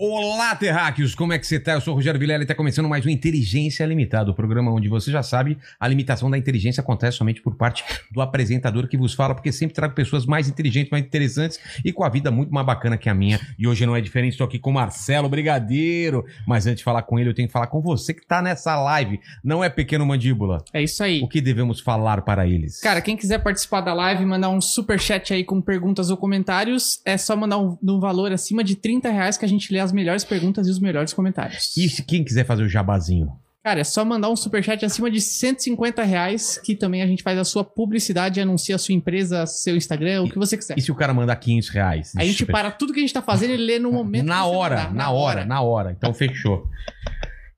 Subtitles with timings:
[0.00, 1.12] Olá, terráqueos!
[1.12, 1.72] Como é que você tá?
[1.72, 4.88] Eu sou o Rogério Vilela e está começando mais um Inteligência Limitada, o programa onde
[4.88, 9.12] você já sabe, a limitação da inteligência acontece somente por parte do apresentador que vos
[9.12, 12.64] fala, porque sempre trago pessoas mais inteligentes, mais interessantes e com a vida muito mais
[12.64, 13.40] bacana que a minha.
[13.58, 16.24] E hoje não é diferente, estou aqui com o Marcelo Brigadeiro.
[16.46, 18.80] Mas antes de falar com ele, eu tenho que falar com você que está nessa
[18.80, 19.18] live.
[19.42, 20.62] Não é pequeno mandíbula.
[20.72, 21.20] É isso aí.
[21.24, 22.80] O que devemos falar para eles?
[22.80, 27.02] Cara, quem quiser participar da live, mandar um super chat aí com perguntas ou comentários,
[27.04, 29.87] é só mandar um, um valor acima de 30 reais que a gente lê as
[29.92, 31.76] melhores perguntas e os melhores comentários.
[31.76, 33.32] E se quem quiser fazer o jabazinho?
[33.64, 37.38] Cara, é só mandar um superchat acima de 150 reais, que também a gente faz
[37.38, 40.78] a sua publicidade, anuncia a sua empresa, seu Instagram, o que você quiser.
[40.78, 42.12] E se o cara mandar 500 reais?
[42.16, 44.24] A gente para tudo que a gente tá fazendo e lê no momento.
[44.24, 44.94] Na que você hora, mandar.
[44.94, 45.92] na hora, na hora.
[45.92, 46.66] Então fechou.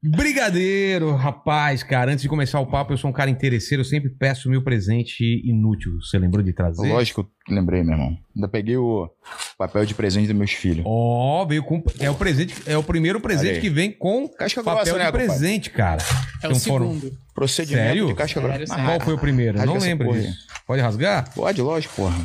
[0.03, 4.09] Brigadeiro, rapaz, cara, antes de começar o papo, eu sou um cara interesseiro, eu sempre
[4.09, 5.93] peço meu presente inútil.
[6.01, 6.89] Você lembrou de trazer?
[6.91, 8.17] Lógico que lembrei, meu irmão.
[8.35, 9.11] Ainda peguei o
[9.59, 10.85] papel de presente dos meus filhos.
[10.87, 11.83] Ó, veio com.
[11.99, 15.13] É o presente, é o primeiro presente que vem com Casca papel grossa, de né,
[15.13, 16.03] presente, cara.
[16.43, 17.19] É o Então foram- segundo.
[17.35, 18.07] Procedimento Sério?
[18.07, 18.67] de casca grossa.
[18.67, 18.87] Sério, Ah.
[18.87, 19.59] Qual foi o primeiro?
[19.59, 20.35] rasga Não lembro disso.
[20.67, 21.35] Pode rasgar?
[21.35, 22.17] Pode, lógico, porra.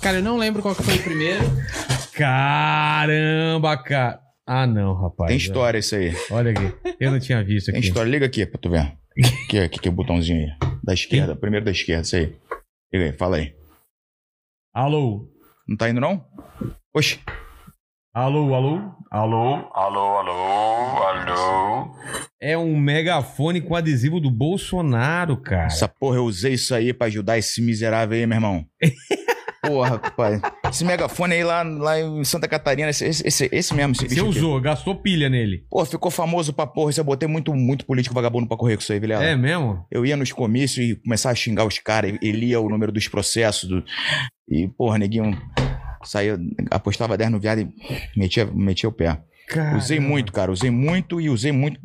[0.00, 1.44] Cara, eu não lembro qual que foi o primeiro.
[2.14, 4.18] Caramba, cara.
[4.54, 5.28] Ah, não, rapaz.
[5.28, 6.12] Tem história isso aí.
[6.30, 6.94] Olha aqui.
[7.00, 7.88] Eu não tinha visto Tem aqui.
[7.88, 8.10] história.
[8.10, 8.80] Liga aqui pra tu ver.
[8.80, 10.68] Aqui, aqui, aqui é o botãozinho aí.
[10.84, 11.34] Da esquerda.
[11.34, 12.36] Primeiro da esquerda, isso aí.
[12.92, 13.54] Liga aí, fala aí.
[14.74, 15.26] Alô?
[15.66, 16.22] Não tá indo, não?
[16.94, 17.18] Oxi.
[18.14, 18.78] Alô, alô?
[19.10, 19.70] Alô?
[19.72, 21.96] Alô, alô, alô.
[22.38, 25.64] É um megafone com adesivo do Bolsonaro, cara.
[25.68, 28.66] Essa porra, eu usei isso aí pra ajudar esse miserável aí, meu irmão.
[29.64, 30.40] Porra, pai.
[30.68, 33.92] Esse megafone aí lá, lá em Santa Catarina, esse, esse, esse, mesmo.
[33.92, 34.38] Esse Você bicho aqui.
[34.38, 35.64] usou, gastou pilha nele.
[35.70, 36.92] Pô, ficou famoso pra porra.
[36.96, 39.22] Eu botei muito, muito político vagabundo pra correr com isso aí, Vilela.
[39.24, 39.86] É mesmo?
[39.90, 43.06] Eu ia nos comícios e começava a xingar os caras, e lia o número dos
[43.06, 43.68] processos.
[43.68, 43.84] do-
[44.48, 45.38] E, porra, neguinho
[46.04, 46.36] saía,
[46.70, 47.68] apostava 10 no viado e
[48.16, 49.20] metia, metia o pé.
[49.48, 49.76] Cara.
[49.76, 51.78] Usei muito, cara, usei muito e usei muito.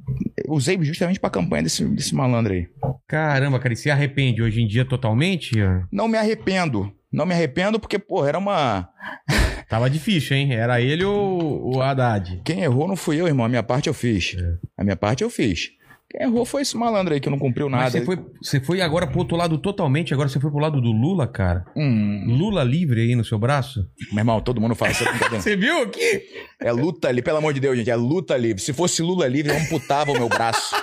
[0.47, 2.67] Usei justamente pra campanha desse, desse malandro aí.
[3.07, 5.51] Caramba, cara, e se arrepende hoje em dia totalmente?
[5.91, 6.91] Não me arrependo.
[7.11, 8.89] Não me arrependo porque, porra, era uma.
[9.69, 10.53] Tava difícil, hein?
[10.53, 12.41] Era ele ou o Haddad?
[12.45, 13.45] Quem errou não fui eu, irmão.
[13.45, 14.35] A minha parte eu fiz.
[14.37, 14.57] É.
[14.77, 15.71] A minha parte eu fiz.
[16.09, 17.91] Quem errou foi esse malandro aí que não cumpriu Mas nada.
[17.91, 20.89] você foi, você foi agora pro outro lado totalmente, agora você foi pro lado do
[20.89, 21.65] Lula, cara.
[21.75, 23.85] Hum, Lula livre aí no seu braço?
[24.13, 25.03] meu irmão, todo mundo fala isso.
[25.31, 26.23] Você viu aqui?
[26.61, 27.91] É luta livre, pelo amor de Deus, gente.
[27.91, 28.61] É luta livre.
[28.61, 30.73] Se fosse Lula livre, eu amputava o meu braço.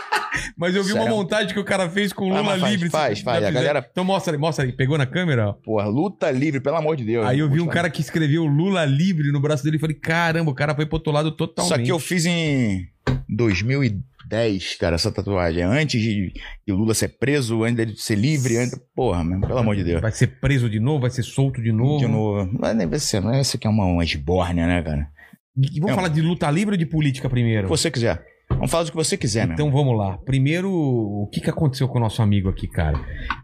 [0.56, 1.17] Mas eu vi uma Sério?
[1.17, 2.91] montagem que o cara fez com o Ah, Lula faz, livre.
[2.91, 3.41] faz, faz.
[3.43, 4.72] já A galera- Então mostra aí, mostra aí.
[4.72, 5.53] Pegou na câmera, ó.
[5.55, 7.27] Porra, luta livre, pelo amor de Deus.
[7.27, 10.50] Aí eu vi um cara que escreveu Lula livre no braço dele e falei, caramba,
[10.50, 11.72] o cara foi pro outro lado totalmente.
[11.72, 12.87] Isso aqui eu fiz em
[13.28, 15.62] 2010, cara, essa tatuagem.
[15.62, 16.33] Antes de,
[16.66, 18.78] de Lula ser preso, antes dele ser livre, antes...
[18.95, 20.01] porra, mesmo, pelo amor de Deus.
[20.01, 21.99] Vai ser preso de novo, vai ser solto de novo.
[21.99, 22.49] De novo.
[22.59, 25.09] Mas nem vai ser, não é esse aqui é uma, uma esbórnia, né, cara?
[25.56, 27.69] Vamos É falar de luta livre ou de política primeiro?
[27.69, 28.25] você quiser.
[28.49, 29.55] Vamos falar do que você quiser, né?
[29.55, 30.19] Então vamos lá.
[30.19, 32.99] Primeiro, o que, que aconteceu com o nosso amigo aqui, cara?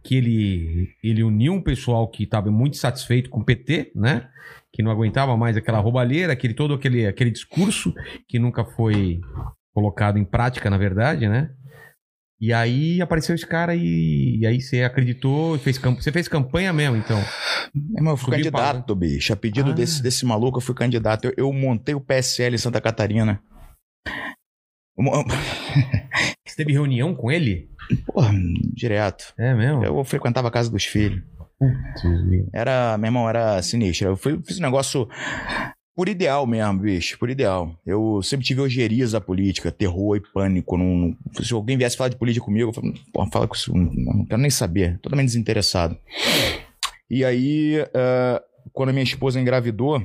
[0.05, 4.28] Que ele, ele uniu um pessoal que estava muito satisfeito com o PT, né?
[4.72, 7.93] Que não aguentava mais aquela roubalheira, aquele, todo aquele, aquele discurso
[8.28, 9.21] que nunca foi
[9.75, 11.50] colocado em prática, na verdade, né?
[12.41, 16.00] E aí apareceu esse cara e, e aí você acreditou, fez camp...
[16.00, 17.22] você fez campanha mesmo, então.
[17.94, 19.33] Irmão, eu fui Subiu candidato, bicho.
[19.33, 19.75] A pedido Ah.
[19.75, 21.27] desse, desse maluco, eu fui candidato.
[21.27, 23.43] Eu, eu montei o PSL em Santa Catarina.
[26.47, 27.69] Você teve reunião com ele?
[28.06, 28.33] Porra,
[28.75, 29.33] direto.
[29.38, 29.84] É mesmo?
[29.84, 31.22] Eu frequentava a casa dos filhos.
[32.53, 34.09] Era, meu irmão, era sinistro.
[34.09, 35.09] Eu fui- fiz um negócio
[35.94, 37.75] por ideal mesmo, bicho, por ideal.
[37.87, 40.77] Eu sempre tive ojerias à política, terror e pânico.
[40.77, 43.72] Não, não- se alguém viesse falar de política comigo, eu falei, porra, fala com isso,
[43.77, 44.98] não, não quero nem saber.
[45.01, 45.97] Totalmente desinteressado.
[47.10, 48.42] E aí, ah,
[48.72, 50.01] quando a minha esposa engravidou,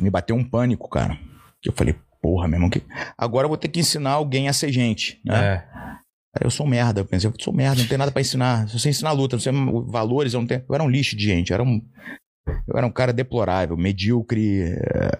[0.00, 1.18] me bateu um pânico, cara.
[1.62, 2.82] Que eu falei, porra, meu irmão, que...
[3.16, 5.38] agora eu vou ter que ensinar alguém a ser gente, né?
[5.38, 5.64] É.
[6.36, 7.00] Aí eu sou um merda.
[7.00, 8.68] Eu pensei, eu sou merda, não tenho nada pra ensinar.
[8.68, 9.52] Se você ensinar luta, não sei
[9.86, 10.62] valores, eu não tenho.
[10.68, 11.50] Eu era um lixo de gente.
[11.50, 11.80] Eu era um,
[12.66, 14.62] eu era um cara deplorável, medíocre.
[14.62, 15.10] é,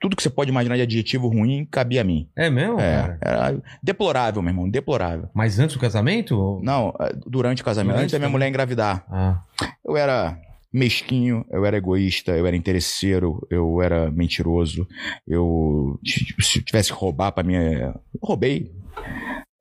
[0.00, 2.28] Tudo que você pode imaginar de adjetivo ruim cabia a mim.
[2.36, 3.18] É mesmo, É, cara?
[3.22, 5.28] era deplorável, meu irmão, deplorável.
[5.32, 6.60] Mas antes do casamento?
[6.62, 8.32] Não, é, durante o casamento, Durante antes da minha também?
[8.32, 9.04] mulher engravidar.
[9.08, 9.40] Ah.
[9.84, 10.36] Eu era
[10.76, 14.86] mesquinho, eu era egoísta, eu era interesseiro, eu era mentiroso,
[15.26, 15.98] eu
[16.40, 18.70] se tivesse que roubar pra mim, eu roubei.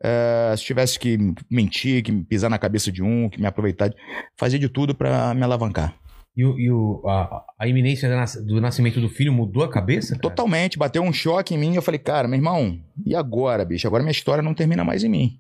[0.03, 1.17] É, se tivesse que
[1.49, 3.91] mentir, que pisar na cabeça de um, que me aproveitar,
[4.37, 5.95] fazia de tudo pra me alavancar.
[6.37, 8.09] E, o, e o- a, a iminência
[8.45, 10.09] do nascimento do filho mudou a cabeça?
[10.09, 10.21] cara?
[10.21, 11.75] Totalmente, bateu um choque em mim.
[11.75, 13.87] Eu falei, cara, meu irmão, e agora, bicho?
[13.87, 15.39] Agora minha história não termina mais em mim.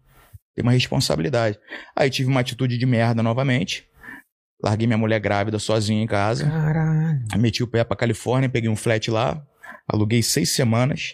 [0.55, 1.59] Tem uma responsabilidade.
[1.93, 3.85] Aí tive uma atitude de merda novamente.
[4.63, 6.45] Larguei minha mulher grávida sozinha em casa.
[6.49, 7.21] Caralho.
[7.37, 9.41] Meti o pé pra Califórnia, peguei um flat lá.
[9.87, 11.13] Aluguei seis semanas.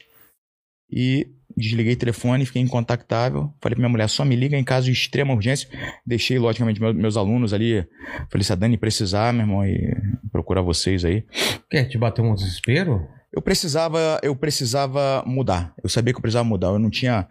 [0.90, 1.28] E
[1.58, 3.54] desliguei o telefone, fiquei incontactável.
[3.62, 5.68] Falei pra minha mulher, só me liga em caso de extrema urgência.
[6.06, 7.86] Deixei, logicamente, meu- meus alunos ali.
[8.30, 9.96] Falei, se a Dani precisar, meu irmão, e
[10.32, 11.26] procurar vocês aí.
[11.70, 13.08] Quer te bater um desespero?
[13.34, 15.74] Eu precisava, eu precisava mudar.
[15.82, 16.68] Eu sabia que eu precisava mudar.
[16.68, 17.28] Eu não tinha,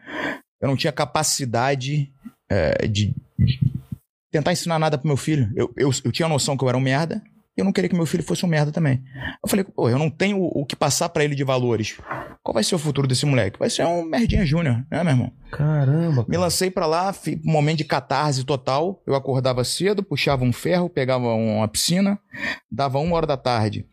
[0.60, 2.10] eu não tinha capacidade
[2.50, 3.58] é, de, de
[4.30, 5.50] tentar ensinar nada pro meu filho.
[5.56, 7.22] Eu, eu, eu tinha a noção que eu era um merda.
[7.56, 9.02] E eu não queria que meu filho fosse um merda também.
[9.42, 11.98] Eu falei, pô, eu não tenho o, o que passar pra ele de valores.
[12.44, 13.58] Qual vai ser o futuro desse moleque?
[13.58, 15.32] Vai ser um merdinha júnior, né, meu irmão?
[15.50, 16.24] Caramba.
[16.28, 19.02] Me lancei pra lá, fi- um momento de catarse total.
[19.04, 22.18] Eu acordava cedo, puxava um ferro, pegava uma piscina,
[22.70, 23.84] dava uma hora da tarde.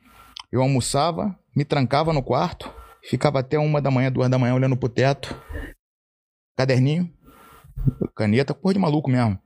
[0.52, 2.72] Eu almoçava, me trancava no quarto,
[3.10, 5.36] ficava até uma da manhã, duas da manhã olhando pro teto.
[6.56, 7.12] Caderninho,
[8.16, 9.38] caneta, porra de maluco mesmo.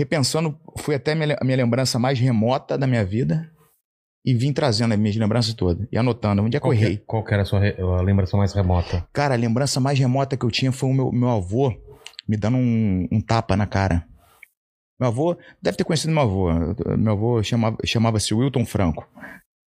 [0.00, 1.14] Repensando, fui até a
[1.44, 3.50] minha, lembrança mais remota da minha vida
[4.24, 6.96] e vim trazendo as minhas lembranças todas e anotando onde é que eu Qual, errei.
[7.06, 9.06] qual que era a sua re- a lembrança mais remota?
[9.12, 11.70] Cara, a lembrança mais remota que eu tinha foi o meu, meu avô
[12.26, 14.06] me dando um, um tapa na cara.
[14.98, 16.48] Meu avô, deve ter conhecido meu avô.
[16.96, 19.06] Meu avô chamava- chamava-se Wilton Franco.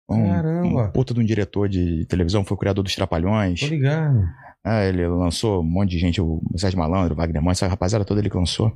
[0.08, 0.84] Um, Caramba.
[0.86, 3.58] um puta de um diretor de televisão, foi o criador dos Trapalhões.
[3.60, 4.24] Tô ligado.
[4.64, 8.04] Ah, ele lançou um monte de gente, o Sérgio Malandro, o Wagner Monte, essa rapaziada
[8.04, 8.72] toda ele lançou.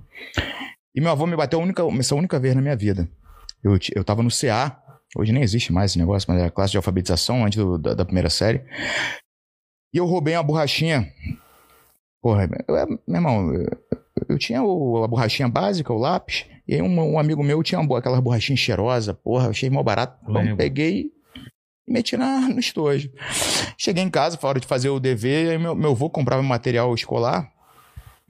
[0.94, 3.08] E meu avô me bateu a única, essa única vez na minha vida.
[3.62, 4.78] Eu, eu tava no CA,
[5.16, 8.04] hoje nem existe mais esse negócio, mas era classe de alfabetização antes do- da, da
[8.04, 8.62] primeira série.
[9.92, 11.08] E eu roubei uma borrachinha.
[12.22, 13.52] Porra, eu, era- meu irmão,
[14.28, 17.80] eu, tinha o- a borrachinha básica, o lápis, e aí um, um amigo meu tinha
[17.80, 20.18] uma, aquela borrachinha cheirosa, porra, achei mal barato.
[20.22, 21.10] Então, peguei
[21.86, 23.10] e meti na, no estojo.
[23.76, 26.94] Cheguei em casa, foi hora de fazer o dever, aí meu, meu avô comprava material
[26.94, 27.50] escolar,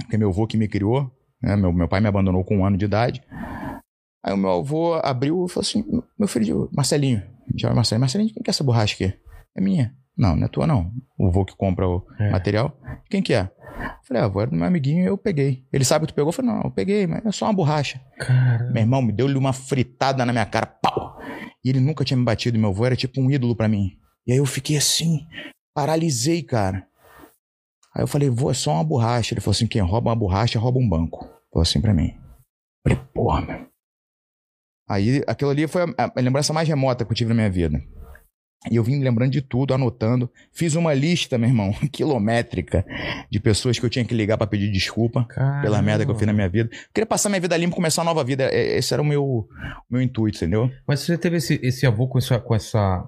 [0.09, 1.11] que é meu avô que me criou,
[1.45, 1.57] né?
[1.57, 3.23] Meu, meu pai me abandonou com um ano de idade.
[4.25, 5.85] Aí o meu avô abriu e falou assim:
[6.19, 7.23] meu filho, Marcelinho,
[7.59, 9.15] chama Marcelinho, Marcelinho, quem que é essa borracha aqui?
[9.57, 9.95] É minha.
[10.17, 10.93] Não, não é tua, não.
[11.19, 12.31] O avô que compra o É.
[12.31, 12.77] material.
[13.11, 13.51] Quem que é?
[14.07, 15.65] Falei, ah, avô, era do meu amiguinho e eu peguei.
[15.73, 16.29] Ele sabe que tu pegou?
[16.29, 18.01] Eu falei, não, eu peguei, mas é só uma borracha.
[18.19, 18.71] Caramba.
[18.73, 21.19] Meu irmão me deu-lhe uma fritada na minha cara, pau!
[21.65, 23.99] E ele nunca tinha me batido, meu avô era tipo um ídolo pra mim.
[24.27, 25.27] E aí eu fiquei assim,
[25.75, 26.87] paralisei, cara.
[27.95, 29.35] Aí eu falei, vô, é só uma borracha.
[29.35, 31.29] Ele falou assim, quem rouba uma borracha, rouba um banco.
[31.55, 32.13] Falou assim pra mim.
[32.83, 33.67] Falei, porra, meu.
[34.91, 37.81] Aí aquilo ali foi a, a lembrança mais remota que eu tive na minha vida.
[38.71, 40.29] E eu vim lembrando de tudo, anotando.
[40.53, 42.85] Fiz uma lista, meu irmão, quilométrica,
[43.31, 45.83] de pessoas que eu tinha que ligar pra pedir desculpa pela Caramba.
[45.83, 46.71] merda que eu fiz na minha vida.
[46.73, 48.45] Eu queria passar minha vida limpa e começar uma nova vida.
[48.45, 49.49] É- Esse era o meu, o
[49.89, 50.69] meu intuito, entendeu?
[50.89, 53.05] Mas você teve esse, esse avô com essa, com essa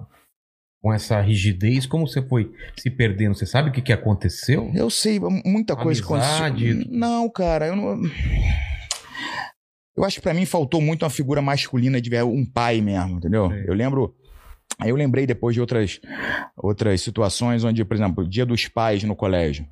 [0.81, 3.35] com essa rigidez, como você foi se perdendo?
[3.35, 4.71] Você sabe o que, que aconteceu?
[4.75, 6.69] Eu sei, muita coisa Amizade.
[6.71, 6.91] aconteceu.
[6.97, 8.01] Não, cara, eu não.
[9.95, 13.49] Eu acho que pra mim faltou muito uma figura masculina de um pai mesmo, entendeu?
[13.49, 13.65] Sei.
[13.67, 14.15] Eu lembro.
[14.79, 15.99] Aí eu lembrei depois de outras,
[16.55, 19.67] outras situações onde, por exemplo, dia dos pais no colégio.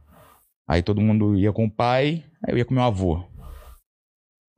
[0.67, 3.23] Aí todo mundo ia com o pai, aí eu ia com meu avô.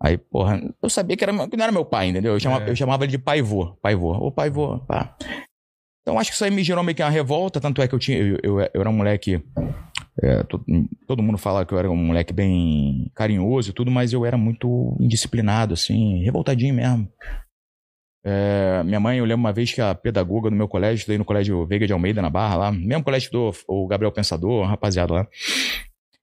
[0.01, 2.33] Aí, porra, eu sabia que, era, que não era meu pai, entendeu?
[2.33, 2.69] Eu chamava, É.
[2.69, 3.75] eu chamava ele de pai-vô.
[3.81, 4.13] Pai-vô.
[4.13, 5.17] Ô, pai-vô, pá.
[6.07, 7.99] Então acho que isso aí me gerou meio que uma revolta, tanto é que eu
[7.99, 8.17] tinha.
[8.17, 9.43] Eu, eu, eu era um moleque.
[10.23, 10.63] é, to-
[11.05, 14.37] todo mundo fala que eu era um moleque bem carinhoso e tudo, mas eu era
[14.37, 17.11] muito indisciplinado, assim, revoltadinho mesmo.
[18.25, 21.25] É, minha mãe, eu lembro uma vez que a pedagoga do meu colégio, estudei no
[21.25, 25.13] colégio Veiga de Almeida, na Barra, lá, mesmo colégio do o Gabriel Pensador, uma rapaziada
[25.13, 25.27] lá.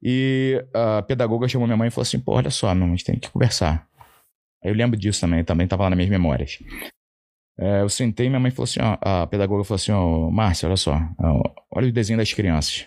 [0.02, 3.04] E a pedagoga chamou minha mãe e falou assim: pô, olha só, meu, a gente
[3.04, 3.86] tem que conversar.
[4.62, 6.58] Eu lembro disso também, também tava lá nas minhas memórias.
[7.58, 10.66] É, eu sentei e minha mãe falou assim: ó, a pedagoga falou assim: ó, Márcia,
[10.68, 12.86] olha só, ó, olha o desenho das crianças.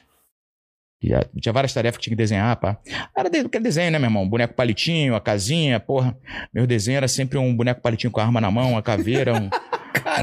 [1.01, 1.09] E,
[1.39, 2.77] tinha várias tarefas que tinha que desenhar, pá.
[3.15, 4.27] Era de- aquele desenho, né, meu irmão?
[4.27, 6.17] Boneco palitinho, a casinha, porra.
[6.53, 9.47] Meu desenho era sempre um boneco palitinho com a arma na mão, uma caveira, um,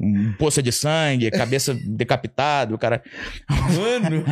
[0.00, 3.02] um, um poça de sangue, cabeça decapitada, o cara.
[3.48, 4.24] Mano,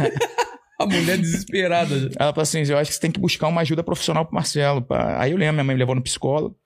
[0.80, 1.94] a mulher desesperada.
[2.18, 4.82] Ela falou assim: eu acho que você tem que buscar uma ajuda profissional pro Marcelo.
[4.82, 5.16] pá.
[5.22, 6.56] Aí eu lembro, minha mãe me levou no psicólogo,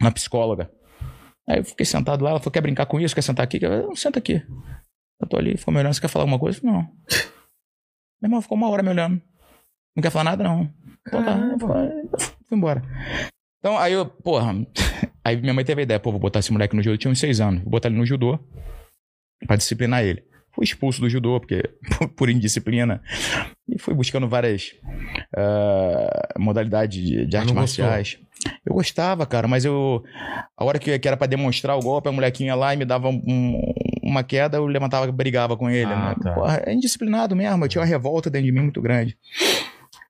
[0.00, 0.70] na psicóloga.
[1.48, 3.14] Aí eu fiquei sentado lá, ela falou: quer brincar com isso?
[3.14, 3.58] Quer sentar aqui?
[3.62, 4.42] Eu, não, senta aqui.
[5.20, 6.60] Eu tô ali, ficou me olhando, você quer falar alguma coisa?
[6.62, 6.82] Não.
[8.20, 9.20] Meu irmão ficou uma hora me olhando.
[9.96, 10.72] Não quer falar nada, não.
[11.06, 11.58] Então tá, eu
[12.48, 12.82] fui, embora.
[13.58, 14.52] Então, aí eu, porra.
[15.26, 16.92] Aí minha mãe teve a ideia, pô, vou botar esse moleque no judô.
[16.92, 17.62] Eu tinha uns seis anos.
[17.62, 18.38] Vou botar ele no judô
[19.46, 20.22] pra disciplinar ele.
[20.54, 21.62] Fui expulso do judô, porque
[22.14, 23.02] por indisciplina.
[23.66, 24.74] E fui buscando várias
[25.34, 27.86] ah, modalidades de, de artes não gostou?
[28.64, 30.02] Eu gostava, cara, mas eu.
[30.56, 33.08] A hora que, que era pra demonstrar o golpe, a molequinha lá e me dava
[33.08, 33.60] um-
[34.02, 35.90] uma queda, eu levantava e brigava com ele.
[35.92, 36.16] Ah, né?
[36.22, 36.32] tá.
[36.34, 37.64] Porra, é indisciplinado mesmo.
[37.64, 39.16] Eu tinha uma revolta dentro de mim muito grande.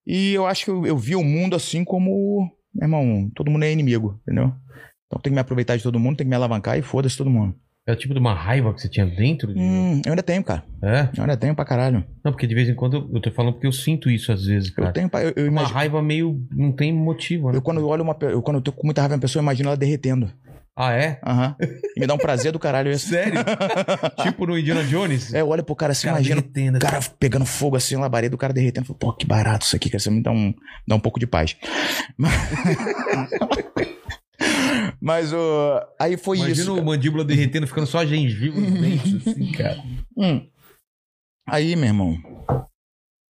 [0.07, 2.51] E eu acho que eu, eu vi o mundo assim como.
[2.75, 4.53] Meu irmão, todo mundo é inimigo, entendeu?
[5.07, 7.31] Então tem que me aproveitar de todo mundo, tem que me alavancar e foda-se todo
[7.31, 7.55] mundo.
[7.87, 9.53] É o tipo de uma raiva que você tinha dentro?
[9.53, 10.65] de- Hum, eu ainda tenho, cara.
[10.83, 11.09] É?
[11.15, 12.03] Eu ainda tenho pra caralho.
[12.25, 14.47] Não, porque de vez em quando eu- eu tô falando porque eu sinto isso às
[14.47, 14.93] vezes, Eu cara.
[14.93, 15.07] tenho.
[15.09, 15.75] pra- Eu, eu Uma imagino.
[15.75, 16.41] raiva meio.
[16.51, 17.59] não tem motivo, né?
[17.59, 18.17] Eu quando eu olho uma.
[18.23, 20.33] Eu, quando eu tô com muita raiva de uma pessoa, eu imagino ela derretendo.
[20.77, 21.21] Ah, é?
[21.25, 21.55] Aham.
[21.97, 23.07] E me dá um prazer do caralho isso.
[23.09, 23.39] Sério?
[24.25, 25.33] tipo no Indiana Jones?
[25.35, 28.01] É, eu olho pro cara assim, Cara imagino derretendo, o cara pegando fogo assim na
[28.01, 28.87] labareda, o cara derretendo.
[28.87, 29.99] Falo, Pô, que barato isso aqui, cara.
[29.99, 30.53] Isso me dá um,
[30.89, 31.55] dá um pouco de paz.
[32.19, 32.33] Mas,
[35.01, 36.73] Mas, ô, aí foi Imagina isso.
[36.73, 36.87] o cara.
[36.87, 39.83] mandíbula derretendo, ficando só gengiva nos dentes, assim, cara.
[40.17, 40.47] Hum.
[41.47, 42.17] Aí, meu irmão,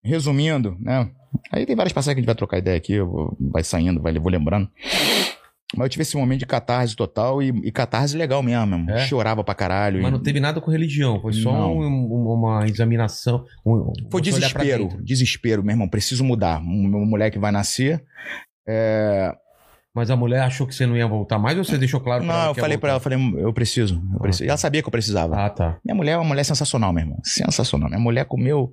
[0.03, 1.09] resumindo, né?
[1.51, 4.13] Aí tem várias passagens que a gente vai trocar ideia aqui, vou- vai saindo, vai,
[4.19, 4.69] vou lembrando.
[5.73, 8.91] Mas eu tive esse momento de catarse total e, e catarse legal mesmo.
[8.91, 9.05] É?
[9.07, 10.01] Chorava pra caralho.
[10.01, 13.45] Mas e- não teve nada com religião, foi só um- um- uma examinação.
[13.65, 15.87] um- Foi desespero, desespero, meu irmão.
[15.87, 16.61] Preciso mudar.
[16.61, 18.03] Meu moleque vai nascer.
[18.67, 19.33] É...
[19.93, 22.33] Mas a mulher achou que você não ia voltar mais ou você deixou claro pra
[22.33, 24.01] Não, ela eu que ia falei pra ela, falei, eu preciso.
[24.13, 24.45] Eu preciso.
[24.45, 25.35] E ela sabia que eu precisava.
[25.35, 25.79] Ah, tá.
[25.83, 27.19] Minha mulher é uma mulher sensacional, meu irmão.
[27.25, 27.89] Sensacional.
[27.89, 28.71] Minha mulher comeu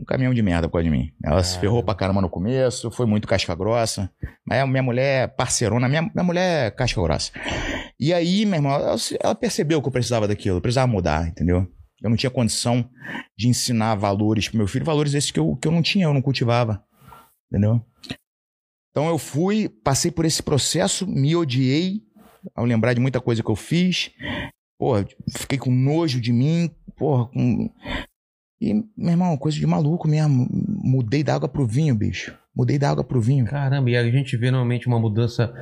[0.00, 1.10] um caminhão de merda por causa de mim.
[1.22, 1.60] Ela se Ah.
[1.60, 4.10] ferrou pra caramba no começo, foi muito casca grossa.
[4.46, 7.30] Mas minha mulher é parceirona, minha, minha mulher é casca grossa.
[8.00, 11.66] E aí, meu irmão, ela, ela percebeu que eu precisava daquilo, eu precisava mudar, entendeu?
[12.02, 12.88] Eu não tinha condição
[13.36, 16.14] de ensinar valores pro meu filho, valores esses que eu, que eu não tinha, eu
[16.14, 16.82] não cultivava.
[17.52, 17.82] Entendeu?
[18.90, 22.02] Então eu fui, passei por esse processo, me odiei
[22.54, 24.10] ao lembrar de muita coisa que eu fiz.
[24.78, 27.70] Porra, fiquei com nojo de mim, porra, com...
[28.60, 30.48] E, meu irmão, coisa de maluco mesmo.
[30.50, 32.36] Mudei da água pro vinho, bicho.
[32.54, 33.44] Mudei da água pro vinho.
[33.44, 35.54] Caramba, e a gente vê normalmente uma mudança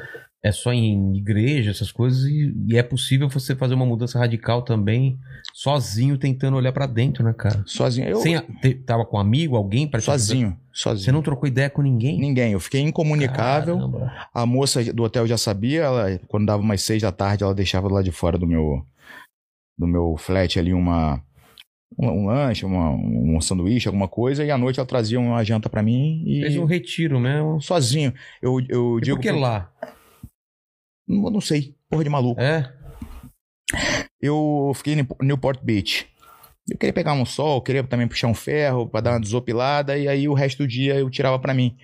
[0.46, 4.62] é só em igreja, essas coisas, e, e é possível você fazer uma mudança radical
[4.62, 5.18] também,
[5.52, 7.62] sozinho, tentando olhar pra dentro, né, cara?
[7.66, 8.08] Sozinho.
[8.08, 10.00] Eu, Sem te- tava com um amigo, alguém ajudar?
[10.02, 11.04] sozinho, sozinho.
[11.04, 12.18] Você não trocou ideia com ninguém?
[12.18, 12.52] Ninguém.
[12.52, 13.76] Eu fiquei incomunicável.
[13.76, 14.12] Caramba.
[14.32, 17.88] A moça do hotel já sabia, ela, quando dava umas seis da tarde, ela deixava
[17.88, 18.84] lá de fora do meu,
[19.78, 21.20] do meu flat ali uma,
[21.98, 25.68] um, um lanche, uma, um sanduíche, alguma coisa, e à noite ela trazia uma janta
[25.68, 27.60] pra mim e Fez um retiro mesmo.
[27.60, 28.12] sozinho.
[28.40, 29.70] Eu, eu E digo por que lá?
[31.06, 32.40] Não, não sei, porra de maluco.
[32.40, 32.72] É?
[34.20, 36.06] Eu fiquei em Newport Beach.
[36.68, 40.08] Eu queria pegar um sol, queria também puxar um ferro pra dar uma desopilada e
[40.08, 41.76] aí o resto do dia eu tirava pra mim.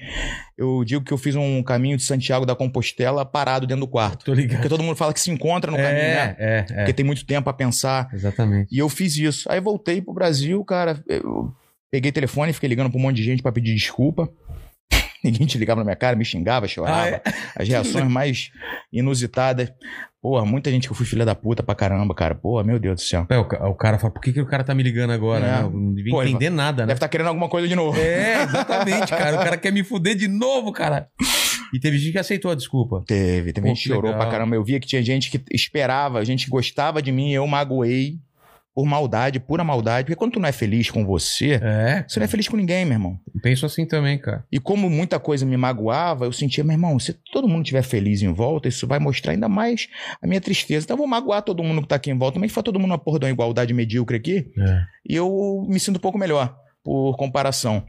[0.58, 4.24] Eu digo que eu fiz um caminho de Santiago da Compostela parado dentro do quarto.
[4.24, 4.56] Tô ligado.
[4.56, 6.36] Porque todo mundo fala que se encontra no caminho, né?
[6.36, 6.76] É, é, é.
[6.78, 8.10] Porque tem muito tempo pra pensar.
[8.12, 8.74] Exatamente.
[8.74, 9.50] E eu fiz isso.
[9.52, 11.00] Aí voltei pro Brasil, cara.
[11.06, 11.54] Eu
[11.88, 14.28] peguei telefone fiquei ligando pra um monte de gente pra pedir desculpa.
[15.24, 17.02] Ninguém te ligava na minha cara, me xingava, chorava.
[17.02, 17.22] Ah, é?
[17.56, 18.50] As reações mais
[18.92, 19.72] inusitadas.
[20.20, 22.34] Porra, muita gente que eu fui filha da puta pra caramba, cara.
[22.34, 23.26] Porra, meu Deus do céu.
[23.28, 25.44] É, o, o cara fala, por que, que o cara tá me ligando agora?
[25.44, 25.62] É.
[25.62, 25.70] né?
[25.72, 26.88] Não devia Pô, entender nada, né?
[26.88, 27.98] Deve estar querendo alguma coisa de novo.
[27.98, 29.34] É, exatamente, cara.
[29.34, 31.08] O cara quer me fuder de novo, cara.
[31.74, 33.02] E teve gente que aceitou a desculpa.
[33.06, 34.20] Teve, teve Pô, gente que que chorou legal.
[34.20, 34.54] pra caramba.
[34.54, 38.18] Eu via que tinha gente que esperava, gente que gostava de mim, eu magoei
[38.74, 40.06] por maldade, pura maldade.
[40.06, 42.84] Porque quando tu não é feliz com você, É, você não é feliz com ninguém,
[42.84, 43.18] meu irmão.
[43.42, 44.44] penso assim também, cara.
[44.50, 48.22] E como muita coisa me magoava, eu sentia, meu irmão, se todo mundo estiver feliz
[48.22, 49.88] em volta, isso vai mostrar ainda mais
[50.22, 50.84] a minha tristeza.
[50.84, 52.92] Então eu vou magoar todo mundo que tá aqui em volta, mas foi todo mundo
[52.92, 54.82] uma porra de uma igualdade medíocre aqui, É.
[55.08, 57.84] e eu me sinto um pouco melhor, por comparação.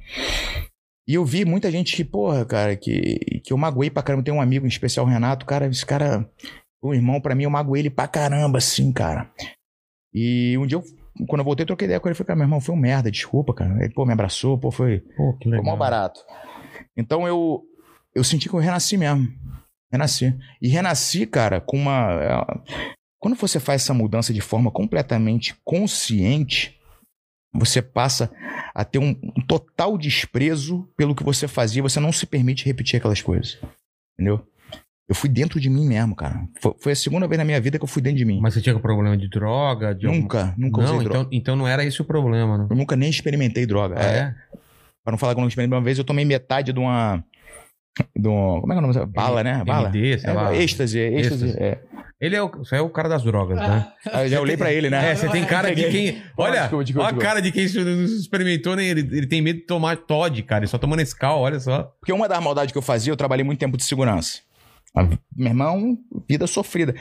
[1.07, 4.23] E eu vi muita gente que, porra, cara, que, que eu magoei pra caramba.
[4.23, 6.25] Tem um amigo em especial, o Renato, cara, esse cara,
[6.81, 9.29] o irmão, pra mim, eu magoei ele pra caramba, assim, cara.
[10.13, 10.83] E um dia eu.
[11.27, 12.15] Quando eu voltei, eu troquei ideia com ele.
[12.15, 13.83] Falei, cara, meu irmão, foi um merda, desculpa, cara.
[13.83, 15.65] Ele, pô, me abraçou, pô, foi, Pô, que foi legal.
[15.65, 16.19] mal barato.
[16.97, 17.63] Então eu,
[18.15, 19.27] eu senti que eu renasci mesmo.
[19.91, 20.35] Renasci.
[20.61, 22.11] E renasci, cara, com uma.
[22.21, 22.87] é,
[23.19, 26.79] Quando você faz essa mudança de forma completamente consciente,
[27.53, 28.31] você passa
[28.73, 32.97] a ter um, um total desprezo pelo que você fazia, você não se permite repetir
[32.97, 33.59] aquelas coisas.
[34.15, 34.43] Entendeu?
[35.09, 36.47] Eu fui dentro de mim mesmo, cara.
[36.61, 38.39] Foi, foi a segunda vez na minha vida que eu fui dentro de mim.
[38.41, 39.93] Mas você tinha problema de droga?
[39.93, 41.19] De algum- nunca, nunca não, usei droga.
[41.19, 42.67] então, então não era esse o problema, né?
[42.69, 43.95] Eu nunca nem experimentei droga.
[43.97, 44.35] Ah, É, é?
[45.03, 47.21] Pra não falar que eu não experimentei uma vez, eu tomei metade de uma.
[48.17, 49.05] De um, como é que é o nome?
[49.07, 49.61] Bala, né?
[49.65, 49.89] Bala.
[49.89, 50.55] MD, sei É, lá.
[50.55, 51.45] êxtase, êxtase.
[51.47, 51.63] Êxtase.
[51.63, 51.79] É.
[52.21, 53.85] Ele é o, é o cara das drogas, né?
[54.13, 55.11] Aí eu já olhei pra ele, né?
[55.11, 56.23] É, você tem cara de quem.
[56.37, 58.85] Olha, Desculpa, desculpa, olha a cara de quem experimentou, né?
[58.85, 60.61] Ele, ele tem medo de tomar Todd, cara.
[60.63, 61.93] Ele só toma Nescau, olha só.
[61.99, 64.39] Porque uma das maldades que eu fazia, eu trabalhei muito tempo de segurança.
[64.95, 65.03] A-
[65.35, 65.97] Meu irmão,
[66.29, 66.93] vida sofrida.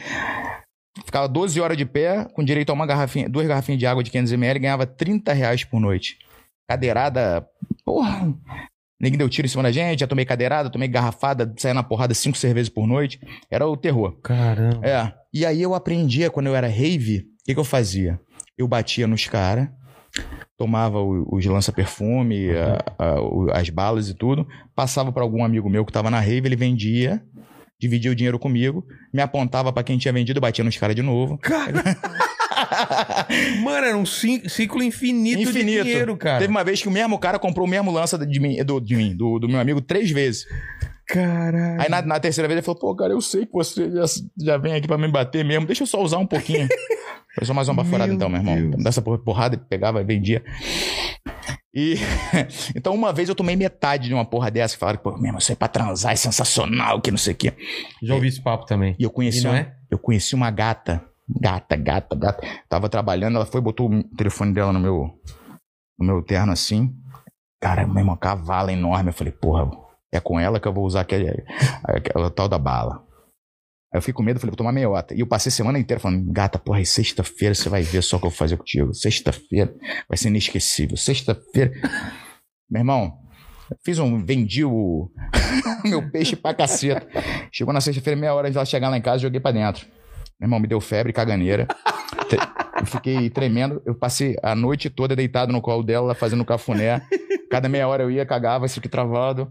[1.05, 4.11] Ficava 12 horas de pé, com direito a uma garrafinha, duas garrafinhas de água de
[4.11, 6.19] 500ml, ganhava 30 reais por noite.
[6.69, 7.47] Cadeirada,
[7.85, 8.33] porra.
[9.01, 12.15] Ninguém deu tiro em cima da gente, já tomei cadeirada, tomei garrafada, saía na porrada
[12.15, 13.19] cinco cervejas por noite.
[13.51, 14.13] Era o terror.
[14.23, 14.87] Caramba.
[14.87, 15.13] É.
[15.35, 18.21] E aí eu aprendia, quando eu era rave, o que, que eu fazia?
[18.57, 19.69] Eu batia nos caras,
[20.57, 22.49] tomava os lança-perfume,
[23.21, 26.55] o- as balas e tudo, passava pra algum amigo meu que tava na rave, ele
[26.57, 27.21] vendia,
[27.83, 31.39] dividia o dinheiro comigo, me apontava pra quem tinha vendido, batia nos caras de novo.
[33.63, 35.85] Mano, era um ciclo infinito, de Infinito.
[35.85, 36.39] dinheiro, cara.
[36.39, 38.95] Teve uma vez que o mesmo cara comprou o mesmo lança de mim, do, de
[38.97, 40.47] mim, do, do meu amigo, três vezes.
[41.09, 41.81] Caralho.
[41.81, 44.05] Aí na, na terceira vez ele falou, pô, cara, eu sei que você já,
[44.39, 46.69] já vem aqui pra me bater mesmo, deixa eu só usar um pouquinho.
[47.35, 48.71] Foi só mais uma baforada Meu então, meu irmão.
[48.71, 48.85] Deus.
[48.85, 50.43] Dessa porra- porrada, pegava e vendia.
[51.75, 51.95] E
[52.77, 55.53] então uma vez eu tomei metade de uma porra dessa, falaram, pô, meu irmão, isso
[55.53, 57.53] é pra transar, é sensacional, que não sei o quê.
[58.03, 58.95] Já ouvi esse papo também.
[58.99, 59.75] E eu conheci, E não uma, é?
[59.91, 61.03] eu conheci uma gata,
[61.41, 62.47] gata, gata, gata.
[62.69, 65.19] Tava trabalhando, ela foi, botou o telefone dela no meu,
[65.99, 66.95] no meu terno assim.
[67.61, 69.11] Cara, meu irmão, cavalo enorme.
[69.11, 69.71] Eu falei, porra,
[70.13, 71.45] é com ela que eu vou usar aquele,
[71.85, 73.03] aquele, tal da bala.
[73.93, 75.15] Aí eu fiquei com medo, falei, vou tomar meiota.
[75.15, 78.17] E eu passei a semana inteira falando, gata, porra, e sexta-feira você vai ver só
[78.17, 78.95] o que eu vou fazer contigo.
[78.95, 79.75] Sexta-feira
[80.09, 80.97] vai ser inesquecível.
[80.97, 81.73] Sexta-feira.
[82.71, 83.13] meu irmão,
[83.85, 84.25] fiz um.
[84.25, 85.11] Vendi o
[85.85, 87.07] meu peixe pra caceta.
[87.53, 89.87] Chegou na sexta-feira, meia hora de ela chegar lá em casa, joguei pra dentro.
[90.41, 91.69] Meu irmão, me deu febre, caganeira.
[92.83, 93.81] Eu fiquei tremendo.
[93.87, 97.01] Eu passei a noite toda deitado no colo dela, fazendo cafuné.
[97.51, 99.51] Cada meia hora eu ia, cagava, isso aqui travado.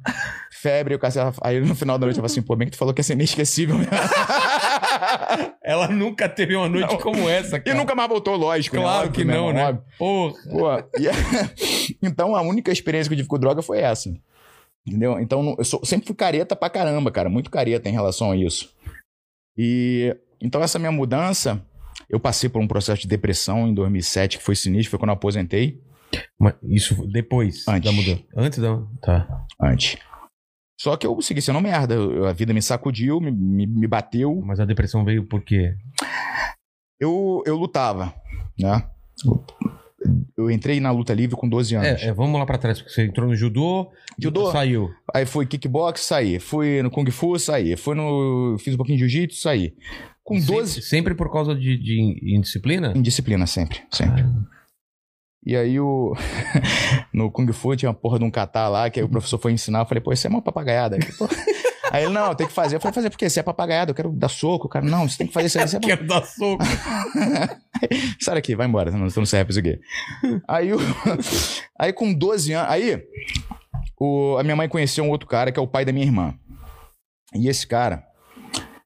[0.51, 1.37] Febre, eu cacete.
[1.41, 3.03] Aí no final da noite eu falei assim, pô, bem que tu falou que ia
[3.03, 3.91] ser inesquecível mesmo.
[5.63, 6.99] Ela nunca teve uma noite Não.
[6.99, 7.77] como essa, E cara.
[7.77, 8.75] nunca mais voltou, lógico.
[8.75, 8.81] né?
[8.81, 9.65] Claro Óbvio, que não, né?
[9.69, 9.83] óbvio.
[9.97, 10.33] Porra.
[10.49, 14.11] Pô, e- então a única experiência que eu tive com droga foi essa.
[14.85, 15.19] Entendeu?
[15.19, 17.29] Então eu sou- sempre fui careta pra caramba, cara.
[17.29, 18.73] Muito careta em relação a isso.
[19.57, 21.61] E então essa minha mudança,
[22.11, 25.15] eu passei por um processo de depressão em 2007 que foi sinistro, foi quando eu
[25.15, 25.81] aposentei.
[26.37, 27.89] Mas isso depois Antes.
[27.89, 28.23] da mudança.
[28.35, 28.83] Antes da.
[29.01, 29.45] Tá.
[29.61, 29.97] Antes.
[30.79, 31.95] Só que eu segui sendo merda.
[32.27, 34.41] A vida me sacudiu, me, me, me bateu.
[34.43, 35.73] Mas a depressão veio por quê?
[36.99, 38.13] Eu, eu lutava,
[38.59, 38.83] né?
[40.41, 42.01] Eu entrei na luta livre com 12 anos.
[42.01, 44.51] É, é, vamos lá pra trás, porque você entrou no judô, Judô?
[44.51, 44.89] saiu.
[45.13, 46.39] Aí fui kickbox, saí.
[46.39, 47.75] Fui no Kung Fu, saí.
[47.77, 48.57] Fui no.
[48.59, 49.73] Fiz um pouquinho de jiu-jitsu, saí.
[50.23, 50.81] Com 12.
[50.81, 52.93] Se- sempre por causa de, de indisciplina?
[52.95, 53.79] Indisciplina, sempre.
[53.91, 54.23] Sempre.
[55.45, 56.13] E aí o.
[57.13, 59.51] no Kung Fu tinha uma porra de um catar lá, que aí o professor foi
[59.51, 59.79] ensinar.
[59.79, 60.97] Eu falei, pô, isso é uma papagaiada.
[61.91, 62.77] Aí, ele, não, tem que fazer.
[62.77, 63.29] Eu falei, fazer por quê?
[63.29, 64.67] Você é papagaiada, eu quero dar soco.
[64.67, 65.65] O cara, não, você tem que fazer isso aí.
[65.65, 66.63] Isso é Quero dar soco.
[68.21, 69.77] Sai daqui, vai embora, não, não serve isso aqui.
[70.47, 70.77] Aí, o,
[71.77, 73.03] aí com 12 anos, aí
[73.99, 76.33] o, a minha mãe conheceu um outro cara que é o pai da minha irmã.
[77.33, 78.05] E esse cara,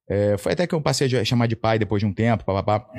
[0.09, 2.89] é, foi até que eu passei a chamar de pai depois de um tempo, papapá.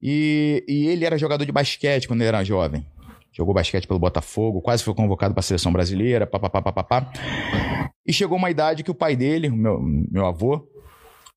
[0.00, 2.86] E, e ele era jogador de basquete quando ele era jovem.
[3.38, 7.08] Jogou basquete pelo Botafogo, quase foi convocado para a seleção brasileira, papapá.
[8.04, 10.68] E chegou uma idade que o pai dele, meu, meu avô,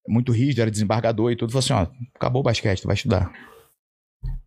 [0.08, 3.32] muito rígido, era desembargador e tudo, falou assim: ó, acabou o basquete, tu vai estudar.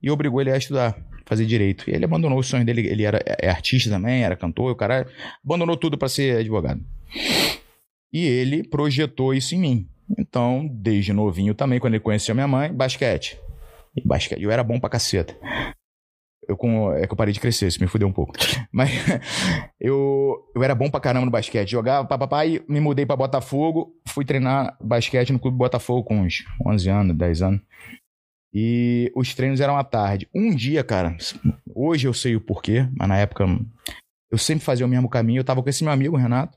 [0.03, 1.89] E obrigou ele a estudar, fazer direito.
[1.89, 5.07] E ele abandonou o sonho dele, ele era é artista também, era cantor, o cara
[5.45, 6.85] abandonou tudo para ser advogado.
[8.13, 9.89] E ele projetou isso em mim.
[10.19, 13.39] Então, desde novinho também, quando ele conheceu minha mãe, basquete.
[13.97, 14.43] E basquete.
[14.43, 15.37] Eu era bom pra caceta.
[16.49, 18.33] Eu com, é que eu parei de crescer, isso me fudeu um pouco.
[18.73, 18.91] Mas
[19.81, 21.71] eu, eu era bom pra caramba no basquete.
[21.71, 23.95] Jogava, papapá, e me mudei pra Botafogo.
[24.09, 27.61] Fui treinar basquete no Clube Botafogo com uns 11 anos, 10 anos.
[28.53, 30.29] E os treinos eram à tarde.
[30.35, 31.17] Um dia, cara,
[31.75, 33.45] hoje eu sei o porquê, mas na época
[34.31, 35.41] eu sempre fazia o mesmo caminho.
[35.41, 36.57] Eu tava com esse meu amigo, Renato.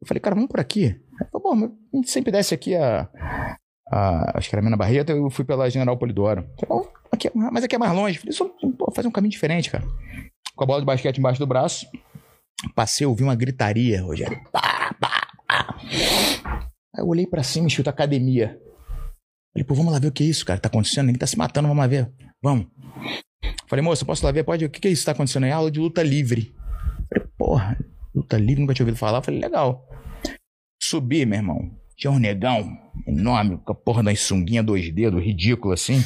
[0.00, 0.84] Eu falei, cara, vamos por aqui.
[0.84, 3.08] Ele bom, a gente sempre desce aqui a,
[3.88, 4.38] a.
[4.38, 6.42] Acho que era a Mina Barreto, eu fui pela General Polidoro.
[6.58, 8.18] Falei, "Bom, aqui é- mas aqui é mais longe.
[8.18, 8.44] Falei, só
[8.78, 9.84] pô, fazer um caminho diferente, cara.
[10.54, 11.86] Com a bola de basquete embaixo do braço.
[12.74, 14.40] Passei, ouvi uma gritaria, Rogério.
[14.50, 15.76] Pá, pá, pá.
[16.94, 18.58] Aí eu olhei pra cima, escuto academia.
[19.52, 20.58] Falei, pô, vamos lá ver o que é isso, cara.
[20.60, 21.06] Tá acontecendo?
[21.06, 22.10] Ninguém tá se matando, vamos lá ver.
[22.42, 22.66] Vamos.
[23.68, 24.44] Falei, moça, posso lá ver?
[24.44, 24.64] Pode.
[24.64, 25.50] O que, que é isso que tá acontecendo aí?
[25.52, 26.54] Aula de luta livre.
[27.08, 27.78] Falei, porra,
[28.14, 29.22] luta livre, nunca tinha ouvido falar.
[29.22, 29.86] Falei, legal.
[30.82, 31.70] Subi, meu irmão.
[31.96, 36.02] Tinha um negão enorme, com a porra da sunguinha, dois dedos, ridículo assim.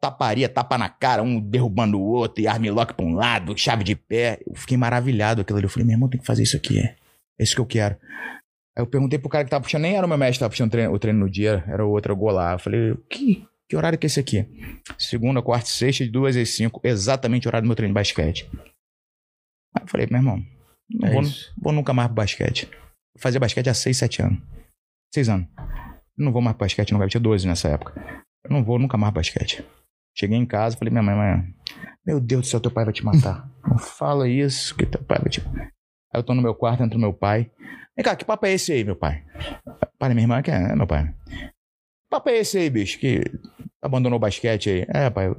[0.00, 3.94] Taparia, tapa na cara, um derrubando o outro, e armlock pra um lado, chave de
[3.94, 4.38] pé.
[4.46, 5.66] Eu fiquei maravilhado aquilo ali.
[5.66, 6.78] Eu falei, meu irmão, tem que fazer isso aqui.
[6.78, 6.96] É
[7.38, 7.96] isso que eu quero.
[8.76, 10.50] Aí eu perguntei pro cara que tava puxando, nem era o meu mestre que tava
[10.50, 12.52] puxando o treino, o treino no dia, era o outro, lá.
[12.52, 14.46] Eu falei, que, que horário que é esse aqui?
[14.98, 17.94] Segunda, quarta e sexta, de duas às cinco, exatamente o horário do meu treino de
[17.94, 18.48] basquete.
[19.74, 20.42] Aí eu falei, meu irmão,
[20.90, 21.22] não É vou,
[21.58, 22.68] vou nunca mais pro basquete.
[23.18, 24.40] Fazia basquete há seis, sete anos.
[25.12, 25.48] Seis anos.
[26.18, 27.08] Eu não vou mais basquete, não vai.
[27.08, 27.94] Tinha 12 nessa época.
[28.44, 29.64] Eu não vou nunca mais basquete.
[30.18, 31.54] Cheguei em casa, falei, minha mãe, mãe,
[32.06, 33.50] meu Deus do céu, teu pai vai te matar.
[33.68, 35.64] Não fala isso, que teu pai vai te matar.
[36.14, 37.50] Aí eu tô no meu quarto, entra meu pai.
[37.96, 39.24] Vem cá, que papo é esse aí, meu pai?
[39.98, 41.12] Pai da minha irmã, que é, meu pai.
[41.28, 43.22] Que papo é esse aí, bicho, que
[43.82, 44.86] abandonou o basquete aí?
[44.88, 45.34] É, pai,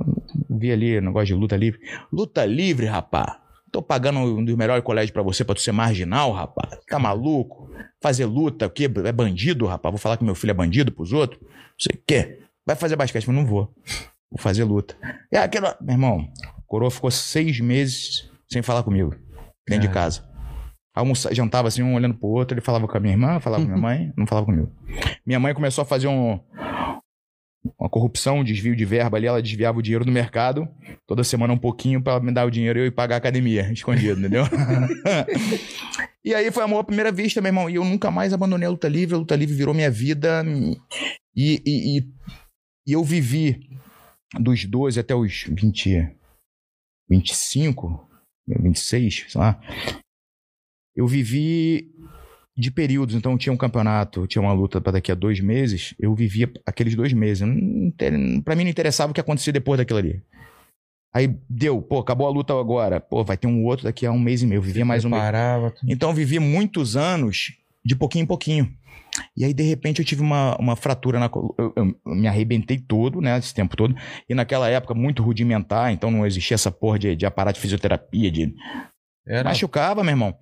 [0.49, 1.79] vi ali, negócio de luta livre.
[2.11, 3.41] Luta livre, rapá.
[3.71, 6.79] Tô pagando um dos melhores colégios pra você, pra tu ser marginal, rapaz.
[6.87, 7.69] Tá maluco?
[8.01, 8.89] Fazer luta, o quê?
[9.05, 9.91] É bandido, rapaz?
[9.91, 11.41] Vou falar que meu filho é bandido pros outros?
[11.41, 11.49] Não
[11.79, 12.39] sei o quê.
[12.65, 13.73] Vai fazer basquete, mas não vou.
[14.31, 14.95] Vou fazer luta.
[15.31, 15.77] E aquela...
[15.81, 16.27] Meu irmão,
[16.57, 19.15] o coroa ficou seis meses sem falar comigo.
[19.67, 20.05] Dentro de Cara.
[20.05, 20.23] casa.
[20.95, 22.55] Almoça, jantava assim, um olhando pro outro.
[22.55, 24.71] Ele falava com a minha irmã, falava com a minha mãe, não falava comigo.
[25.25, 26.39] Minha mãe começou a fazer um...
[27.79, 29.27] Uma corrupção, um desvio de verba ali.
[29.27, 30.67] Ela desviava o dinheiro do mercado
[31.05, 33.69] toda semana um pouquinho pra me dar o dinheiro e eu ir pagar a academia,
[33.73, 34.43] escondido, entendeu?
[36.23, 37.69] e aí foi amor à primeira vista, meu irmão.
[37.69, 39.15] E eu nunca mais abandonei a luta livre.
[39.15, 40.43] A luta livre virou minha vida.
[41.35, 42.07] E, e, e,
[42.87, 43.59] e eu vivi
[44.39, 46.15] dos 12 até os 20,
[47.09, 48.09] 25,
[48.47, 49.59] 26, sei lá.
[50.95, 51.93] Eu vivi
[52.57, 56.15] de períodos, então tinha um campeonato, tinha uma luta para daqui a dois meses, eu
[56.15, 57.47] vivia aqueles dois meses.
[58.43, 60.23] Pra mim não interessava o que acontecia depois daquilo ali.
[61.13, 62.99] Aí deu, pô, acabou a luta agora.
[62.99, 64.57] Pô, vai ter um outro daqui a um mês e meio.
[64.57, 65.21] Eu vivia mais um mês.
[65.87, 67.53] Então eu vivi muitos anos
[67.85, 68.71] de pouquinho em pouquinho.
[69.35, 71.53] E aí, de repente, eu tive uma, uma fratura na coluna.
[71.57, 73.37] Eu, eu me arrebentei todo, né?
[73.37, 73.95] Esse tempo todo.
[74.29, 78.29] E naquela época, muito rudimentar, então não existia essa porra de, de aparato de fisioterapia,
[78.29, 78.53] de
[79.27, 80.33] Era Machucava, meu irmão.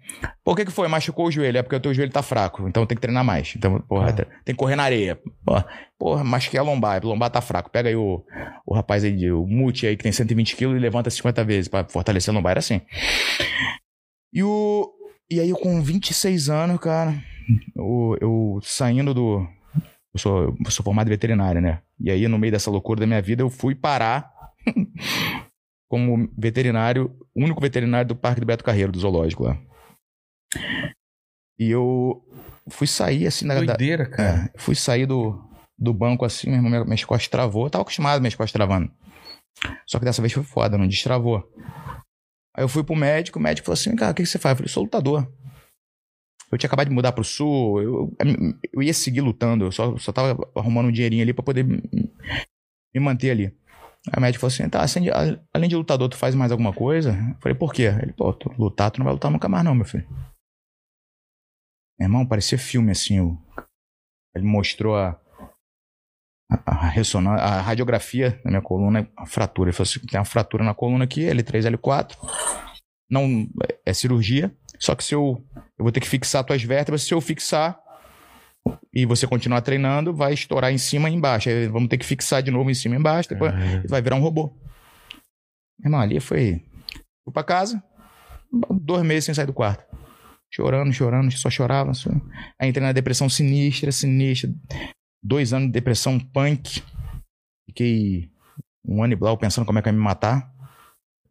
[0.44, 0.88] Por que que foi?
[0.88, 1.58] Machucou o joelho.
[1.58, 2.68] É porque o teu joelho tá fraco.
[2.68, 3.54] Então tem que treinar mais.
[3.56, 4.14] Então, porra, Ah.
[4.14, 5.20] tem que correr na areia.
[5.44, 5.66] Porra,
[5.98, 7.02] porra machuquei a lombar.
[7.04, 7.72] A lombar tá fraco.
[7.72, 8.24] Pega aí o,
[8.66, 11.84] o rapaz aí, o Muti aí, que tem 120 quilos e levanta 50 vezes pra
[11.86, 12.52] fortalecer a lombar.
[12.52, 12.80] Era assim.
[14.34, 14.92] E o...
[15.32, 17.16] E aí eu com 26 anos, cara,
[17.76, 19.48] eu, eu saindo do...
[20.14, 21.80] Eu sou, eu sou formado em veterinária, né?
[22.00, 24.30] E aí, no meio dessa loucura da minha vida, eu fui parar
[25.96, 29.58] como veterinário, único veterinário do Parque do Beto Carreiro, do zoológico lá.
[31.58, 32.22] E eu
[32.70, 33.56] fui sair assim da.
[33.56, 34.52] da doideira, cara.
[34.54, 35.42] é, fui sair do,
[35.78, 37.66] do banco assim, meu irmão, minha- minhas costas travou.
[37.66, 38.92] Eu tava acostumado minhas costas travando.
[39.88, 41.50] Só que dessa vez foi foda, não destravou.
[42.56, 44.52] Aí eu fui pro médico, o médico falou assim: cara, o que que você faz?
[44.54, 45.32] Eu falei: sou lutador.
[46.52, 48.16] Eu tinha acabado de mudar pro sul, eu,
[48.72, 53.00] eu ia seguir lutando, eu só, só tava arrumando um dinheirinho ali pra poder me
[53.00, 53.58] manter ali.
[54.12, 55.06] Aí o médico falou assim: tá, assim,
[55.54, 57.12] além de lutador, tu faz mais alguma coisa?
[57.12, 57.84] Eu falei: por quê?
[58.02, 60.08] Ele, pô, tu lutar, tu não vai lutar nunca mais, não, meu filho.
[62.00, 63.20] Meu irmão, parecia filme assim.
[63.20, 63.38] o-
[64.36, 65.20] Ele mostrou a,
[66.66, 69.70] a, ressonância, a radiografia da minha coluna, a fratura.
[69.70, 72.16] Ele falou assim: tem uma fratura na coluna aqui, L3, L4.
[73.10, 73.48] Não
[73.86, 74.56] é cirurgia.
[74.80, 75.44] Só que se eu,
[75.78, 77.80] eu vou ter que fixar tuas vértebras, se eu fixar
[78.94, 81.50] e você continuar treinando, vai estourar em cima e embaixo.
[81.50, 83.30] Aí vamos ter que fixar de novo em cima e embaixo.
[83.30, 83.88] Depois Caralho.
[83.88, 84.54] vai virar um robô.
[85.78, 86.64] Meu irmão, ali foi.
[87.24, 87.84] Fui pra casa,
[88.82, 89.84] dois meses sem sair do quarto.
[90.54, 91.94] Chorando, chorando, só chorava.
[91.94, 92.10] Só...
[92.60, 94.50] Aí entrei na depressão sinistra, sinistra.
[95.22, 96.82] Dois anos de depressão punk.
[97.68, 98.30] Fiquei
[98.88, 100.55] um ano e blau pensando como é que eu ia me matar.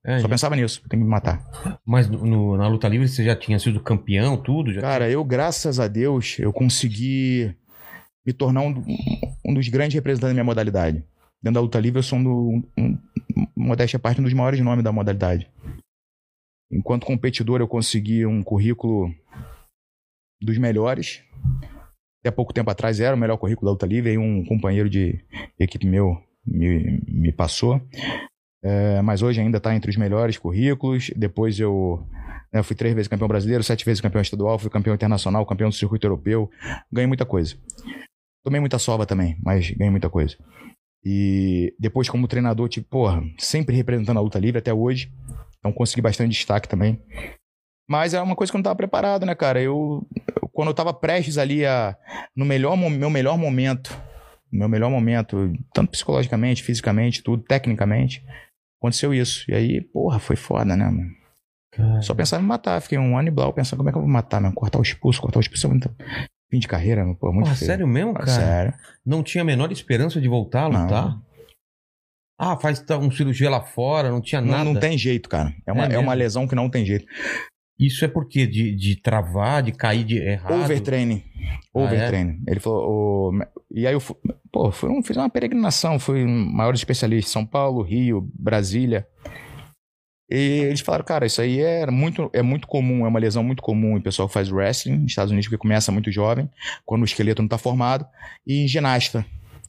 [0.06, 1.42] É, Só pensava nisso, tem que me matar.
[1.86, 4.74] Mas no- na luta livre você já tinha sido campeão, tudo?
[4.80, 7.54] Cara, eu, graças a Deus, eu consegui
[8.26, 8.84] me tornar um,
[9.46, 10.98] um dos grandes representantes da minha modalidade.
[11.42, 12.98] Dentro da luta livre, eu sou um, do- um,
[13.36, 15.50] um, modéstia parte, um dos maiores nomes da modalidade.
[16.70, 19.10] Enquanto competidor, eu consegui um currículo
[20.42, 21.22] dos melhores.
[22.20, 25.22] Até pouco tempo atrás era o melhor currículo da luta livre, aí um companheiro de
[25.58, 27.80] equipe meu me, me passou.
[28.64, 31.10] É, mas hoje ainda está entre os melhores currículos.
[31.14, 32.02] Depois eu
[32.52, 35.74] né, fui três vezes campeão brasileiro, sete vezes campeão estadual, fui campeão internacional, campeão do
[35.74, 36.50] circuito europeu.
[36.90, 37.56] Ganhei muita coisa.
[38.42, 40.36] Tomei muita sova também, mas ganhei muita coisa.
[41.04, 45.12] E depois, como treinador, tipo, porra, sempre representando a luta livre até hoje.
[45.58, 47.00] Então consegui bastante destaque também.
[47.88, 49.60] Mas é uma coisa que eu não estava preparado, né, cara?
[49.60, 50.06] Eu,
[50.40, 51.94] eu- quando eu estava prestes ali a.
[52.34, 53.94] No melhor, meu melhor momento,
[54.50, 58.24] meu melhor momento, tanto psicologicamente, fisicamente, tudo, tecnicamente,
[58.84, 59.44] aconteceu isso.
[59.50, 61.10] E aí, porra, foi foda, né, mano?
[61.72, 62.80] Cara, Só pensava em matar.
[62.80, 64.54] Fiquei um ano e blau pensando como é que eu vou matar, mano.
[64.54, 65.90] Cortar o expulso, cortar o expulso é muito.
[66.50, 67.16] Fim de carreira, mano.
[67.16, 67.66] Pô, muito Porra, feio.
[67.66, 68.26] sério mesmo, cara?
[68.26, 68.74] Sério.
[69.04, 70.82] Não tinha a menor esperança de voltar a Não.
[70.82, 71.18] lutar?
[72.38, 74.64] Ah, faz tá, um cirurgia lá fora, não tinha Não, nada.
[74.64, 75.54] não tem jeito, cara.
[75.66, 77.06] É uma, É é uma lesão que não tem jeito.
[77.78, 80.62] Isso é porque de, de travar, de cair de errado.
[80.64, 81.22] Overtraining.
[81.74, 82.40] Ah, Overtraining.
[82.46, 83.32] Ele falou.
[83.70, 84.16] E aí eu fu-
[84.52, 87.32] pô, fui, um- fiz uma peregrinação, fui um maior especialista.
[87.32, 89.06] São Paulo, Rio, Brasília.
[90.30, 93.62] E eles falaram, cara, isso aí é muito, é muito comum, é uma lesão muito
[93.62, 96.48] comum em pessoal que faz wrestling, nos Estados Unidos, que começa muito jovem,
[96.86, 98.06] quando o esqueleto não está formado,
[98.46, 99.24] e em ginasta.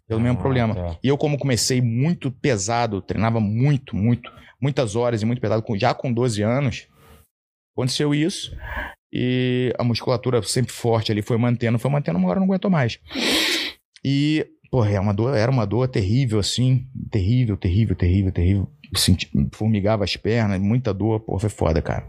[0.08, 0.76] Pelo mesmo Ah, problema.
[0.76, 0.98] tá.
[1.04, 5.78] E eu, como comecei muito pesado, treinava muito, muito, muitas horas e muito pesado, com-
[5.78, 6.88] já com 12 anos,
[7.76, 8.56] aconteceu isso.
[9.12, 13.00] E a musculatura sempre forte ali foi mantendo, foi mantendo, uma hora não aguentou mais.
[14.04, 16.88] E, porra, era uma dor, era uma dor terrível, assim.
[17.12, 18.72] Terrível, terrível, terrível, terrível.
[18.96, 22.06] Senti, formigava as pernas, muita dor, porra, foi foda, cara.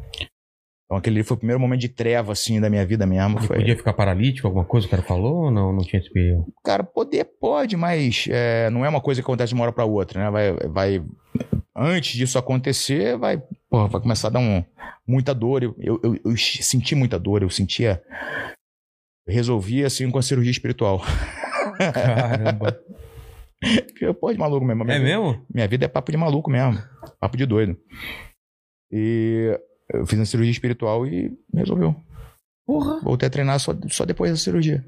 [0.87, 3.41] Então aquele foi o primeiro momento de treva, assim, da minha vida mesmo.
[3.43, 3.57] Foi...
[3.57, 5.73] podia ficar paralítico, alguma coisa que o cara falou ou não?
[5.73, 6.47] Não tinha esse período?
[6.65, 9.85] Cara, poder pode, mas é, não é uma coisa que acontece de uma hora para
[9.85, 10.31] outra, né?
[10.31, 11.05] Vai, vai,
[11.77, 14.65] antes disso acontecer, vai, porra, vai começar a dar um,
[15.07, 15.63] muita dor.
[15.63, 18.03] Eu, eu, eu- eu senti muita dor, eu sentia.
[19.29, 21.01] Resolvi assim com a cirurgia espiritual.
[21.93, 22.81] Caramba.
[24.21, 24.85] Pô, de maluco mesmo.
[24.85, 25.47] Minha é vida- mesmo?
[25.53, 26.81] Minha vida é papo de maluco mesmo.
[27.19, 27.77] Papo de doido.
[28.93, 29.59] E
[29.93, 31.97] eu fiz a cirurgia espiritual e resolveu.
[32.67, 33.01] Porra.
[33.01, 34.85] Voltei a treinar só, só depois da cirurgia.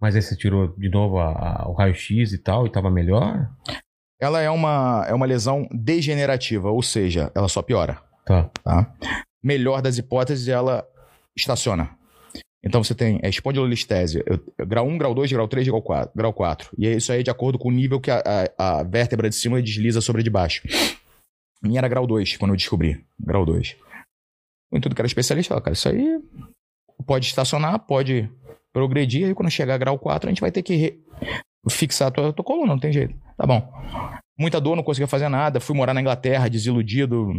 [0.00, 3.48] Mas aí você tirou de novo a- a- o raio-x e tal e tava melhor?
[4.20, 8.02] Ela é uma, é uma lesão degenerativa, ou seja, ela só piora.
[8.24, 8.50] Tá.
[8.64, 8.92] tá?
[9.42, 10.86] Melhor das hipóteses, ela
[11.36, 11.96] estaciona.
[12.64, 14.22] Então você tem é, espondilolistese,
[14.66, 16.70] grau 1, grau 2, grau 3, grau 4, grau 4.
[16.76, 18.20] E isso aí é de acordo com o nível que a,
[18.58, 20.62] a- a vértebra de cima desliza sobre a de baixo.
[21.62, 23.04] Minha era grau 2, quando eu descobri.
[23.18, 23.76] Grau 2.
[24.72, 26.20] Em tudo que era especialista, ó, cara, isso aí
[27.06, 28.28] pode estacionar, pode
[28.72, 31.00] progredir, aí quando chegar a grau 4, a gente vai ter que
[31.68, 33.14] fixar a tua, tua coluna, não tem jeito.
[33.36, 33.72] Tá bom.
[34.38, 35.60] Muita dor, não conseguia fazer nada.
[35.60, 37.32] Fui morar na Inglaterra, desiludido.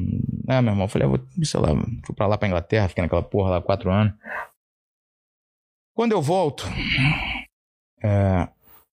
[0.45, 0.87] Né, meu irmão?
[0.87, 1.69] Falei, eu vou, sei lá,
[2.05, 4.13] fui pra lá pra Inglaterra, fiquei naquela porra lá quatro anos.
[5.95, 6.65] Quando eu volto.
[8.03, 8.47] É,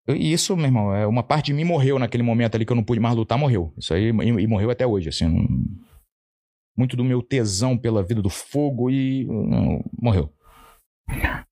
[0.09, 2.77] e isso, meu irmão, é uma parte de mim morreu naquele momento ali que eu
[2.77, 3.73] não pude mais lutar, morreu.
[3.77, 5.49] Isso aí, e, e morreu até hoje, assim.
[6.77, 9.25] muito do meu tesão pela vida do fogo e.
[9.25, 10.33] não, morreu.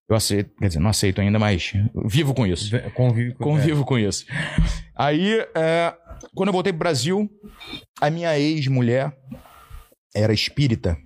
[0.09, 1.73] Eu aceito, quer dizer, não aceito ainda, mas
[2.05, 2.71] vivo com isso.
[2.93, 4.27] Convive com Convivo com isso.
[4.95, 5.95] Aí, é,
[6.35, 7.29] quando eu voltei pro Brasil,
[8.01, 9.17] a minha ex-mulher
[10.14, 10.97] era espírita.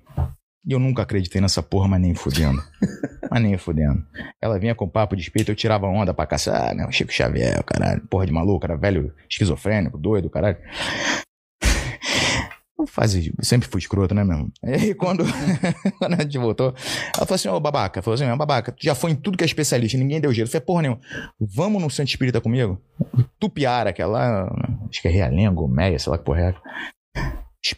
[0.66, 2.62] E eu nunca acreditei nessa porra, mas nem fudendo.
[3.30, 4.04] mas nem fudendo.
[4.42, 6.84] Ela vinha com papo de espírito, eu tirava onda pra caçar, né?
[6.86, 10.58] O Chico Xavier, o caralho, porra de maluco, era velho esquizofrênico, doido, caralho.
[12.86, 14.52] Fazia, sempre fui escroto, né, mesmo?
[14.62, 15.24] E aí, quando,
[15.98, 16.68] quando a gente voltou,
[17.16, 19.42] ela falou assim: Ô babaca, falou assim: Ô babaca, tu já foi em tudo que
[19.42, 20.46] é especialista, ninguém deu jeito.
[20.46, 21.00] Eu falei: porra nenhuma,
[21.40, 22.80] vamos no centro espírita comigo?
[23.38, 24.48] Tupiara, que é lá,
[24.88, 26.54] acho que é Realengo, Meia, sei lá que porra é.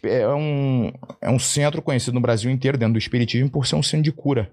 [0.03, 3.83] É um, é um centro conhecido no Brasil inteiro, dentro do espiritismo, por ser um
[3.83, 4.51] centro de cura,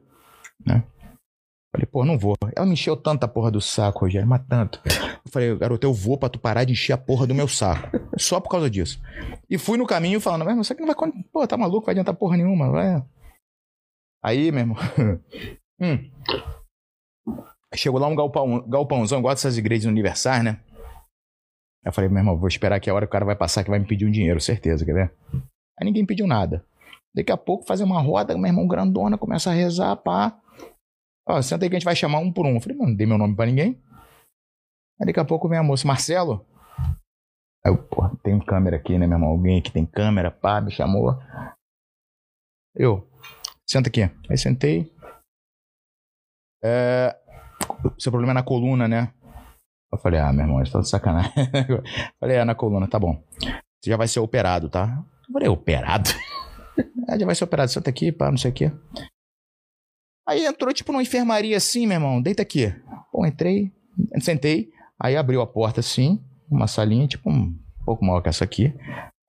[0.65, 0.83] né?
[1.79, 2.35] Falei, pô, não vou.
[2.57, 4.83] Ela me encheu tanta porra do saco, Rogério, mas tanto.
[4.85, 7.97] Eu falei, garoto, eu vou pra tu parar de encher a porra do meu saco.
[8.19, 9.01] Só por causa disso.
[9.49, 11.13] E fui no caminho falando, mas isso aqui não vai.
[11.33, 13.01] Pô, tá maluco, vai adiantar porra nenhuma, vai.
[14.25, 14.77] Aí, meu irmão.
[15.81, 16.11] hum.
[17.77, 20.61] Chegou lá um galpão, galpãozão, igual dessas igrejas universais, né?
[21.85, 23.71] Eu falei, meu irmão, vou esperar que a hora que o cara vai passar que
[23.71, 25.15] vai me pedir um dinheiro, certeza, quer ver?
[25.79, 26.65] Aí ninguém pediu nada.
[27.15, 30.37] Daqui a pouco fazer uma roda, meu irmão grandona, começa a rezar, pá.
[31.29, 32.55] Ó, senta aí que a gente vai chamar um por um.
[32.55, 33.79] Eu falei, mano, não dei meu nome pra ninguém.
[34.99, 36.47] Aí daqui a pouco vem a moça, Marcelo.
[37.65, 39.31] Aí eu, pô, tem câmera aqui, né, meu irmão?
[39.31, 41.19] Alguém aqui tem câmera, pá, me chamou.
[42.75, 43.07] Eu,
[43.69, 44.03] senta aqui.
[44.31, 44.91] Aí sentei.
[46.65, 47.15] É,
[47.99, 49.13] seu problema é na coluna, né?
[49.93, 51.33] Eu falei, ah, meu irmão, você tá de sacanagem.
[52.19, 53.23] falei, é na coluna, tá bom.
[53.41, 55.05] Você já vai ser operado, tá?
[55.29, 56.11] Eu falei, operado?
[57.09, 58.73] é, já vai ser operado, senta aqui, pá, não sei o quê.
[60.29, 62.67] Aí entrou, tipo, numa enfermaria assim, meu irmão, deita aqui.
[63.11, 63.73] Pô, entrei,
[64.21, 68.75] sentei, aí abriu a porta assim, uma salinha, tipo, um pouco maior que essa aqui.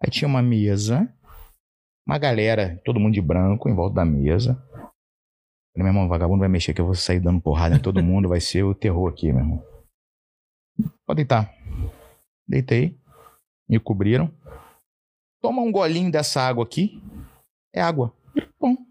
[0.03, 1.09] Aí tinha uma mesa,
[2.05, 4.55] uma galera, todo mundo de branco em volta da mesa.
[5.71, 8.27] Falei, meu irmão, vagabundo vai mexer que eu vou sair dando porrada em todo mundo,
[8.27, 9.63] vai ser o terror aqui, meu irmão.
[11.05, 11.49] Pode deitar.
[12.45, 12.99] Deitei,
[13.69, 14.29] me cobriram.
[15.41, 17.01] Toma um golinho dessa água aqui.
[17.73, 18.13] É água.
[18.59, 18.88] Bom.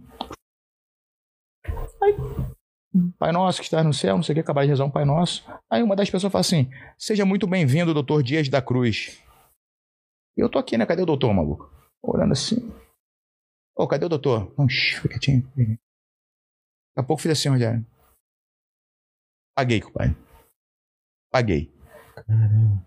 [2.08, 4.90] Aí, Pai Nosso que está no céu, não sei o que, acabar de rezar um
[4.90, 5.44] Pai Nosso.
[5.70, 9.22] Aí uma das pessoas fala assim: Seja muito bem-vindo, doutor Dias da Cruz.
[10.36, 10.86] E eu tô aqui, né?
[10.86, 11.70] Cadê o doutor, maluco?
[12.02, 12.72] Olhando assim.
[13.76, 14.52] Ô, cadê o doutor?
[14.56, 15.42] Não, shh, fica quietinho.
[15.56, 15.78] Daqui
[16.96, 17.84] a pouco fiz assim, Rogério.
[19.54, 20.16] Paguei, compadre.
[21.30, 21.72] Paguei.
[22.14, 22.86] Caramba.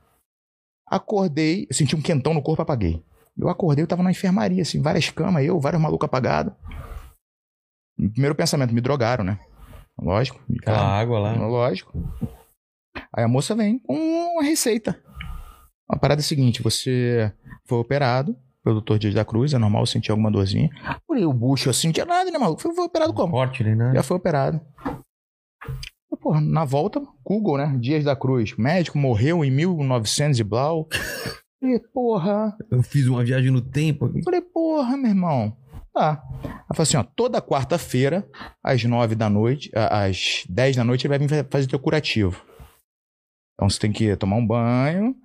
[0.88, 3.04] Acordei, eu senti um quentão no corpo, apaguei.
[3.38, 6.54] Eu acordei, eu tava na enfermaria, assim, várias camas, eu, vários malucos apagados.
[8.10, 9.40] Primeiro pensamento, me drogaram, né?
[10.00, 10.42] Lógico.
[10.60, 10.88] Aquela cara.
[10.88, 11.34] água lá.
[11.34, 11.94] Lógico.
[13.14, 15.00] Aí a moça vem com uma receita.
[15.90, 17.32] A parada é a seguinte: você
[17.66, 18.98] foi operado pelo Dr.
[18.98, 20.70] Dias da Cruz, é normal sentir alguma dorzinha.
[21.08, 22.62] Olhei o bucho assim, não tinha nada, né, maluco?
[22.62, 23.32] Foi, foi operado como?
[23.32, 23.96] Corte, nem nada.
[23.96, 24.62] Já foi operado.
[26.10, 27.76] Pô, porra, na volta, Google, né?
[27.80, 28.56] Dias da Cruz.
[28.58, 30.88] Médico morreu em 1900 e blau.
[31.60, 32.58] Falei, porra.
[32.70, 34.12] Eu fiz uma viagem no tempo.
[34.24, 35.56] Falei, porra, meu irmão.
[35.94, 36.24] Tá.
[36.44, 38.28] Ela falou assim, ó, toda quarta-feira,
[38.64, 42.44] às nove da noite, às 10 da noite, ele vai vir fazer teu curativo.
[43.54, 45.16] Então você tem que tomar um banho,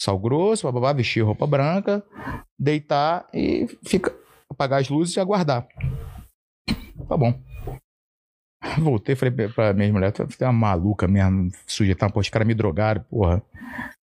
[0.00, 2.04] sal grosso, bababá, vestir roupa branca,
[2.58, 4.14] deitar e fica,
[4.50, 5.66] apagar as luzes e aguardar.
[7.08, 7.42] Tá bom.
[8.78, 12.54] Voltei, falei pra minha mulher, tu é uma maluca mesmo, sujeitar, pô, os caras me
[12.54, 13.42] drogaram, porra.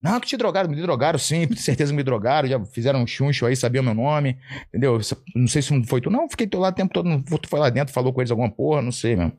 [0.04, 3.46] Não, que te drogaram, me drogaram sim, com certeza me drogaram, já fizeram um chuncho
[3.46, 4.38] aí, sabiam meu nome,
[4.70, 5.00] entendeu?
[5.36, 7.94] Não sei se foi tu, não, fiquei lá o tempo todo, tu foi lá dentro,
[7.94, 9.38] falou com eles alguma porra, não sei mesmo.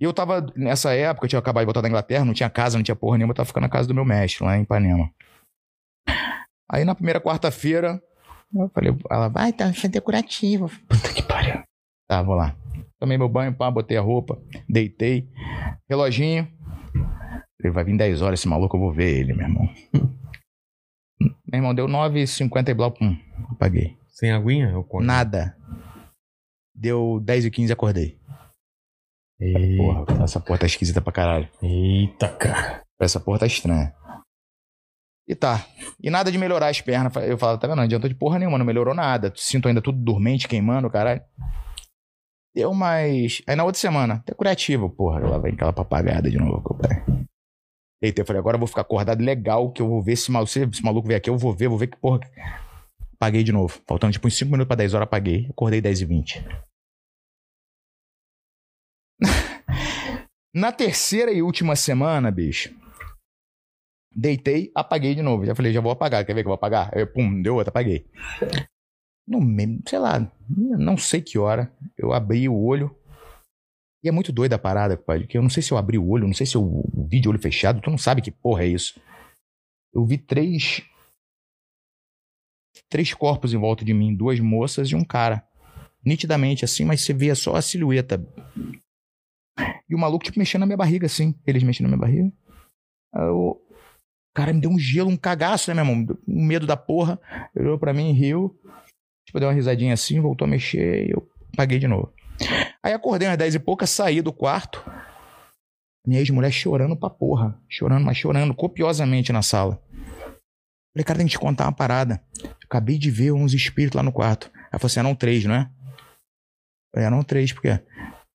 [0.00, 2.76] E eu tava, nessa época, eu tinha acabado de voltar da Inglaterra, não tinha casa,
[2.76, 5.10] não tinha porra nenhuma, eu tava ficando na casa do meu mestre, lá em Ipanema.
[6.70, 8.00] Aí na primeira quarta-feira,
[8.54, 10.70] eu falei, ela vai, tá, fazer curativo.
[10.86, 11.62] Puta que pariu.
[12.06, 12.54] Tá, vou lá.
[13.00, 15.28] Tomei meu banho, pá, botei a roupa, deitei,
[15.88, 16.48] reloginho.
[17.60, 19.68] Ele vai vir 10 horas, esse maluco, eu vou ver ele, meu irmão.
[21.20, 23.16] meu irmão, deu 9h50 e blá, pum,
[23.50, 23.96] apaguei.
[24.08, 24.70] Sem aguinha?
[24.70, 25.04] Eu conto.
[25.04, 25.56] Nada.
[26.74, 28.18] Deu 10 e 15 acordei.
[29.40, 31.48] Ei, Porra, essa porra tá esquisita pra caralho.
[31.62, 32.82] Eita, cara.
[33.00, 33.94] Essa porra tá estranha.
[35.28, 35.64] E tá.
[36.02, 37.14] E nada de melhorar as pernas.
[37.16, 37.76] Eu falo, tá vendo?
[37.76, 39.32] Não adiantou de porra nenhuma, não melhorou nada.
[39.36, 41.22] Sinto ainda tudo dormente, queimando, caralho.
[42.54, 43.42] Deu mais.
[43.46, 45.20] Aí na outra semana, até curativo, porra.
[45.20, 47.04] Lá vem aquela papagada de novo, pai.
[48.00, 50.84] Eita, eu falei, agora eu vou ficar acordado legal, que eu vou ver se esse
[50.84, 52.20] maluco vier aqui, eu vou ver, vou ver que porra.
[53.18, 53.80] Paguei de novo.
[53.86, 55.48] Faltando tipo uns 5 minutos pra 10 horas, apaguei.
[55.50, 56.44] Acordei 10 e 20.
[60.54, 62.72] Na terceira e última semana, bicho,
[64.14, 65.44] deitei, apaguei de novo.
[65.44, 66.24] Já falei, já vou apagar.
[66.24, 66.96] Quer ver que eu vou apagar?
[66.96, 68.06] Aí, pum, deu outra, apaguei.
[69.26, 72.96] No mesmo, sei lá, não sei que hora, eu abri o olho.
[74.02, 76.08] E é muito doida a parada, pai, que eu não sei se eu abri o
[76.08, 78.68] olho, não sei se eu vi de olho fechado, tu não sabe que porra é
[78.68, 79.00] isso.
[79.92, 80.82] Eu vi três.
[82.88, 85.46] Três corpos em volta de mim, duas moças e um cara.
[86.04, 88.24] Nitidamente assim, mas você via só a silhueta.
[89.88, 91.34] E o maluco, tipo, mexendo na minha barriga, assim.
[91.46, 92.32] Eles mexendo na minha barriga.
[93.14, 93.60] Eu-
[94.30, 96.16] O cara me deu um gelo, um cagaço, né, meu irmão?
[96.28, 97.18] Um medo da porra.
[97.56, 98.56] Ele olhou pra mim riu.
[99.26, 102.12] Tipo, deu uma risadinha assim, voltou a mexer e eu paguei de novo.
[102.82, 104.84] Aí acordei umas 10 e pouca, saí do quarto.
[106.06, 107.60] Minha ex-mulher chorando pra porra.
[107.68, 109.82] Chorando, mas chorando copiosamente na sala.
[110.94, 112.22] Falei, cara, tem que te contar uma parada.
[112.42, 114.50] Eu acabei de ver uns espíritos lá no quarto.
[114.54, 115.62] Ela falou assim: eram três, não é?
[115.62, 117.78] Eu falei, eram três, por quê?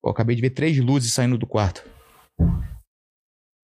[0.02, 1.84] Pô, eu acabei de ver três luzes saindo do quarto.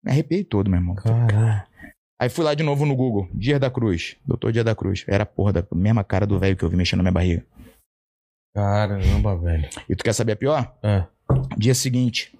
[0.03, 0.95] Me arrepiei todo, meu irmão.
[0.95, 1.67] Caralho.
[2.19, 3.29] Aí fui lá de novo no Google.
[3.33, 4.15] Dia da Cruz.
[4.25, 5.03] Doutor Dia da Cruz.
[5.07, 7.45] Era a porra da mesma cara do velho que eu vi mexendo na minha barriga.
[8.53, 9.69] Caramba, velho.
[9.89, 10.75] E tu quer saber a pior?
[10.83, 11.07] Ah,
[11.57, 12.37] Dia seguinte.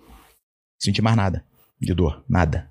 [0.81, 1.45] Senti mais nada.
[1.79, 2.23] De dor.
[2.27, 2.69] Nada.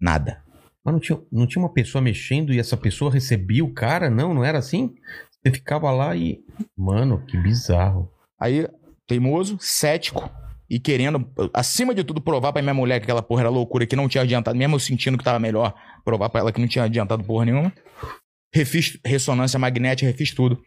[0.00, 0.42] Nada.
[0.84, 4.08] mas não tinha, não tinha uma pessoa mexendo e essa pessoa recebia o cara?
[4.08, 4.94] Não, não era assim?
[5.42, 6.40] Você ficava lá e.
[6.76, 8.10] Mano, que bizarro.
[8.40, 8.68] Aí,
[9.06, 10.30] teimoso, cético
[10.70, 13.96] e querendo, acima de tudo, provar pra minha mulher que aquela porra era loucura, que
[13.96, 16.84] não tinha adiantado, mesmo eu sentindo que tava melhor, provar pra ela que não tinha
[16.84, 17.72] adiantado porra nenhuma.
[18.54, 20.62] Refiz ressonância magnética, refiz tudo.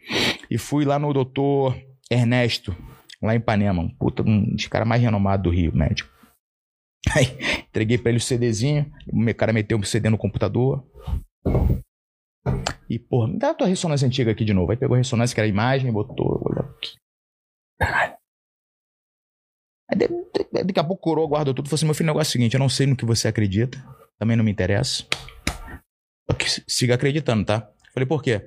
[0.50, 1.74] E fui lá no doutor
[2.10, 2.76] Ernesto,
[3.22, 6.10] lá em Ipanema, um puta, um dos caras mais renomados do Rio, médico.
[7.16, 7.26] Aí,
[7.68, 10.86] entreguei pra ele o CDzinho, o cara meteu o CD no computador.
[12.88, 14.70] E, porra, me dá a tua ressonância antiga aqui de novo.
[14.70, 16.96] Aí pegou a ressonância, que era a imagem, botou, olha aqui.
[17.78, 18.16] Caralho.
[19.90, 21.68] Aí daqui a pouco coroa, guardou tudo.
[21.68, 23.28] Falou assim: meu filho, o negócio é o seguinte: eu não sei no que você
[23.28, 23.78] acredita,
[24.18, 25.06] também não me interessa.
[26.68, 27.70] Siga acreditando, tá?
[27.92, 28.40] Falei, por quê?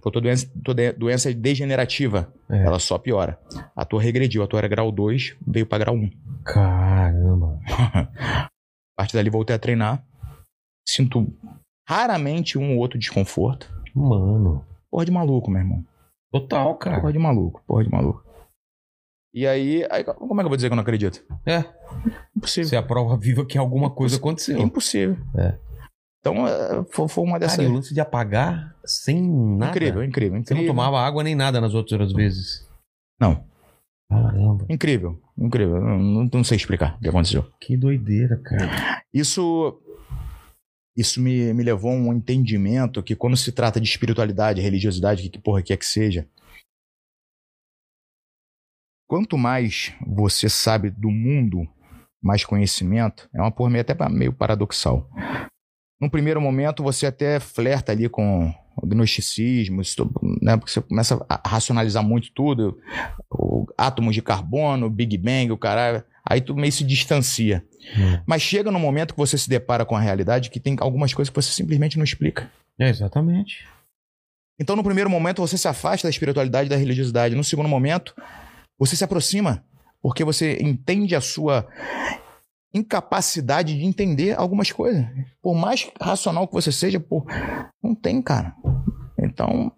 [0.00, 2.32] Falei, tua doença, tua doença é degenerativa.
[2.48, 2.64] É.
[2.64, 3.38] Ela só piora.
[3.74, 6.10] A tua regrediu, a tua era grau 2, veio pra grau 1.
[6.44, 7.60] Caramba.
[8.98, 10.04] A partir dali voltei a treinar.
[10.88, 11.32] Sinto
[11.88, 13.72] raramente um ou outro desconforto.
[13.94, 14.64] Mano.
[14.90, 15.84] Porra de maluco, meu irmão.
[16.32, 17.00] Total, cara.
[17.00, 18.24] Porra de maluco, porra de maluco.
[19.32, 21.24] E aí, aí, como é que eu vou dizer que eu não acredito?
[21.46, 21.64] É.
[22.36, 22.68] Impossível.
[22.68, 24.58] Você é a prova viva que alguma coisa aconteceu.
[24.58, 25.16] Impossível.
[25.36, 25.56] É.
[26.20, 27.56] Então, é, foi, foi uma dessas.
[27.56, 29.70] Cara, e o lance de apagar sem nada.
[29.70, 30.62] incrível, incrível, Você incrível.
[30.64, 32.66] não tomava água nem nada nas outras vezes.
[33.20, 33.44] Não.
[34.10, 34.66] Caramba.
[34.68, 35.80] Incrível, incrível.
[35.80, 37.50] Não, não, sei explicar o que aconteceu.
[37.60, 39.02] Que doideira, cara.
[39.12, 39.80] Isso.
[40.96, 45.28] Isso me, me levou a um entendimento que quando se trata de espiritualidade, religiosidade, que,
[45.28, 46.26] que porra quer que seja,
[49.08, 51.68] quanto mais você sabe do mundo,
[52.20, 55.08] mais conhecimento, é uma porra meio, até meio paradoxal.
[56.00, 59.82] Num primeiro momento, você até flerta ali com o gnosticismo,
[60.40, 60.56] né?
[60.56, 62.78] Porque você começa a racionalizar muito tudo,
[63.30, 66.04] o átomos de carbono, Big Bang, o caralho.
[66.24, 67.64] Aí tu meio se distancia.
[67.96, 68.20] Hum.
[68.26, 71.30] Mas chega no momento que você se depara com a realidade que tem algumas coisas
[71.30, 72.50] que você simplesmente não explica.
[72.78, 73.66] É, exatamente.
[74.60, 77.34] Então, no primeiro momento, você se afasta da espiritualidade e da religiosidade.
[77.34, 78.14] No segundo momento,
[78.78, 79.64] você se aproxima,
[80.02, 81.66] porque você entende a sua
[82.74, 85.06] incapacidade de entender algumas coisas.
[85.42, 87.26] Por mais racional que você seja, pô,
[87.82, 88.54] não tem, cara.
[89.18, 89.72] Então,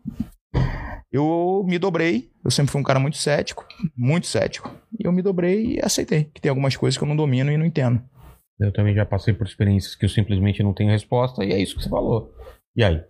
[1.13, 2.31] eu me dobrei.
[2.45, 3.67] Eu sempre fui um cara muito cético,
[3.97, 4.71] muito cético.
[4.99, 7.57] E eu me dobrei e aceitei que tem algumas coisas que eu não domino e
[7.57, 8.03] não entendo.
[8.59, 11.77] Eu também já passei por experiências que eu simplesmente não tenho resposta, e é isso
[11.77, 12.35] que você falou.
[12.77, 13.03] E aí?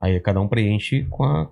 [0.00, 1.46] Aí cada um preenche com a,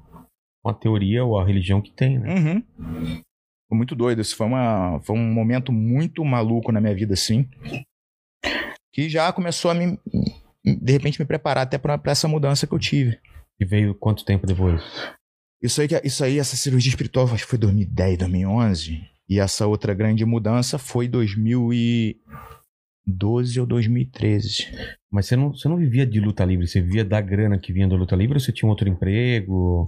[0.62, 2.34] com a teoria ou a religião que tem, né?
[2.34, 3.22] Uhum.
[3.70, 4.20] Foi muito doido.
[4.20, 7.48] Isso foi, uma, foi um momento muito maluco na minha vida, assim.
[8.92, 9.96] Que já começou a me,
[10.64, 13.20] de repente, me preparar até pra pra essa mudança que eu tive.
[13.60, 14.82] E veio quanto tempo depois?
[15.62, 19.08] Isso aí, isso aí, essa cirurgia espiritual, acho que foi 2010, 2011.
[19.28, 24.66] E essa outra grande mudança foi 2012 ou 2013.
[25.08, 27.86] Mas você não, você não vivia de luta livre, você vivia da grana que vinha
[27.86, 29.86] da luta livre ou você tinha um outro emprego?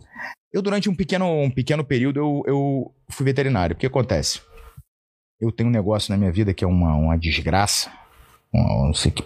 [0.53, 3.75] Eu, durante um pequeno, um pequeno período, eu, eu fui veterinário.
[3.75, 4.43] O que acontece?
[5.41, 7.91] Eu tenho um negócio na minha vida que é uma, uma desgraça.
[8.53, 9.25] Uma, não sei que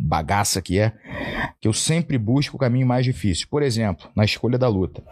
[0.00, 0.90] bagaça que é.
[1.58, 3.48] Que eu sempre busco o caminho mais difícil.
[3.48, 5.02] Por exemplo, na escolha da luta.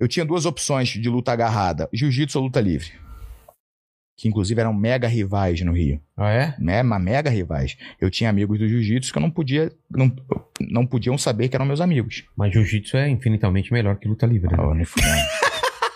[0.00, 3.03] Eu tinha duas opções de luta agarrada: jiu-jitsu ou luta livre.
[4.16, 6.54] Que inclusive eram mega rivais no Rio Ah, é?
[6.58, 7.76] né, uma mega rivais.
[8.00, 10.14] Eu tinha amigos do jiu-jitsu que eu não podia, não,
[10.70, 12.24] não podiam saber que eram meus amigos.
[12.36, 14.56] Mas jiu-jitsu é infinitamente melhor que luta livre, né?
[14.62, 15.24] Ah, nem fudendo.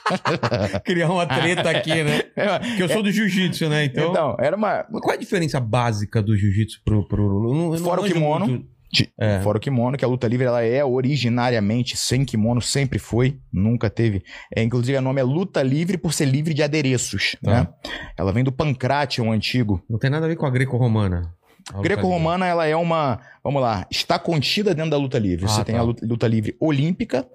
[0.85, 2.23] Criar uma treta aqui, né?
[2.67, 3.85] Porque eu sou do jiu-jitsu, né?
[3.85, 4.87] Então, então, era uma.
[4.91, 7.23] Mas qual é a diferença básica do jiu-jitsu pro, pro...
[7.25, 8.47] eu não- eu não Fora o kimono.
[8.47, 8.67] muito.
[8.93, 9.41] De- É.
[9.41, 13.91] Fora o kimono, que a luta livre ela é originariamente sem kimono, sempre foi, nunca
[13.91, 14.23] teve.
[14.55, 17.37] É, inclusive, o nome é luta livre por ser livre de adereços.
[17.43, 17.51] Tá.
[17.51, 17.69] Né?
[18.17, 19.83] Ela vem do pancrátion antigo.
[19.89, 21.35] Não tem nada a ver com a greco-romana.
[21.83, 23.21] Greco-romana, ela é uma.
[23.45, 25.45] Vamos lá, está contida dentro da luta livre.
[25.45, 25.81] Ah, Você tem tá.
[25.81, 27.27] a luta, luta livre olímpica,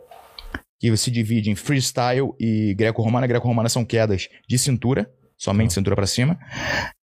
[0.79, 3.27] que se divide em freestyle e greco-romana.
[3.27, 5.75] Greco-romana são quedas de cintura, somente Tá.
[5.75, 6.39] cintura para cima.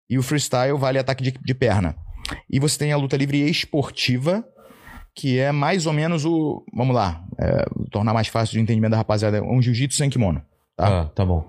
[0.08, 1.94] E o freestyle vale ataque de, de perna.
[2.50, 4.44] E você tem a luta livre esportiva,
[5.14, 6.64] que é mais ou menos o.
[6.72, 9.42] Vamos lá, é, tornar mais fácil de entendimento da rapaziada.
[9.42, 10.42] Um jiu-jitsu sem kimono.
[10.76, 11.48] Tá, tá bom.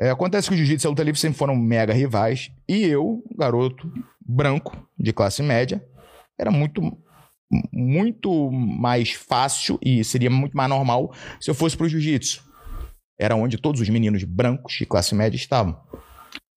[0.00, 2.50] É, acontece que o jiu-jitsu e a luta livre sempre foram mega rivais.
[2.68, 3.92] E eu, garoto
[4.26, 5.84] branco, de classe média,
[6.38, 6.80] era muito,
[7.72, 12.42] muito mais fácil e seria muito mais normal se eu fosse pro jiu-jitsu.
[13.18, 15.78] Era onde todos os meninos brancos de classe média estavam.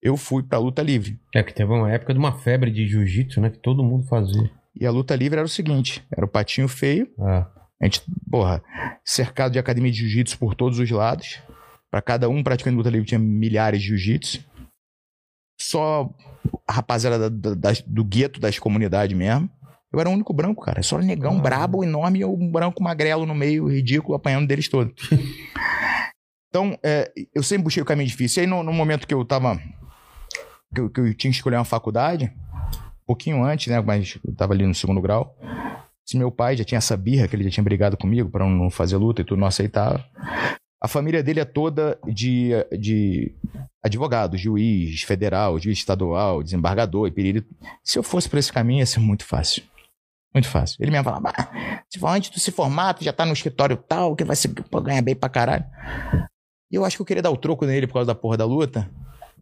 [0.04, 1.18] Eu fui pra luta livre.
[1.34, 3.48] É que teve uma época de uma febre de jiu-jitsu, né?
[3.48, 4.50] Que todo mundo fazia.
[4.78, 7.48] E a luta livre era o seguinte: era o patinho feio, Ah,
[7.80, 8.62] a gente, porra,
[9.04, 11.40] cercado de academia de jiu-jitsu por todos os lados.
[11.90, 14.44] Pra cada um praticando luta livre tinha milhares de jiu-jitsu.
[15.60, 16.10] Só
[16.68, 19.48] a rapaziada da- da- do gueto das comunidades mesmo.
[19.92, 20.82] Eu era o único branco, cara.
[20.82, 21.40] Só negão Ah.
[21.40, 24.92] brabo, enorme, e um branco magrelo no meio, ridículo, apanhando deles todos.
[26.50, 28.42] então, é, eu sempre busquei o caminho difícil.
[28.42, 29.58] E aí, no, no momento que eu tava.
[30.74, 32.32] Que eu, que eu tinha que escolher uma faculdade,
[33.04, 33.80] um pouquinho antes, né?
[33.80, 35.36] Mas eu tava ali no segundo grau.
[36.04, 38.70] Se meu pai já tinha essa birra, que ele já tinha brigado comigo pra não
[38.70, 40.04] fazer luta e tudo, não aceitava.
[40.82, 43.34] A família dele é toda de, de
[43.82, 47.54] advogado, juiz federal, juiz estadual, desembargador e perito.
[47.82, 49.62] Se eu fosse por esse caminho, ia ser muito fácil.
[50.34, 50.76] Muito fácil.
[50.80, 53.76] Ele mesmo falava, "Ah, se for antes de se formar, tu já tá no escritório
[53.76, 54.52] tal, que vai ser,
[54.82, 55.64] ganhar bem pra caralho.
[56.70, 58.44] E eu acho que eu queria dar o troco nele por causa da porra da
[58.44, 58.90] luta.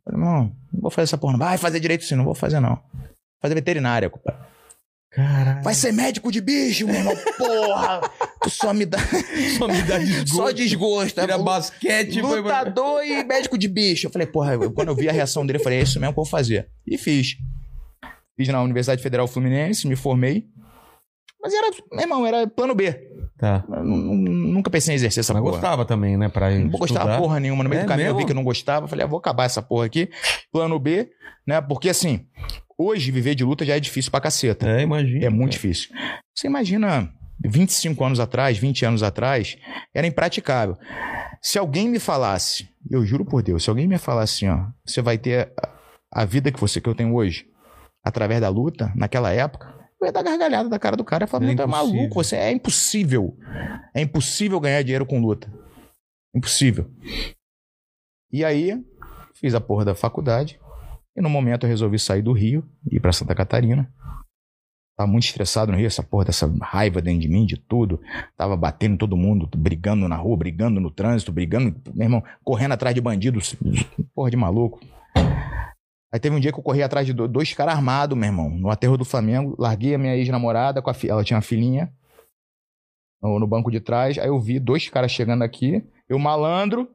[0.05, 1.39] Falei, não, não vou fazer essa porra, não.
[1.39, 2.83] Vai fazer direito sim, não vou fazer não.
[3.41, 4.41] Fazer veterinária, compadre.
[5.11, 5.63] caralho.
[5.63, 8.01] Vai ser médico de bicho, meu irmão, porra!
[8.43, 8.99] Tu só me dá,
[9.59, 10.37] Só me dá desgosto.
[10.37, 11.21] só desgosto.
[11.21, 12.21] Tira Lu- basquete.
[12.21, 14.07] foi- Lutador e médico de bicho.
[14.07, 16.13] Eu falei, porra, eu- quando eu vi a reação dele, eu falei, é isso mesmo
[16.15, 16.69] que eu vou fazer.
[16.87, 17.37] E fiz.
[18.37, 20.47] Fiz na Universidade Federal Fluminense, me formei.
[21.41, 23.12] Mas era, meu irmão, era plano B.
[23.43, 23.65] Tá.
[23.83, 25.53] Nunca pensei em exercer essa Mas porra.
[25.55, 26.29] gostava também, né?
[26.29, 27.65] Pra Não gostava porra nenhuma.
[27.65, 28.27] No meio É do caminho eu vi mesmo?
[28.27, 28.87] que eu não gostava.
[28.87, 30.09] Falei, ah, vou acabar essa porra aqui.
[30.53, 31.11] Plano B,
[31.45, 31.61] né?
[31.61, 32.25] Porque assim,
[32.79, 34.69] hoje viver de luta já é difícil pra caceta.
[34.69, 35.25] É, imagina.
[35.27, 35.91] É muito difícil.
[36.33, 37.13] Você imagina
[37.45, 39.57] 25 anos atrás, 20 anos atrás,
[39.93, 40.77] era impraticável.
[41.43, 45.03] Se alguém me falasse, eu juro por Deus, se alguém me falasse assim, ó, você
[45.03, 45.69] vai ter a-
[46.23, 47.45] a vida que você que eu tenho hoje
[48.05, 49.75] através da luta, naquela época,
[50.05, 51.69] eu ia dar gargalhada da cara do cara e falar, É é impossível.
[51.69, 53.37] maluco, você é impossível.
[53.95, 55.53] É impossível ganhar dinheiro com luta.
[56.35, 56.91] Impossível.
[58.31, 58.83] E aí,
[59.35, 60.59] fiz a porra da faculdade.
[61.15, 63.93] E no momento eu resolvi sair do Rio e ir pra Santa Catarina.
[64.97, 68.01] Tava muito estressado no Rio, essa porra dessa raiva dentro de mim, de tudo.
[68.37, 72.95] Tava batendo todo mundo, brigando na rua, brigando no trânsito, brigando, meu irmão, correndo atrás
[72.95, 73.55] de bandidos.
[74.15, 74.81] Porra de maluco.
[76.13, 78.51] Aí teve um dia que eu corri atrás de do- dois caras armados, meu irmão,
[78.51, 79.57] no aterro do Flamengo.
[79.59, 81.91] Larguei a minha ex-namorada, com a fi- ela tinha uma filhinha
[83.23, 84.19] no, no banco de trás.
[84.19, 85.83] Aí eu vi dois caras chegando aqui.
[86.09, 86.89] Eu, malandro,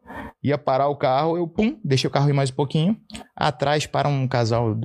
[0.43, 1.35] ia parar o carro.
[1.37, 2.95] Eu, pum, deixei o carro ir mais um pouquinho.
[3.35, 4.77] Atrás para um casal,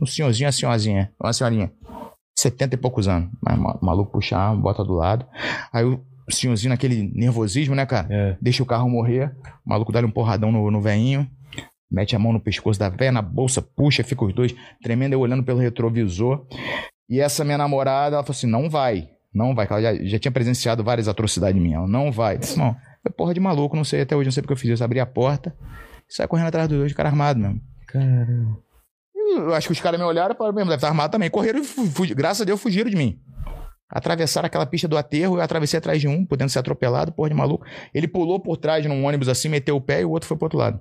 [0.00, 1.12] um senhorzinho uma senhorzinha.
[1.22, 1.70] Uma senhorinha.
[2.38, 3.30] 70 e poucos anos.
[3.42, 5.26] Mas ma- maluco puxar, bota do lado.
[5.70, 8.08] Aí o senhorzinho, naquele nervosismo, né, cara?
[8.10, 8.36] É.
[8.40, 9.36] Deixa o carro morrer.
[9.66, 11.28] O maluco dá um porradão no, no veinho.
[11.92, 15.20] Mete a mão no pescoço da véia, na bolsa, puxa, fica os dois tremendo, eu
[15.20, 16.46] olhando pelo retrovisor.
[17.08, 20.32] E essa minha namorada, ela falou assim: não vai, não vai, ela já, já tinha
[20.32, 21.78] presenciado várias atrocidades minhas.
[21.80, 22.36] Ela não vai.
[22.42, 22.74] Irmão,
[23.06, 24.82] é porra de maluco, não sei até hoje, não sei porque eu fiz isso.
[24.82, 25.54] Abri a porta
[26.08, 27.60] e saí correndo atrás dos dois caras armados mesmo.
[27.88, 28.56] Caramba.
[29.14, 31.28] Eu acho que os caras me olharam e falaram, mesmo, deve estar armado também.
[31.30, 33.18] Correram e fu- fu- graças a Deus fugiram de mim.
[33.88, 37.34] Atravessaram aquela pista do aterro, eu atravessei atrás de um, podendo ser atropelado, porra de
[37.34, 37.64] maluco.
[37.94, 40.46] Ele pulou por trás num ônibus assim, meteu o pé e o outro foi pro
[40.46, 40.80] outro lado.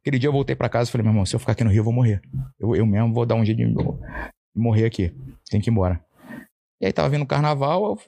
[0.00, 1.70] Aquele dia eu voltei pra casa e falei, meu irmão, se eu ficar aqui no
[1.70, 2.20] Rio, eu vou morrer.
[2.58, 3.74] Eu, eu mesmo vou dar um jeito de
[4.54, 5.14] morrer aqui.
[5.50, 6.04] Tem que ir embora.
[6.80, 7.98] E aí tava vindo o carnaval,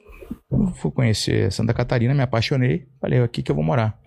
[0.51, 2.89] eu fui conhecer Santa Catarina, me apaixonei.
[3.01, 3.99] Falei, aqui que eu vou morar.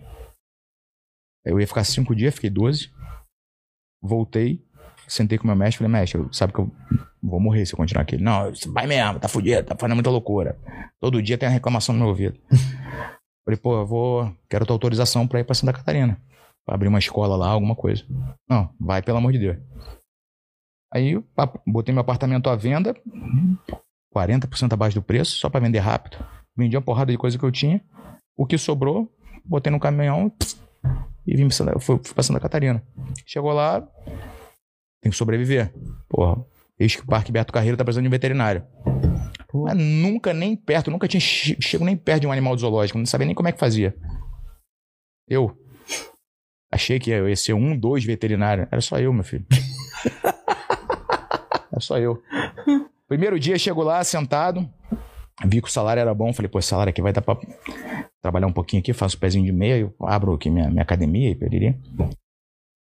[1.45, 2.91] Eu ia ficar cinco dias, fiquei 12.
[4.01, 4.63] Voltei,
[5.07, 6.71] sentei com meu mestre, falei, mestre, sabe que eu
[7.21, 8.17] vou morrer se eu continuar aqui.
[8.17, 10.57] Não, vai mesmo, tá fudido, tá fazendo muita loucura.
[10.99, 12.39] Todo dia tem uma reclamação no meu ouvido.
[13.45, 16.19] falei, pô, eu vou, quero tua autorização pra ir pra Santa Catarina.
[16.67, 18.03] Abrir uma escola lá, alguma coisa.
[18.49, 19.57] Não, vai, pelo amor de Deus.
[20.93, 21.21] Aí
[21.67, 22.95] botei meu apartamento à venda,
[24.15, 26.17] 40% abaixo do preço, só pra vender rápido.
[26.57, 27.83] Vendi uma porrada de coisa que eu tinha.
[28.37, 29.11] O que sobrou,
[29.43, 30.31] botei no caminhão
[31.27, 32.81] e vim pra fui, fui pra Santa Catarina.
[33.25, 33.81] Chegou lá,
[35.01, 35.73] tem que sobreviver.
[36.07, 36.43] Porra,
[36.79, 38.65] eis que o Parque Beto Carreiro tá precisando de um veterinário.
[39.53, 43.05] Mas nunca nem perto, nunca tinha che- chego nem perto de um animal zoológico, não
[43.05, 43.95] sabia nem como é que fazia.
[45.27, 45.57] Eu
[46.75, 48.67] achei que ia ser um, dois veterinários.
[48.71, 49.45] Era só eu, meu filho.
[51.71, 52.21] Era só eu.
[53.07, 54.67] Primeiro dia, chego lá, sentado,
[55.45, 57.37] vi que o salário era bom, falei, pô, esse salário aqui vai dar pra
[58.21, 61.29] trabalhar um pouquinho aqui, faço o pezinho de meia, eu abro aqui minha, minha academia
[61.29, 61.77] e periri.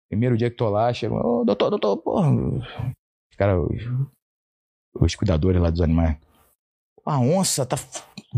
[0.08, 2.30] Primeiro dia que tô lá, chego, ô, doutor, doutor, porra.
[2.30, 3.82] Os caras, os,
[4.94, 6.16] os cuidadores lá dos animais.
[7.04, 7.76] A onça tá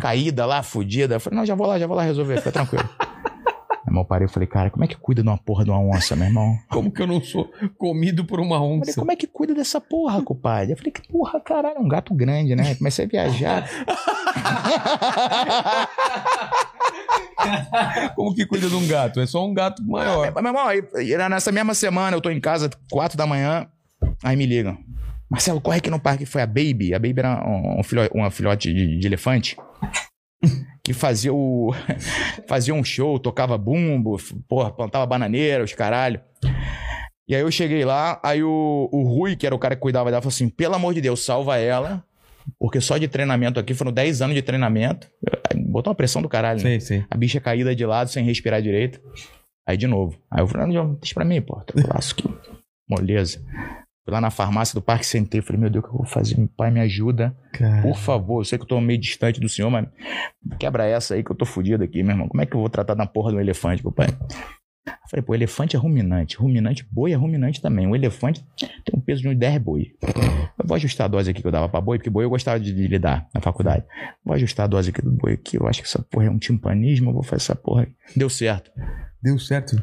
[0.01, 1.21] caída lá, fodida.
[1.21, 2.89] Falei, não, já vou lá, já vou lá resolver, fica tranquilo.
[3.87, 5.79] Meu irmão parei e falei, cara, como é que cuida de uma porra de uma
[5.79, 6.59] onça, meu irmão?
[6.69, 8.99] Como que eu não sou comido por uma Eu Falei, onça?
[9.01, 10.73] como é que cuida dessa porra, compadre?
[10.73, 12.75] Eu falei, que porra, caralho, é um gato grande, né?
[12.75, 13.69] Comecei a viajar.
[18.15, 19.21] Como que cuida de um gato?
[19.21, 20.33] É só um gato maior.
[20.35, 20.83] Mas, meu irmão, aí,
[21.29, 23.67] nessa mesma semana, eu tô em casa, quatro da manhã,
[24.23, 24.77] aí me ligam.
[25.31, 26.25] Marcelo, corre aqui no parque.
[26.27, 26.95] Foi a Baby.
[26.95, 29.57] A Baby era um, um filho- uma filhote de, de elefante.
[30.87, 31.75] Que fazia o.
[32.47, 34.17] fazia um show, tocava bumbo,
[34.47, 36.21] porra, plantava bananeira, os caralho.
[37.29, 40.13] E aí eu cheguei lá, aí o, o Rui, que era o cara que cuidava
[40.13, 42.05] dela, falou assim: pelo amor de Deus, salva ela.
[42.57, 45.11] Porque só de treinamento aqui foram 10 anos de treinamento.
[45.57, 46.79] Botou uma pressão do caralho, né?
[46.79, 47.05] Sei, sei.
[47.11, 49.01] A bicha caída de lado, sem respirar direito.
[49.67, 50.17] Aí de novo.
[50.31, 51.61] Aí eu falei, não, deixa pra mim, pô.
[51.75, 52.33] Braço aqui.
[52.89, 53.43] Moleza.
[54.07, 55.43] Fui lá na farmácia do parque, sentei.
[55.43, 56.39] Falei, meu Deus, o que eu vou fazer?
[56.39, 57.37] Meu pai, me ajuda.
[57.53, 57.83] Cara.
[57.83, 58.41] Por favor.
[58.41, 59.89] Eu sei que eu tô meio distante do senhor, mas
[60.61, 62.29] quebra essa aí que eu tô fudido aqui, meu irmão.
[62.29, 64.07] Como é que eu vou tratar da porra do elefante, meu pai?
[64.87, 66.37] Eu falei, pô, elefante é ruminante.
[66.37, 67.85] Ruminante, boi é ruminante também.
[67.89, 69.87] O elefante tem um peso de uns 10 boi.
[70.57, 72.61] Eu vou ajustar a dose aqui que eu dava pra boi, porque boi eu gostava
[72.61, 73.85] de, de lidar na faculdade.
[74.25, 75.57] Vou ajustar a dose aqui do boi aqui.
[75.57, 77.11] Eu acho que essa porra é um timpanismo.
[77.11, 77.89] Eu vou fazer essa porra aí.
[78.17, 78.71] Deu certo.
[79.21, 79.75] Deu certo.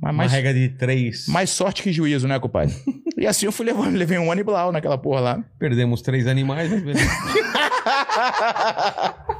[0.00, 1.26] Mas Uma mais, regra de três.
[1.28, 2.74] mais sorte que juízo, né, compadre?
[3.18, 5.44] E assim eu fui levando, levei um ano e blau naquela porra lá.
[5.58, 7.08] Perdemos três animais, mas beleza.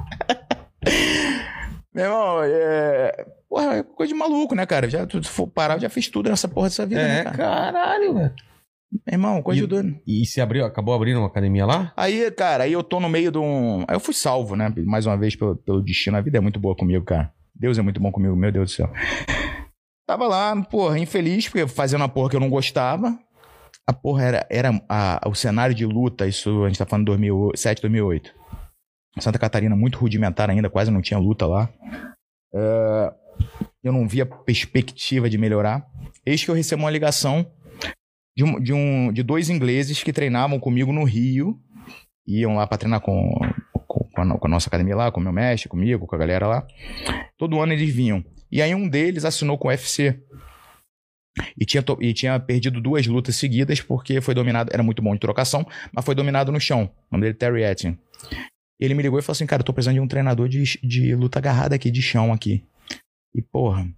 [1.94, 3.26] Meu irmão, é.
[3.48, 4.88] Porra, é coisa de maluco, né, cara?
[4.88, 7.36] Já, se for parar, eu já fiz tudo nessa porra dessa vida, né, É, cara?
[7.36, 8.32] caralho, velho.
[8.92, 9.98] Meu irmão, coisa E- de doido.
[10.06, 11.92] E se abriu, acabou abrindo uma academia lá?
[11.96, 13.80] Aí, cara, aí eu tô no meio de um.
[13.88, 14.72] Aí eu fui salvo, né?
[14.86, 16.16] Mais uma vez pelo, pelo destino.
[16.16, 17.32] A vida é muito boa comigo, cara.
[17.54, 18.90] Deus é muito bom comigo, meu Deus do céu.
[20.06, 23.18] Tava lá, porra, infeliz, porque fazendo uma porra que eu não gostava.
[23.86, 27.12] A porra era, era a- o cenário de luta, isso a gente tá falando de
[27.12, 28.32] 2007, 2008.
[29.20, 31.68] Santa Catarina muito rudimentar ainda, quase não tinha luta lá.
[32.54, 33.12] É,
[33.82, 35.86] eu não via perspectiva de melhorar.
[36.24, 37.50] Eis que eu recebo uma ligação
[38.36, 41.58] de, um, de, um, de dois ingleses que treinavam comigo no Rio.
[42.26, 43.32] Iam lá pra treinar com,
[43.86, 46.18] com, com a, com a nossa academia lá, com o meu mestre, comigo, com a
[46.18, 46.66] galera lá.
[47.38, 48.22] Todo ano eles vinham.
[48.52, 50.20] E aí um deles assinou com o UFC.
[51.58, 55.20] E tinha, e tinha perdido duas lutas seguidas porque foi dominado, era muito bom de
[55.20, 56.90] trocação, mas foi dominado no chão.
[57.10, 57.98] O nome dele é Terry Etting.
[58.80, 61.14] Ele me ligou e falou assim, cara, eu tô precisando de um treinador de, de
[61.14, 62.64] luta agarrada aqui, de chão aqui.
[63.34, 63.88] E, porra,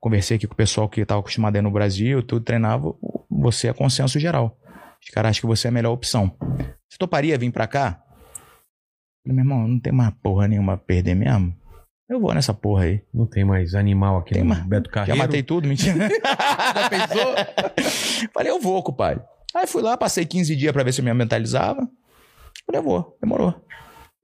[0.00, 2.94] conversei aqui com o pessoal que estava acostumado aí no Brasil, tudo treinava,
[3.28, 4.56] você é consenso geral.
[5.02, 6.36] Os caras acham que você é a melhor opção.
[6.88, 8.00] Você toparia vir pra cá?
[9.24, 11.54] Eu falei, meu irmão, não tem mais porra nenhuma a perder mesmo.
[12.08, 13.02] Eu vou nessa porra aí.
[13.12, 14.64] Não tem mais animal aqui Tem no mais.
[14.64, 15.18] Beto Já Carreiro.
[15.18, 16.08] matei tudo, mentira.
[16.08, 18.28] Já pensou?
[18.32, 19.24] Falei, eu vou, compadre.
[19.54, 21.80] Aí fui lá, passei 15 dias pra ver se eu me mentalizava.
[22.64, 23.16] Falei, eu vou.
[23.20, 23.54] Demorou.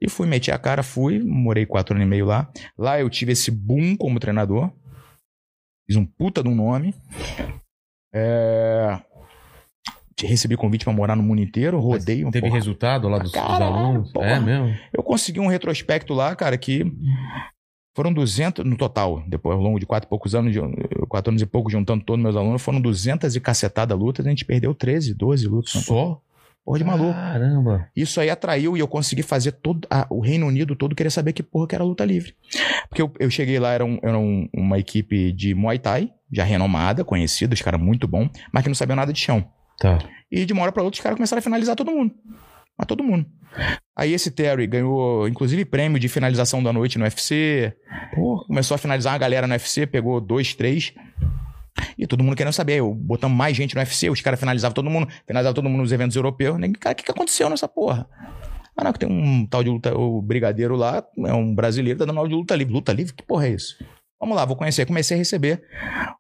[0.01, 1.19] E fui, meti a cara, fui.
[1.21, 2.49] Morei quatro anos e meio lá.
[2.79, 4.71] Lá eu tive esse boom como treinador.
[5.87, 6.95] Fiz um puta de um nome.
[8.15, 8.99] É...
[10.21, 11.81] Recebi convite pra morar no mundo inteiro.
[11.81, 12.59] Rodei um Teve porra.
[12.59, 14.13] resultado lá dos, dos Caralho, alunos?
[14.13, 14.27] porra.
[14.27, 14.73] É mesmo?
[14.93, 16.85] Eu consegui um retrospecto lá, cara, que
[17.95, 20.61] foram 200 no total, depois ao longo de quatro e poucos anos, de-
[21.09, 24.45] quatro anos e pouco, juntando todos meus alunos, foram 200 e cacetada lutas, a gente
[24.45, 25.73] perdeu 13, 12 lutas.
[25.73, 26.21] Só?
[26.65, 27.13] Porra de maluco.
[27.13, 27.89] Caramba.
[27.95, 31.33] Isso aí atraiu e eu consegui fazer todo a- o Reino Unido todo querer saber
[31.33, 32.35] que porra que era luta livre.
[32.89, 36.45] Porque eu, eu cheguei lá, era, um- era um- uma equipe de Muay Thai, já
[36.45, 39.45] renomada, conhecida, os caras muito bom, mas que não sabiam nada de chão.
[39.79, 39.99] Tá.
[40.31, 42.15] E de uma hora pra outra os caras começaram a finalizar todo mundo.
[42.79, 43.27] Mas todo mundo.
[43.97, 47.75] Aí esse Terry ganhou, inclusive, prêmio de finalização da noite no UFC.
[48.15, 48.45] Porra.
[48.47, 50.95] Começou a finalizar uma galera no UFC, pegou dois, três.
[51.97, 52.79] E todo mundo querendo saber.
[52.79, 55.93] Eu botamos mais gente no UFC, os caras finalizavam todo mundo, finalizavam todo mundo nos
[55.93, 56.57] eventos europeus.
[56.57, 58.09] Ninguém, Cara, o que, que aconteceu nessa porra?
[58.77, 62.07] Ah, não, que tem um tal de luta, o brigadeiro lá, é um brasileiro, tá
[62.07, 62.73] dando aula de luta livre.
[62.73, 63.13] Luta livre?
[63.13, 63.77] Que porra é isso?
[64.19, 64.87] Vamos lá, vou conhecer.
[64.87, 65.63] Comecei a receber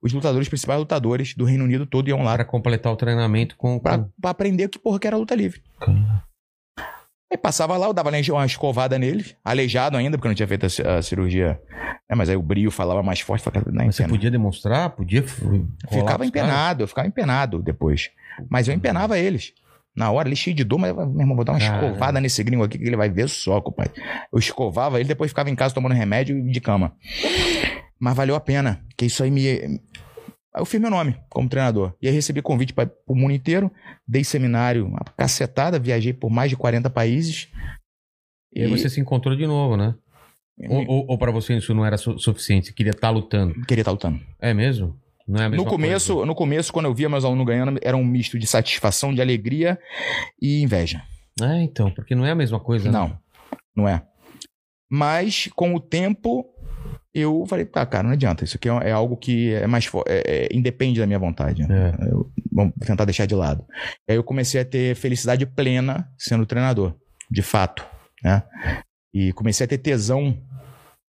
[0.03, 3.78] os lutadores, principais lutadores do Reino Unido todo iam lá Para completar o treinamento com.
[3.78, 4.11] pra, com...
[4.20, 5.62] pra aprender que porra que era luta livre.
[7.32, 10.66] Aí passava lá, eu dava uma escovada nele, aleijado ainda, porque eu não tinha feito
[10.66, 11.58] a, a cirurgia.
[12.06, 14.90] É, mas aí o brilho falava mais forte, ficava, não, você podia demonstrar?
[14.90, 15.22] Podia.
[15.22, 18.10] ficava empenado, eu ficava empenado depois.
[18.50, 19.54] Mas eu empenava eles.
[19.96, 21.86] Na hora, ele cheio de dor, mas, meu irmão, vou dar uma Caramba.
[21.86, 23.92] escovada nesse gringo aqui que ele vai ver só, compadre.
[24.30, 26.94] Eu escovava ele, depois ficava em casa tomando remédio de cama.
[27.98, 29.80] Mas valeu a pena, que isso aí me.
[30.55, 31.94] Aí eu fiz meu nome como treinador.
[32.00, 33.70] E aí recebi convite para o mundo inteiro,
[34.07, 37.48] dei seminário, uma cacetada, viajei por mais de 40 países.
[38.55, 39.94] E aí você se encontrou de novo, né?
[40.68, 42.66] Ou, ou, ou pra você isso não era su- suficiente?
[42.66, 43.55] Você queria estar lutando?
[43.66, 44.20] queria estar lutando.
[44.38, 44.94] É mesmo?
[45.26, 46.26] Não é a mesma No começo, coisa?
[46.26, 49.78] no começo, quando eu via meus alunos ganhando, era um misto de satisfação, de alegria
[50.40, 51.03] e inveja.
[51.40, 52.90] É, então, porque não é a mesma coisa.
[52.90, 52.98] né?
[52.98, 53.18] Não,
[53.74, 54.07] não é.
[54.90, 56.44] Mas, com o tempo,
[57.14, 58.45] eu falei, tá, cara, não adianta.
[58.45, 61.62] Isso aqui é, é algo que é mais é, é, independe da minha vontade.
[61.62, 61.95] É.
[62.11, 63.64] Eu- vamos tentar deixar de lado.
[64.09, 66.95] Aí eu comecei a ter felicidade plena sendo treinador,
[67.30, 67.84] de fato,
[68.22, 68.43] né?
[69.14, 70.36] E comecei a ter tesão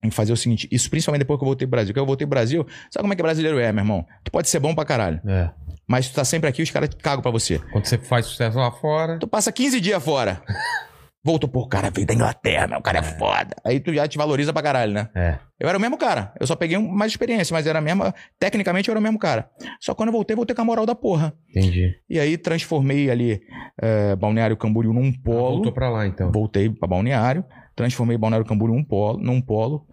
[0.04, 1.94] em fazer o seguinte, isso principalmente depois que eu voltei pro Brasil.
[1.94, 4.06] Porque eu voltei pro Brasil, sabe como é que brasileiro é, meu irmão?
[4.24, 5.50] Tu pode ser bom pra caralho, É.
[5.88, 7.60] mas tu tá sempre aqui, os caras cagam pra você.
[7.72, 9.18] Quando você faz sucesso lá fora.
[9.20, 10.42] Tu passa 15 dias fora.
[11.26, 13.56] Voltou, pô, o cara veio da Inglaterra, meu, o cara é foda.
[13.64, 15.10] Aí tu já te valoriza pra caralho, né?
[15.16, 15.40] É.
[15.58, 16.34] Eu era o mesmo cara.
[16.38, 18.14] Eu só peguei mais experiência, mas era a mesma.
[18.38, 19.50] Tecnicamente eu era o mesmo cara.
[19.80, 21.34] Só que quando eu voltei, voltei com a moral da porra.
[21.50, 21.96] Entendi.
[22.10, 23.40] E aí transformei ali
[23.82, 25.56] é, Balneário Camboriú num Ah, polo.
[25.56, 26.30] Voltou pra lá, então.
[26.30, 27.46] Voltei pra Balneário.
[27.74, 29.18] Transformei Balneário Camboriú num polo.
[29.20, 29.88] Num polo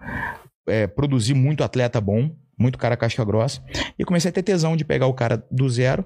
[0.69, 3.63] é, produzi muito atleta bom, muito cara casca grossa.
[3.97, 6.05] E comecei a ter tesão de pegar o cara do zero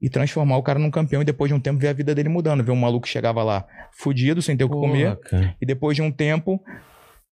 [0.00, 1.22] e transformar o cara num campeão.
[1.22, 2.62] E depois de um tempo ver a vida dele mudando.
[2.62, 5.16] Ver um maluco que chegava lá fudido, sem ter o que Porra, comer.
[5.20, 5.56] cara.
[5.60, 6.60] E depois de um tempo,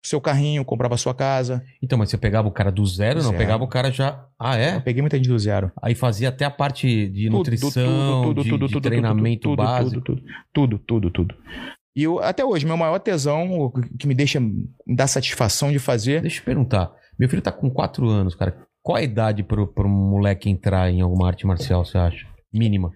[0.03, 1.63] seu carrinho, comprava sua casa.
[1.81, 3.33] Então, mas você pegava o cara do zero, não?
[3.33, 4.25] Pegava o cara já.
[4.39, 4.79] Ah, Eu é?
[4.79, 5.71] peguei muita gente do zero.
[5.81, 10.01] Aí fazia até a parte de Tudo, nutrição, tudo, de, tudo, de tudo, treinamento básico.
[10.01, 10.21] Tudo,
[10.53, 11.35] tudo, tudo, tudo, tudo.
[11.95, 15.79] E eu, até hoje, meu maior tesão, o que me deixa, me dá satisfação de
[15.79, 16.91] fazer, Deixa eu perguntar.
[17.19, 18.55] Meu filho tá com 4 anos, cara.
[18.83, 22.27] Qual a idade pro, pro moleque entrar em alguma arte marcial, você acha?
[22.53, 22.91] Mínima.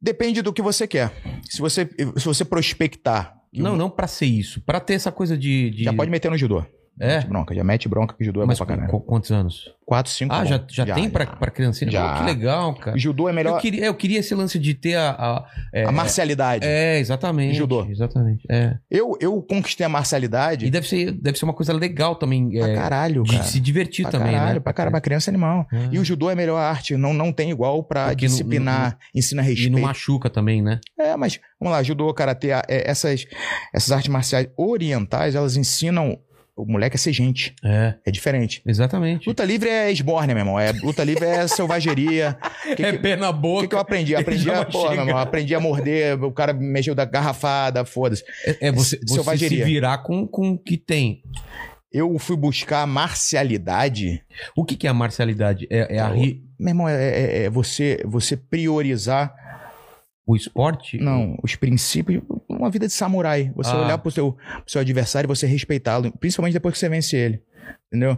[0.00, 1.12] depende do que você quer.
[1.48, 4.60] Se você, se você prospectar, Não, não pra ser isso.
[4.62, 5.70] Pra ter essa coisa de.
[5.70, 6.64] de- já pode meter no judô.
[7.00, 7.16] É?
[7.16, 9.74] Mete bronca, já mete bronca que judô é Mas bom pra com quantos anos?
[9.86, 11.90] 4, 5 Ah, já, já, tem pra, pra criancinha?
[11.90, 12.12] Já.
[12.12, 12.96] Pô, que legal, cara.
[12.98, 13.56] Judô é melhor.
[13.56, 15.10] Eu queria, eu queria esse lance de ter a.
[15.10, 16.66] a- é, a marcialidade.
[16.66, 17.56] É, exatamente.
[17.56, 17.84] Judô.
[17.86, 18.44] Exatamente.
[18.48, 18.76] É.
[18.90, 22.50] Eu, eu conquistei a marcialidade E deve ser, deve ser uma coisa legal também.
[22.50, 23.42] pra É, caralho, de cara.
[23.44, 24.60] se divertir Pra também, caralho, né?
[24.60, 25.66] pra caralho, pra criança é animal.
[25.72, 25.88] Ah.
[25.90, 29.42] E o judô é a melhor arte, não, não tem igual pra Porque disciplinar, ensina
[29.42, 29.72] E respeito.
[29.72, 30.78] não machuca também, né?
[30.98, 33.26] É, mas vamos lá, judô, karatê, é, essas,
[33.74, 36.18] essas artes marciais orientais, elas ensinam
[36.56, 37.54] o moleque a ser gente.
[37.64, 38.62] É, É diferente.
[38.66, 39.26] exatamente.
[39.28, 40.60] Luta livre é esbórnia, meu irmão.
[40.60, 42.36] É, luta livre é selvageria.
[42.70, 43.62] O que, é pé na o boca.
[43.62, 44.14] que que eu aprendi?
[44.14, 48.22] Aprendi a, pô, meu irmão, aprendi a morder, o cara mexeu da garrafada, foda-se.
[48.46, 49.64] É, é você, você se selvageria.
[49.64, 51.22] virar com, com o que tem.
[51.90, 54.22] Eu fui buscar marcialidade.
[54.56, 55.66] O que, que é a marcialidade?
[55.70, 59.34] É, é a ri- Meu irmão, é, é- é você, você priorizar,
[60.26, 60.98] o esporte?
[60.98, 62.22] não, os princípios,
[62.62, 63.52] uma vida de samurai.
[63.56, 63.80] Você Ah.
[63.84, 67.42] olhar pro seu, pro seu adversário e você respeitá-lo, principalmente depois que você vence ele.
[67.88, 68.16] Entendeu?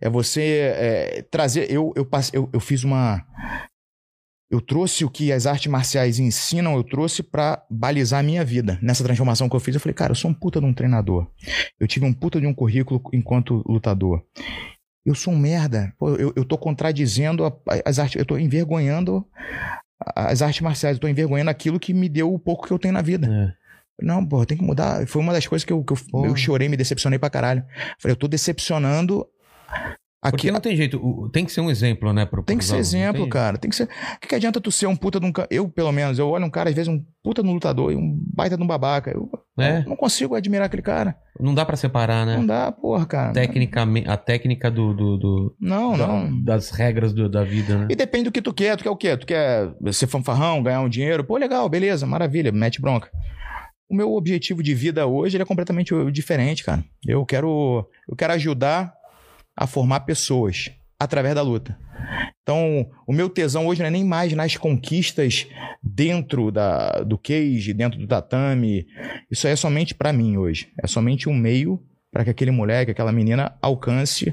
[0.00, 1.70] É você é, trazer.
[1.70, 3.24] Eu, eu, passe- eu, eu fiz uma.
[4.50, 8.78] Eu trouxe o que as artes marciais ensinam, eu trouxe pra balizar a minha vida.
[8.82, 11.30] Nessa transformação que eu fiz, eu falei, cara, eu sou um puta de um treinador.
[11.78, 14.24] Eu tive um puta de um currículo enquanto lutador.
[15.06, 15.94] Eu sou um merda.
[15.96, 17.52] Pô, eu, eu tô contradizendo a-
[17.84, 18.16] as artes.
[18.16, 19.24] Eu tô envergonhando
[20.16, 20.96] as artes marciais.
[20.96, 23.28] Eu tô envergonhando aquilo que me deu o pouco que eu tenho na vida.
[23.32, 23.59] É.
[24.02, 25.06] Não, pô, tem que mudar.
[25.06, 26.28] Foi uma das coisas que eu, que eu, Porra.
[26.28, 27.64] eu chorei, me decepcionei pra caralho.
[27.98, 29.26] Falei, eu tô decepcionando
[30.22, 30.50] Porque aqui.
[30.50, 31.30] não tem jeito.
[31.32, 32.26] Tem que ser um exemplo, né?
[32.26, 33.56] Pro, Tem que ser alunos, exemplo, tem- cara.
[33.56, 33.84] Tem que ser.
[33.84, 35.32] O que, que adianta tu ser um puta de um.
[35.50, 37.96] Eu, pelo menos, eu olho um cara, às vezes, um puta de um lutador e
[37.96, 39.10] um baita de um babaca.
[39.10, 39.82] Eu É.
[39.86, 41.16] não consigo admirar aquele cara.
[41.38, 42.36] Não dá pra separar, né?
[42.36, 43.32] Não dá, porra, cara.
[43.32, 46.42] Tecnicamente, a técnica do, do- do- Não, da- não.
[46.42, 47.86] das regras do- da vida, né?
[47.88, 48.76] E depende do que tu quer.
[48.76, 49.16] Tu quer o quê?
[49.16, 51.24] Tu quer ser fanfarrão, ganhar um dinheiro?
[51.24, 53.08] Pô, legal, beleza, maravilha, mete bronca.
[53.90, 56.84] O meu objetivo de vida hoje é completamente diferente, cara.
[57.04, 58.94] Eu quero, eu quero ajudar
[59.56, 61.76] a formar pessoas através da luta.
[62.42, 65.46] Então, o meu tesão hoje não é nem mais nas conquistas
[65.82, 68.86] dentro da, do cage, dentro do tatame.
[69.30, 70.68] Isso aí é somente pra mim hoje.
[70.82, 71.82] É somente um meio
[72.12, 74.32] para que aquele moleque, aquela menina alcance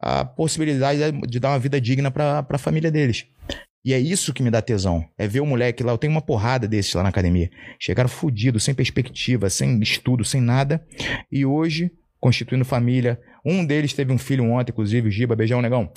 [0.00, 3.26] a possibilidade de- de dar uma vida digna para a família deles.
[3.84, 5.04] E é isso que me dá tesão.
[5.18, 5.92] É ver o moleque lá.
[5.92, 7.50] Eu tenho uma porrada desses lá na academia.
[7.78, 10.82] Chegaram fudidos, sem perspectiva, sem estudo, sem nada.
[11.30, 13.20] E hoje, constituindo família.
[13.44, 15.90] Um deles teve um filho ontem, inclusive, o Giba, beijão, negão.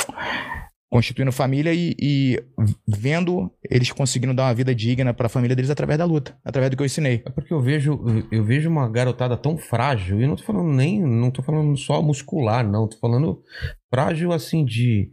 [0.89, 2.43] Constituindo família e, e
[2.85, 6.69] vendo eles conseguindo dar uma vida digna para a família deles através da luta, através
[6.69, 7.23] do que eu ensinei.
[7.25, 7.99] É porque eu vejo,
[8.31, 12.01] eu vejo uma garotada tão frágil, e não tô falando nem, não tô falando só
[12.01, 13.41] muscular, não, tô falando
[13.89, 15.11] frágil assim de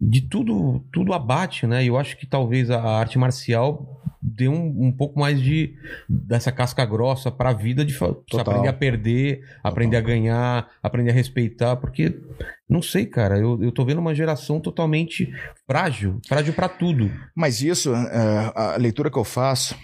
[0.00, 1.82] de tudo, tudo abate, né?
[1.82, 5.74] E eu acho que talvez a arte marcial dê um, um pouco mais de
[6.08, 8.40] dessa casca grossa pra vida de Total.
[8.40, 12.20] aprender a perder, aprender a ganhar, aprender a respeitar, porque
[12.68, 15.32] não sei, cara, eu, eu tô vendo uma geração totalmente
[15.66, 17.10] frágil, frágil pra tudo.
[17.34, 19.76] Mas isso, é, a leitura que eu faço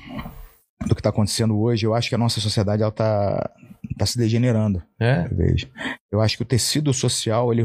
[0.86, 3.50] do que está acontecendo hoje, eu acho que a nossa sociedade ela tá,
[3.96, 4.82] tá se degenerando.
[5.00, 5.26] É?
[5.30, 5.68] Eu vejo.
[6.10, 7.64] Eu acho que o tecido social ele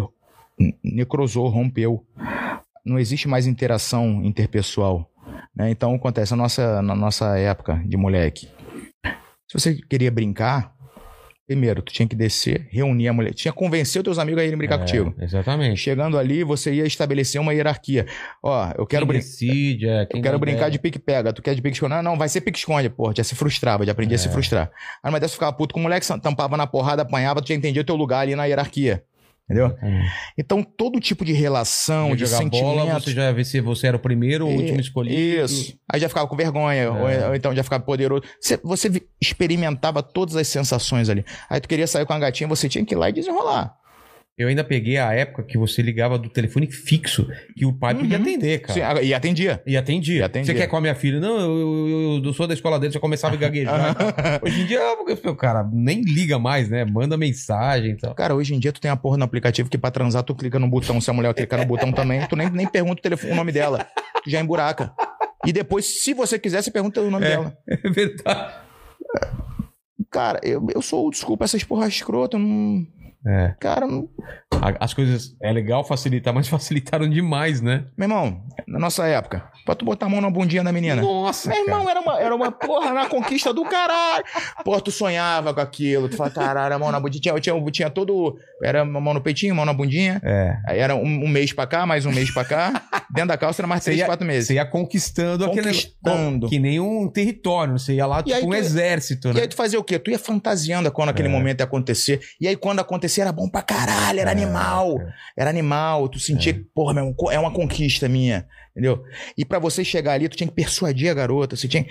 [0.83, 2.03] necrosou, rompeu.
[2.85, 5.09] Não existe mais interação interpessoal.
[5.55, 5.69] Né?
[5.71, 8.47] Então acontece na nossa, na nossa época de moleque.
[9.49, 10.73] Se você queria brincar,
[11.47, 14.45] primeiro tu tinha que descer, reunir a mulher, tinha que convencer os teus amigos a
[14.45, 15.13] irem brincar É, contigo.
[15.19, 15.79] Exatamente.
[15.79, 18.05] Chegando ali, você ia estabelecer uma hierarquia.
[18.43, 19.25] Ó, eu quero brincar.
[19.83, 21.31] é, Eu quero brincar de pique-pega.
[21.33, 21.95] Tu quer de pique-esconde?
[21.95, 22.89] Não, não, vai ser pique-esconde.
[22.89, 24.31] Porra, já se frustrava, já aprendia a se É.
[24.31, 24.69] frustrar.
[25.03, 27.81] Aí, mas dessa ficava puto com o moleque, tampava na porrada, apanhava, tu já entendia
[27.81, 29.03] o teu lugar ali na hierarquia.
[29.49, 29.73] Entendeu?
[30.37, 32.61] Então, todo tipo de relação, Ia de sentimento...
[32.61, 35.15] bola, você já vê se você era o primeiro ou o E- último escolhido.
[35.17, 35.73] Isso.
[35.89, 37.29] Aí já ficava com vergonha, ou, É.
[37.29, 38.23] ou então já ficava poderoso.
[38.41, 41.23] Você, você experimentava todas as sensações ali.
[41.49, 43.73] Aí tu queria sair com a gatinha, você tinha que ir lá e desenrolar.
[44.37, 48.17] Eu ainda peguei a época que você ligava do telefone fixo, que o pai podia
[48.17, 48.21] Uhum.
[48.23, 48.99] atender, cara.
[49.01, 49.63] Sim, e atendia.
[49.65, 50.19] E atendia.
[50.19, 50.53] E atendia.
[50.53, 51.19] Você quer com a minha filha?
[51.19, 51.87] Não, eu,
[52.19, 53.95] eu, eu- sou da escola dele, você começava a gaguejar.
[54.45, 54.79] Hoje em dia,
[55.25, 56.85] o cara nem liga mais, né?
[56.85, 58.13] Manda mensagem e tal.
[58.13, 60.59] Cara, hoje em dia tu tem a porra no aplicativo que pra transar tu clica
[60.59, 63.33] no botão, se a mulher clicar no botão também, tu nem, nem pergunta o, telefone,
[63.33, 63.87] o nome dela.
[64.23, 64.93] Tu já emburaca.
[65.47, 67.29] E depois, se você quiser, você pergunta o nome É.
[67.29, 67.57] dela.
[67.67, 68.53] É verdade.
[70.11, 72.85] Cara, eu, eu sou, desculpa, essas porra escrota, eu não.
[73.27, 73.55] É.
[73.59, 73.85] Cara,
[74.53, 77.85] A- As coisas é legal facilitar, mas facilitaram demais, né?
[77.97, 81.01] meu irmão, na nossa época, pra tu botar a mão na bundinha da menina.
[81.01, 81.77] Nossa, Meu cara.
[81.77, 84.23] irmão, era uma, era uma porra na conquista do caralho.
[84.63, 86.09] Porra, tu sonhava com aquilo.
[86.09, 87.21] Tu fala, caralho, a mão na bundinha.
[87.21, 88.35] Tinha, tinha, tinha todo.
[88.63, 90.19] Era mão no peitinho, mão na bundinha.
[90.23, 90.57] É.
[90.67, 92.81] Aí era um, um mês pra cá, mais um mês pra cá.
[93.11, 94.47] Dentro da calça era mais três, ia- quatro meses.
[94.47, 96.49] Você ia conquistando, aquele Conquistando.
[96.49, 97.77] Que nem um território.
[97.77, 99.41] Você ia lá, E tipo um tu- exército, E né?
[99.41, 99.99] aí tu fazia o quê?
[99.99, 101.31] Tu ia fantasiando quando aquele É.
[101.31, 102.19] momento ia acontecer.
[102.41, 105.01] E aí quando acontecer era bom pra caralho, era animal.
[105.01, 105.13] é.
[105.37, 106.09] Era animal.
[106.09, 108.47] Tu sentia que, porra, meu, é uma conquista minha.
[108.71, 109.03] Entendeu?
[109.37, 111.55] E pra você chegar ali, tu tinha que persuadir a garota.
[111.55, 111.85] Você tinha...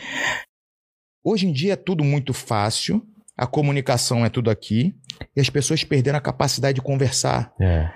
[1.25, 3.03] Hoje em dia é tudo muito fácil.
[3.37, 4.95] A comunicação é tudo aqui.
[5.35, 7.53] E as pessoas perderam a capacidade de conversar.
[7.61, 7.91] É,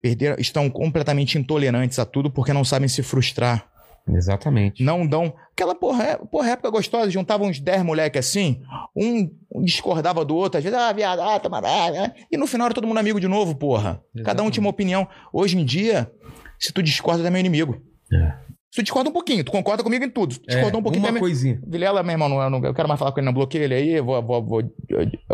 [0.00, 3.68] Perderam, estão completamente intolerantes a tudo porque não sabem se frustrar.
[4.08, 4.82] Exatamente.
[4.82, 5.32] Não dão.
[5.52, 8.62] Aquela porra, é- porra época gostosa, juntavam uns 10 moleque assim,
[8.96, 9.28] um
[9.62, 12.86] discordava do outro, às vezes, ah, viado, ah, toma, ah, e no final era todo
[12.86, 13.94] mundo amigo de novo, porra.
[13.94, 14.52] Cada um Exatamente.
[14.54, 15.08] tinha uma opinião.
[15.32, 16.10] Hoje em dia,
[16.58, 17.80] se tu discorda, é meu inimigo.
[18.12, 18.48] É.
[18.70, 20.34] Se tu discorda um pouquinho, tu concorda comigo em tudo.
[20.34, 21.58] Se tu discordar um pouquinho, é uma coisinha.
[21.66, 23.32] Vilela, meu irmão, eu não eu quero mais falar com ele, não.
[23.32, 24.62] Bloqueia ele aí, vou, vou, vou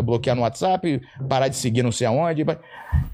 [0.03, 2.45] bloquear no WhatsApp, parar de seguir não sei aonde.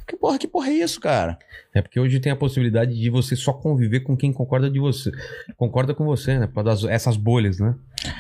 [0.08, 1.40] Que porra, que porra é isso, cara?
[1.74, 5.10] É porque hoje tem a possibilidade de você só conviver com quem concorda de você.
[5.56, 6.50] Concorda com você, né?
[6.64, 7.74] Das- essas bolhas, né?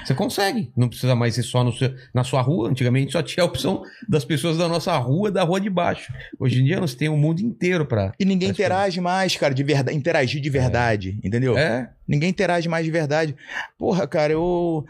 [0.06, 0.72] Você consegue.
[0.76, 2.70] Não precisa mais ser só no seu- na sua rua.
[2.70, 6.14] Antigamente só tinha a opção das pessoas da nossa rua, da rua de baixo.
[6.40, 8.14] Hoje em dia você tem o mundo inteiro pra.
[8.20, 11.58] E ninguém interage mais, cara, de verdade, interagir de verdade, entendeu?
[11.58, 11.90] É?
[12.08, 13.36] Ninguém interage mais de verdade.
[13.78, 14.86] Porra, cara, eu.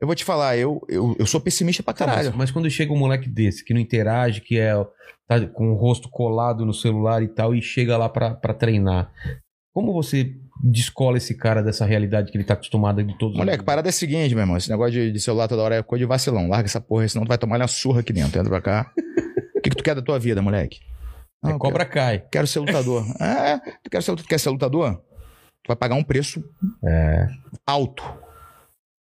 [0.00, 2.34] Eu vou te falar, eu, eu, eu sou pessimista pra Tá, mas, caralho.
[2.36, 4.72] mas quando chega um moleque desse, que não interage, que é
[5.26, 9.10] tá com o rosto colado no celular e tal, e chega lá pra, pra treinar,
[9.72, 13.58] como você descola esse cara dessa realidade que ele tá acostumado de todos os Moleque,
[13.58, 13.64] dias?
[13.66, 14.56] parada é a seguinte, meu irmão.
[14.56, 16.48] Esse negócio de, de celular toda hora é coisa de vacilão.
[16.48, 18.38] Larga essa porra senão tu vai tomar uma surra aqui dentro.
[18.38, 18.92] Entra pra cá.
[19.56, 20.80] O que, que tu quer da tua vida, moleque?
[21.42, 22.18] É, Não, cobra cai.
[22.18, 23.02] Quero, quero ser lutador.
[23.18, 24.96] é, tu quer ser, tu quer ser lutador?
[25.62, 26.44] Tu vai pagar um preço
[26.84, 27.26] É.
[27.66, 28.04] alto.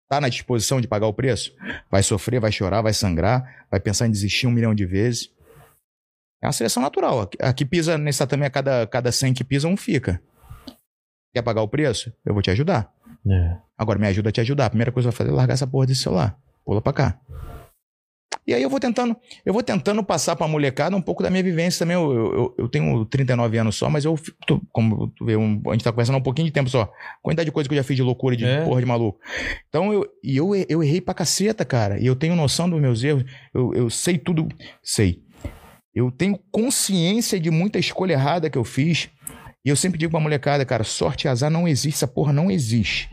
[0.10, 1.54] Tá na disposição de pagar o preço?
[1.92, 5.30] Vai sofrer, vai chorar, vai sangrar, vai pensar em desistir um milhão de vezes.
[6.42, 7.22] É uma seleção natural.
[7.22, 10.22] Aqui, aqui pisa nesse tatame, a cada, cada 100 que pisa, um fica.
[11.34, 12.14] Quer pagar o preço?
[12.26, 12.92] Eu vou te ajudar.
[13.30, 13.58] É.
[13.78, 14.68] Agora me ajuda a te ajudar.
[14.68, 16.38] A primeira coisa que eu vou fazer é largar essa porra desse celular.
[16.64, 17.20] Pula pra cá.
[18.48, 19.14] E aí eu vou tentando,
[19.46, 21.96] eu vou tentando passar pra molecada um pouco da minha vivência também.
[21.96, 25.62] Eu, eu, eu- tenho 39 anos só, mas eu, fico- tô- como tu vê, um-
[25.68, 26.90] a gente tá conversando há um pouquinho de tempo só.
[27.22, 28.64] Quantidade de coisa que eu já fiz de loucura, de É.
[28.64, 29.20] porra de maluco.
[29.68, 32.00] Então eu, e eu, eu errei pra caceta, cara.
[32.00, 33.26] E eu tenho noção dos meus erros.
[33.54, 34.48] Eu, eu sei tudo.
[34.82, 35.20] Sei.
[35.94, 39.10] Eu tenho consciência de muita escolha errada que eu fiz.
[39.66, 42.50] E eu sempre digo pra molecada, cara, sorte e azar não existe, essa porra não
[42.50, 43.10] existe.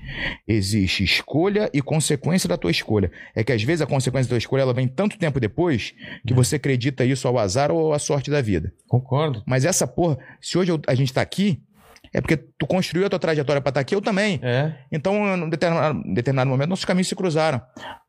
[0.47, 3.11] Existe escolha e consequência da tua escolha.
[3.35, 5.95] É que às vezes a consequência da tua escolha ela vem tanto tempo depois
[6.27, 8.73] que você acredita isso ao azar ou à sorte da vida.
[8.87, 9.43] Concordo.
[9.47, 11.61] Mas essa porra, se hoje a gente tá aqui,
[12.15, 14.39] é porque tu construiu a tua trajetória pra estar aqui, eu também.
[14.41, 14.73] É.
[14.93, 17.61] Então, em determinado, determinado momento, nossos caminhos se cruzaram.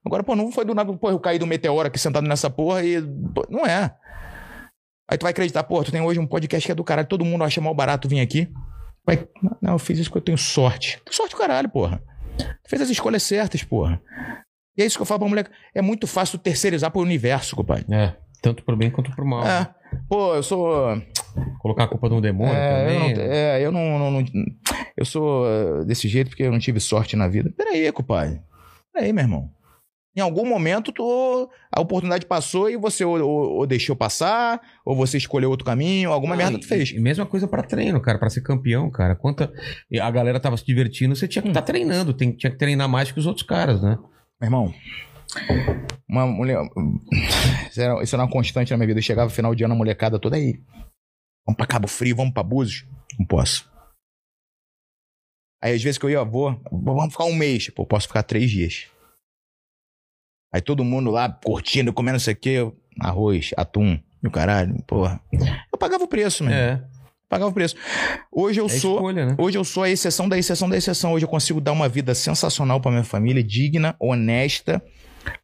[0.05, 2.83] Agora, pô, não foi do nada, pô, eu caí do meteoro aqui sentado nessa porra
[2.83, 3.01] e.
[3.01, 3.91] pô, não é.
[5.09, 7.23] Aí tu vai acreditar, pô, tu tem hoje um podcast que é do caralho, todo
[7.25, 8.47] mundo acha mal barato vir aqui.
[9.05, 9.23] Vai,
[9.61, 10.99] não, eu fiz isso porque eu tenho sorte.
[11.11, 12.01] Sorte do caralho, porra.
[12.37, 14.01] Tu fez as escolhas certas, porra.
[14.77, 15.49] E é isso que eu falo pra moleque.
[15.75, 17.85] É muito fácil terceirizar pro universo, compadre.
[17.93, 18.15] É.
[18.41, 19.45] Tanto pro bem quanto pro mal.
[19.45, 19.69] É.
[20.09, 20.99] Pô, eu sou.
[21.59, 22.99] Colocar a culpa no demônio É, eu também.
[23.15, 24.25] não, é, eu não, não- não-
[24.97, 27.53] Eu sou eh, desse jeito porque eu não tive sorte na vida.
[27.57, 28.41] Peraí, compadre.
[28.93, 29.49] Peraí, meu irmão.
[30.15, 34.95] Em algum momento tu, a oportunidade passou e você ou, ou- ou deixou passar, ou
[34.95, 36.91] você escolheu outro caminho, alguma Não, merda tu fez.
[36.91, 39.13] E mesma coisa pra treino, cara, Pra ser campeão, cara.
[39.15, 39.51] Quanta
[40.01, 43.11] a galera tava se divertindo, você tinha que estar treinando, tem, tinha que treinar mais
[43.11, 43.97] que os outros caras, né?
[44.39, 44.73] Meu irmão,
[46.07, 46.59] uma mulher.
[47.69, 48.99] Isso era, isso era uma constante na minha vida.
[48.99, 50.61] Eu chegava no final de ano, a molecada toda aí.
[51.45, 52.87] Vamos pra Cabo Frio, vamos pra Búzios.
[53.19, 53.69] Não posso.
[55.61, 57.69] Aí às vezes que eu ia, vou, vamos ficar um mês.
[57.69, 58.87] Pô, posso ficar três dias.
[60.55, 62.55] Aí todo mundo lá curtindo, comendo isso aqui,
[62.97, 65.19] arroz, atum, e o caralho, porra.
[65.69, 66.55] Eu pagava o preço, mano.
[66.55, 66.81] É.
[67.27, 67.75] Pagava o preço.
[68.31, 68.95] Hoje eu é sou.
[68.95, 69.35] escolha, né?
[69.37, 71.11] Hoje eu sou a exceção da exceção da exceção.
[71.11, 74.81] Hoje eu consigo dar uma vida sensacional pra minha família, digna, honesta,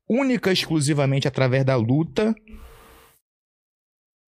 [0.09, 2.33] única exclusivamente através da luta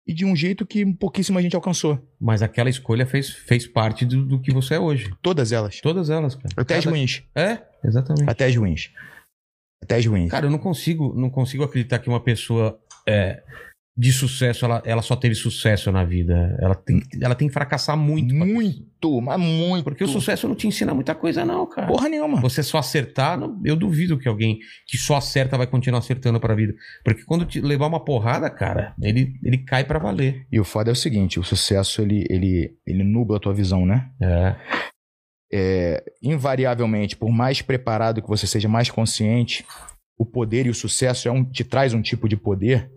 [0.07, 1.99] e de um jeito que pouquíssima gente alcançou.
[2.21, 5.13] Mas aquela escolha fez, fez parte do, do que você é hoje.
[5.21, 5.81] Todas elas.
[5.81, 6.55] Todas elas, cara.
[6.57, 7.25] Até as Cada- ruins.
[7.35, 8.31] É, exatamente.
[8.31, 8.91] Até as ruins.
[9.83, 10.31] Até ruins.
[10.31, 13.43] Cara, eu não consigo, não consigo acreditar que uma pessoa é,
[13.97, 16.57] de sucesso, ela, ela só teve sucesso na vida.
[16.61, 18.33] Ela tem, ela tem que fracassar muito.
[18.35, 19.83] muito, mas muito.
[19.83, 21.89] Porque o sucesso não te ensina muita coisa, não, cara.
[21.89, 22.41] Porra nenhuma.
[22.41, 26.55] Você só acertar, não- eu duvido que alguém que só acerta vai continuar acertando pra
[26.55, 26.75] vida.
[27.05, 30.47] Porque quando te levar uma porrada, cara, ele, ele cai pra valer.
[30.53, 33.85] E o foda é o seguinte, o sucesso, ele, ele, ele nubla a tua visão,
[33.85, 34.11] né?
[34.23, 34.55] É.
[35.51, 39.65] É, invariavelmente, por mais preparado que você seja, mais consciente,
[40.19, 42.91] o poder e o sucesso é um, te traz um tipo de poder,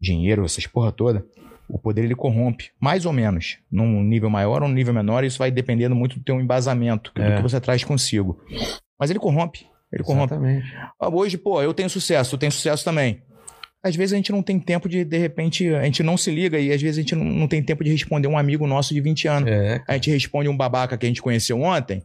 [0.00, 1.24] dinheiro, essas porra toda.
[1.68, 5.38] O poder ele corrompe, mais ou menos, num nível maior ou num nível menor, isso
[5.38, 7.36] vai dependendo muito do teu embasamento, do É.
[7.36, 8.38] que você traz consigo.
[9.00, 10.34] Mas ele corrompe, ele corrompe.
[10.34, 10.66] Exatamente.
[11.00, 13.22] Ah, Hoje, pô, eu tenho sucesso, tu tem sucesso também.
[13.84, 16.58] Às vezes a gente não tem tempo de, de repente, a gente não se liga
[16.58, 19.00] e às vezes a gente não, não tem tempo de responder um amigo nosso de
[19.00, 19.50] 20 anos.
[19.50, 19.82] É.
[19.86, 22.02] A gente responde um babaca que a gente conheceu ontem,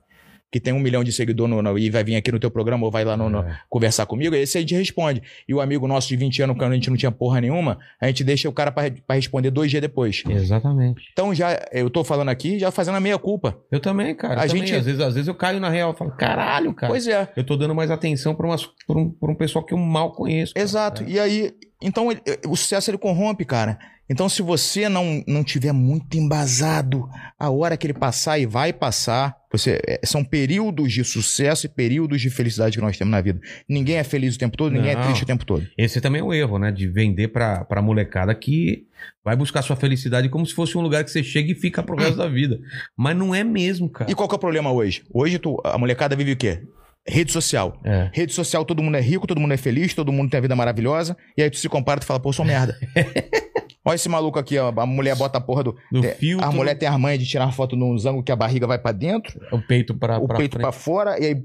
[0.51, 3.05] que tem um milhão de seguidores e vai vir aqui no teu programa ou vai
[3.05, 3.59] lá no, no- É.
[3.69, 5.21] conversar comigo, esse a gente responde.
[5.47, 8.07] E o amigo nosso de 20 anos, quando a gente não tinha porra nenhuma, a
[8.07, 10.23] gente deixa o cara pra pra responder dois dias depois.
[10.27, 11.03] Exatamente.
[11.13, 13.59] Então já, eu tô falando aqui, já fazendo a meia culpa.
[13.71, 14.41] Eu também, cara.
[14.41, 14.75] A gente- gente...
[14.75, 16.91] às, vezes, às vezes eu caio na real e falo, caralho, cara.
[16.91, 17.29] Pois é.
[17.37, 20.11] Eu tô dando mais atenção pra, umas, pra, um, pra um pessoal que eu mal
[20.13, 20.55] conheço.
[20.55, 20.63] cara.
[20.65, 21.03] Exato.
[21.07, 23.77] E aí, Então, ele- o sucesso ele corrompe, cara.
[24.11, 27.07] Então, se você não, não tiver muito embasado,
[27.37, 31.69] a hora que ele passar e vai passar, você, é, são períodos de sucesso e
[31.69, 33.39] períodos de felicidade que nós temos na vida.
[33.69, 35.01] Ninguém é feliz o tempo todo, ninguém Não.
[35.01, 35.65] é triste o tempo todo.
[35.77, 36.71] Esse também é o erro, né?
[36.71, 38.87] De vender pra, pra molecada que
[39.23, 41.95] vai buscar sua felicidade como se fosse um lugar que você chega e fica pro
[41.95, 42.59] resto da vida.
[42.97, 44.09] Mas não é mesmo, cara.
[44.09, 45.03] E qual que é o problema hoje?
[45.13, 46.63] Hoje tu- a molecada vive o quê?
[47.07, 47.79] Rede social.
[47.83, 48.09] É.
[48.13, 50.55] Rede social, todo mundo é rico, todo mundo é feliz, todo mundo tem a vida
[50.55, 51.17] maravilhosa.
[51.35, 52.77] E aí tu se compara e tu fala, pô, eu sou merda.
[53.85, 54.71] Olha esse maluco aqui, ó.
[54.75, 55.75] A mulher bota a porra do.
[55.91, 58.35] Do é, filtro, a mulher tem a manha de tirar foto num ângulo que a
[58.35, 61.43] barriga vai pra dentro, o peito pra, o pra peito pra fora, e aí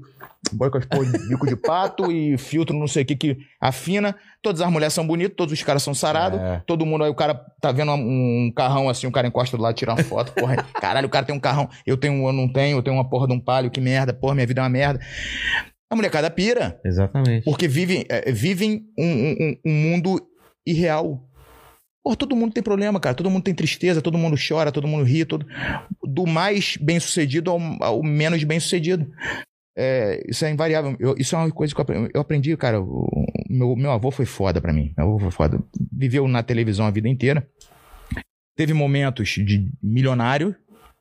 [0.53, 3.37] bota com as porra de bico de pato e filtro não sei o que que
[3.59, 4.15] afina.
[4.41, 6.39] Todas as mulheres são bonitas, todos os caras são sarados.
[6.39, 6.61] É.
[6.67, 9.63] Todo mundo aí, o cara tá vendo um, um carrão assim, o cara encosta do
[9.63, 10.55] lado, tira uma foto, porra.
[10.79, 13.09] Caralho, o cara tem um carrão, eu tenho um, eu não tenho, eu tenho uma
[13.09, 14.99] porra de um palio, que merda, porra, minha vida é uma merda.
[15.91, 16.79] A molecada pira.
[16.83, 17.43] Exatamente.
[17.45, 20.19] Porque vivem, é, vivem um, um- um mundo
[20.65, 21.21] irreal.
[22.03, 23.15] Pô, todo mundo tem problema, cara.
[23.15, 25.25] Todo mundo tem tristeza, todo mundo chora, todo mundo ri.
[25.25, 25.45] Todo...
[26.03, 29.07] Do mais bem sucedido ao, ao menos bem sucedido.
[29.77, 30.95] É, isso é invariável.
[30.99, 32.81] Eu- isso é uma coisa que eu aprendi, eu aprendi, cara.
[32.81, 33.07] O,
[33.49, 34.93] meu, meu avô foi foda pra mim.
[34.97, 35.59] Meu avô foi foda.
[35.91, 37.45] Viveu na televisão a vida inteira.
[38.55, 40.55] Teve momentos de milionário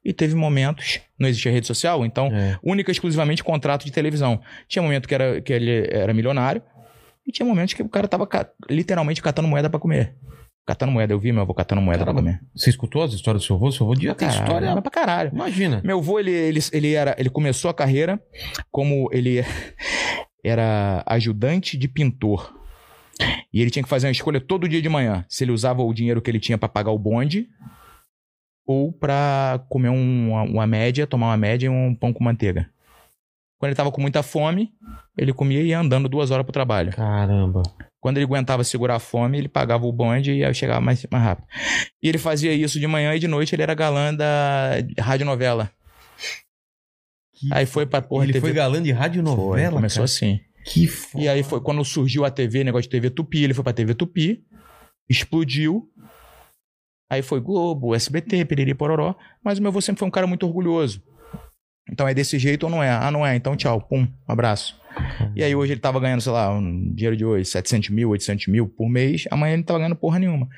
[0.05, 1.01] e teve momentos.
[1.19, 2.59] Não existia rede social, então É.
[2.65, 4.41] única e exclusivamente contrato de televisão.
[4.67, 6.61] Tinha momento que, era, que ele era milionário
[7.27, 8.29] e tinha momentos que o cara tava
[8.69, 10.15] literalmente catando moeda pra comer.
[10.67, 12.23] Catando moeda, eu vi meu avô catando moeda Caramba.
[12.23, 12.45] pra comer.
[12.55, 13.71] Você escutou as histórias do seu avô?
[13.71, 14.73] Seu avô ter Caralho, história.
[14.75, 15.31] mas pra caralho.
[15.33, 15.83] Imagina.
[15.85, 18.19] Meu avô, ele, ele, ele, era, ele começou a carreira
[18.71, 19.43] como ele
[20.43, 22.55] era ajudante de pintor.
[23.53, 25.25] E ele tinha que fazer uma escolha todo dia de manhã.
[25.29, 27.47] Se ele usava o dinheiro que ele tinha pra pagar o bonde
[28.67, 32.71] ou pra comer um- uma, uma média, tomar uma média e um pão com manteiga.
[33.59, 34.73] Quando ele tava com muita fome,
[35.17, 36.93] ele comia e ia andando duas horas pro trabalho.
[36.93, 37.63] Caramba.
[38.05, 41.25] Quando ele aguentava segurar a fome, ele pagava o bonde e aí chegava mais, mais
[41.25, 41.49] rápido.
[42.03, 45.71] E ele fazia isso de manhã e de noite ele era galã da radionovela.
[47.51, 48.43] Aí foi pra porra Ele TV.
[48.49, 50.05] foi galã de Foi, radionovela, começou cara.
[50.05, 50.39] assim.
[50.67, 51.25] Que foda.
[51.25, 53.95] E aí foi quando surgiu a TV, negócio de TV Tupi, ele foi pra TV
[53.95, 54.45] Tupi,
[55.09, 55.91] explodiu.
[57.11, 59.15] Aí foi Globo, SBT, Piriri Pororó.
[59.43, 61.03] Mas o meu avô sempre foi um cara muito orgulhoso.
[61.91, 62.91] Então é desse jeito ou não é?
[62.91, 63.35] Ah, não é.
[63.35, 64.79] Então tchau, pum, abraço.
[65.35, 68.47] E aí hoje ele tava ganhando, sei lá, um dinheiro de hoje, 700 mil, 800
[68.49, 69.25] mil por mês.
[69.31, 70.49] Amanhã ele não tava ganhando porra nenhuma.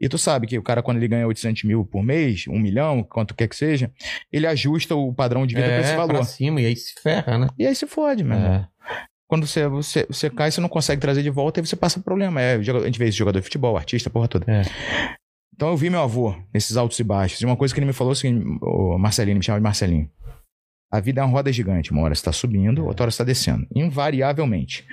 [0.00, 3.02] E tu sabe que o cara, quando ele ganha 800 mil por mês, um milhão,
[3.02, 3.90] quanto quer que seja,
[4.32, 6.14] ele ajusta o padrão de vida é, pra esse valor.
[6.14, 7.48] pra cima, e aí se ferra, né?
[7.58, 8.38] E aí se fode, irmão.
[8.38, 8.66] É.
[9.28, 12.40] Quando você, você, você cai, você não consegue trazer de volta e você passa problema.
[12.40, 14.50] É, a gente vê isso, jogador de futebol, artista, porra toda.
[14.50, 14.62] É.
[15.54, 17.38] Então eu vi meu avô nesses altos e baixos.
[17.40, 19.62] E uma coisa que ele me falou é o seguinte: o Marcelinho, me chama de
[19.62, 20.10] Marcelinho.
[20.92, 21.92] A vida é uma roda gigante.
[21.92, 23.66] Uma hora você está subindo, outra hora você está descendo.
[23.74, 24.84] Invariavelmente.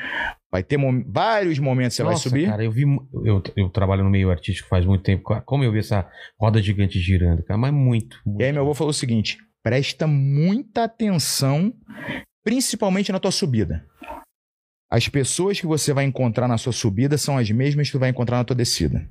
[0.52, 2.46] Vai ter mom- vários momentos que você vai Nossa, subir.
[2.48, 2.84] Cara, eu vi.
[3.26, 5.24] Eu, eu trabalho no meio artístico faz muito tempo.
[5.46, 6.08] Como eu vi essa
[6.40, 7.58] roda gigante girando, cara?
[7.58, 8.18] Mas muito.
[8.26, 8.42] muito.
[8.42, 11.74] E aí meu avô falou o seguinte: presta muita atenção,
[12.46, 13.86] principalmente na tua subida.
[14.90, 18.10] As pessoas que você vai encontrar na sua subida são as mesmas que tu vai
[18.10, 19.06] encontrar na tua descida.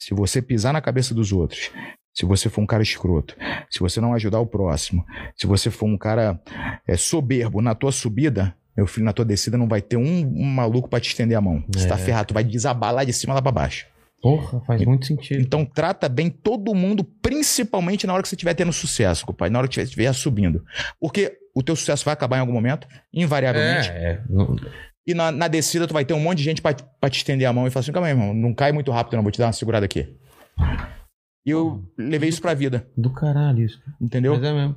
[0.00, 1.70] Se você pisar na cabeça dos outros,
[2.18, 3.36] se você for um cara escroto,
[3.70, 5.04] se você não ajudar o próximo,
[5.36, 6.40] se você for um cara
[6.86, 10.44] é, soberbo na tua subida, meu filho, na tua descida não vai ter um, um
[10.44, 11.62] maluco pra te estender a mão.
[11.72, 11.98] Você tá É.
[11.98, 13.86] ferrado, tu vai desabar lá de cima lá pra baixo.
[14.20, 15.40] Porra, faz muito sentido.
[15.40, 19.60] Então trata bem todo mundo, principalmente na hora que você estiver tendo sucesso, compadre, na
[19.60, 20.64] hora que você estiver subindo.
[21.00, 23.90] Porque o teu sucesso vai acabar em algum momento, invariavelmente.
[23.90, 24.20] É, é.
[24.28, 24.56] Não-
[25.06, 27.46] E na, na descida tu vai ter um monte de gente pra, pra te estender
[27.46, 29.38] a mão e falar assim, calma aí, irmão, não cai muito rápido não, vou te
[29.38, 30.08] dar uma segurada aqui.
[31.46, 33.80] E eu levei isso pra vida, Do caralho isso.
[34.00, 34.34] entendeu?
[34.34, 34.76] Mas é mesmo.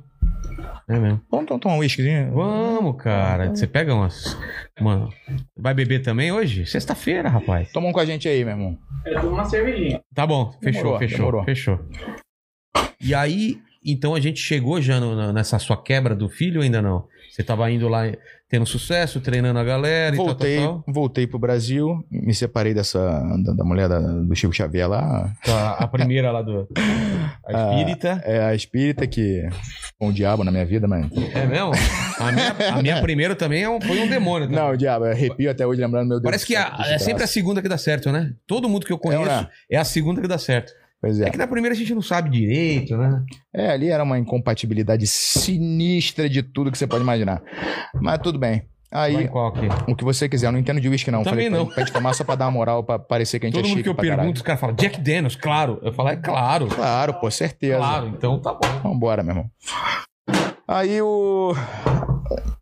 [0.88, 1.20] É mesmo.
[1.30, 2.32] Vamos to- tomar um whiskyzinho?
[2.32, 3.50] Vamos, cara.
[3.50, 4.36] Você pega umas.
[4.80, 5.08] Mano.
[5.56, 6.66] Vai beber também hoje?
[6.66, 7.70] Sexta-feira, rapaz.
[7.72, 8.78] Toma um com a gente aí, meu irmão.
[9.04, 10.00] Eu tomo uma cervejinha.
[10.14, 11.44] Tá bom, fechou, Demorou, fechou, demorou.
[11.44, 11.78] fechou.
[13.00, 16.62] E aí, então a gente chegou já no- na- nessa sua quebra do filho ou
[16.64, 17.06] ainda não?
[17.30, 18.02] Você tava indo lá
[18.52, 23.00] tendo sucesso, treinando a galera Voltei, e tal, tal, voltei pro Brasil, me separei dessa
[23.42, 25.56] da, da mulher da- do Chico Xavier lá, tal.
[25.56, 26.68] A, a primeira lá do.
[27.44, 28.22] A espírita.
[28.24, 29.48] é a espírita que
[29.98, 31.72] foi um diabo na minha vida, mas É mesmo?
[32.20, 34.48] A minha, a minha primeira também é um- foi um demônio.
[34.48, 34.54] tá?
[34.54, 36.24] Não, o diabo, eu arrepio até hoje lembrando meu Deus.
[36.24, 38.32] Parece que a- é sempre a segunda que dá certo, né?
[38.46, 39.48] Todo mundo que eu conheço É, né?
[39.70, 40.72] é a segunda que dá certo.
[41.02, 41.26] Pois é.
[41.26, 43.24] É que na primeira a gente não sabe direito, né?
[43.52, 47.42] É, ali era uma incompatibilidade sinistra de tudo que você pode imaginar.
[48.00, 48.62] Mas tudo bem.
[48.88, 49.28] Aí,
[49.88, 51.24] o que você quiser, eu não entendo de uísque, não.
[51.24, 51.66] Também Falei não.
[51.66, 53.64] Pra, pra gente tomar só pra dar uma moral, pra parecer que a gente Todo
[53.66, 54.16] é mundo que eu caralho.
[54.16, 55.80] pergunto, os caras falam Jack Daniels, claro.
[55.82, 56.66] Eu falo, é claro.
[56.68, 57.78] Claro, pô, certeza.
[57.78, 58.60] Claro, então tá bom.
[58.82, 59.50] Vambora, meu irmão.
[60.68, 61.52] Aí o.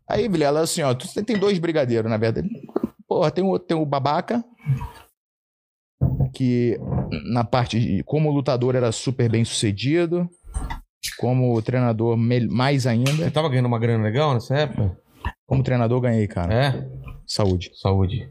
[0.09, 2.49] Aí, Vilela, assim, ó, tu tem dois brigadeiros, na verdade.
[3.07, 4.43] Porra, tem o, tem o babaca
[6.33, 6.77] que
[7.31, 10.29] na parte de como lutador era super bem sucedido,
[11.17, 13.31] como treinador mais Você ainda.
[13.31, 14.97] tava ganhando uma grana legal nessa época?
[15.45, 16.53] Como treinador ganhei, cara.
[16.53, 16.87] É?
[17.27, 17.71] Saúde.
[17.75, 18.27] Saúde.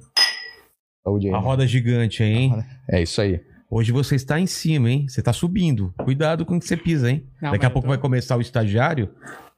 [1.05, 1.35] Saúde aí.
[1.35, 2.65] A roda gigante aí, hein?
[2.91, 3.41] É isso aí.
[3.71, 5.07] Hoje você está em cima, hein?
[5.09, 5.95] Você tá subindo.
[6.05, 7.27] Cuidado com o que você pisa, hein?
[7.41, 9.15] Não, Daqui a pouco tô- vai começar o estagiário.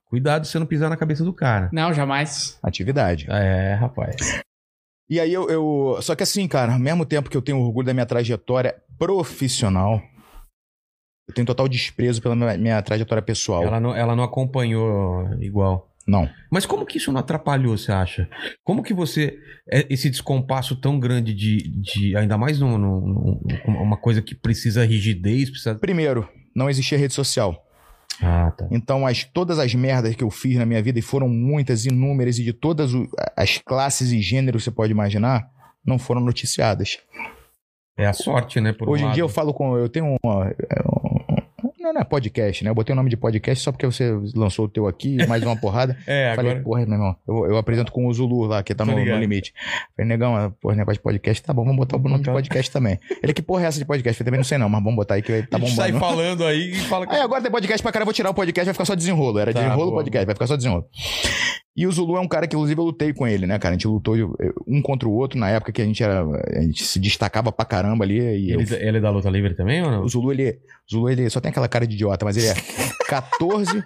[0.06, 1.70] Cuidado se você não pisar na cabeça do cara.
[1.72, 2.58] Não, jamais.
[2.62, 3.26] Atividade.
[3.30, 4.16] É, rapaz.
[5.12, 7.84] E aí eu, eu- Só que assim, cara, ao mesmo tempo que eu tenho orgulho
[7.86, 10.00] da minha trajetória profissional,
[11.28, 13.62] eu tenho total desprezo pela minha, minha trajetória pessoal.
[13.62, 15.90] Ela não, ela não acompanhou igual.
[16.08, 16.26] Não.
[16.50, 18.26] Mas como que isso não atrapalhou, você acha?
[18.64, 19.38] Como que você.
[19.70, 21.58] é- Esse descompasso tão grande de.
[21.80, 25.74] de ainda mais num, num- num- uma coisa que precisa rigidez, precisa.
[25.74, 27.62] Primeiro, não existia rede social.
[28.22, 28.68] Ah, tá.
[28.70, 32.38] Então, as, todas as merdas que eu fiz na minha vida, e foram muitas, inúmeras,
[32.38, 35.50] e de todas o- as classes e gêneros que você pode imaginar,
[35.84, 36.98] não foram noticiadas.
[37.96, 38.72] É a sorte, né?
[38.72, 39.14] Por um Hoje em lado.
[39.14, 39.76] dia eu falo com.
[39.76, 40.54] Eu tenho uma.
[41.82, 42.70] Não, não é podcast, né?
[42.70, 45.56] Eu botei o nome de podcast só porque você lançou o teu aqui, mais uma
[45.56, 45.96] porrada.
[46.06, 46.64] É, Falei, agora.
[46.64, 49.52] porra, meu irmão, eu, eu apresento com o Zulu lá, que tá no, no limite.
[49.96, 52.32] Falei, negão, porra, negócio de podcast, tá bom, vamos botar o nome de botar.
[52.32, 53.00] podcast também.
[53.22, 54.20] Ele, que porra é essa de podcast?
[54.20, 56.12] Eu também não sei não, mas vamos botar aí que tá gente sai bombando.
[56.14, 57.14] falando aí e fala que.
[57.16, 59.38] Aí agora tem podcast pra cara, eu vou tirar o podcast, vai ficar só desenrolo.
[59.38, 60.86] Era Tá, desenrolo boa, podcast, vai ficar só desenrolo.
[61.74, 63.74] E o Zulu é um cara que, inclusive, eu lutei com ele, né, cara?
[63.74, 64.14] A gente lutou
[64.66, 66.22] um contra o outro na época que a gente era.
[66.54, 68.18] A gente se destacava pra caramba ali.
[68.20, 70.02] E eu- Ele, ele é da luta livre também ou não?
[70.02, 72.54] o Zulu, ele, o Zulu, ele só tem aquela cara de idiota, mas ele é
[73.08, 73.82] 14,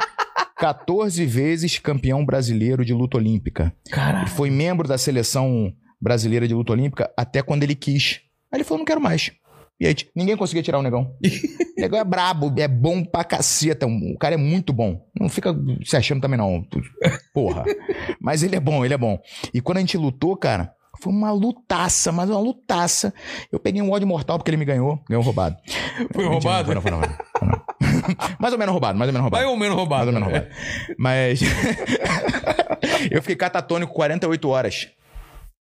[0.56, 3.72] 14 vezes campeão brasileiro de luta olímpica.
[3.86, 4.28] Ele Caralho.
[4.28, 8.20] foi membro da seleção brasileira de luta olímpica até quando ele quis.
[8.50, 9.30] Aí ele falou, não quero mais.
[9.78, 11.14] E aí, ninguém conseguia tirar o negão.
[11.22, 13.86] O negão é brabo, é bom pra caceta.
[13.86, 15.06] um- O cara é muito bom.
[15.18, 15.54] Não fica
[15.84, 16.64] se achando também, não.
[17.34, 17.64] Porra.
[18.20, 19.18] Mas ele é bom, ele é bom.
[19.52, 20.72] E quando a gente lutou, cara,
[21.02, 23.12] foi uma lutaça, mas uma lutaça.
[23.52, 24.98] Eu peguei um ódio mortal porque ele me ganhou.
[25.08, 25.56] Ganhou roubado.
[26.12, 26.74] Foi Mentira, roubado?
[26.74, 27.66] Não, foi não, foi não, foi não.
[28.40, 29.42] mais ou menos roubado, mais ou menos roubado.
[29.44, 30.10] Vai ou menos roubado?
[30.10, 30.96] Mais ou menos roubado.
[30.98, 31.40] Mas.
[33.10, 34.88] eu fiquei catatônico 48 horas.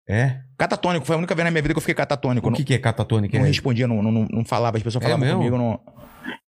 [0.08, 0.40] É?
[0.58, 2.48] Catatônico, foi a única vez na minha vida que eu fiquei catatônico.
[2.48, 3.38] O Não, que, que é catatônica?
[3.38, 3.48] não É?
[3.48, 5.40] respondia, não, não, não falava, as pessoas É falavam mesmo?
[5.40, 5.58] comigo.
[5.58, 5.80] Não...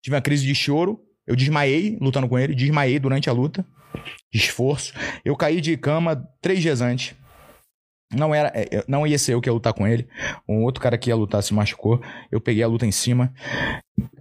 [0.01, 3.65] Tive uma crise de choro, eu desmaiei lutando com ele, desmaiei durante a luta,
[4.33, 4.93] de esforço.
[5.23, 7.13] Eu caí de cama três dias antes.
[8.13, 10.07] Não era, é, não ia ser eu que ia lutar com ele.
[10.47, 12.01] Um outro cara que ia lutar se machucou.
[12.31, 13.33] Eu peguei a luta em cima.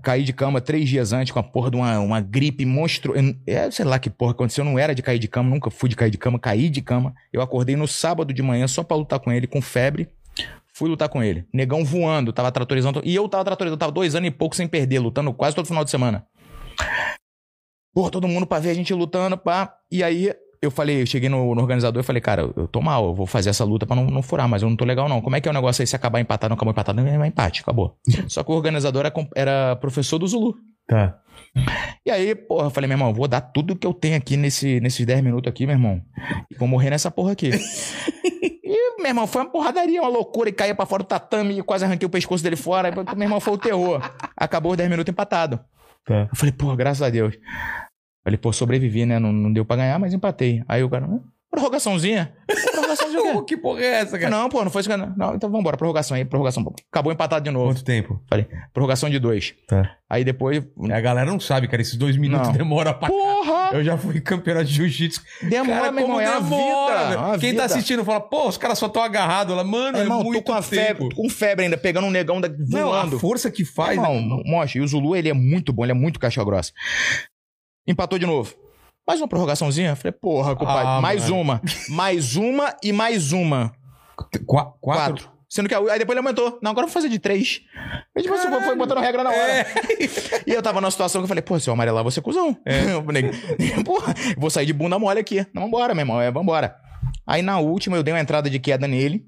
[0.03, 3.15] Caí de cama três dias antes com a porra de uma, uma gripe monstro.
[3.47, 4.65] É, sei lá que porra aconteceu.
[4.65, 6.39] Eu não era de cair de cama, nunca fui de cair de cama.
[6.39, 7.15] Caí de cama.
[7.33, 10.09] Eu acordei no sábado de manhã só pra lutar com ele, com febre.
[10.73, 11.45] Fui lutar com ele.
[11.53, 13.03] Negão voando, tava tratorizando.
[13.05, 15.85] E eu tava tratorizando, tava dois anos e pouco sem perder, lutando quase todo final
[15.85, 16.25] de semana.
[17.93, 19.75] Pô, todo mundo pra ver a gente lutando, pá.
[19.91, 20.33] E aí
[20.63, 23.27] eu falei, eu cheguei no, no organizador e falei, cara, eu tô mal, eu vou
[23.27, 25.23] fazer essa luta pra não, não furar, mas eu não tô legal não.
[25.23, 27.03] Como é que é o negócio aí se acabar empatado, não acabou empatado?
[27.03, 27.97] Não, é empate, acabou.
[28.29, 30.55] Só que o organizador era, era professor do Zulu.
[30.87, 31.19] Tá.
[32.05, 34.81] E aí, porra, eu falei, meu irmão, vou dar tudo que eu tenho aqui nesse,
[34.81, 36.03] nesses 10 minutos aqui, meu irmão.
[36.51, 37.51] E vou morrer nessa porra aqui.
[38.63, 40.51] e, meu irmão, foi uma porradaria, uma loucura.
[40.51, 42.89] E caía pra fora do tatame e quase arranquei o pescoço dele fora.
[42.89, 44.03] Aí, meu irmão, foi o terror.
[44.37, 45.61] Acabou os 10 minutos empatado.
[46.05, 46.29] Tá.
[46.31, 47.35] Eu falei, pô, graças a Deus.
[48.25, 49.19] Falei, pô, sobrevivi, né?
[49.19, 50.63] Não, não deu pra ganhar, mas empatei.
[50.69, 51.21] Aí o cara, "Hã?
[51.51, 52.33] prorrogaçãozinha?
[52.73, 53.33] Prorrogaçãozinha o quê?
[53.33, 54.31] Pô, que porra é essa, cara?
[54.31, 56.65] Não, pô, não foi isso que eu- Não, então vambora, prorrogação aí, prorrogação.
[56.91, 57.67] Acabou empatado de novo.
[57.73, 58.21] Quanto tempo?
[58.29, 59.53] Falei, prorrogação de dois.
[59.67, 59.97] Tá.
[60.09, 60.63] Aí depois.
[60.93, 61.83] A galera não sabe, cara.
[61.83, 62.55] Esses dois minutos Não.
[62.57, 63.09] demora pra.
[63.09, 63.71] Porra!
[63.73, 65.23] Eu já fui campeão de jiu-jitsu.
[65.49, 66.45] Demora, Cara, meu irmão, é demora,
[67.09, 69.63] vida, é a Quem tá assistindo fala, pô, os caras só estão agarrados lá.
[69.63, 70.75] Mano, Meu irmão, é muito tô com a tempo.
[70.75, 73.97] febre, com febre ainda, pegando um negão da, Não, a força que faz.
[73.97, 74.43] Irmão, né?
[74.47, 74.79] mostra.
[74.81, 76.73] E o Zulu, ele é muito bom, ele é muito caixa grossa.
[77.91, 78.55] Empatou de novo.
[79.07, 79.97] Mais uma prorrogaçãozinha?
[79.97, 81.41] Falei, porra, compadre, Ah, mais mano.
[81.41, 81.63] uma.
[81.89, 83.73] Mais uma e mais uma.
[84.47, 85.15] Qua- quatro?
[85.25, 85.31] Quatro.
[85.49, 86.61] Sendo que aí depois ele aumentou.
[86.63, 87.63] Não, agora eu vou fazer de três.
[88.17, 89.53] Aí, tipo, assim, foi botando regra na hora.
[89.53, 89.67] É.
[90.47, 92.57] E eu tava numa situação que eu falei, pô, se eu amarelar, você é cuzão.
[92.65, 93.25] Eu falei,
[93.85, 95.45] porra, vou sair de bunda mole aqui.
[95.53, 96.77] Não, vambora, meu irmão, é, vambora.
[97.27, 99.25] Aí na última eu dei uma entrada de queda nele.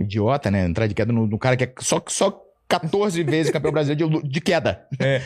[0.00, 0.64] Idiota, né?
[0.64, 4.28] Entrada de queda no, no cara que é só, só 14 vezes campeão brasileiro de,
[4.28, 4.86] de queda.
[4.98, 5.20] É.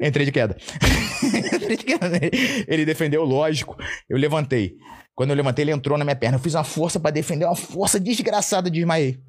[0.00, 0.56] Entrei de queda.
[1.54, 2.20] Entrei de queda.
[2.68, 3.76] Ele defendeu, lógico.
[4.08, 4.76] Eu levantei.
[5.14, 6.36] Quando eu levantei, ele entrou na minha perna.
[6.36, 9.20] Eu fiz uma força pra defender, uma força desgraçada, desmaiei.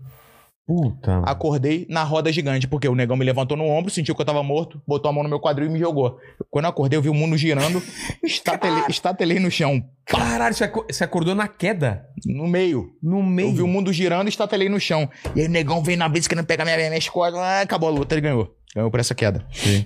[0.67, 1.19] Puta.
[1.19, 4.41] Acordei na roda gigante, porque o negão me levantou no ombro, sentiu que eu tava
[4.41, 6.17] morto, botou a mão no meu quadril e me jogou.
[6.49, 7.81] Quando eu acordei, eu vi o mundo girando,
[8.23, 12.05] estatelei, estatelei no chão, Caralho, você aco- você acordou na queda.
[12.25, 12.91] no meio.
[13.01, 13.49] No meio.
[13.49, 15.09] Eu vi o mundo girando e estatelei no chão.
[15.35, 17.39] E aí o negão veio na blitz querendo pegar minha, minhas costas.
[17.39, 18.49] Ah, acabou a luta, ele ganhou.
[18.75, 19.45] Ganhou por essa queda.
[19.51, 19.85] Sim.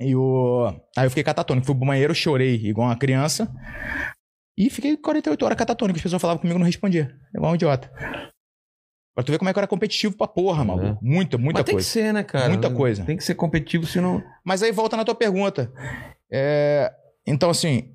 [0.00, 0.72] E o...
[0.96, 1.66] Aí eu fiquei catatônico.
[1.66, 3.48] Fui pro banheiro, chorei igual uma criança.
[4.58, 5.96] E fiquei 48 horas catatônico.
[5.98, 7.12] As pessoas falavam comigo e não respondia.
[7.34, 7.90] Igual um idiota.
[9.14, 10.98] Pra tu ver como é que eu era competitivo pra porra, maluco.
[11.00, 11.86] Muita, muita Mas tem coisa.
[11.86, 12.48] que ser, né, cara?
[12.48, 13.04] Muita coisa.
[13.04, 14.22] Tem que ser competitivo, senão.
[14.44, 15.70] Mas aí volta na tua pergunta.
[16.32, 16.90] É,
[17.26, 17.90] Então, assim,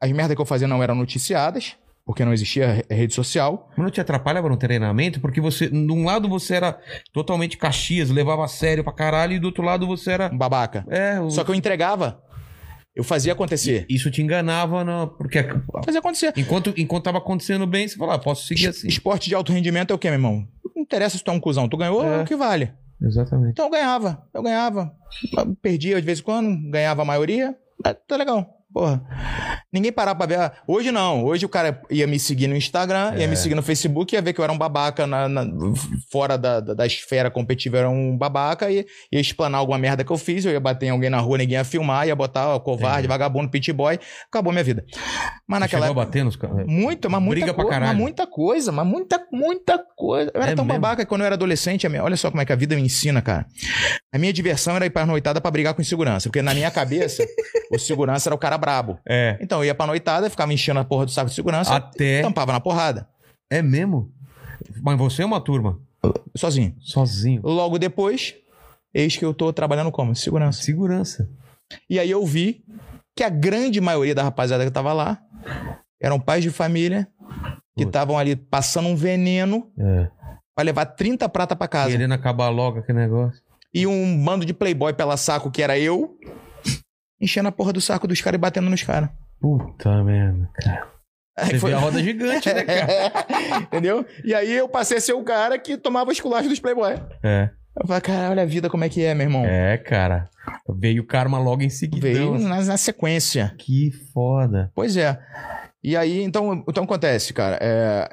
[0.00, 1.76] as merdas que eu fazia não eram noticiadas,
[2.06, 3.68] porque não existia re- rede social.
[3.76, 5.20] Mas não te atrapalhava no treinamento?
[5.20, 6.78] Porque você, de um lado você era
[7.12, 10.30] totalmente Caxias, levava a sério pra caralho, e do outro lado você era.
[10.32, 10.84] Um babaca.
[10.88, 12.22] É, o- Só que eu entregava.
[12.94, 13.86] Eu fazia acontecer.
[13.88, 15.06] isso te enganava, no...
[15.08, 15.42] porque
[15.84, 16.32] Fazia acontecer.
[16.36, 18.88] enquanto, enquanto tava acontecendo bem, você falava, ah, posso seguir assim.
[18.88, 20.46] Esporte de alto rendimento é o quê, meu irmão?
[20.74, 21.68] Não interessa se tu é um cuzão.
[21.68, 22.22] Tu ganhou, é, É.
[22.22, 22.72] o que vale.
[23.02, 23.52] Exatamente.
[23.52, 24.26] Então eu ganhava.
[24.34, 24.92] Eu ganhava.
[25.62, 27.56] Perdia de vez em quando, ganhava a maioria.
[27.84, 28.59] Ah, Tá legal.
[28.72, 29.02] Porra.
[29.72, 30.38] Ninguém parava pra ver.
[30.38, 31.24] ah, Hoje não.
[31.24, 33.26] Hoje o cara ia me seguir no Instagram, ia É.
[33.26, 35.46] me seguir no Facebook, ia ver que eu era um babaca na, na-
[36.10, 40.04] fora da, da, da esfera competitiva, eu era um babaca, e ia explanar alguma merda
[40.04, 42.48] que eu fiz, eu ia bater em alguém na rua, ninguém ia filmar, ia botar
[42.54, 43.08] ó, covarde, Entendi.
[43.08, 43.98] vagabundo, pit boy,
[44.28, 44.84] acabou minha vida.
[45.48, 46.04] Mas naquela época.
[46.04, 46.64] bater nos caras.
[46.66, 47.80] Muita, mas muita Briga.
[47.80, 50.30] Mas muita coisa, mas muita, muita coisa.
[50.34, 50.80] Eu era É tão mesmo?
[50.80, 52.76] babaca que quando eu era adolescente, a minha- olha só como é que a vida
[52.76, 53.46] me ensina, cara.
[54.12, 56.28] A minha diversão era ir pra noitada pra brigar com segurança.
[56.28, 57.24] Porque na minha cabeça,
[57.72, 58.98] o segurança era o cara brabo.
[59.08, 59.36] É.
[59.40, 62.22] Então eu ia pra noitada, ficava enchendo a porra do saco de segurança, Até.
[62.22, 63.08] tampava na porrada.
[63.50, 64.12] É mesmo?
[64.82, 65.80] Mas você é uma turma.
[66.36, 66.76] Sozinho.
[66.78, 67.40] Sozinho.
[67.42, 68.34] Logo depois,
[68.94, 70.14] eis que eu tô trabalhando como?
[70.14, 70.62] Segurança.
[70.62, 71.28] Segurança.
[71.88, 72.64] E aí eu vi
[73.16, 75.18] que a grande maioria da rapaziada que tava lá
[76.00, 77.08] eram pais de família
[77.76, 80.08] que estavam ali passando um veneno É.
[80.54, 81.90] pra levar 30 prata pra casa.
[81.90, 83.40] Querendo acabar logo aquele negócio.
[83.72, 86.16] E um bando de playboy pela saco, que era eu,
[87.20, 89.10] enchendo a porra do saco dos caras e batendo nos caras.
[89.40, 90.88] Puta merda, cara.
[91.38, 93.60] Aí Você foi- a roda gigante, né, cara?
[93.62, 94.04] Entendeu?
[94.24, 96.94] E aí eu passei a ser o cara que tomava os culachos dos playboy.
[97.22, 97.50] É.
[97.80, 99.44] Eu falei, cara, olha a vida como é que é, meu irmão.
[99.44, 100.28] É, cara.
[100.78, 102.06] Veio o karma logo em seguida.
[102.06, 103.54] Veio na, na sequência.
[103.58, 104.70] Que foda.
[104.74, 105.18] Pois é.
[105.82, 107.58] E aí, então, então acontece, cara.
[107.62, 108.08] é,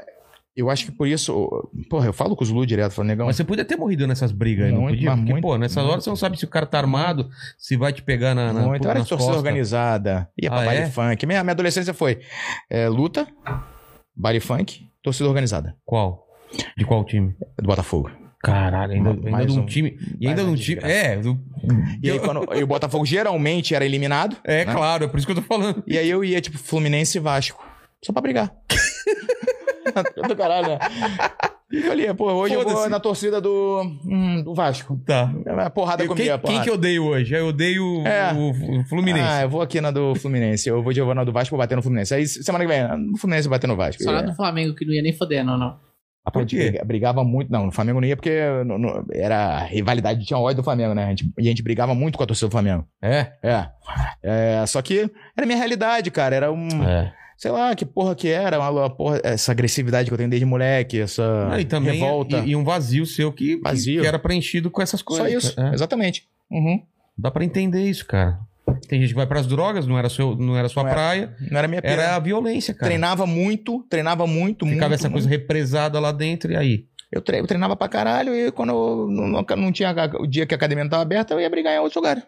[0.58, 1.70] eu acho que por isso.
[1.90, 3.28] Porra, eu falo com o Zulu direto, falo, negão.
[3.28, 5.12] Mas você podia ter morrido nessas brigas aí, não Muito, podia?
[5.16, 5.92] Porque, muito, pô, nessas muito.
[5.92, 8.62] horas você não sabe se o cara tá armado, se vai te pegar na, na,
[8.62, 8.88] Muito.
[8.88, 9.38] Era de torcida costas.
[9.38, 10.30] organizada.
[10.42, 10.90] Ia pra Ah, baile é?
[10.90, 11.26] funk.
[11.26, 12.20] Minha, minha adolescência foi
[12.70, 13.28] é, luta,
[14.16, 15.76] baile funk, torcida organizada.
[15.86, 16.26] Qual?
[16.78, 17.36] De qual time?
[17.60, 18.10] Do Botafogo.
[18.42, 19.98] Caralho, ainda, Mais ainda de um um- time.
[20.20, 20.90] E ainda mais de um time.
[20.92, 21.40] É, do-
[22.02, 24.38] E aí, quando, e o Botafogo geralmente era eliminado.
[24.44, 24.74] é né?
[24.74, 25.84] claro, é por isso que eu tô falando.
[25.88, 27.66] E aí eu ia, tipo, Fluminense e Vasco.
[28.06, 28.54] Só pra brigar.
[30.28, 30.80] do caralho, né?
[31.70, 34.98] E eu ali, pô, hoje eu vou na torcida do, hum, do Vasco.
[35.06, 35.30] Tá.
[35.66, 36.48] A porrada Eu- comigo, quem, porrada.
[36.48, 37.36] quem que eu odeio hoje?
[37.36, 38.34] Eu odeio o- É.
[38.34, 39.28] o, o Fluminense.
[39.28, 40.70] Ah, eu vou aqui na do Fluminense.
[40.70, 42.14] Eu vou de na do Vasco vou bater no Fluminense.
[42.14, 44.02] Aí semana que vem, no Fluminense bater no Vasco.
[44.02, 45.78] Só lá do Flamengo que não ia nem fodendo, não.
[46.26, 46.82] Ah, Por quê?
[46.86, 47.50] Brigava muito.
[47.52, 51.06] Não, no Flamengo não ia porque no- no- era rivalidade, tinha ódio do Flamengo, né?
[51.06, 52.86] A gente- e a gente brigava muito com a torcida do Flamengo.
[53.02, 53.32] É?
[53.44, 53.68] É.
[54.24, 56.36] É, Só que era a minha realidade, cara.
[56.36, 56.68] Era um.
[56.86, 57.14] É.
[57.38, 58.60] Sei lá, que porra que era.
[58.60, 62.40] Uma, porra, essa agressividade que eu tenho desde moleque, essa Ah, e também revolta.
[62.40, 64.02] E, e um vazio seu que, Vazio.
[64.02, 65.30] que era preenchido com essas coisas.
[65.32, 65.60] Só isso.
[65.62, 65.74] É.
[65.74, 66.28] Exatamente.
[66.50, 66.82] Uhum.
[67.18, 68.40] Dá pra entender isso, cara.
[68.90, 71.36] Tem gente que vai pras drogas, não era, seu, não era sua Não era- praia.
[71.52, 71.94] Não era minha pira.
[71.94, 72.88] Era a violência, cara.
[72.88, 75.00] Treinava muito, treinava muito, Ficava muito.
[75.00, 76.86] essa coisa represada lá dentro e aí.
[77.12, 80.46] Eu, tre- eu treinava pra caralho e quando eu não, não- não tinha o dia
[80.46, 82.22] que a academia não tava aberta, eu ia brigar em outro lugar.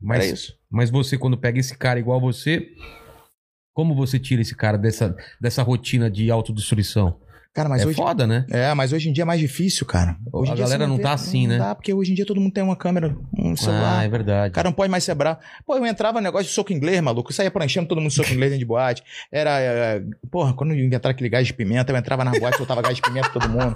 [0.00, 0.54] Mas, Era isso.
[0.70, 2.68] mas você, quando pega esse cara igual você,
[3.72, 7.16] como você tira esse cara dessa, dessa rotina de autodestruição?
[7.54, 7.96] Cara, mas é hoje.
[7.96, 8.46] foda, né?
[8.50, 10.16] É, mas hoje em dia é mais difícil, cara.
[10.32, 11.58] Hoje A galera não tá assim, né?
[11.58, 14.00] Não dá, porque hoje em dia todo mundo tem uma câmera, um celular.
[14.00, 14.52] Ah, é verdade.
[14.52, 15.38] O cara não pode mais ser bravo.
[15.66, 17.30] Pô, eu entrava no negócio de soco inglês, maluco.
[17.30, 19.02] Eu saía pranchando todo mundo de soco inglês dentro de boate.
[19.30, 19.60] Era.
[19.60, 23.02] é, porra, quando inventaram aquele gás de pimenta, eu entrava na boate, soltava gás de
[23.02, 23.74] pimenta todo mundo.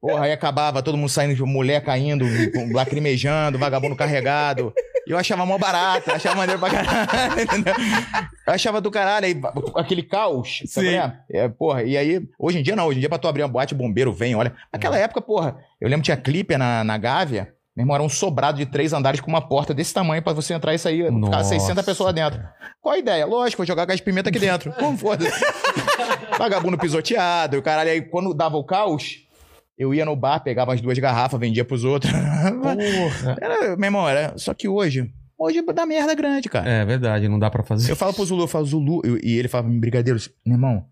[0.00, 2.24] Porra, aí acabava, todo mundo saindo, mulher caindo,
[2.72, 4.72] lacrimejando, vagabundo carregado.
[5.06, 7.74] Eu achava mó barato, eu achava maneiro pra caralho, entendeu?
[8.46, 9.40] Eu achava do caralho, aí,
[9.76, 10.62] aquele caos?
[10.66, 10.88] Sim.
[10.88, 11.12] é?
[11.30, 13.48] É, porra, e aí, hoje em dia não, hoje em dia pra tu abrir uma
[13.48, 14.52] boate, o bombeiro vem, olha.
[14.72, 18.08] Naquela época, porra, eu lembro que tinha clipe na, na Gávea, meu irmão, era um
[18.08, 21.10] sobrado de três andares com uma porta desse tamanho pra você entrar e sair, ficar
[21.12, 21.50] Nossa.
[21.50, 22.42] 600 pessoas lá dentro.
[22.80, 23.26] Qual a ideia?
[23.26, 24.72] Lógico, vou jogar gás de pimenta aqui dentro.
[24.72, 25.26] Como foda
[26.38, 29.25] Vagabundo pisoteado, e o caralho, aí quando dava o caos,
[29.78, 32.12] eu ia no bar, pegava as duas garrafas, vendia pros outros.
[32.62, 33.36] Porra.
[33.40, 34.36] Era, meu irmão, era.
[34.38, 36.68] Só que hoje, hoje dá merda grande, cara.
[36.68, 37.90] É verdade, não dá pra fazer.
[37.90, 40.84] Eu falo pro Zulu, eu falo, Zulu, eu- e ele fala, brigadeiro, meu irmão,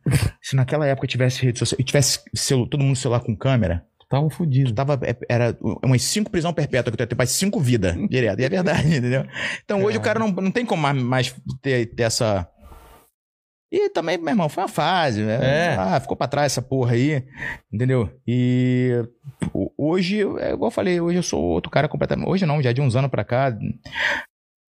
[0.43, 4.31] se naquela época tivesse rede social, e tivesse celu- todo mundo celular com câmera, um
[4.31, 4.73] fudido.
[4.73, 8.39] tava, é, era umas cinco prisão perpétua que tu ia ter, mais cinco vidas direto.
[8.39, 9.24] E é verdade, entendeu?
[9.65, 12.48] Então hoje o cara não, não tem como mais, mais ter, ter essa.
[13.76, 15.72] E também, meu irmão, foi uma fase, né?
[15.72, 15.76] É.
[15.76, 17.26] Ah, ficou pra trás essa porra aí,
[17.72, 18.09] entendeu?
[18.24, 19.02] E
[19.76, 22.28] hoje, é igual eu falei, hoje eu sou outro cara completamente.
[22.28, 23.52] Hoje não, já de uns anos pra cá.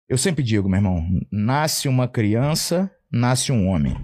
[0.07, 3.97] Eu sempre digo, meu irmão, nasce uma criança, nasce um homem.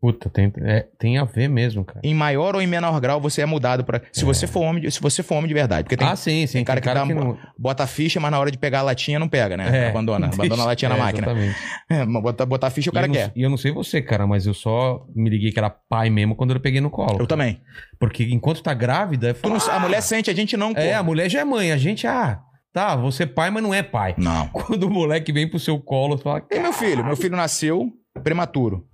[0.00, 2.00] Puta, tem, é, tem a ver mesmo, cara.
[2.02, 4.90] Em maior ou em menor grau, você é mudado para Se você for homem, de-
[4.90, 5.82] se você for homem de verdade.
[5.84, 6.54] Porque tem, ah, sim, sim.
[6.54, 7.36] tem cara que dá- não...
[7.58, 9.86] bota a ficha, mas na hora de pegar a latinha não pega, né?
[9.86, 9.88] É.
[9.90, 10.28] abandona.
[10.32, 11.26] Abandona a latinha na É, máquina.
[11.26, 11.56] Exatamente.
[11.90, 13.30] É, mas botar, botar a ficha o E cara não- quer.
[13.36, 16.34] E eu não sei você, cara, mas eu só me liguei que era pai mesmo
[16.34, 17.18] quando eu peguei no colo.
[17.20, 17.60] Eu também.
[17.98, 20.72] Porque enquanto tá grávida, é Tu não- fala, a mulher sente, a gente não.
[20.74, 20.98] É, pô.
[20.98, 21.72] a mulher já é mãe.
[21.72, 22.40] A gente, ah,
[22.72, 24.14] tá, você é pai, mas não é pai.
[24.16, 24.48] Não.
[24.54, 27.04] Quando o moleque vem pro seu colo, você fala, E meu filho?
[27.04, 27.86] Meu filho nasceu
[28.24, 28.86] prematuro.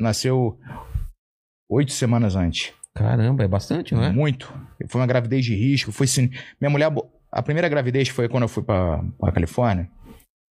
[0.00, 0.58] Nasceu
[1.70, 2.72] oito semanas antes.
[2.94, 4.10] caramba, é bastante, não é?
[4.10, 4.52] Muito.
[4.88, 5.92] Foi uma gravidez de risco.
[5.92, 6.30] Foi sin...
[6.60, 6.90] Minha mulher.
[7.30, 9.88] A primeira gravidez foi quando eu fui pra, pra Califórnia.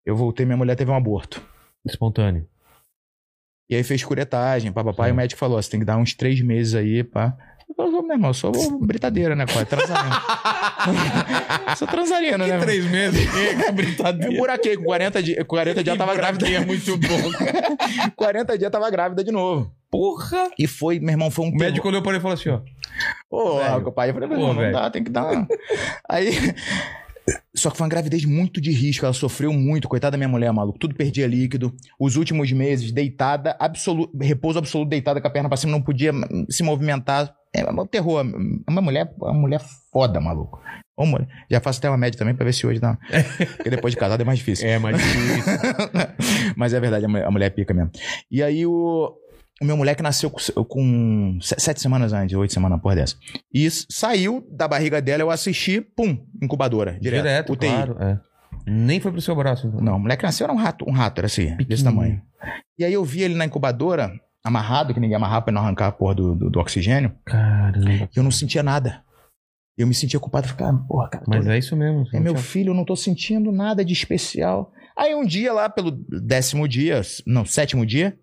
[0.05, 1.43] Eu voltei, minha mulher teve um aborto.
[1.87, 2.47] Espontâneo.
[3.71, 6.13] E aí fez curetagem, papapá, e o médico falou: "Ó, você tem que dar uns
[6.15, 7.35] três meses aí, pá.
[7.77, 9.67] Eu meu irmão, eu sou britadeira, né, quase?
[9.67, 10.15] Transarino.
[11.77, 12.59] sou transarino, né?
[12.59, 13.29] Três meses.
[13.31, 14.37] que Eu brincadeira.
[14.37, 16.49] buraquei, com 40 dias, 40 dias tava grávida.
[16.49, 18.11] É muito bom, cara.
[18.17, 19.73] 40 dias tava grávida de novo.
[19.91, 20.51] Porra!
[20.59, 22.61] E foi, meu irmão, foi um O médico olhou pra ele e falou assim, ó.
[23.31, 23.89] Ô, Velho.
[23.89, 24.73] o pai, eu falei, Pô, não, velho.
[24.73, 25.31] dá, tem que dar.
[25.33, 25.47] uma-
[26.09, 26.31] Aí.
[27.57, 30.53] Só que foi uma gravidez muito de risco, ela sofreu muito, coitada da minha mulher,
[30.53, 30.79] maluco.
[30.79, 31.73] Tudo perdia líquido.
[31.99, 36.13] Os últimos meses, deitada, absoluto, repouso absoluto, deitada com a perna pra cima, não podia
[36.13, 37.35] hum, se movimentar.
[37.55, 38.25] É um terror.
[38.27, 39.61] É Uma mulher, uma mulher
[39.93, 40.61] foda, maluco.
[40.99, 41.27] Mulher.
[41.51, 42.97] Já faço até uma média também pra ver se hoje dá.
[43.57, 44.69] Porque depois de casado é mais difícil.
[44.69, 45.53] É, mas difícil.
[46.57, 47.91] Mas é verdade, a mulher, a mulher é pica mesmo.
[48.31, 49.13] E aí o,
[49.61, 53.17] o meu moleque nasceu com, com se- sete semanas antes, oito semanas, porra dessa.
[53.53, 57.23] E saiu da barriga dela, eu assisti, pum, incubadora, direto.
[57.23, 57.67] Direto, UTI.
[57.69, 57.97] claro.
[58.01, 58.21] É.
[58.67, 59.81] Nem foi pro seu braço, então.
[59.81, 62.23] Não, o moleque nasceu, era um rato, um rato, era assim, desse tamanho.
[62.79, 64.13] E aí eu vi ele na incubadora,
[64.45, 68.09] amarrado, que ninguém amarrava pra não arrancar a porra do, do, do oxigênio, Caramba.
[68.15, 69.03] eu não sentia nada.
[69.77, 72.05] Eu me sentia culpado, ficava, porra, cara, Mas tô- é isso mesmo.
[72.13, 74.71] é meu filho, eu não tô sentindo nada de especial.
[74.97, 78.17] Aí um dia lá, pelo décimo dia, não, sétimo dia,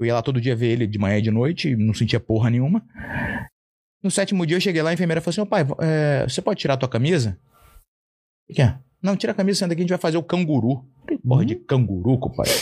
[0.00, 2.48] eu ia lá todo dia ver ele de manhã e de noite, não sentia porra
[2.48, 2.82] nenhuma.
[4.02, 6.60] No sétimo dia eu cheguei lá, a enfermeira falou assim, ô pai, é, você pode
[6.60, 7.38] tirar a tua camisa?
[8.48, 8.78] O que é?
[9.02, 10.84] Não, tira a camisa, senta aqui, a gente vai fazer o canguru.
[11.06, 12.52] Que porra de canguru, compadre?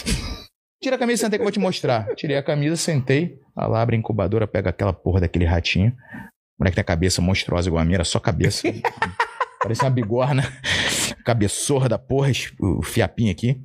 [0.83, 2.15] Tira a camisa, senta aqui que eu vou te mostrar.
[2.15, 5.91] Tirei a camisa, sentei, a lá abre a incubadora, pega aquela porra daquele ratinho.
[6.59, 8.63] O moleque tem a cabeça monstruosa igual a minha, era só cabeça.
[9.63, 10.43] Parecia uma bigorna.
[11.25, 12.31] Cabeçorra da porra,
[12.61, 13.61] o fiapinho aqui.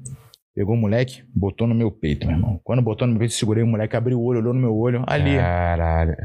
[0.55, 2.59] Pegou o moleque, botou no meu peito, meu irmão.
[2.63, 5.03] Quando botou no meu peito, segurei o moleque, abriu o olho, olhou no meu olho.
[5.07, 6.15] Ali, Caralho.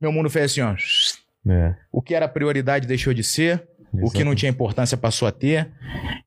[0.00, 0.74] meu mundo fez assim, ó.
[1.50, 1.74] É.
[1.92, 3.66] O que era prioridade deixou de ser.
[3.92, 5.70] O que não tinha importância passou a ter.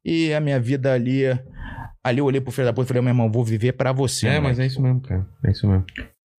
[0.04, 1.24] E a minha vida ali.
[2.04, 4.28] Ali eu olhei pro filho da puta e falei, meu irmão, vou viver pra você.
[4.28, 5.28] É, mas é isso mesmo, cara.
[5.46, 5.86] É isso mesmo.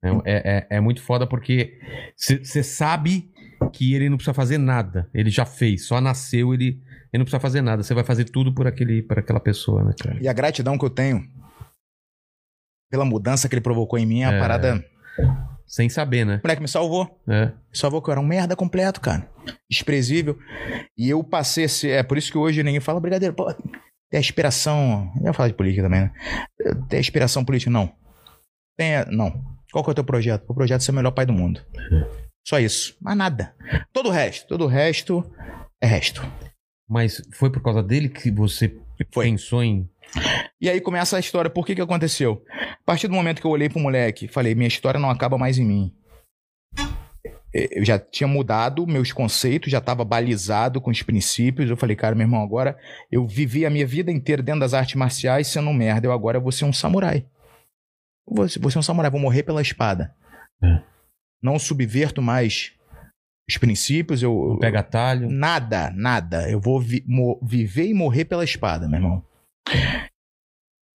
[0.04, 1.78] É, é, é- é muito foda porque
[2.18, 3.32] você sabe
[3.72, 5.08] que ele não precisa fazer nada.
[5.14, 6.82] Ele já fez, só nasceu, ele,
[7.14, 7.84] ele não precisa fazer nada.
[7.84, 10.18] Você vai fazer tudo por, aquele, por aquela pessoa, né, cara?
[10.20, 11.24] E a gratidão que eu tenho
[12.92, 14.40] pela mudança que ele provocou em mim é a É.
[14.40, 14.84] parada.
[15.72, 16.42] Sem saber, né?
[16.44, 17.18] O moleque me salvou.
[17.30, 17.54] É.
[17.72, 19.26] Salvou que eu era um merda completo, cara.
[19.70, 20.38] Desprezível.
[20.98, 21.92] E eu passei ser.
[21.92, 23.54] É por isso que hoje ninguém fala, brigadeiro, pô,
[24.10, 25.10] tem aspiração.
[25.22, 26.14] Eu ia falar de política também, né?
[26.90, 27.72] Tem aspiração política?
[27.72, 27.90] Não.
[28.78, 29.06] Tem.
[29.12, 29.42] Não.
[29.72, 30.44] Qual que é o teu projeto?
[30.50, 31.66] O projeto é ser o melhor pai do mundo.
[32.46, 32.98] Só isso.
[33.00, 33.56] Mas nada.
[33.94, 34.48] Todo o resto.
[34.50, 35.24] Todo o resto
[35.82, 36.22] é resto.
[36.90, 38.76] Mas foi por causa dele que você
[39.14, 39.24] Foi.
[39.24, 39.90] pensou em.
[40.60, 41.50] E aí começa a história.
[41.50, 42.44] Por que que aconteceu?
[42.52, 45.58] A partir do momento que eu olhei pro moleque, falei, minha história não acaba mais
[45.58, 45.96] em mim.
[47.54, 51.70] Eu já tinha mudado meus conceitos, já estava balizado com os princípios.
[51.70, 52.78] Eu falei, cara, meu irmão, agora
[53.12, 56.08] eu vivi a minha vida inteira dentro das artes marciais sendo um merda.
[56.08, 57.26] Eu agora vou ser um samurai.
[58.26, 60.16] Vou vou ser um samurai, vou morrer pela espada.
[60.64, 60.82] É.
[61.44, 62.72] Não subverto mais
[63.50, 64.24] os princípios.
[64.24, 65.30] Eu, Não pega atalho.
[65.30, 66.50] Nada, nada.
[66.50, 69.26] Eu vou vi- mo- viver e morrer pela espada, meu irmão.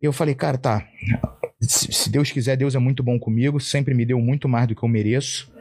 [0.01, 0.86] Eu falei, cara, tá.
[1.60, 3.59] Se, Deus quiser, Deus é muito bom comigo.
[3.60, 5.52] Sempre me deu muito mais do que eu mereço.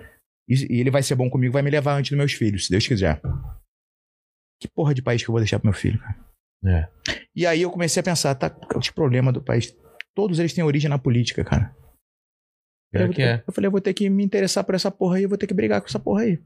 [0.47, 2.71] E, e Ele vai ser bom comigo, vai me levar antes dos meus filhos, se
[2.71, 3.21] Deus quiser.
[4.61, 6.25] Que porra de país que eu vou deixar pro meu filho, cara?
[6.65, 6.89] É.
[7.35, 9.75] E aí eu comecei a pensar, tá, os problemas do país.
[10.15, 11.75] Todos eles têm origem na política, cara.
[12.93, 13.43] Eu, que ter- é.
[13.45, 15.47] eu falei, eu vou ter que me interessar por essa porra aí, eu vou ter
[15.47, 16.41] que brigar com essa porra aí.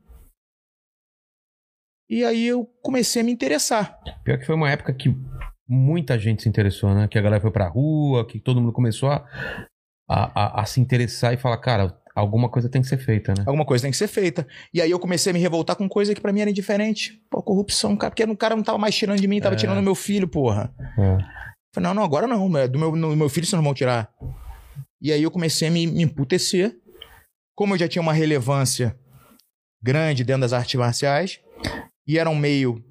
[2.09, 4.01] E aí eu comecei a me interessar.
[4.23, 5.09] Pior que foi uma época que
[5.69, 7.07] muita gente se interessou, né?
[7.07, 9.23] Que a galera foi pra rua, que todo mundo começou a,
[10.09, 13.43] a, a- a se interessar e falar, cara, alguma coisa tem que ser feita, né?
[13.45, 14.47] Alguma coisa tem que ser feita.
[14.73, 17.21] E aí eu comecei a me revoltar com coisa que pra mim era indiferente.
[17.29, 18.09] Pô, corrupção, cara.
[18.11, 19.57] Porque o cara não tava mais tirando de mim, tava É.
[19.57, 20.73] tirando do meu filho, porra.
[20.97, 21.17] É.
[21.73, 22.57] Falei, não, não, agora não.
[22.57, 24.09] é Do meu, do meu filho vocês não vão tirar.
[25.01, 26.75] E aí eu comecei a me, me emputecer.
[27.55, 28.97] Como eu já tinha uma relevância
[29.83, 31.39] grande dentro das artes marciais,
[32.07, 32.83] e era um meio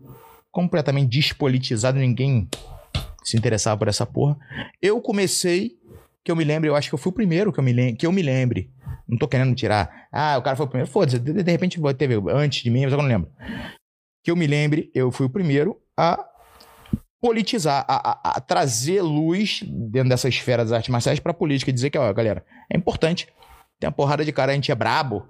[0.62, 2.48] completamente despolitizado, ninguém
[3.22, 4.36] se interessava por essa porra.
[4.82, 5.76] Eu comecei,
[6.24, 7.94] que eu me lembre, eu acho que eu fui o primeiro que eu me, lem
[7.94, 8.68] que eu me lembre,
[9.06, 10.08] Não tô querendo tirar.
[10.10, 10.90] Ah, o cara foi o primeiro.
[10.90, 13.30] Foda-se, de, de repente teve antes de mim, mas eu não lembro.
[14.24, 16.18] Que eu me lembre, eu fui o primeiro a
[17.20, 21.70] politizar, a, a- a trazer luz dentro dessa esfera das artes marciais pra política.
[21.70, 23.28] e Dizer que, ó, galera, é importante.
[23.78, 25.26] Tem uma porrada de cara, a gente é brabo,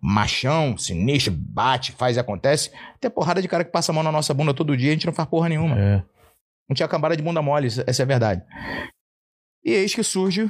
[0.00, 2.70] machão, sinistro, bate, faz e acontece.
[3.00, 5.06] Tem porrada de cara que passa a mão na nossa bunda todo dia a gente
[5.06, 5.78] não faz porra nenhuma.
[5.78, 6.02] É.
[6.68, 8.42] Não tinha cambada de bunda mole, essa é a verdade.
[9.64, 10.48] E eis que surge.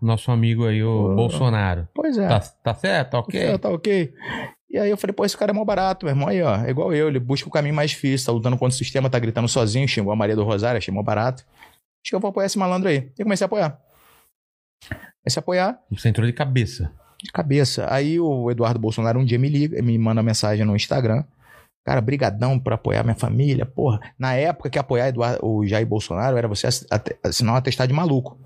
[0.00, 1.14] Nosso amigo aí, o Pô.
[1.16, 1.86] Bolsonaro.
[1.94, 2.28] Pois é.
[2.28, 3.10] Tá, tá certo?
[3.10, 3.40] Tá ok?
[3.40, 4.14] É, tá ok.
[4.70, 6.28] E aí eu falei, pô, esse cara é mó barato, meu irmão.
[6.28, 8.78] Aí, ó, é igual eu, ele busca o caminho mais difícil, tá lutando contra o
[8.78, 11.42] sistema, tá gritando sozinho, xingou a Maria do Rosário, achei mó barato.
[12.02, 13.10] Acho que eu vou apoiar esse malandro aí.
[13.18, 13.78] E comecei a apoiar.
[14.88, 16.90] Comecei a apoiar Você entrou de cabeça.
[17.22, 17.86] de cabeça.
[17.92, 21.24] Aí o Eduardo Bolsonaro um dia me liga, me manda mensagem no Instagram.
[21.84, 24.00] Cara, brigadão por apoiar minha família, porra.
[24.18, 26.66] Na época que apoiar Eduardo, o Jair Bolsonaro era você
[27.22, 28.38] assinar um atestado de maluco.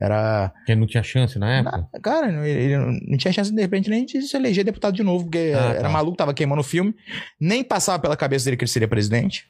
[0.00, 1.76] Era Porque não tinha chance na época.
[1.92, 2.76] Na- Cara, ele, ele
[3.06, 5.82] não tinha chance, de repente, nem de se eleger deputado de novo, porque Ah, era
[5.82, 5.88] tá.
[5.90, 6.94] maluco, tava queimando o filme.
[7.38, 9.46] Nem passava pela cabeça dele que ele seria presidente.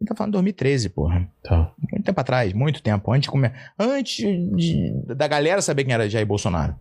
[0.00, 1.30] Ele tá falando de 2013, porra.
[1.42, 1.72] Tá.
[1.90, 3.10] Muito tempo atrás, muito tempo.
[3.12, 3.50] Antes, de come...
[3.78, 4.16] antes
[4.56, 6.76] de- da galera saber quem era Jair Bolsonaro.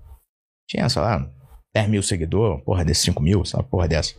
[0.69, 1.31] Tinha, sei lá,
[1.73, 4.15] 10 mil seguidores, porra desse 5 mil, sabe, porra dessa.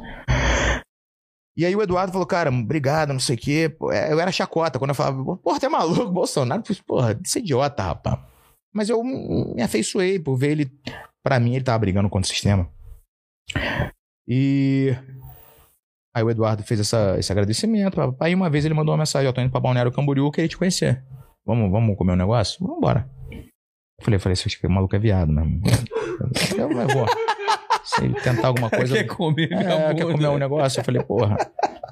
[1.58, 3.76] E aí o Eduardo falou, cara, obrigado, não sei o quê.
[3.92, 6.60] É, Eu era chacota quando eu falava, porra, tu é maluco, Bolsonaro?
[6.62, 8.18] Eu falei, Porra, isso é idiota, rapaz.
[8.74, 10.70] Mas eu me afeiçoei por ver ele.
[11.24, 12.70] Pra mim, ele tava brigando contra o sistema.
[14.28, 14.94] E.
[16.16, 18.16] Aí o Eduardo fez essa, esse agradecimento.
[18.18, 20.56] Aí uma vez ele mandou uma mensagem: Eu tô indo pra Balneário Camboriú, queria te
[20.56, 21.04] conhecer.
[21.44, 22.56] Vamos, vamos comer um negócio?
[22.58, 23.06] Vamos embora.
[23.30, 25.60] Eu falei, falei, o maluco é viado mesmo.
[26.56, 27.06] Eu, eu vou.
[27.84, 28.94] Se ele tentar alguma coisa.
[28.94, 30.80] Quer comer É, quer comer um negócio?
[30.80, 31.36] Eu falei, porra.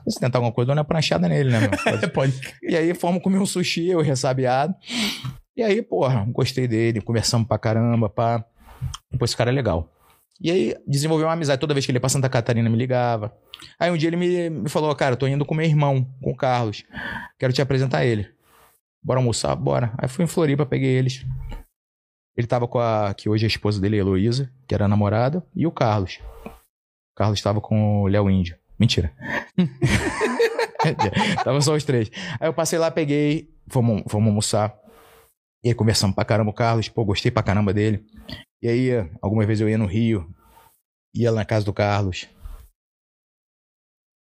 [0.08, 1.70] Se tentar alguma coisa, dá uma pranchada nele, né, meu?
[2.02, 2.40] É, pode.
[2.62, 4.74] E aí fomos comer um sushi, eu ressabiado.
[5.54, 8.42] E aí, porra, gostei dele, conversamos pra caramba, pá.
[9.18, 9.86] Pô, esse cara é legal.
[10.40, 11.60] E aí desenvolveu uma amizade.
[11.60, 13.36] Toda vez que ele ia pra Santa Catarina, me ligava.
[13.78, 16.32] Aí um dia ele me, me falou, cara, eu tô indo com meu irmão, com
[16.32, 16.84] o Carlos.
[17.38, 18.28] Quero te apresentar ele.
[19.02, 19.54] Bora almoçar?
[19.54, 19.92] Bora.
[19.98, 21.24] Aí fui em Floripa, peguei eles.
[22.36, 24.88] Ele tava com a, que hoje é a esposa dele, a Heloísa, que era a
[24.88, 26.18] namorada, e o Carlos.
[26.44, 28.56] O Carlos tava com o Léo Índio.
[28.78, 29.12] Mentira.
[31.44, 32.10] tava só os três.
[32.40, 34.74] Aí eu passei lá, peguei, fomos, fomos almoçar.
[35.62, 38.04] E aí conversamos pra caramba o Carlos, pô, gostei pra caramba dele.
[38.64, 40.26] E aí, algumas vezes eu ia no Rio,
[41.14, 42.26] ia lá na casa do Carlos.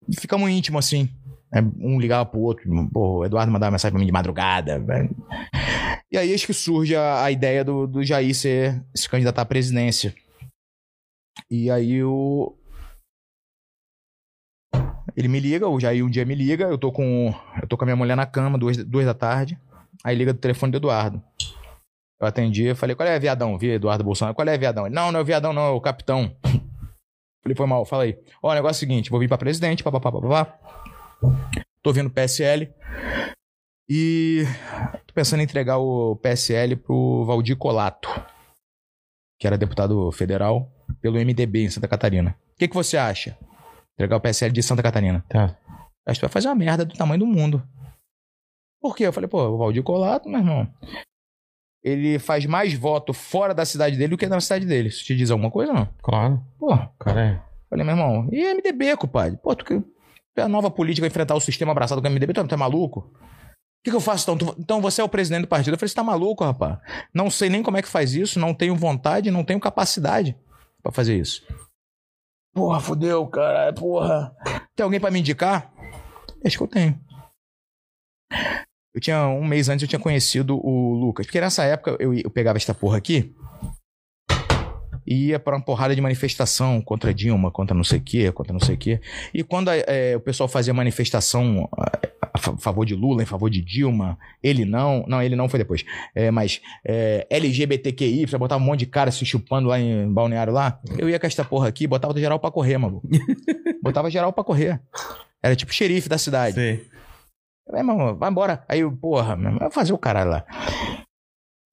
[0.08, 1.10] E ficamos íntimos assim.
[1.52, 1.62] né?
[1.78, 4.80] Um ligava pro outro, pô, o Eduardo mandava mensagem pra mim de madrugada.
[4.80, 5.10] velho.
[6.10, 9.46] E aí acho que surge a, a ideia do, do Jair ser, se candidatar à
[9.46, 10.16] presidência.
[11.52, 12.56] E aí o.
[15.18, 17.34] Ele me liga, o Jair um dia me liga, eu tô com.
[17.62, 19.60] Eu tô com a minha mulher na cama, duas, duas da tarde.
[20.02, 21.22] Aí liga do telefone do Eduardo.
[22.20, 23.58] Eu atendi, eu falei, qual é, viadão?
[23.58, 24.86] Vi Eduardo Bolsonaro, qual é, viadão?
[24.86, 26.36] Ele, não, não é o viadão, não, é o capitão.
[27.42, 28.20] Falei, foi mal, fala aí.
[28.44, 30.60] Ó, o negócio é o seguinte, vou vir pra presidente, papapá, papapá.
[31.82, 32.70] Tô vindo PSL.
[33.90, 34.44] E
[35.08, 38.10] tô pensando em entregar o PSL pro Valdir Colato,
[39.40, 40.70] que era deputado federal
[41.02, 42.36] pelo MDB em Santa Catarina.
[42.54, 43.38] O que, que você acha?
[43.96, 45.24] Entregar o PSL de Santa Catarina.
[45.30, 45.58] Tá.
[46.06, 47.64] Acho que vai fazer uma merda do tamanho do mundo.
[48.82, 49.08] Por quê?
[49.08, 50.68] Eu falei, pô, o Valdir Colato, meu irmão.
[51.84, 54.90] Ele faz mais voto fora da cidade dele do que na cidade dele.
[54.90, 55.88] Isso te diz alguma coisa, não?
[56.02, 56.44] Claro.
[56.58, 56.92] Porra.
[57.00, 57.42] Cara, é.
[57.70, 59.38] Falei, meu irmão, e MDB, compadre?
[59.38, 59.82] Pô, tu que
[60.36, 63.00] é a nova política enfrentar o sistema abraçado com o MDB, tu, tu é maluco?
[63.02, 64.38] O que, que eu faço então?
[64.54, 65.74] Tu- então você é o presidente do partido.
[65.74, 66.80] Eu falei, você tá maluco, rapaz?
[67.14, 70.36] Não sei nem como é que faz isso, não tenho vontade, não tenho capacidade
[70.84, 71.46] pra fazer isso.
[72.54, 74.36] Porra, fodeu, cara, porra.
[74.76, 75.72] Tem alguém pra me indicar?
[76.44, 77.00] Acho que eu tenho.
[78.94, 81.26] Eu tinha, um mês antes, eu tinha conhecido o Lucas.
[81.26, 83.34] Porque nessa época eu, eu pegava esta porra aqui
[85.06, 88.54] e ia pra uma porrada de manifestação contra Dilma, contra não sei o quê, contra
[88.54, 89.00] não sei o quê.
[89.34, 91.68] E quando é, o pessoal fazia manifestação
[92.32, 95.58] a fa- favor de Lula, em favor de Dilma, ele não, não, ele não foi
[95.60, 95.84] depois,
[96.14, 100.54] é, mas é, LGBTQI, você botava um monte de cara se chupando lá em Balneário
[100.54, 103.02] lá, eu ia com esta porra aqui, botava geral pra correr, mano.
[103.82, 104.80] botava geral pra correr.
[105.42, 106.54] Era tipo xerife da cidade.
[106.56, 106.86] Sei.
[107.70, 108.64] Vai, irmão, vai embora.
[108.68, 110.46] Aí, eu, porra, vai fazer o caralho lá.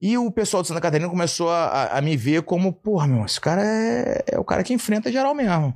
[0.00, 3.40] E o pessoal de Santa Catarina começou a, a- me ver como, porra, meu, esse
[3.40, 5.72] cara é, é o cara que enfrenta geral mesmo.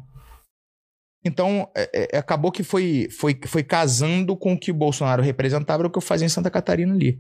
[1.24, 5.86] Então, é- é- acabou que foi, foi, foi casando com o que o Bolsonaro representava,
[5.86, 7.18] o que eu fazia em Santa Catarina ali.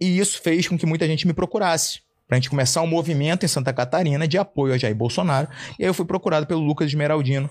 [0.00, 2.02] E isso fez com que muita gente me procurasse.
[2.26, 5.46] Pra gente começar um movimento em Santa Catarina de apoio a Jair Bolsonaro.
[5.78, 7.50] E aí eu fui procurado pelo Lucas Esmeraldino,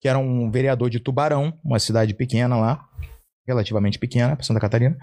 [0.00, 2.84] que era um vereador de Tubarão, uma cidade pequena lá,
[3.46, 4.96] relativamente pequena, pra Santa Catarina.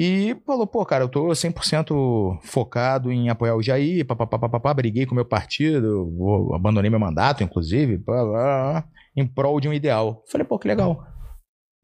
[0.00, 5.12] E falou, pô, cara, eu tô 100% focado em apoiar o Jair, papapá, briguei com
[5.12, 10.22] o meu partido, vou, abandonei meu mandato, inclusive, pá, em prol de um ideal.
[10.30, 11.04] Falei, pô, que legal.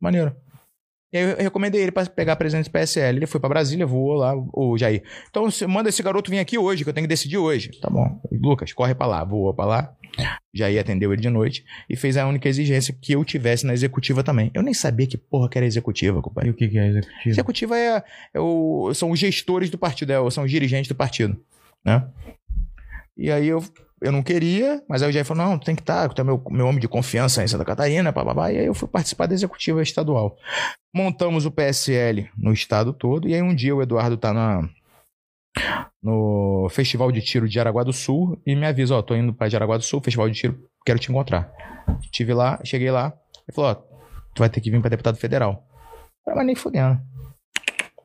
[0.00, 0.36] Maneiro.
[1.14, 3.18] E aí eu recomendei ele pra pegar do PSL.
[3.18, 5.04] Ele foi pra Brasília, voou lá, o Jair.
[5.30, 7.70] Então manda esse garoto vir aqui hoje, que eu tenho que decidir hoje.
[7.80, 8.20] Tá bom.
[8.32, 9.94] Lucas, corre pra lá, voou pra lá.
[10.52, 14.24] Jair atendeu ele de noite e fez a única exigência que eu tivesse na executiva
[14.24, 14.50] também.
[14.52, 16.50] Eu nem sabia que porra que era executiva, E compadre.
[16.50, 17.28] o que, que é executivo?
[17.30, 18.02] Executiva é,
[18.34, 21.40] é o, são os gestores do partido, é, são os dirigentes do partido,
[21.84, 22.08] né?
[23.16, 23.62] E aí eu,
[24.04, 26.42] eu não queria, mas aí o Jair falou, não, tem que estar, tu é meu,
[26.50, 28.52] meu homem de confiança em Santa Catarina, bababá.
[28.52, 30.36] E aí eu fui participar da executiva estadual.
[30.94, 34.68] Montamos o PSL no estado todo, e aí um dia o Eduardo tá na,
[36.02, 39.48] no Festival de Tiro de Jaraguá do Sul e me avisa, ó, tô indo pra
[39.48, 41.50] Jaraguá do Sul, Festival de Tiro, quero te encontrar.
[42.02, 43.06] Estive lá, cheguei lá,
[43.48, 43.74] ele falou, ó,
[44.34, 45.66] tu vai ter que vir pra deputado federal.
[46.26, 47.00] Mas nem fudendo.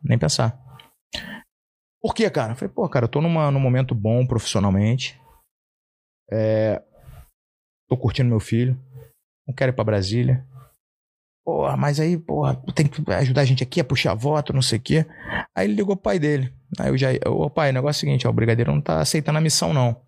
[0.01, 0.57] Nem pensar.
[2.01, 2.53] Por quê, cara?
[2.53, 5.19] Eu falei, pô, cara, eu tô numa, num momento bom profissionalmente.
[6.31, 6.81] É,
[7.87, 8.79] tô curtindo meu filho.
[9.47, 10.45] Não quero ir pra Brasília.
[11.43, 14.77] Porra, mas aí, porra, tem que ajudar a gente aqui a puxar voto, não sei
[14.77, 15.05] o quê.
[15.55, 16.53] Aí ele ligou pro pai dele.
[16.79, 19.01] Aí eu já, ô pai, o negócio é o seguinte, ó, o brigadeiro não tá
[19.01, 19.99] aceitando a missão, não.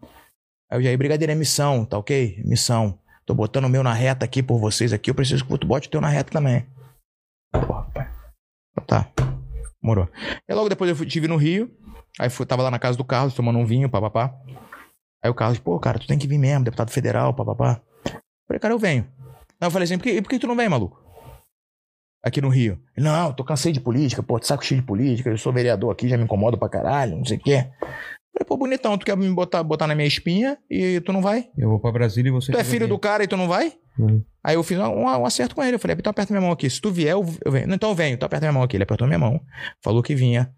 [0.69, 2.39] Aí eu já, brigadeiro é missão, tá ok?
[2.45, 2.99] Missão.
[3.25, 5.87] Tô botando o meu na reta aqui por vocês aqui, eu preciso que tu bote
[5.87, 6.67] o teu na reta também.
[7.51, 8.11] Porra, pai.
[8.85, 9.11] Tá.
[9.81, 10.07] Morou.
[10.47, 11.75] E logo depois eu tive no Rio.
[12.19, 14.31] Aí fui, tava lá na casa do Carlos, tomando um vinho, papapá.
[15.23, 17.81] Aí o Carlos, pô, cara, tu tem que vir mesmo, deputado federal, papapá.
[18.47, 19.07] Falei, cara, eu venho.
[19.59, 20.99] Aí eu falei assim, por que, por que tu não vem, maluco?
[22.23, 22.79] Aqui no Rio.
[22.95, 25.91] Ele, não, tô cansei de política, pô, de saco cheio de política, eu sou vereador
[25.91, 27.67] aqui, já me incomodo pra caralho, não sei o quê.
[28.33, 31.49] Falei, pô, bonitão, tu quer me botar, botar na minha espinha e tu não vai?
[31.57, 32.51] Eu vou pra Brasília e você.
[32.51, 33.73] Tu é filho do cara e tu não vai?
[33.99, 34.23] Hum.
[34.43, 35.75] Aí eu fiz um, um acerto com ele.
[35.75, 36.69] Eu falei, então aperta minha mão aqui.
[36.69, 37.67] Se tu vier, eu, eu venho.
[37.67, 38.77] Não, então eu venho, então aperta minha mão aqui.
[38.77, 39.39] Ele apertou minha mão,
[39.83, 40.49] falou que vinha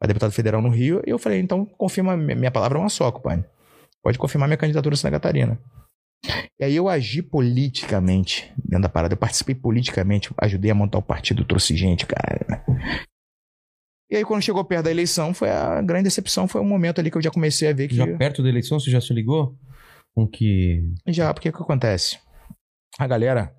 [0.00, 1.02] a deputado federal no Rio.
[1.06, 3.44] E eu falei, então confirma, minha minha palavra é uma só, compadre.
[4.04, 5.58] Pode confirmar minha candidatura em Santa Catarina.
[6.60, 9.14] E aí eu agi politicamente dentro da parada.
[9.14, 12.62] Eu participei politicamente, ajudei a montar o partido, trouxe gente, cara.
[14.10, 16.46] E aí quando chegou perto da eleição, foi a grande decepção.
[16.46, 17.96] Foi o momento ali que eu já comecei a ver que...
[17.96, 19.56] Já perto da eleição, você já se ligou?
[20.14, 20.82] Com que.
[21.08, 22.18] Já, porque o que acontece?
[22.98, 23.52] A galera,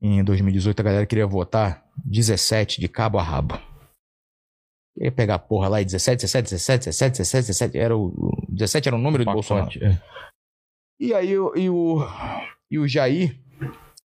[0.00, 3.60] em 2018, a galera queria votar 17 de cabo a rabo.
[5.00, 7.78] Ia pegar a porra lá e 17, 17, 17, 17, 17, 17.
[7.78, 9.66] Era o, o 17 era o número do Bolsonaro.
[9.66, 10.00] pacote, é.
[11.00, 11.98] E aí o- e o,
[12.70, 13.36] e o Jair,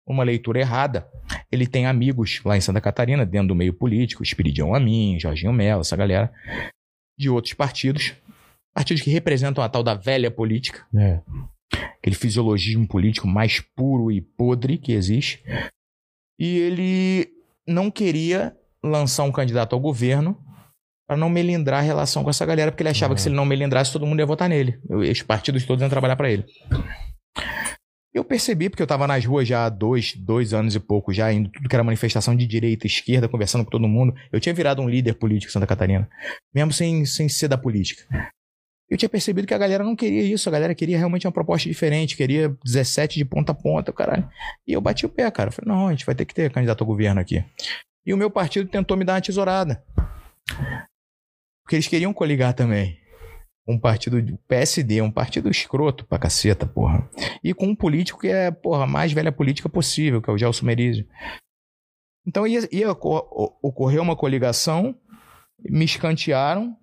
[0.06, 1.06] uma leitura errada,
[1.52, 5.82] ele tem amigos lá em Santa Catarina, dentro do meio político, Espiridião Amin, Jorginho Mello,
[5.82, 6.32] essa galera,
[7.18, 8.14] de outros partidos.
[8.74, 11.20] Partidos que representam a tal da velha política É.
[11.98, 15.42] aquele fisiologismo político mais puro e podre que existe.
[16.38, 17.28] E ele
[17.68, 20.40] não queria lançar um candidato ao governo
[21.10, 23.14] para não melindrar a relação com essa galera, porque ele achava Uhum.
[23.16, 24.78] que se ele não melindrasse, todo mundo ia votar nele.
[24.88, 26.44] Os partidos todos iam trabalhar para ele.
[28.14, 31.32] Eu percebi, porque eu tava nas ruas já há dois, dois anos e pouco, já
[31.32, 34.14] indo tudo que era manifestação de direita, esquerda, conversando com todo mundo.
[34.30, 36.08] Eu tinha virado um líder político em Santa Catarina,
[36.54, 38.04] mesmo sem, sem ser da política.
[38.88, 41.68] Eu tinha percebido que a galera não queria isso, a galera queria realmente uma proposta
[41.68, 44.28] diferente, queria 17 de ponta a ponta, caralho.
[44.64, 45.50] E eu bati o pé, cara.
[45.50, 47.44] Falei, não, a gente vai ter que ter candidato ao governo aqui.
[48.06, 49.82] E o meu partido tentou me dar uma tesourada.
[51.70, 52.98] Porque eles queriam coligar também.
[53.64, 57.08] Um partido do PSD, um partido escroto pra caceta, porra.
[57.44, 60.36] E com um político que é, porra, a mais velha política possível, que é o
[60.36, 61.06] Gelson Merizio.
[62.26, 64.96] Então ia, ia ocorrer uma coligação,
[65.60, 66.76] me escantearam.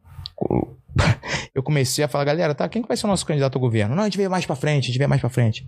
[1.54, 3.94] Eu comecei a falar, galera, tá, quem que vai ser o nosso candidato ao governo?
[3.94, 5.68] Não, a gente vê mais pra frente, a gente vê mais pra frente.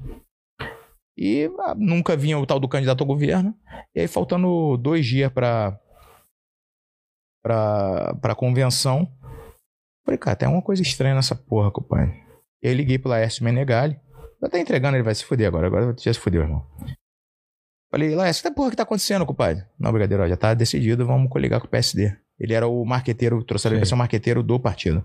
[1.17, 3.53] E ah, nunca vinha o tal do candidato ao governo.
[3.93, 5.77] E aí, faltando dois dias pra,
[7.41, 9.11] pra, pra convenção,
[10.05, 12.13] falei, cara, tem alguma coisa estranha nessa porra, compadre.
[12.61, 13.99] E aí liguei pro Laércio Menegali.
[14.41, 15.67] Eu tô entregando, ele vai se fuder agora.
[15.67, 16.65] Agora já se fudeu, irmão.
[17.91, 19.65] Falei, Laércio, que porra que tá acontecendo, compadre?
[19.77, 22.15] Não, brigadeiro, ó, já tá decidido, vamos coligar com o PSD.
[22.39, 25.01] Ele era o marqueteiro, trouxeram ele pra ser o marqueteiro do partido.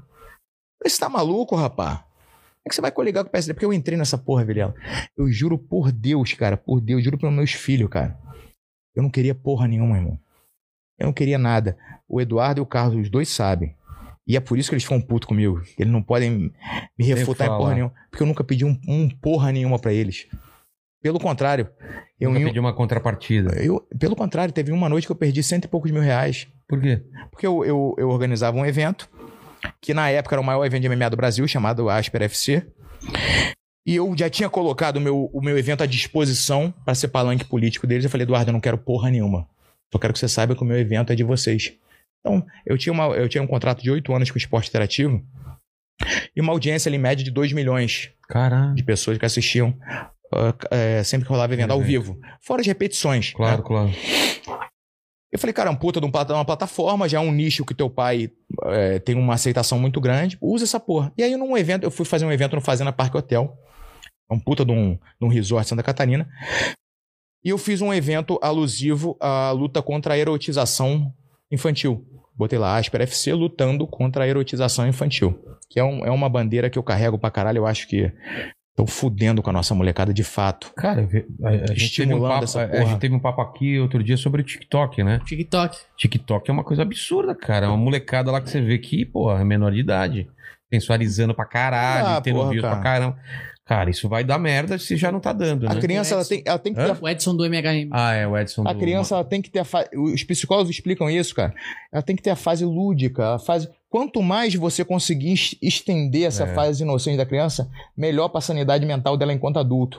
[0.79, 1.97] Falei, você tá maluco, rapá?
[1.97, 3.55] Como é que você vai coligar com o PSD?
[3.55, 4.75] Porque eu entrei nessa porra, Vilela.
[5.17, 8.19] Eu juro por Deus, cara, por Deus, juro pelos meus filhos, cara.
[8.95, 10.19] Eu não queria porra nenhuma, irmão.
[10.99, 11.77] Eu não queria nada.
[12.09, 13.75] O Eduardo e o Carlos, os dois sabem.
[14.27, 15.61] E é por isso que eles ficam putos comigo.
[15.79, 16.31] Eles não podem
[16.99, 17.93] me refutar em porra nenhuma.
[18.11, 20.27] Porque eu nunca pedi um, um porra nenhuma pra eles.
[21.03, 21.69] Pelo contrário,
[22.19, 23.55] eu, Eu em- pedi uma contrapartida.
[23.63, 26.49] eu- pelo contrário, teve uma noite que eu perdi cento e poucos mil reais.
[26.67, 27.03] Por quê?
[27.31, 29.11] Porque eu, eu, eu organizava um evento,
[29.83, 32.67] que na época era o maior evento de MMA do Brasil, chamado Asper FC.
[33.87, 37.45] E eu já tinha colocado o meu, o meu evento à disposição para ser palanque
[37.45, 38.05] político deles.
[38.05, 39.47] Eu falei, Eduardo, eu não quero porra nenhuma.
[39.95, 41.73] Só quero que você saiba que o meu evento é de vocês.
[42.19, 45.25] Então, eu tinha, uma, eu tinha um contrato de oito anos com o esporte interativo
[46.35, 48.75] e uma audiência ali, em média de 2 milhões Caralho.
[48.75, 49.69] de pessoas que assistiam
[50.35, 51.87] uh, é, sempre que rolava evento ao Evento.
[51.87, 52.21] vivo.
[52.41, 53.33] Fora as repetições.
[53.33, 53.65] Claro, né?
[53.65, 53.91] claro.
[55.31, 57.73] Eu falei, cara, é um puta de um uma plataforma, já é um nicho que
[57.73, 58.33] teu pai
[58.65, 61.13] é, tem uma aceitação muito grande, usa essa porra.
[61.17, 63.57] E aí, num evento, eu fui fazer um evento no Fazenda Parque Hotel,
[64.29, 66.29] um puta de um, de um resort Santa Catarina,
[67.45, 71.13] e eu fiz um evento alusivo à luta contra a erotização
[71.51, 72.05] infantil.
[72.37, 75.39] Botei lá, Asper FC lutando contra a erotização infantil,
[75.71, 78.13] que é, um- é uma bandeira que eu carrego pra caralho, eu acho que
[78.71, 80.73] estão fudendo com a nossa molecada de fato.
[80.75, 82.87] Cara, a, a gente teve um Estimulando papo, essa a- a porra.
[82.87, 85.21] gente teve um papo aqui outro dia sobre o TikTok, né?
[85.25, 85.77] TikTok.
[85.97, 87.67] TikTok é uma coisa absurda, cara.
[87.67, 90.29] É uma molecada lá que você vê que, pô, é menor de idade.
[90.73, 92.75] Sensualizando pra caralho, Ah, tendo porra, views cara.
[92.75, 93.17] pra caramba.
[93.67, 95.81] Cara, isso vai dar merda se já não tá dando, A né?
[95.81, 96.99] criança, ela tem, ela tem que ter Hã?
[97.01, 97.89] O Edson do MHM.
[97.93, 99.89] Ah, é, o Edson A do- criança ela tem que ter a fase.
[99.97, 101.55] Os psicólogos explicam isso, cara.
[101.91, 103.71] Ela tem que ter a fase lúdica, a fase.
[103.89, 106.55] Quanto mais você conseguir es- estender essa É.
[106.55, 109.99] fase inocente da criança, melhor pra sanidade mental dela enquanto adulto.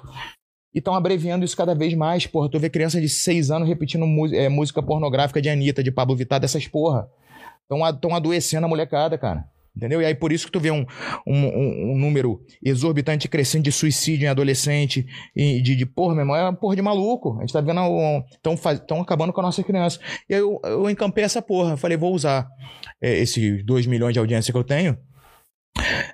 [0.71, 2.49] E estão abreviando isso cada vez mais, porra.
[2.49, 4.05] Tu vê criança de 6 anos repetindo
[4.35, 7.07] é, música pornográfica de Anitta, de Pablo Vittar, dessas porra.
[7.63, 9.43] Estão adoecendo a molecada, cara.
[9.75, 10.01] Entendeu?
[10.01, 10.85] E aí por isso que tu vê um,
[11.27, 16.21] um, um- um número exorbitante crescente de suicídio em adolescente, e de, de porra, meu
[16.21, 17.35] irmão, é uma porra de maluco.
[17.37, 17.81] A gente tá vendo.
[18.73, 19.99] Estão acabando com a nossa criança.
[20.29, 21.75] E aí eu, eu encampei essa porra.
[21.75, 22.47] Falei, vou usar
[23.01, 24.97] é, esses 2 milhões de audiência que eu tenho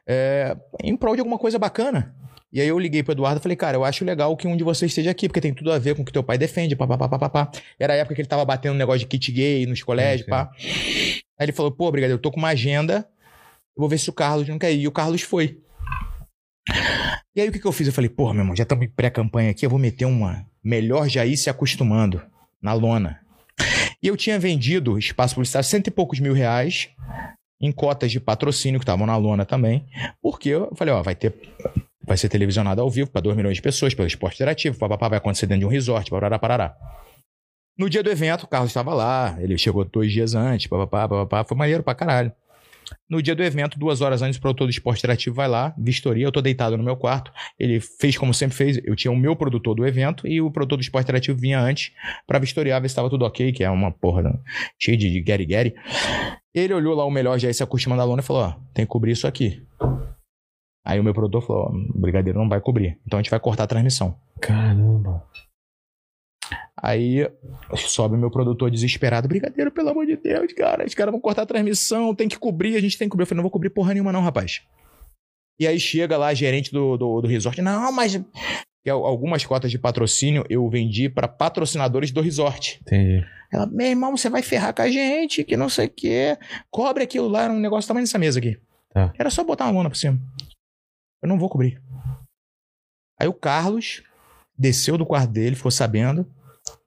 [0.08, 2.16] é, em prol de alguma coisa bacana.
[2.54, 4.64] E aí eu liguei pro Eduardo e falei, cara, eu acho legal que um de
[4.64, 6.86] vocês esteja aqui, porque tem tudo a ver com o que teu pai defende, pá,
[6.86, 7.52] pá, pá, pá, pá, pá.
[7.80, 10.30] Era a época que ele tava batendo um negócio de kit gay nos colégios, sim.
[10.30, 10.50] pá.
[11.40, 13.08] Aí ele falou, pô, brigadeiro, eu tô com uma agenda,
[13.82, 14.82] vou ver se o Carlos não quer ir.
[14.82, 15.60] E o Carlos foi.
[17.36, 17.88] E aí o que, que eu fiz?
[17.88, 21.10] Eu falei, porra, meu irmão, já estamos em pré-campanha aqui, eu vou meter uma melhor
[21.10, 22.22] já se acostumando
[22.62, 23.20] na lona.
[24.02, 26.90] E eu tinha vendido espaço publicitário cento e poucos mil reais
[27.60, 29.86] em cotas de patrocínio que estavam na lona também,
[30.22, 31.34] porque eu falei, ó, vai ter
[32.04, 35.18] vai ser televisionado ao vivo para 2 milhões de pessoas, pelo esporte interativo, papapá, vai
[35.20, 36.76] acontecer dentro de um resort, parará, parará.
[37.78, 41.44] No dia do evento, o Carlos estava lá, ele chegou dois dias antes, papapá, papapá,
[41.44, 42.32] foi maneiro pra caralho.
[43.12, 46.26] No dia do evento, duas horas antes, o produtor do esporte interativo vai lá, vistoria,
[46.26, 47.30] eu tô deitado no meu quarto.
[47.60, 50.78] Ele fez como sempre fez, eu tinha o meu produtor do evento e o produtor
[50.78, 51.92] do esporte interativo vinha antes
[52.26, 54.34] pra vistoriar, ver se estava tudo ok, que é uma porra né,
[54.80, 55.76] cheia de de Gary Gary.
[56.56, 58.90] Ele olhou lá o melhor já se acostumando da lona e falou: Ó, tem que
[58.90, 59.62] cobrir isso aqui.
[60.86, 63.66] Aí o meu produtor falou: o brigadeiro não vai cobrir, então a gente vai cortar
[63.66, 64.16] a transmissão.
[64.40, 65.22] Caramba.
[66.82, 67.30] Aí
[67.78, 71.46] sobe meu produtor desesperado: Brigadeiro, pelo amor de Deus, cara, os caras vão cortar a
[71.46, 73.24] transmissão, tem que cobrir, a gente tem que cobrir.
[73.24, 74.62] Eu falei: Não vou cobrir porra nenhuma, não, rapaz.
[75.60, 78.20] E aí chega lá a gerente do, do, do resort: Não, mas.
[78.90, 82.80] Algumas cotas de patrocínio eu vendi para patrocinadores do resort.
[82.82, 83.24] Entendi.
[83.54, 86.36] Ela, meu irmão, você vai ferrar com a gente, que não sei o quê.
[86.72, 88.58] Cobre aquilo lá, era um negócio tamanho dessa mesa aqui.
[88.90, 89.14] Tá.
[89.20, 90.20] Era só botar uma lona por cima.
[91.22, 91.80] Eu não vou cobrir.
[93.20, 94.02] Aí o Carlos
[94.58, 96.26] desceu do quarto dele, ficou sabendo.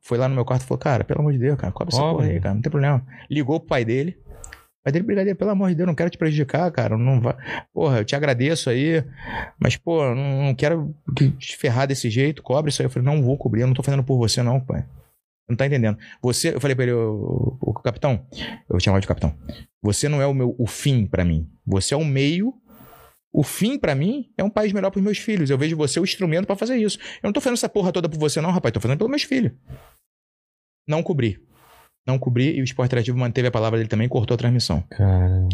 [0.06, 2.02] Foi lá no meu quarto e falou: Cara, pelo amor de Deus, cara, cobre essa
[2.12, 3.04] porra aí, cara, não tem problema.
[3.30, 4.16] Ligou pro pai dele.
[4.20, 6.98] O pai dele, brigadeiro, pelo amor de Deus, não quero te prejudicar, cara.
[6.98, 7.34] Não vai.
[7.72, 9.02] Porra, eu te agradeço aí.
[9.58, 12.42] Mas, pô, não, quero que- te ferrar desse jeito.
[12.42, 12.86] Cobre isso aí.
[12.86, 14.84] Eu falei, não vou cobrir, eu não tô fazendo por você, não, pai.
[15.48, 15.96] Não tá entendendo.
[16.22, 19.34] Você, eu falei pra ele, o, o capitão, eu vou te chamar de capitão.
[19.82, 21.48] Você não é o meu o fim pra mim.
[21.66, 22.52] Você é o meio.
[23.32, 25.50] O fim pra mim é um país melhor pros meus filhos.
[25.50, 26.98] Eu vejo você o instrumento pra fazer isso.
[27.22, 28.72] Eu não tô fazendo essa porra toda por você não, rapaz.
[28.72, 29.52] Tô fazendo pelos meus filhos.
[30.86, 31.38] Não cobri.
[32.06, 34.82] Não cobri e o esporte interativo manteve a palavra dele também e cortou a transmissão.
[34.90, 35.48] Caramba.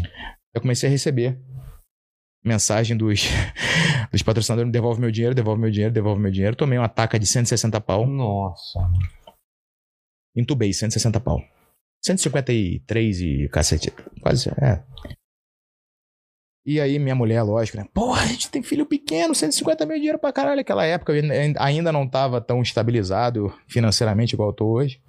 [0.53, 1.39] Eu comecei a receber
[2.43, 3.21] mensagem dos,
[4.11, 6.55] dos patrocinadores: devolve meu dinheiro, devolve meu dinheiro, devolve meu dinheiro.
[6.55, 8.05] Tomei uma taca de 160 pau.
[8.05, 8.79] Nossa.
[10.35, 11.41] Entubei, 160 pau.
[12.03, 13.91] 153 e cacete.
[14.21, 14.83] Quase, é.
[16.65, 17.85] E aí, minha mulher, lógico, né?
[17.93, 20.57] Porra, a gente tem filho pequeno, 150 mil dinheiro pra caralho.
[20.57, 25.01] Naquela época eu ainda- ainda não tava tão estabilizado financeiramente igual eu tô hoje.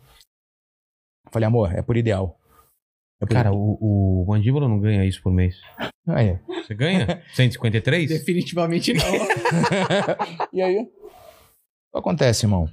[1.33, 2.39] Falei, amor, é por ideal.
[3.21, 5.57] É por Cara, o, o Mandíbula não ganha isso por mês.
[6.07, 6.39] Aí.
[6.63, 7.23] Você ganha?
[7.35, 8.09] 153?
[8.09, 9.03] Definitivamente não.
[10.53, 10.79] e aí?
[10.79, 10.85] O
[11.93, 12.69] que acontece, irmão?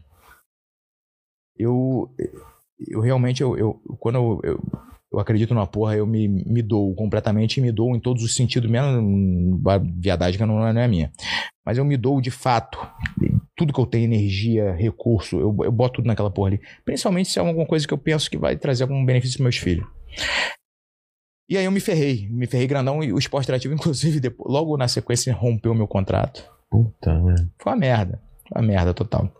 [1.57, 2.09] Eu,
[2.87, 4.61] eu realmente, eu, eu- quando eu, eu,
[5.11, 8.35] eu acredito numa porra, eu me, me dou completamente e me dou em todos os
[8.35, 11.11] sentidos, menos a viadagem que não, é- não é minha.
[11.65, 12.77] Mas eu me dou de fato.
[13.55, 16.61] Tudo que eu tenho, energia, recurso, eu, eu boto tudo naquela porra ali.
[16.85, 19.57] Principalmente se é alguma coisa que eu penso que vai trazer algum benefício para meus
[19.57, 19.85] filhos.
[21.49, 24.77] E aí eu me ferrei, me ferrei grandão e o esporte interativo, inclusive, depois, logo
[24.77, 26.47] na sequência, rompeu meu contrato.
[26.69, 27.51] Puta, mano.
[27.59, 28.21] Foi uma merda.
[28.47, 29.31] Foi uma merda total.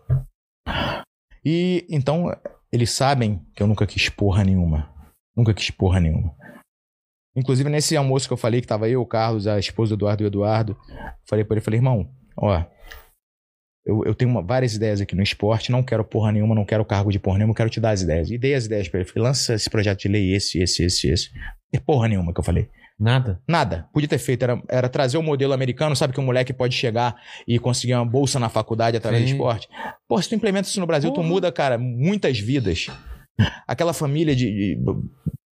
[1.44, 2.26] E então,
[2.72, 4.90] eles sabem que eu nunca quis porra nenhuma.
[5.40, 6.34] Nunca quis porra nenhuma.
[7.34, 10.22] Inclusive, nesse almoço que eu falei, que tava eu, o Carlos, a esposa do Eduardo
[10.22, 10.76] e o Eduardo,
[11.26, 12.62] falei pra ele, falei, irmão, ó,
[13.86, 16.84] eu, eu tenho uma- várias ideias aqui no esporte, não quero porra nenhuma, não quero
[16.84, 18.30] cargo de porra nenhuma, quero te dar as ideias.
[18.30, 19.08] E dei as ideias pra ele.
[19.08, 21.30] Falei, lança esse projeto de lei, esse, esse, esse, esse.
[21.72, 22.68] E porra nenhuma que eu falei.
[22.98, 23.40] Nada.
[23.48, 23.88] Nada.
[23.94, 24.42] Podia ter feito.
[24.42, 25.96] Era, era trazer o modelo americano.
[25.96, 27.16] Sabe que o moleque pode chegar
[27.48, 29.28] e conseguir uma bolsa na faculdade através Sim.
[29.30, 29.66] do esporte?
[30.06, 31.26] Pô, se tu implementa isso no Brasil, tu Porra.
[31.28, 32.88] muda, cara, muitas vidas.
[33.66, 34.50] Aquela família de.
[34.76, 34.78] de-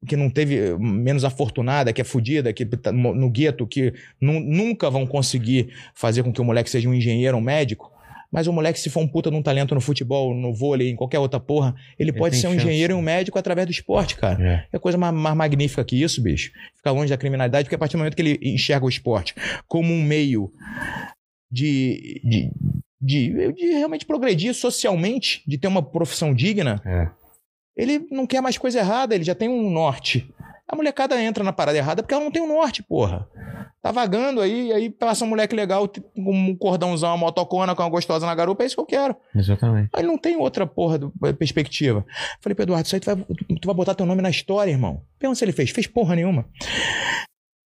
[0.06, 4.89] que não teve menos afortunada, que é fodida, que tá no gueto, que nu- nunca
[4.89, 7.93] vão conseguir fazer com que o moleque seja um engenheiro, um médico.
[8.32, 10.97] Mas o moleque, se for um puta de um talento no futebol, no vôlei, em
[10.97, 12.65] qualquer outra porra, ele, Ele pode ser um chance.
[12.65, 14.43] engenheiro e um médico através do esporte, cara.
[14.73, 14.77] É.
[14.77, 16.52] É coisa mais, mais magnífica que isso, bicho.
[16.77, 19.35] Ficar longe da criminalidade, porque a partir do momento que ele enxerga o esporte
[19.66, 20.51] como um meio
[21.51, 22.51] de, de,
[23.01, 27.09] de, de realmente progredir socialmente, de ter uma profissão digna, É.
[27.78, 30.28] ele não quer mais coisa errada, ele já tem um norte.
[30.66, 33.26] A molecada entra na parada errada porque ela não tem um norte, porra.
[33.80, 37.88] Tá vagando aí, aí passa um moleque legal com um cordãozão, uma motocona com uma
[37.88, 39.16] gostosa na garupa, é isso que eu quero.
[39.34, 39.88] Exatamente.
[39.94, 42.05] Aí não tem outra porra do, eh, perspectiva.
[42.42, 45.00] Falei pro Eduardo, isso aí tu vai, tu vai botar teu nome na história, irmão.
[45.18, 45.70] Pergunta se ele fez.
[45.70, 46.44] Fez porra nenhuma.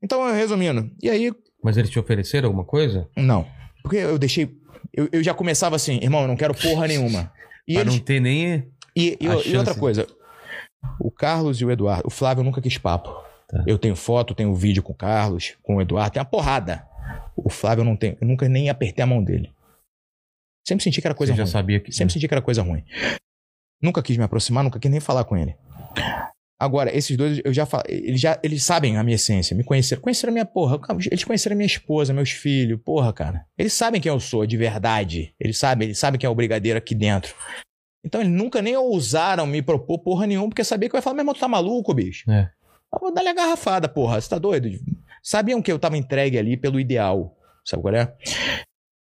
[0.03, 0.91] Então, resumindo.
[1.03, 1.33] E aí,
[1.63, 3.09] Mas eles te ofereceram alguma coisa?
[3.17, 3.47] não.
[3.83, 4.49] Porque eu deixei.
[4.95, 7.33] Eu, eu já começava assim, irmão, eu não quero porra nenhuma.
[7.67, 8.71] E, pra eles, não ter nem.
[8.97, 10.07] E, e- e outra coisa.
[11.01, 12.07] O Carlos e o Eduardo.
[12.07, 13.11] O Flávio nunca quis papo.
[13.49, 13.63] Tá.
[13.67, 16.87] Eu tenho foto, tenho vídeo com o Carlos, com o Eduardo, tem uma porrada.
[17.37, 18.17] O Flávio eu não tenho.
[18.21, 19.51] Eu nunca nem apertei a mão dele.
[20.67, 21.51] Sempre senti que era coisa Você já ruim.
[21.53, 21.93] sabia que.
[21.93, 22.85] Sempre senti que era coisa ruim.
[23.83, 25.57] Nunca quis me aproximar, nunca quis nem falar com ele.
[26.61, 30.01] Agora, esses dois, eu já falo, eles já eles sabem a minha essência, me conheceram.
[30.01, 30.81] Conheceram a minha porra.
[31.11, 33.45] Eles conheceram a minha esposa, meus filhos, porra, cara.
[33.59, 35.35] Eles sabem quem eu sou, de verdade.
[35.41, 37.35] Eles sabem, eles sabem quem é o brigadeiro aqui dentro.
[38.05, 41.15] Então eles nunca nem ousaram me propor porra nenhuma, porque sabia que eu ia falar,
[41.15, 42.29] meu irmão, tu tá maluco, bicho?
[42.31, 42.51] É.
[42.93, 44.21] Eu vou dar-lhe a garrafada, porra.
[44.21, 44.69] Você tá doido?
[45.23, 47.37] Sabiam que eu tava entregue ali pelo ideal.
[47.65, 48.13] Sabe qual é?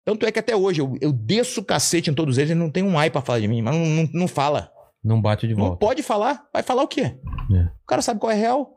[0.04, 2.82] Tanto é que até hoje eu, eu desço o cacete em todos eles, não tem
[2.82, 4.70] um ai pra falar de mim, mas não, não, não fala.
[5.02, 5.78] Não bate de Não volta.
[5.78, 6.46] pode falar.
[6.52, 7.02] Vai falar o quê?
[7.54, 7.62] É.
[7.82, 8.70] O cara sabe qual é real.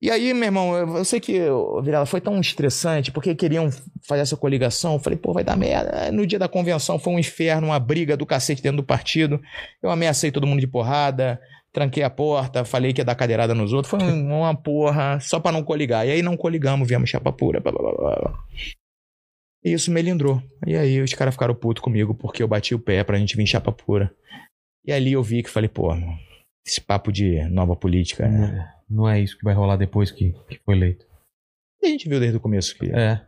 [0.00, 1.40] E aí, meu irmão, eu sei que
[1.82, 3.70] Virela foi tão estressante porque queriam
[4.06, 4.94] fazer essa coligação.
[4.94, 6.12] Eu falei, pô, vai dar merda.
[6.12, 9.40] No dia da convenção foi um inferno, uma briga do cacete dentro do partido.
[9.82, 11.40] Eu ameacei todo mundo de porrada,
[11.72, 13.90] tranquei a porta, falei que ia dar cadeirada nos outros.
[13.90, 16.06] Foi um- uma porra, só pra não coligar.
[16.06, 17.58] E aí não coligamos, viemos chapa pura.
[17.58, 18.34] Blá, blá, blá.
[19.64, 20.42] E isso melindrou.
[20.66, 23.46] E aí os caras ficaram putos comigo porque eu bati o pé pra gente vir
[23.46, 24.12] chapa pura.
[24.84, 25.88] E ali eu vi que falei, pô,
[26.66, 28.28] esse papo de nova política.
[28.28, 28.68] né?
[28.88, 31.04] Não é isso que vai rolar depois que, que foi eleito.
[31.82, 33.20] E a gente viu desde o começo que É.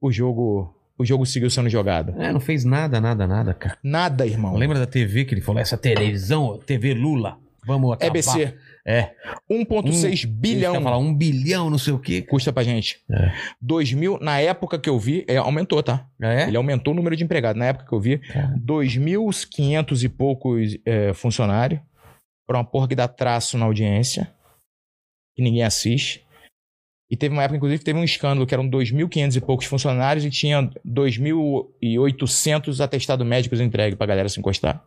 [0.00, 0.72] o jogo.
[0.98, 2.14] O jogo seguiu sendo jogado.
[2.22, 3.76] É, não fez nada, nada, nada, cara.
[3.84, 4.54] Nada, irmão.
[4.56, 5.60] Lembra da TV que ele falou?
[5.60, 7.36] Essa televisão, TV Lula.
[7.66, 8.08] Vamos acabar.
[8.08, 8.54] EBC,
[8.86, 9.10] É.
[9.50, 12.22] 1,6 bilhão Ele falar um bilhão, não sei o quê.
[12.22, 13.00] custa pra gente.
[13.10, 13.32] É.
[13.60, 16.06] 2000, na época que eu vi, é, aumentou, tá?
[16.22, 16.44] É?
[16.46, 17.58] Ele aumentou o número de empregados.
[17.58, 18.54] Na época que eu vi, Cara.
[18.64, 21.80] 2.500 e poucos é, funcionários.
[22.46, 24.32] Pra uma porra que dá traço na audiência.
[25.36, 26.24] Que ninguém assiste.
[27.10, 30.24] E teve uma época, inclusive, que teve um escândalo que eram 2.500 e poucos funcionários
[30.24, 34.84] e tinha 2.800 atestados médicos entregues pra galera se encostar.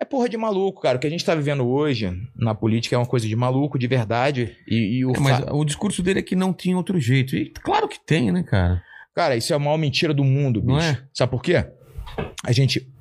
[0.00, 0.96] É porra de maluco, cara.
[0.96, 3.86] O que a gente tá vivendo hoje na política é uma coisa de maluco, de
[3.86, 4.56] verdade.
[4.66, 7.36] E, e o É, mas fa- o discurso dele é que não tinha outro jeito.
[7.36, 8.82] E claro que tem, né, cara?
[9.14, 10.72] Cara, isso é a maior mentira do mundo, bicho.
[10.72, 11.06] Não é?
[11.14, 11.54] Sabe por quê?
[12.44, 12.92] A gente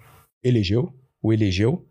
[0.44, 1.86] elegeu, o elegeu,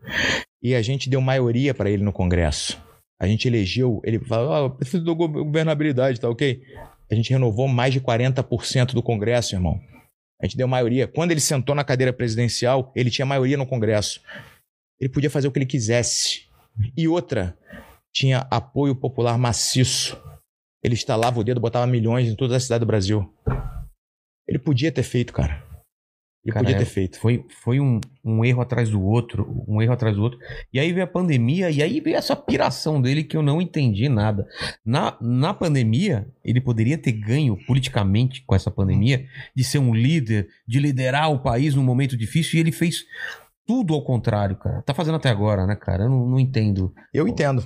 [0.64, 2.82] e a gente deu maioria pra ele no Congresso.
[3.20, 6.60] A gente elegeu, ele falou, eu preciso da go- governabilidade, tá ok?
[7.10, 9.78] A gente renovou mais de 40% do Congresso, irmão.
[10.42, 11.06] A gente deu maioria.
[11.06, 14.20] Quando ele sentou na cadeira presidencial, ele tinha maioria no Congresso.
[15.00, 16.46] Ele podia fazer o que ele quisesse.
[16.96, 17.56] E outra,
[18.12, 20.20] tinha apoio popular maciço.
[20.82, 23.32] Ele instalava o dedo, botava milhões em toda a cidade do Brasil.
[24.48, 25.63] Ele podia ter feito, cara.
[26.44, 27.18] Ele Cara, podia ter feito.
[27.18, 30.38] Foi, foi um, um erro atrás do outro, um erro atrás do outro.
[30.70, 34.10] E aí veio a pandemia, e aí veio essa piração dele que eu não entendi
[34.10, 34.46] nada.
[34.84, 39.26] Na, na pandemia, ele poderia ter ganho politicamente com essa pandemia,
[39.56, 43.04] de ser um líder, de liderar o país num momento difícil, e ele fez
[43.66, 44.82] tudo ao contrário, cara.
[44.82, 46.04] Tá fazendo até agora, né, cara?
[46.04, 46.92] Eu não, não entendo.
[47.12, 47.64] Eu entendo.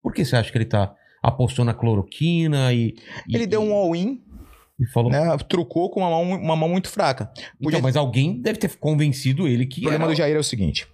[0.00, 2.94] Por que você acha que ele tá apostou na cloroquina e.
[3.28, 4.22] e- Ele deu um all-in,
[4.80, 5.10] E falou.
[5.10, 5.36] né?
[5.48, 7.30] Trucou com uma mão, uma mão muito fraca.
[7.60, 9.80] Então, mas alguém deve ter convencido ele que.
[9.80, 10.86] O problema era- do Jair é o seguinte: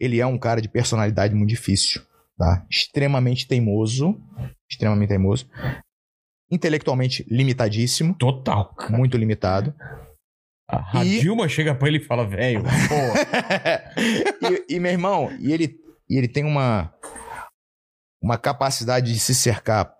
[0.00, 2.00] ele é um cara de personalidade muito difícil,
[2.38, 2.64] tá?
[2.70, 4.18] Extremamente teimoso,
[4.70, 5.46] extremamente teimoso,
[6.50, 8.96] intelectualmente limitadíssimo, Total, cara.
[8.96, 9.74] muito limitado.
[10.68, 12.62] A, E- Dilma chega pra ele e fala, velho,
[14.68, 15.76] e, e, meu irmão, e ele,
[16.08, 16.92] e ele tem uma
[18.22, 19.92] uma capacidade de se cercar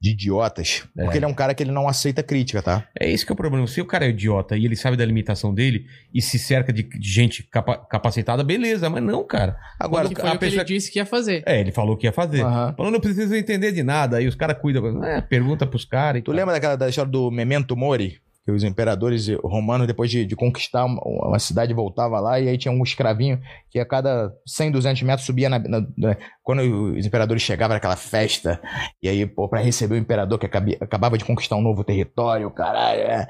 [0.00, 1.02] de idiotas, É.
[1.02, 2.86] porque ele é um cara que ele não aceita crítica, tá?
[2.98, 3.66] É esse que é o problema.
[3.66, 6.88] Se o cara é idiota e ele sabe da limitação dele e se cerca de,
[7.02, 9.56] gente capa- capacitada, beleza, mas não, cara.
[9.78, 11.42] Agora, que a foi o que pessoa- ele disse que ia fazer.
[11.44, 12.40] É, ele falou que ia fazer.
[12.40, 14.16] Falou, não preciso entender de nada.
[14.16, 15.04] Aí os caras cuidam.
[15.04, 16.22] É, pergunta pros caras.
[16.22, 16.34] Tu tal.
[16.34, 18.18] lembra daquela da história do Memento Mori?
[18.44, 22.56] Que os imperadores romanos, depois de, de conquistar uma, uma cidade, voltava lá e aí
[22.56, 23.38] tinha um escravinho
[23.70, 26.60] que a cada 100, 200 metros subia na, na- na- Quando
[26.96, 28.58] os imperadores chegavam, era aquela festa.
[29.02, 32.50] E aí, pô, pra receber o imperador que acabi- acabava de conquistar um novo território,
[32.50, 33.26] caralho, é,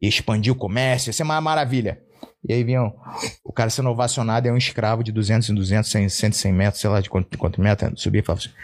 [0.00, 2.00] e expandir o comércio, isso é uma maravilha.
[2.48, 2.92] E aí vinham
[3.44, 6.52] o cara sendo ovacionado, e aí um escravo de 200 em 200, 100, 100, 100
[6.52, 8.54] metros, sei lá de quanto, de quanto metro, subia e falava assim: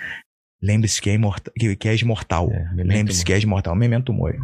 [0.62, 2.50] Lembre-se que, é imorta- que, que és mortal.
[2.50, 3.74] É, memento Lembre-se que és mortal.
[3.74, 4.38] Memento mori.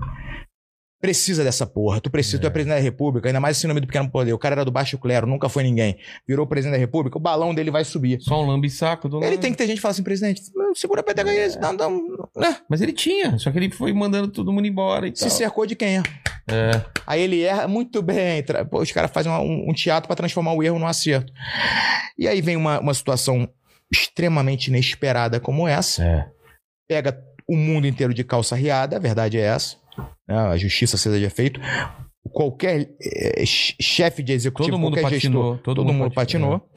[1.07, 2.01] Precisa dessa porra.
[2.01, 4.33] Tu precisa, tu é presidente da República, ainda mais esse nome do pequeno poder.
[4.33, 5.97] O cara era do baixo clero, nunca foi ninguém.
[6.27, 8.21] Virou presidente da República, o balão dele vai subir.
[8.21, 9.39] Só um lambe-saco do Ele lado.
[9.41, 10.43] tem que ter gente que fala assim, presidente,
[10.75, 11.59] segura a peteca aí, É.
[11.61, 12.57] não, não, né?
[12.69, 15.31] Mas ele tinha, só que ele foi mandando todo mundo embora e Se tal.
[15.31, 16.03] cercou de quem é.
[16.49, 16.85] É.
[17.07, 18.43] Aí ele erra muito bem.
[18.43, 21.33] tra- Pô, os caras fazem um, um teatro pra transformar o erro num acerto.
[22.19, 23.49] E aí vem uma, uma situação
[23.93, 26.03] extremamente inesperada como essa.
[26.05, 26.27] É.
[26.89, 27.17] Pega
[27.49, 29.77] o mundo inteiro de calça riada, a verdade é essa.
[30.29, 30.37] Né?
[30.39, 31.61] A justiça seja de efeito.
[32.33, 36.61] Qualquer eh, che- chefe de executivo, Todo mundo qualquer patinou, gestor, todo todo, mundo patinou.
[36.61, 36.71] patinou.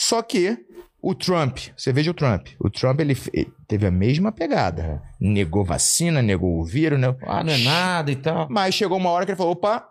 [0.00, 0.56] Só que
[1.00, 2.48] o Trump, você veja o Trump.
[2.58, 3.14] O Trump ele,
[3.68, 5.02] teve a mesma pegada.
[5.20, 7.14] Negou vacina, negou o vírus, né?
[7.26, 8.46] Ah, não é nada e tal.
[8.50, 9.86] Mas chegou uma hora que ele falou: opa,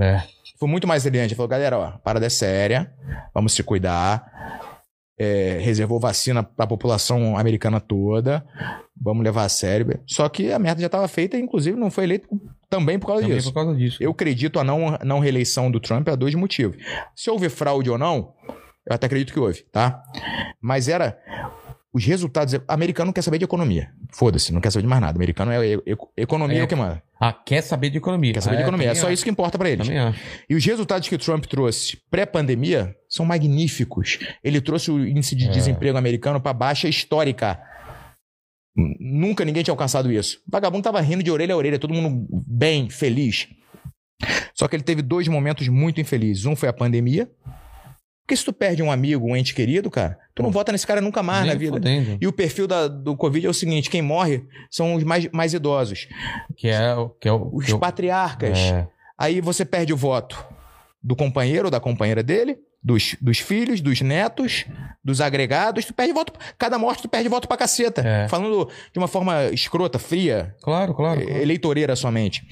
[0.00, 0.22] É.
[0.58, 1.30] foi muito mais elegante.
[1.30, 2.92] Ele falou, galera, ó, parada é séria,
[3.34, 4.73] vamos se cuidar.
[5.16, 8.44] É, reservou vacina pra população americana toda.
[9.00, 10.00] Vamos levar a sério.
[10.06, 12.28] Só que a merda já estava feita, e, inclusive não foi eleito
[12.68, 13.52] também por causa Também disso.
[13.52, 14.02] por causa disso.
[14.02, 16.76] Eu acredito a não, não reeleição do Trump a dois motivos.
[17.14, 18.34] Se houve fraude ou não,
[18.86, 20.02] eu até acredito que houve, tá?
[20.60, 21.16] Mas era.
[21.94, 22.54] Os resultados.
[22.66, 23.90] Americano não quer saber de economia.
[24.12, 25.16] Foda-se, não quer saber de mais nada.
[25.16, 25.78] Americano é
[26.16, 26.64] economia é, É.
[26.64, 27.00] o que manda.
[27.20, 28.32] Ah, quer saber de economia.
[28.32, 28.90] Quer saber Ah, de economia.
[28.90, 29.14] É só acho.
[29.14, 29.86] isso que importa pra eles.
[29.86, 30.12] Também.
[30.50, 34.18] E os resultados que o Trump trouxe pré-pandemia são magníficos.
[34.42, 35.50] Ele trouxe o índice de É.
[35.50, 37.60] desemprego americano para baixa histórica.
[38.98, 40.38] Nunca ninguém tinha alcançado isso.
[40.48, 43.46] O vagabundo tava rindo de orelha a orelha, todo mundo bem, feliz.
[44.52, 46.44] Só que ele teve dois momentos muito infelizes.
[46.44, 47.30] Um foi a pandemia.
[48.26, 51.00] Porque se tu perde um amigo, um ente querido, cara, tu não vota nesse cara
[51.00, 51.72] nunca mais Nem na vida.
[51.72, 52.16] fodendo.
[52.20, 55.52] E o perfil da- do Covid é o seguinte: quem morre são os mais, mais
[55.52, 56.08] idosos,
[56.56, 57.10] Que é o.
[57.10, 58.58] Que é o os que é patriarcas.
[58.58, 58.88] É.
[59.18, 60.42] Aí você perde o voto
[61.02, 64.64] do companheiro ou da companheira dele, dos, dos filhos, dos netos,
[65.04, 65.84] dos agregados.
[65.84, 66.32] Tu perde voto.
[66.58, 68.00] Cada morte tu perde voto pra caceta.
[68.00, 68.26] É.
[68.28, 71.20] Falando de uma forma escrota, fria, Claro, claro.
[71.20, 71.40] claro.
[71.42, 72.42] eleitoreira somente.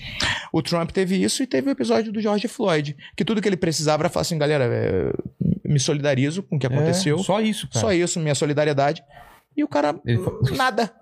[0.53, 2.95] O Trump teve isso e teve o episódio do George Floyd.
[3.17, 5.13] Que tudo que ele precisava era falar assim, galera, é,
[5.73, 7.19] me solidarizo com o que aconteceu.
[7.19, 7.81] É, só isso, cara.
[7.81, 9.03] Só isso, minha solidariedade.
[9.57, 9.95] E o cara,
[10.57, 10.93] nada.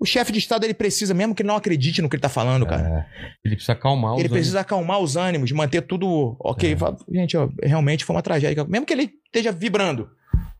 [0.00, 2.64] O chefe de Estado, ele precisa, mesmo que não acredite no que ele tá falando,
[2.64, 2.88] cara.
[2.88, 3.06] É.
[3.44, 4.38] Ele precisa acalmar os Ele ânimos.
[4.38, 6.48] precisa acalmar os ânimos, manter tudo É.
[6.50, 6.76] ok.
[6.76, 8.64] Fala, Gente, ó, realmente foi uma tragédia.
[8.64, 10.08] Mesmo que ele esteja vibrando,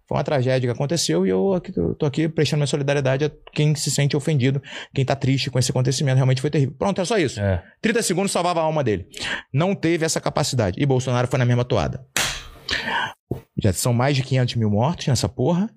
[0.09, 3.31] foi uma tragédia que aconteceu e eu, aqui, eu tô aqui prestando minha solidariedade a
[3.53, 4.61] quem se sente ofendido,
[4.93, 6.17] quem tá triste com esse acontecimento.
[6.17, 6.75] Realmente foi terrível.
[6.77, 7.39] Pronto, é só isso.
[7.41, 7.63] É.
[7.81, 9.07] 30 segundos salvava a alma dele.
[9.55, 10.83] Não teve essa capacidade.
[10.83, 12.05] E Bolsonaro foi na mesma toada.
[13.63, 15.69] Já são mais de 500 mil mortos nessa porra.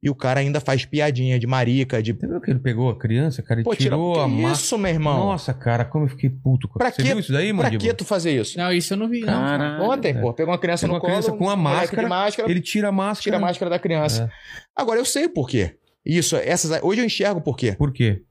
[0.00, 2.12] E o cara ainda faz piadinha de marica, de.
[2.12, 3.58] Você viu que ele pegou a criança, cara?
[3.60, 4.52] Ele Pô, tirou Que a máscara.
[4.52, 5.18] isso, meu irmão?
[5.18, 6.68] Nossa, cara, como eu fiquei puto.
[6.68, 7.08] Pra Você quê?
[7.08, 7.90] viu isso daí, pra Mandíbula?
[7.90, 8.56] que tu fazer isso?
[8.56, 9.26] Não, isso eu não vi, não.
[9.26, 9.82] Caralho.
[9.82, 10.20] Ontem, é.
[10.20, 12.88] pô, pegou uma criança Pegou no a criança colo, com a máscara, máscara, Ele tira
[12.90, 13.22] a máscara.
[13.24, 14.30] tira a máscara da criança.
[14.32, 14.80] É.
[14.80, 15.76] Agora eu sei o porquê.
[16.06, 17.72] Isso, essas, hoje eu enxergo o porquê.
[17.72, 18.22] Por quê?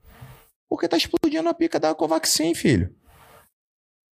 [0.70, 2.94] Porque tá explodindo a pica da Covaxin, filho.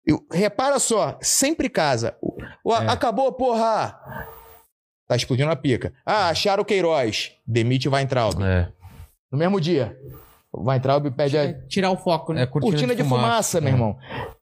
[0.05, 2.15] Eu- repara só, sempre casa.
[2.21, 2.37] O-
[2.75, 2.87] É.
[2.87, 3.99] Acabou, porra!
[5.07, 5.93] Tá explodindo a pica.
[6.05, 7.31] Ah, acharam o Queiroz.
[7.45, 8.41] Demite o Weintraub.
[8.43, 8.67] É.
[9.31, 9.97] No mesmo dia.
[10.51, 12.43] O Weintraub pede a Tirar o foco, né?
[12.43, 13.73] É cortina, de, fumaça, meu É.
[13.73, 13.97] irmão.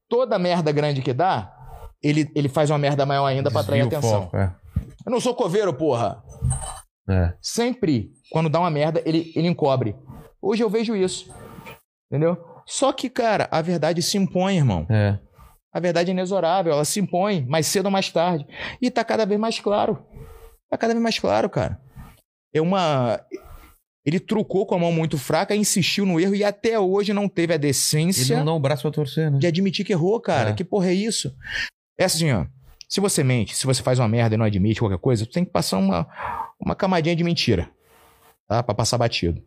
[0.09, 1.51] Toda merda grande que dá,
[2.01, 4.23] ele, ele faz uma merda maior ainda pra atrair atenção.
[4.23, 4.55] foco, é.
[5.05, 6.23] Eu não sou coveiro, porra.
[7.07, 7.33] É.
[7.41, 9.95] Sempre, quando dá uma merda, ele, ele encobre.
[10.41, 11.31] Hoje eu vejo isso.
[12.11, 12.37] Entendeu?
[12.65, 14.87] Só que, cara, a verdade se impõe, irmão.
[14.89, 15.19] É.
[15.71, 18.47] A verdade é inexorável, ela se impõe, mais cedo ou mais tarde.
[18.81, 20.03] E tá cada vez mais claro.
[20.69, 21.79] Tá cada vez mais claro, cara.
[22.53, 23.19] É uma.
[24.05, 27.53] Ele trucou com a mão muito fraca, insistiu no erro e até hoje não teve
[27.53, 29.39] a Ele decência não dá o braço pra torcer, né?
[29.39, 30.51] de admitir que errou, cara.
[30.51, 30.53] É.
[30.53, 31.35] Que porra é isso?
[31.99, 32.45] É assim, ó.
[32.87, 35.43] Se você mente, se você faz uma merda e não admite qualquer coisa, tu tem
[35.43, 36.07] que passar uma,
[36.59, 37.67] uma camadinha de mentira.
[38.47, 38.61] Tá?
[38.61, 39.41] Pra passar batido.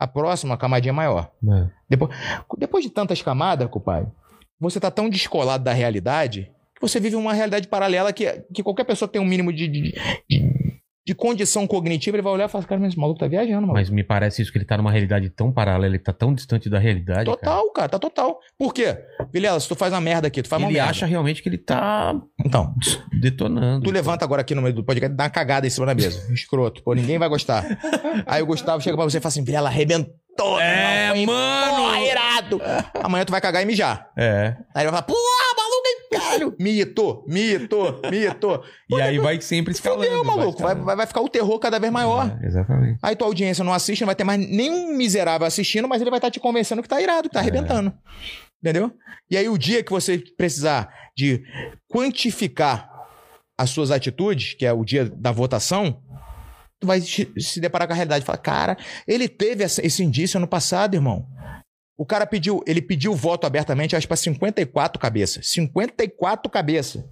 [0.00, 1.30] A próxima, uma camadinha maior.
[1.48, 1.70] É.
[1.88, 2.10] Depois,
[2.58, 4.10] depois de tantas camadas, compadre,
[4.58, 8.82] você tá tão descolado da realidade que você vive uma realidade paralela que, que qualquer
[8.82, 9.92] pessoa que tem um mínimo de, de,
[10.28, 10.51] de-
[11.04, 13.72] de condição cognitiva, ele vai olhar e falar, cara, mas esse maluco tá viajando, mano.
[13.72, 16.70] Mas me parece isso que ele tá numa realidade tão paralela, ele tá tão distante
[16.70, 17.24] da realidade.
[17.24, 17.36] cara.
[17.36, 17.88] Total, cara.
[17.88, 18.38] tá total.
[18.58, 18.96] Por quê?
[19.32, 20.90] Vilela, se tu faz uma merda aqui, tu faz uma Ele merda.
[20.90, 22.14] acha realmente que ele tá
[22.44, 22.72] Então,
[23.20, 23.84] detonando.
[23.84, 26.26] tu levanta agora aqui no meio do podcast dá uma cagada em cima da mesa.
[26.32, 26.82] Escroto.
[26.82, 27.64] Pô, ninguém vai gostar.
[28.26, 30.16] Aí o Gustavo chega pra você e fala assim, Vilela, arrebentou.
[30.60, 31.94] É, mano.
[32.04, 32.60] Irado.
[33.02, 34.08] Amanhã tu vai cagar e mijar.
[34.16, 34.56] É.
[34.74, 35.02] Aí ele vai falar,
[36.58, 38.62] Mito, mito, mito.
[38.90, 40.04] E aí vai sempre escalando.
[40.04, 40.62] Fudeu, maluco.
[40.62, 42.38] Vai, vai, vai ficar o terror cada vez maior.
[42.42, 42.98] É, exatamente.
[43.02, 46.18] Aí tua audiência não assiste, não vai ter mais nenhum miserável assistindo, mas ele vai
[46.18, 47.92] estar te convencendo que tá irado, que tá arrebentando.
[48.62, 48.92] Entendeu?
[49.30, 51.42] E aí o dia que você precisar de
[51.88, 52.88] quantificar
[53.58, 56.00] as suas atitudes, que é o dia da votação,
[56.80, 58.76] tu vai se deparar com a realidade e falar, cara,
[59.06, 61.26] ele teve esse indício ano passado, irmão.
[61.96, 65.48] O cara pediu, ele pediu voto abertamente, acho, pra 54 cabeças.
[65.48, 67.04] 54 cabeças.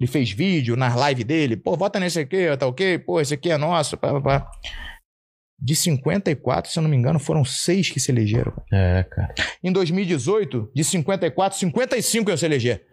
[0.00, 2.98] Ele fez vídeo nas lives dele, pô, vota nesse aqui, tá ok?
[2.98, 4.50] Pô, esse aqui é nosso, pá, pá, pá.
[5.60, 8.52] De 54, se eu não me engano, foram seis que se elegeram.
[8.72, 9.32] É, cara.
[9.62, 12.84] Em 2018, de 54, 55 iam se eleger.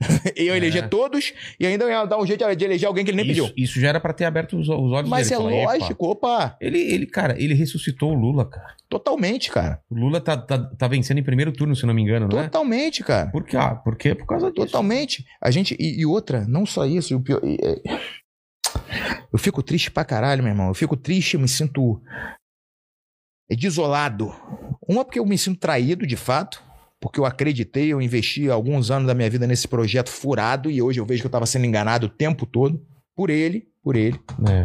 [0.36, 3.30] iam eleger todos e ainda iam dar um jeito de eleger alguém que ele nem
[3.32, 3.64] Isso, pediu.
[3.64, 5.48] isso já era pra ter aberto os, os olhos Mas é dele.
[5.50, 5.72] Falar, "Epa".
[5.84, 8.76] lógico, opa, Ele, ele, cara, ele ressuscitou o Lula, cara.
[8.88, 9.80] totalmente, cara.
[9.90, 12.38] O Lula tá, tá, tá vencendo em primeiro turno, se eu não me engano, não
[12.38, 12.44] é?
[12.44, 13.30] Totalmente, cara.
[13.30, 13.56] Por quê?
[13.56, 14.14] Ah, por quê?
[14.14, 14.66] Por causa disso.
[14.66, 15.24] Totalmente.
[15.42, 15.76] A gente.
[15.80, 17.16] E, e outra, não só isso.
[17.16, 17.82] o pior- e- é-
[19.32, 20.68] eu fico triste pra caralho, meu irmão.
[20.68, 22.00] Eu fico triste, eu me sinto.
[23.50, 24.32] é, desolado.
[24.88, 26.62] Uma, porque eu me sinto traído, de fato.
[27.00, 31.00] Porque eu acreditei, eu investi alguns anos da minha vida nesse projeto furado e hoje
[31.00, 32.84] eu vejo que eu tava sendo enganado o tempo todo.
[33.14, 34.18] Por ele, por ele.
[34.48, 34.64] É.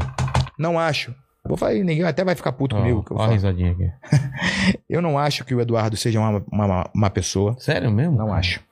[0.58, 1.14] Não acho.
[1.46, 3.04] Vou falar, ninguém até vai ficar puto Ó, comigo.
[3.04, 3.92] que eu, ó a risadinha aqui.
[4.90, 7.56] eu não acho que o Eduardo seja uma, uma, uma pessoa.
[7.60, 8.18] Sério mesmo?
[8.18, 8.64] Não acho.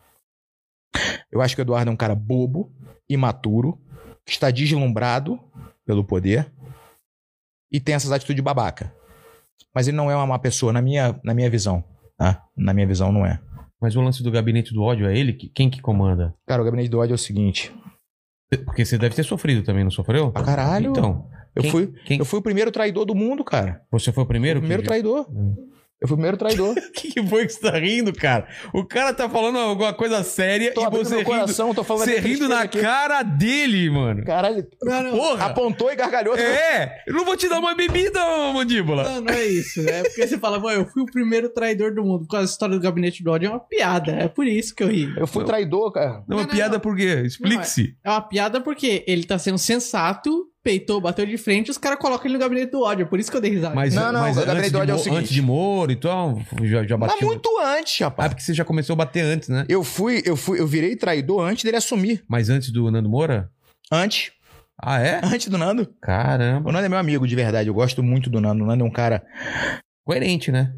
[1.31, 2.71] Eu acho que o Eduardo é um cara bobo,
[3.09, 3.77] imaturo,
[4.25, 5.39] que está deslumbrado
[5.85, 6.51] pelo poder
[7.71, 8.93] e tem essas atitudes babaca.
[9.73, 11.83] Mas ele não é uma má pessoa, na minha, na minha visão.
[12.17, 12.43] Tá?
[12.55, 13.39] Na minha visão, não é.
[13.81, 15.33] Mas o lance do gabinete do ódio é ele?
[15.33, 16.33] que- Quem que comanda?
[16.47, 17.73] Cara, o gabinete do ódio é o seguinte.
[18.65, 20.31] Porque você deve ter sofrido também, não sofreu?
[20.31, 20.89] Pra caralho.
[20.91, 23.81] Então, Eu, Quem- fui, quem- eu fui o primeiro traidor do mundo, cara.
[23.91, 24.59] você foi o primeiro?
[24.59, 24.87] O primeiro que...
[24.87, 25.27] traidor.
[25.29, 25.55] Hum.
[26.01, 26.71] Eu fui o primeiro traidor.
[26.71, 28.47] O que, que foi que você tá rindo, cara?
[28.73, 32.05] O cara tá falando alguma coisa séria Tô e você meu rindo, coração, tô falando
[32.05, 32.79] você rindo na aqui.
[32.81, 34.23] cara dele, mano.
[34.25, 34.67] Caralho,
[35.11, 35.45] Porra!
[35.45, 36.35] apontou e gargalhou.
[36.35, 37.03] É!
[37.05, 39.03] Eu não vou te dar uma bebida, ô, mandíbula.
[39.03, 39.79] Não, não é isso.
[39.87, 42.25] É porque você fala, "Mano, eu fui o primeiro traidor do mundo.
[42.27, 44.11] Com a história do gabinete do ódio é uma piada.
[44.13, 45.13] É por isso que eu ri.
[45.15, 46.23] Eu fui traidor, cara.
[46.27, 46.79] Não, uma Não, não, piada não.
[46.79, 47.21] por quê?
[47.25, 47.95] Explique-se.
[48.03, 51.97] É uma piada porque ele tá sendo sensato, peitou, bateu de frente e os caras
[51.99, 53.03] colocam ele no gabinete do ódio.
[53.03, 53.73] É por isso que eu dei risada.
[53.75, 55.19] Mas, Não, não, mas o gabinete antes, do de, ódio é o seguinte.
[55.19, 57.27] antes de Moro, então, já, já Mas bateu.
[57.27, 58.29] muito antes, Ah, rapaz.
[58.29, 59.65] porque você já começou a bater antes, né?
[59.67, 62.23] Eu fui, eu fui, eu virei traidor antes dele assumir.
[62.27, 63.49] Mas antes do Nando Moura?
[63.91, 64.31] Antes.
[64.83, 65.19] Ah, é?
[65.23, 65.87] Antes do Nando.
[66.01, 66.69] Caramba.
[66.69, 67.67] O Nando é meu amigo de verdade.
[67.69, 68.63] Eu gosto muito do Nando.
[68.63, 69.23] O Nando é um cara.
[70.05, 70.73] Coerente, né?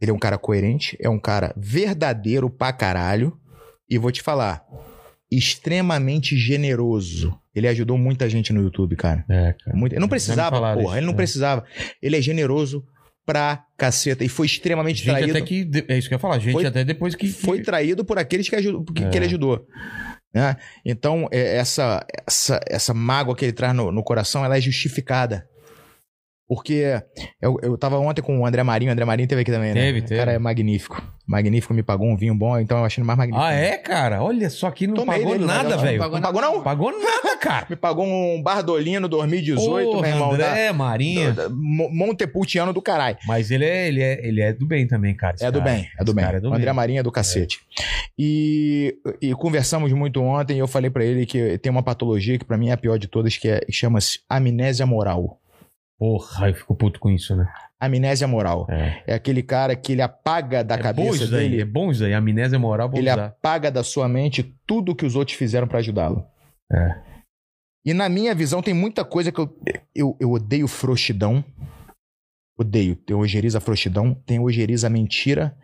[0.00, 3.38] Ele é um cara coerente, é um cara verdadeiro pra caralho.
[3.88, 4.64] E vou te falar,
[5.30, 7.38] extremamente generoso.
[7.54, 9.24] Ele ajudou muita gente no YouTube, cara.
[9.28, 9.76] É, cara.
[9.76, 10.82] Muito- Ele não precisava, porra.
[10.82, 11.16] isso, Ele não é.
[11.16, 11.64] precisava.
[12.02, 12.84] Ele é generoso
[13.24, 14.24] pra caceta.
[14.24, 15.30] E foi extremamente Gente traído.
[15.30, 15.70] até que.
[15.88, 16.38] É isso que eu ia falar.
[16.38, 17.28] Gente Foi- até depois que.
[17.28, 19.08] foi traído por aqueles que, ajudou, que, É.
[19.08, 19.66] que ele ajudou.
[20.34, 20.56] né?
[20.84, 25.46] Então, é, essa, essa, essa mágoa que ele traz no, no coração, ela é justificada.
[26.46, 27.00] Porque
[27.40, 29.80] eu, eu tava ontem com o André Marinho, o André Marinho teve aqui também, né?
[29.80, 30.16] Teve, O teve.
[30.18, 31.02] cara é magnífico.
[31.26, 33.42] Magnífico, me pagou um vinho bom, então eu achei mais magnífico.
[33.46, 34.22] Ah, é, cara?
[34.22, 35.98] Olha só que não Tomei pagou dele, nada, velho.
[35.98, 36.62] Não pagou não?
[36.62, 37.66] Pagou nada, cara.
[37.70, 40.32] Me pagou um Bardolino 2018, Porra, meu irmão.
[40.32, 40.44] André,
[41.32, 43.16] da- Mo- Montepulciano do caralho.
[43.26, 45.36] Mas ele é, ele, é, ele é do bem também, cara.
[45.40, 45.70] É do cara.
[45.72, 46.24] bem, é do bem.
[46.26, 46.74] é do o André bem.
[46.74, 47.60] Marinho é do cacete.
[48.18, 52.44] E, e conversamos muito ontem e eu falei pra ele que tem uma patologia que
[52.44, 55.40] pra mim é a pior de todas, que, é, que chama-se amnésia moral.
[56.04, 57.50] Porra, eu fico puto com isso, né?
[57.80, 58.66] Amnésia moral.
[58.68, 59.02] É.
[59.06, 62.12] É aquele cara que ele apaga da é cabeça dele, é bom isso daí.
[62.12, 63.24] Amnésia moral, ele usar.
[63.24, 66.22] apaga da sua mente tudo que os outros fizeram pra ajudá-lo.
[66.70, 67.00] É.
[67.86, 69.58] E na minha visão tem muita coisa que eu,
[69.94, 71.42] eu, eu odeio frouxidão.
[72.58, 72.96] Odeio.
[72.96, 75.56] Tem ojeriza a frouxidão, tem ojeriza a mentira.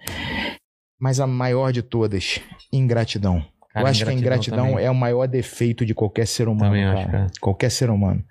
[0.98, 2.40] Mas a maior de todas,
[2.72, 3.44] ingratidão.
[3.68, 4.86] Cara, eu acho que a ingratidão também.
[4.86, 6.72] é o maior defeito de qualquer ser humano.
[6.72, 7.26] Também acho, cara.
[7.38, 8.24] Qualquer ser humano.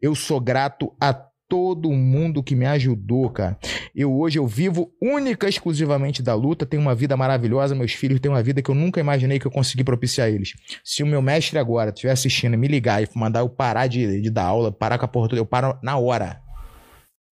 [0.00, 3.58] Eu sou grato a todo mundo que me ajudou, cara.
[3.92, 8.20] Eu hoje eu vivo única e exclusivamente da luta, tenho uma vida maravilhosa, meus filhos
[8.20, 10.54] têm uma vida que eu nunca imaginei que eu consegui propiciar a eles.
[10.84, 14.30] Se o meu mestre agora estiver assistindo me ligar e mandar eu parar de, de
[14.30, 16.40] dar aula, parar com a porra toda, eu paro na hora.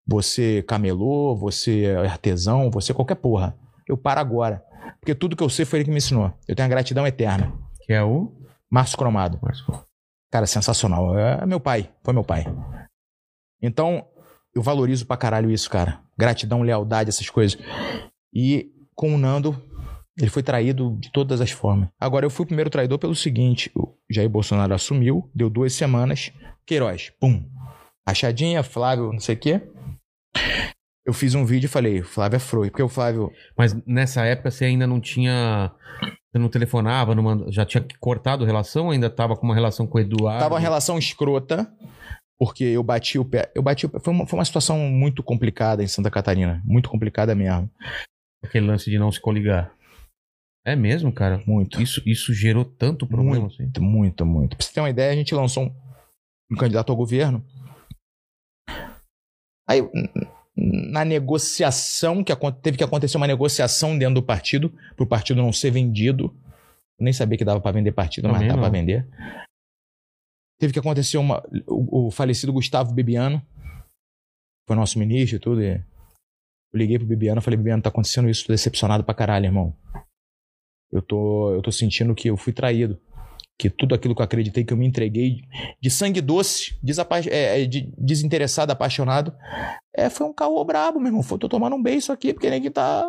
[0.04, 3.56] Você camelô, você artesão, você qualquer porra.
[3.86, 4.64] Eu paro agora.
[4.98, 6.32] Porque tudo que eu sei foi ele que me ensinou.
[6.48, 7.52] Eu tenho a gratidão eterna.
[7.86, 8.32] Que é o...
[8.70, 9.38] Márcio Cromado.
[9.40, 9.86] Marcos.
[10.30, 11.16] Cara, sensacional.
[11.16, 11.90] É meu pai.
[12.02, 12.44] Foi meu pai.
[13.62, 14.04] Então,
[14.54, 16.00] eu valorizo pra caralho isso, cara.
[16.16, 17.58] Gratidão, lealdade, essas coisas.
[18.32, 19.60] E com o Nando,
[20.18, 21.88] ele foi traído de todas as formas.
[22.00, 26.32] Agora, eu fui o primeiro traidor pelo seguinte: o Jair Bolsonaro assumiu, deu duas semanas.
[26.66, 27.44] Queiroz, pum.
[28.06, 29.62] Rachadinha, Flávio, não sei o quê.
[31.06, 32.70] Eu fiz um vídeo e falei, Flávio é frouxo.
[32.70, 33.30] Porque o Flávio.
[33.56, 35.72] Mas nessa época você ainda não tinha.
[36.30, 39.96] Você não telefonava, não manda- já tinha cortado relação ainda tava com uma relação com
[39.96, 40.40] o Eduardo?
[40.40, 41.72] Tava uma relação escrota,
[42.38, 43.50] porque eu bati o pé.
[43.54, 43.98] Eu bati o pé.
[43.98, 46.62] Foi uma, foi uma situação muito complicada em Santa Catarina.
[46.64, 47.70] Muito complicada mesmo.
[48.42, 49.72] Aquele lance de não se coligar.
[50.64, 51.42] É mesmo, cara?
[51.46, 51.80] Muito.
[51.80, 53.62] Isso, isso gerou tanto problema assim?
[53.62, 54.56] Muito, muito, muito.
[54.56, 55.74] Pra você ter uma ideia, a gente lançou um,
[56.52, 57.44] um candidato ao governo.
[59.68, 59.82] Aí,
[60.56, 65.70] na negociação, que teve que acontecer uma negociação dentro do partido, pro partido não ser
[65.70, 66.34] vendido.
[66.98, 68.78] Eu nem sabia que dava pra vender partido, mas Também dava pra não.
[68.78, 69.06] vender.
[70.58, 71.42] Teve que acontecer uma.
[71.66, 73.40] O, o falecido Gustavo Bebiano,
[74.66, 75.62] foi nosso ministro e tudo.
[75.62, 75.82] E eu
[76.74, 79.74] liguei pro Bebiano e falei: Bebiano, tá acontecendo isso, tô decepcionado pra caralho, irmão.
[80.90, 82.98] Eu tô, eu tô sentindo que eu fui traído.
[83.60, 85.40] Que tudo aquilo que eu acreditei que eu me entreguei
[85.80, 89.34] de sangue doce, desapa- é, é, de- desinteressado, apaixonado,
[89.92, 91.24] é, foi um caô brabo, meu irmão.
[91.24, 93.04] Foi, tô tomando um beijo aqui, porque nem que tá.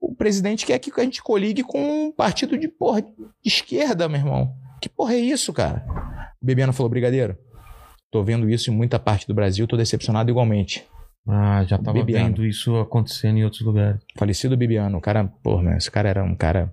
[0.00, 3.08] O presidente quer que a gente coligue com um partido de, porra, de
[3.44, 4.54] esquerda, meu irmão.
[4.80, 5.84] Que porra é isso, cara?
[6.42, 7.36] O Bebiano falou, Brigadeiro,
[8.10, 10.84] tô vendo isso em muita parte do Brasil, tô decepcionado igualmente.
[11.28, 12.26] Ah, já tava Bibiano.
[12.28, 14.00] vendo isso acontecendo em outros lugares.
[14.16, 16.72] Falecido Bibiano, o cara, porra, meu, esse cara era um cara.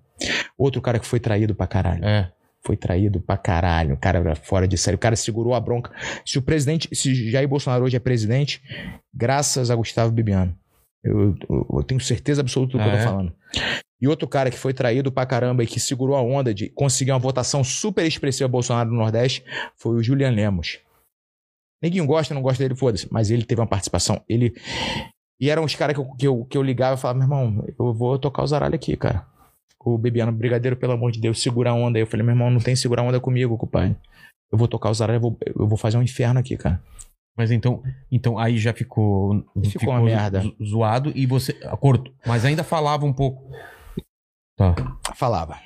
[0.57, 2.03] Outro cara que foi traído pra caralho.
[2.05, 2.31] É.
[2.65, 3.93] Foi traído pra caralho.
[3.93, 4.95] O cara era fora de série.
[4.95, 5.91] O cara segurou a bronca.
[6.25, 8.61] Se o presidente, se Jair Bolsonaro hoje é presidente,
[9.13, 10.57] graças a Gustavo Bibiano.
[11.03, 13.03] Eu, eu- eu tenho certeza absoluta do que Ah, eu tô é?
[13.03, 13.33] falando.
[13.99, 17.11] E outro cara que foi traído pra caramba e que segurou a onda de conseguir
[17.11, 19.43] uma votação super expressiva Bolsonaro no Nordeste
[19.75, 20.79] foi o Julian Lemos.
[21.81, 23.07] Ninguém gosta, não gosta dele, foda-se.
[23.11, 24.21] Mas ele teve uma participação.
[24.27, 24.53] Ele.
[25.39, 27.65] E eram os caras que eu, que, eu, que eu ligava e falava, meu irmão,
[27.79, 29.25] eu vou tocar o zaralho aqui, cara.
[29.79, 31.97] O Bebiano, brigadeiro, pelo amor de Deus, segura a onda.
[31.97, 33.95] Aí eu falei, meu irmão, não tem segurar a onda comigo, compadre.
[34.51, 36.81] Eu vou tocar o zaralho, eu vou, eu vou fazer um inferno aqui, cara.
[37.37, 40.41] Mas então, então aí já ficou, Ficou uma merda.
[40.41, 43.51] zo- zoado e você cortou, mas ainda falava um pouco.
[44.57, 44.73] Tá,
[45.15, 45.57] Falava.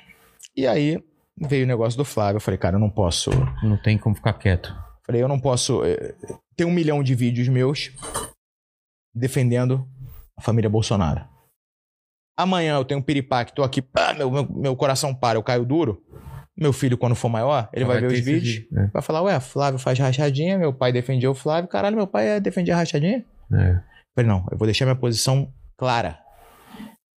[0.56, 1.02] E aí
[1.40, 2.36] veio o negócio do Flávio.
[2.36, 3.30] Eu falei, cara, eu não posso.
[3.62, 4.74] não tem como ficar quieto.
[5.06, 5.82] Falei, eu não posso.
[5.84, 6.14] eh,
[6.56, 7.90] Tem um milhão de vídeos meus
[9.14, 9.88] defendendo
[10.36, 11.24] a família Bolsonaro.
[12.36, 15.64] Amanhã eu tenho um piripaque, tô aqui, pá, meu, meu, meu coração para, eu caio
[15.66, 16.02] duro.
[16.56, 18.54] Meu filho, quando for maior, ele vai, ver ter os vídeos.
[18.56, 18.90] vídeo, né?
[18.92, 21.68] Vai falar, ué, Flávio faz rachadinha, meu pai defendia o Flávio.
[21.68, 23.24] Caralho, meu pai defendia a rachadinha?
[23.52, 23.80] É.
[24.14, 26.18] Falei, não, eu vou deixar minha posição clara.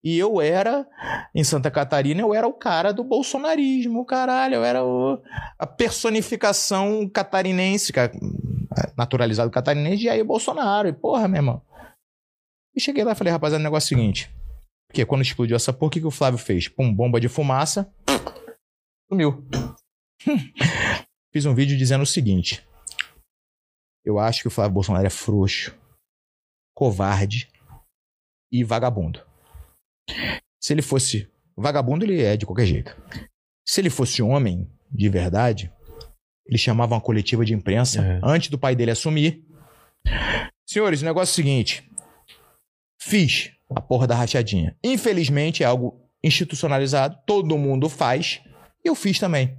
[0.06, 0.88] E eu era,
[1.34, 4.56] em Santa Catarina, eu era o cara do bolsonarismo, caralho.
[4.56, 5.20] Eu era o-
[5.58, 8.12] a personificação catarinense, ca-
[8.96, 10.88] naturalizado catarinense, de aí Bolsonaro.
[10.88, 11.62] E porra, meu irmão.
[12.76, 14.32] E cheguei lá e falei, rapaziada, o negócio é o seguinte.
[14.88, 16.68] Porque quando explodiu essa porra, o que, que o Flávio fez?
[16.68, 17.92] Pum, bomba de fumaça.
[19.10, 19.44] Sumiu.
[21.34, 22.64] Fiz um vídeo dizendo o seguinte.
[24.06, 25.76] Eu acho que o Flávio Bolsonaro é frouxo
[26.76, 27.50] covarde
[28.52, 29.26] e vagabundo.
[30.60, 32.96] Se ele fosse vagabundo, ele é de qualquer jeito.
[33.66, 35.72] Se ele fosse homem de verdade,
[36.48, 38.20] ele chamava uma coletiva de imprensa É.
[38.24, 39.44] antes do pai dele assumir.
[40.68, 41.90] Senhores, o negócio é o seguinte:
[43.00, 44.76] fiz a porra da rachadinha.
[44.84, 48.42] Infelizmente é algo institucionalizado, todo mundo faz,
[48.84, 49.58] e eu fiz também.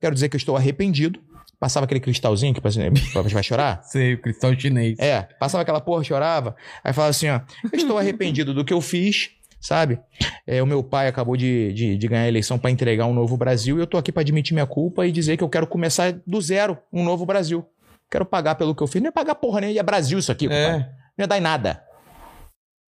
[0.00, 1.20] Quero dizer que eu estou arrependido.
[1.58, 2.88] Passava aquele cristalzinho que você
[3.34, 3.82] vai chorar?
[3.84, 4.98] Sei, o cristal chinês.
[4.98, 6.56] É, passava aquela porra, chorava.
[6.82, 9.30] Aí falava assim, ó, eu estou arrependido do que eu fiz,
[9.60, 10.00] sabe?
[10.46, 13.36] É, o meu pai acabou de, de, de ganhar a eleição para entregar um novo
[13.36, 16.12] Brasil e eu tô aqui para admitir minha culpa e dizer que eu quero começar
[16.26, 17.64] do zero, um novo Brasil.
[18.10, 19.00] Quero pagar pelo que eu fiz.
[19.00, 20.82] Não ia pagar porra nem, é Brasil isso aqui, compadre.
[20.82, 20.88] É.
[21.16, 21.84] Não ia dar em nada.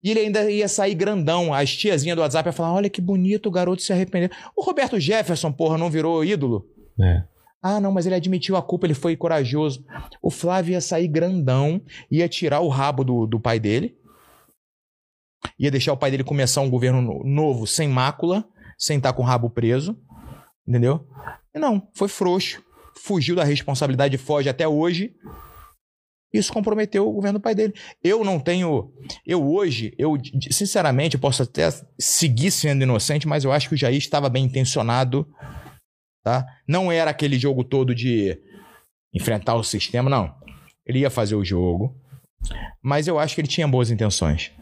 [0.03, 1.55] E ele ainda ia sair grandão.
[1.55, 4.31] As tiazinhas do WhatsApp iam falar, olha que bonito o garoto se arrependeu.
[4.57, 6.67] O Roberto Jefferson, porra, não virou ídolo?
[7.01, 7.23] É.
[7.63, 9.85] Ah, não, mas ele admitiu a culpa, ele foi corajoso.
[10.21, 11.81] O Flávio ia sair grandão,
[12.11, 13.97] ia tirar o rabo do, do pai dele,
[15.59, 18.45] ia deixar o pai dele começar um governo no- novo, sem mácula,
[18.79, 19.97] sem estar com o rabo preso,
[20.67, 21.07] entendeu?
[21.55, 22.63] E não, foi frouxo,
[23.01, 25.15] fugiu da responsabilidade, foge até hoje.
[26.33, 27.75] Isso comprometeu o governo do pai dele.
[28.03, 28.91] Eu não tenho.
[29.27, 30.15] Eu hoje, eu
[30.51, 34.45] sinceramente, eu posso até seguir sendo inocente, mas eu acho que o Jair estava bem
[34.45, 35.27] intencionado
[36.25, 36.47] tá?
[36.69, 38.39] Não era aquele jogo todo de
[39.13, 40.33] enfrentar o sistema, não.
[40.87, 42.01] Ele ia fazer o jogo,
[42.81, 44.53] mas eu acho que ele tinha boas intenções.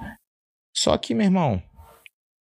[0.75, 1.63] Só que, meu irmão,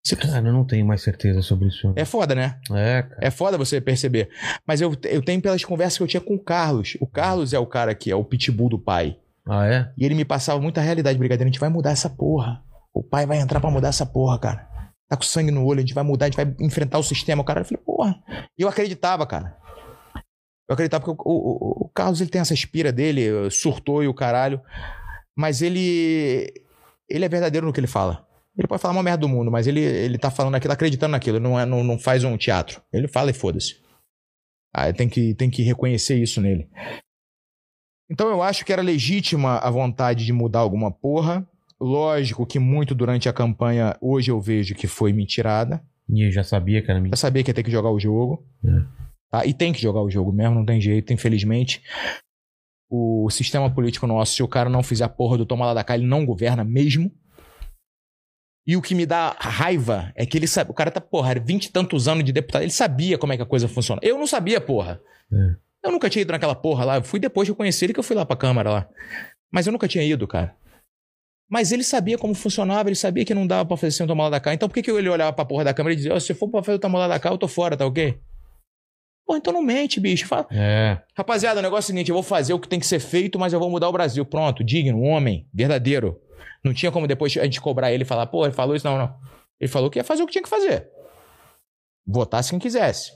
[0.05, 1.93] se- Cara, eu não tenho mais certeza sobre isso.
[1.95, 2.59] é foda, né?
[2.71, 3.17] É, cara.
[3.21, 4.29] É foda você perceber.
[4.65, 6.95] Mas eu, eu tenho pelas conversas que eu tinha com o Carlos.
[7.01, 9.17] O Carlos é o cara que é o pitbull do pai.
[9.47, 9.91] Ah, é?
[9.97, 11.49] E ele me passava muita realidade, brigadeiro.
[11.49, 12.63] A gente vai mudar essa porra.
[12.93, 14.67] O pai vai entrar pra mudar essa porra, cara.
[15.07, 17.41] Tá com sangue no olho, a gente vai mudar, a gente vai enfrentar o sistema.
[17.41, 18.15] O cara, eu falei, porra.
[18.57, 19.57] E eu acreditava, cara.
[20.67, 24.13] Eu acreditava porque o, o, o Carlos ele tem essa espira dele, surtou e o
[24.13, 24.61] caralho.
[25.35, 26.47] Mas ele.
[27.09, 28.27] Ele é verdadeiro no que ele fala.
[28.57, 31.37] Ele pode falar uma merda do mundo, mas ele, ele tá falando aquilo, acreditando naquilo.
[31.37, 32.81] Ele não, é, não, não faz um teatro.
[32.91, 33.77] Ele fala e foda-se.
[34.73, 36.69] Ah, tem que, tem que reconhecer isso nele.
[38.11, 41.47] Então eu acho que era legítima a vontade de mudar alguma porra.
[41.79, 45.81] Lógico que muito durante a campanha, hoje eu vejo que foi mentirada.
[46.09, 47.15] E eu já sabia que era mentira.
[47.15, 48.43] sabia que ia ter que jogar o jogo.
[48.65, 48.99] É.
[49.31, 49.45] Tá?
[49.45, 51.81] E tem que jogar o jogo mesmo, não tem jeito, infelizmente.
[52.89, 55.83] O sistema político nosso, se o cara não fizer a porra do toma lá da
[55.83, 57.11] cá, ele não governa mesmo.
[58.65, 60.71] E o que me dá raiva é que ele sabe.
[60.71, 63.43] O cara tá, porra, vinte e tantos anos de deputado, ele sabia como é que
[63.43, 63.99] a coisa funciona.
[64.03, 65.01] Eu não sabia, porra.
[65.31, 65.55] É.
[65.85, 66.95] Eu nunca tinha ido naquela porra lá.
[66.97, 68.89] Eu fui depois de eu conhecer ele que eu fui lá pra Câmara lá.
[69.51, 70.55] Mas eu nunca tinha ido, cara.
[71.49, 74.25] Mas ele sabia como funcionava, ele sabia que não dava pra fazer sem o tomar
[74.25, 74.53] lá da cá.
[74.53, 76.47] Então por que, que ele olhava pra porra da câmera e dizia: "Ó, se for
[76.47, 78.19] pra fazer o tomar lá da cá, eu tô fora, tá ok?
[79.29, 80.25] Pô, então não mente, bicho.
[80.25, 80.97] Fala, É.
[81.15, 83.37] Rapaziada, o negócio é o seguinte: eu vou fazer o que tem que ser feito,
[83.37, 84.25] mas eu vou mudar o Brasil.
[84.25, 86.19] Pronto, digno, homem, verdadeiro.
[86.65, 88.97] Não tinha como depois a gente cobrar ele e falar, pô, ele falou isso, não,
[88.97, 89.13] não.
[89.61, 90.87] Ele falou que ia fazer o que tinha que fazer.
[92.07, 93.11] Votasse quem quisesse.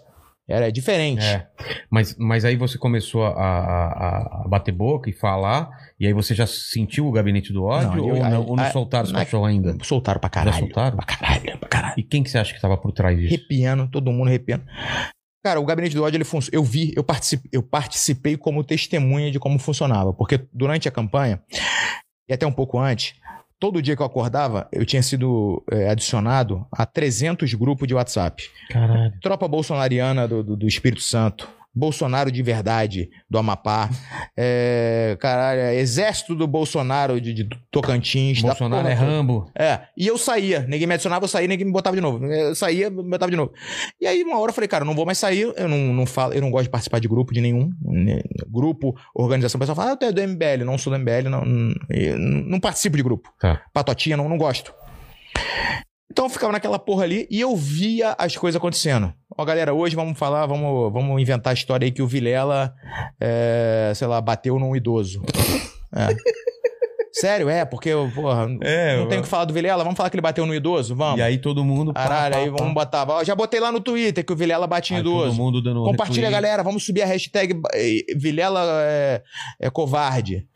[0.48, 1.26] Era diferente.
[1.26, 1.48] É.
[1.90, 5.70] Mas, mas aí você começou a, a, a bater boca e falar,
[6.00, 7.90] e aí você já sentiu o gabinete do ódio?
[7.90, 9.76] Não, eu- ou, não, aí- ou não soltaram os na- cachorros ainda?
[9.84, 10.58] Soltaram pra Já caralho.
[10.60, 10.98] soltaram?
[10.98, 11.94] Pra caralho, pra caralho.
[11.98, 13.34] E quem que você acha que tava por trás disso?
[13.34, 14.64] Arrepiando, todo mundo arrepiando.
[15.44, 16.26] Cara, o gabinete do ódio, ele.
[16.52, 20.14] Eu vi, eu participei, eu participei como testemunha de como funcionava.
[20.14, 21.42] Porque durante a campanha,
[22.30, 23.16] e até um pouco antes,
[23.60, 28.50] todo dia que eu acordava, eu tinha sido é, adicionado a 300 grupos de WhatsApp.
[28.70, 29.14] Caralho.
[29.22, 31.50] Tropa bolsonariana do, do, do Espírito Santo.
[31.76, 33.90] Bolsonaro de verdade, do Amapá.
[34.38, 38.42] É, caralho, é exército do Bolsonaro de, de Tocantins.
[38.42, 38.94] Bolsonaro é.
[38.94, 39.50] Rambo.
[39.58, 42.26] É, e eu saía, ninguém me adicionava, eu saía, ninguém me botava de novo.
[42.26, 43.52] Eu saía, me botava de novo.
[44.00, 46.06] E aí, uma hora eu falei, cara, eu não vou mais sair, eu não, não
[46.06, 47.72] falo, eu não gosto de participar de grupo de nenhum.
[47.82, 51.30] né, Grupo, organização, o pessoal fala, ah, tu é do MBL, não sou do MBL,
[51.30, 53.34] não, não, eu não participo de grupo.
[53.40, 53.62] Tá.
[53.74, 54.74] Patotinha, não, não gosto.
[56.14, 59.12] Então eu ficava naquela porra ali e eu via as coisas acontecendo.
[59.36, 62.72] Ó, galera, hoje vamos falar, vamos, vamos inventar a história aí que o Vilela,
[63.20, 65.24] é, sei lá, bateu num idoso.
[65.92, 66.16] É.
[67.12, 70.16] Sério, é, porque, porra, É, não tenho o que falar do Vilela, vamos falar que
[70.16, 70.96] ele bateu no idoso?
[70.96, 71.18] Vamos.
[71.20, 71.94] E aí todo mundo.
[71.94, 73.10] Caralho, aí vamos botar.
[73.10, 75.36] Ó, já botei lá no Twitter que o Vilela bate em Aí todo idoso.
[75.38, 76.42] mundo dando Compartilha, retweet.
[76.42, 76.64] galera.
[76.64, 79.24] Vamos subir a hashtag eh, Vilela é,
[79.60, 80.48] é covarde.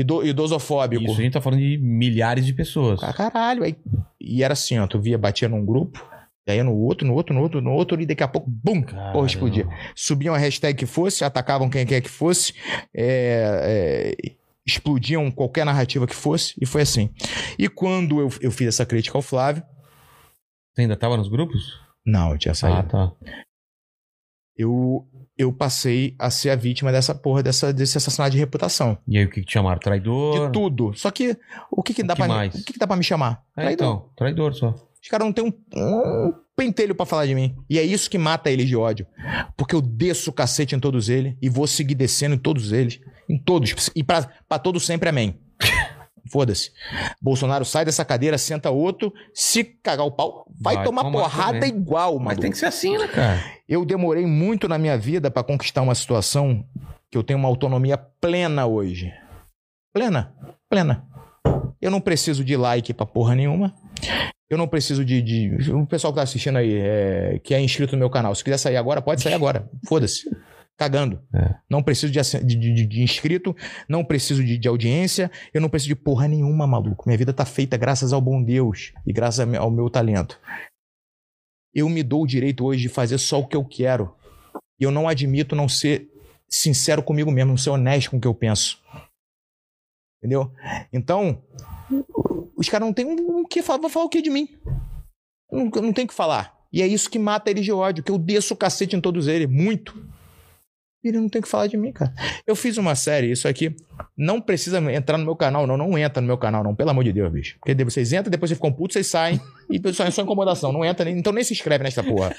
[0.00, 1.04] Ido, idosofóbico.
[1.04, 3.02] Isso, a gente tá falando de milhares de pessoas.
[3.02, 3.62] Ah, caralho.
[3.64, 3.76] Aí,
[4.20, 4.86] e era assim, ó.
[4.86, 6.02] Tu via, batia num grupo,
[6.46, 8.82] e aí no outro, no outro, no outro, no outro, e daqui a pouco, bum!
[8.82, 9.12] Caramba.
[9.12, 9.68] Porra, explodia.
[9.94, 12.54] Subiam a hashtag que fosse, atacavam quem quer que fosse,
[12.94, 14.32] é, é,
[14.66, 17.10] explodiam qualquer narrativa que fosse, e foi assim.
[17.58, 19.62] E quando eu, eu fiz essa crítica ao Flávio,
[20.74, 21.78] Você ainda tava nos grupos?
[22.06, 22.78] não, eu tinha saído.
[22.78, 23.12] Ah, tá.
[24.56, 25.06] eu,
[25.40, 28.98] eu passei a ser a vítima dessa porra, dessa, desse assassinato de reputação.
[29.08, 29.80] E aí o que que te chamaram?
[29.80, 30.46] Traidor?
[30.46, 30.92] De tudo.
[30.94, 31.36] Só que
[31.70, 33.42] o que, que O dá que pra o que, que dá para me chamar?
[33.56, 33.72] É, Traidor.
[33.86, 34.74] então, traidor só.
[35.02, 37.56] Os caras não têm um, um pentelho pra falar de mim.
[37.70, 39.06] E é isso que mata eles de ódio.
[39.56, 43.00] Porque eu desço o cacete em todos eles e vou seguir descendo em todos eles.
[43.28, 43.90] Em todos.
[43.96, 45.40] E pra, pra todos sempre, amém.
[46.30, 46.70] Foda-se.
[47.20, 49.12] Bolsonaro sai dessa cadeira, senta outro.
[49.34, 51.68] Se cagar o pau, vai, Vai tomar, porrada também.
[51.70, 52.40] igual, Mas mano.
[52.40, 53.42] tem que ser assim, né, cara?
[53.68, 56.64] Eu demorei muito na minha vida pra conquistar uma situação
[57.10, 59.12] que eu tenho uma autonomia plena hoje.
[59.92, 60.32] Plena,
[60.68, 61.04] plena.
[61.80, 63.74] Eu não preciso de like pra porra nenhuma.
[64.48, 65.22] Eu não preciso de.
[65.22, 68.42] de- O pessoal que tá assistindo aí, é, que é inscrito no meu canal, se
[68.44, 69.68] quiser sair agora, pode sair agora.
[69.88, 70.28] Foda-se.
[70.80, 71.22] Cagando.
[71.34, 71.56] É.
[71.68, 73.54] Não preciso de, de, de- inscrito,
[73.86, 77.04] não preciso de, de audiência, eu não preciso de porra nenhuma, maluco.
[77.06, 80.40] Minha vida tá feita graças ao bom Deus e graças ao meu talento.
[81.74, 84.16] Eu me dou o direito hoje de fazer só o que eu quero.
[84.80, 86.08] E eu não admito não ser
[86.48, 88.82] sincero comigo mesmo, não ser honesto com o que eu penso.
[90.16, 90.50] Entendeu?
[90.90, 91.42] Então,
[92.56, 93.80] os caras não têm o que falar.
[93.82, 94.48] Vão falar o que de mim?
[95.52, 96.58] Não, não tem o que falar.
[96.72, 99.28] E é isso que mata eles de ódio, que eu desço o cacete em todos
[99.28, 100.08] eles, muito.
[101.02, 102.12] E ele não tem o que falar de mim, cara.
[102.46, 103.74] Eu fiz uma série, isso aqui.
[104.16, 105.76] Não precisa entrar no meu canal, não.
[105.76, 106.74] Não entra no meu canal, não.
[106.74, 107.56] Pelo amor de Deus, bicho.
[107.58, 109.40] Porque vocês entram, depois vocês ficam putos, vocês saem.
[109.70, 110.72] E só é só incomodação.
[110.72, 111.16] Não entra nem.
[111.18, 112.34] Então nem se inscreve nessa porra.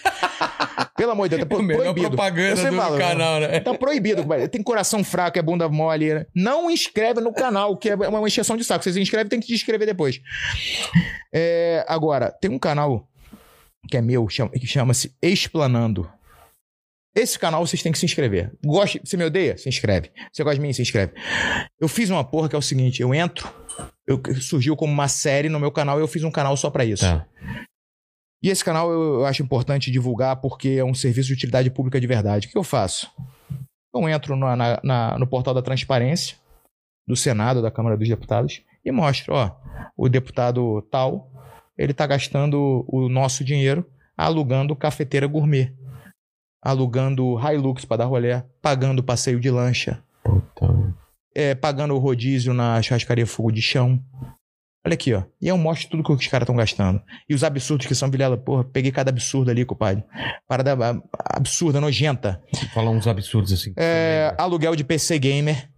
[0.96, 2.08] Pelo amor de Deus, tá É proibido.
[2.10, 3.60] propaganda do falo, canal, né?
[3.60, 4.24] Tá proibido.
[4.52, 6.14] Tem coração fraco, é bunda mole.
[6.14, 6.26] né?
[6.36, 8.84] Não inscreve no canal, que é uma encheção de saco.
[8.84, 10.22] Vocês se inscrevem, tem que inscrever depois.
[11.34, 13.08] É, agora, tem um canal
[13.90, 16.08] que é meu, que chama-se Explanando.
[17.16, 18.54] Esse canal vocês têm que se inscrever.
[18.64, 19.58] Gosta, você me odeia?
[19.58, 20.12] Se inscreve.
[20.32, 20.72] Você gosta de mim?
[20.72, 21.14] Se inscreve.
[21.80, 23.50] Eu fiz uma porra que é o seguinte: eu entro,
[24.08, 26.86] eu, surgiu como uma série no meu canal e eu fiz um canal só pra
[26.86, 27.04] isso.
[27.04, 27.26] Tá.
[28.44, 32.00] E esse canal eu, eu acho importante divulgar porque é um serviço de utilidade pública
[32.00, 32.48] de verdade.
[32.48, 33.12] O que eu faço?
[33.94, 36.38] Eu entro na- na- na- no portal da transparência
[37.08, 39.52] do Senado, da Câmara dos Deputados, e mostro, ó,
[39.98, 41.30] o deputado tal,
[41.78, 43.86] ele tá gastando o nosso dinheiro
[44.18, 45.74] alugando cafeteira gourmet,
[46.62, 50.94] alugando Hilux para dar rolé, pagando passeio de lancha, Puta.
[51.34, 54.00] é, pagando o rodízio na churrascaria Fogo de Chão.
[54.84, 55.22] Olha aqui, ó.
[55.40, 57.00] E eu mostro tudo que os caras estão gastando.
[57.30, 58.36] E os absurdos que são, Vilela.
[58.36, 60.04] Porra, peguei cada absurdo ali, compadre.
[60.48, 62.42] Parada absurda, nojenta.
[62.74, 63.74] Fala uns absurdos assim.
[63.78, 65.70] É, aluguel de PC Gamer.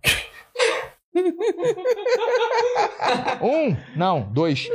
[3.41, 3.75] um?
[3.95, 4.69] Não, dois.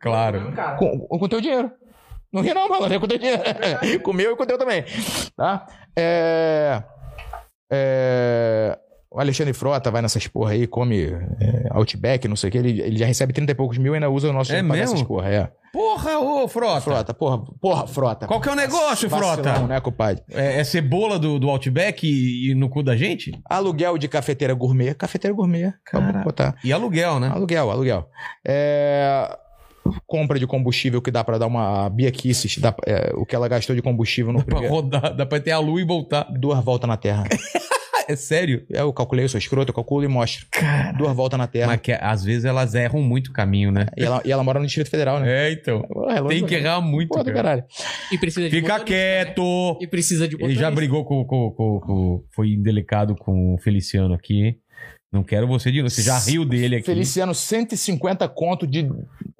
[0.00, 0.54] Claro.
[0.78, 1.70] Com, com teu dinheiro.
[2.32, 2.92] Não ri não, mano.
[2.92, 3.42] É com teu dinheiro.
[4.02, 4.84] com o meu e com o teu também.
[5.36, 5.66] Tá?
[5.96, 6.82] É...
[7.72, 8.78] É...
[9.10, 12.58] O Alexandre Frota vai nessas porra aí, come é, Outback, não sei o que.
[12.58, 14.74] Ele, ele já recebe 30 e poucos mil e ainda usa o nosso É pra
[14.74, 14.94] mesmo?
[14.94, 15.28] essas porra.
[15.30, 15.50] É.
[15.72, 16.80] Porra, ô, Frota.
[16.80, 18.26] Frota, porra, porra, Frota.
[18.26, 19.66] Qual que é o negócio, Vacilão, Frota?
[19.66, 20.22] né, compadre?
[20.30, 23.32] É, é cebola do, do Outback e, e no cu da gente?
[23.48, 24.94] Aluguel de cafeteira gourmet.
[24.94, 25.72] Cafeteira gourmet.
[25.86, 26.18] Cara.
[26.22, 26.54] Botar.
[26.62, 27.28] E aluguel, né?
[27.28, 28.08] Aluguel, aluguel.
[28.46, 29.34] É,
[30.06, 33.48] Compra de combustível que dá pra dar uma Bia Kisses, dá- é, o que ela
[33.48, 34.74] gastou de combustível no Dá pra primeiro.
[34.74, 36.24] rodar, dá pra ter a lua e voltar.
[36.32, 37.24] Duas voltas na Terra.
[38.08, 38.64] É sério?
[38.70, 40.46] Eu calculei, eu sou escroto, eu calculo e mostro.
[40.96, 41.66] Duas voltas na Terra.
[41.66, 43.86] Mas que, às vezes elas erram muito o caminho, né?
[43.96, 45.48] E, ela, e ela mora no Distrito Federal, né?
[45.48, 45.82] É, então.
[45.82, 47.32] Pô, relógio- Tem que errar muito, do cara.
[47.34, 47.64] caralho.
[48.12, 49.42] E precisa de Fica motorista, quieto.
[49.42, 49.78] né?
[49.80, 50.70] E precisa de Ele já motorista.
[50.70, 54.56] brigou com, com, com, com- Foi indelicado com o Feliciano aqui.
[55.12, 55.88] Não quero você de novo.
[55.88, 56.86] Você já riu dele aqui.
[56.86, 58.88] Feliciano, 150 conto de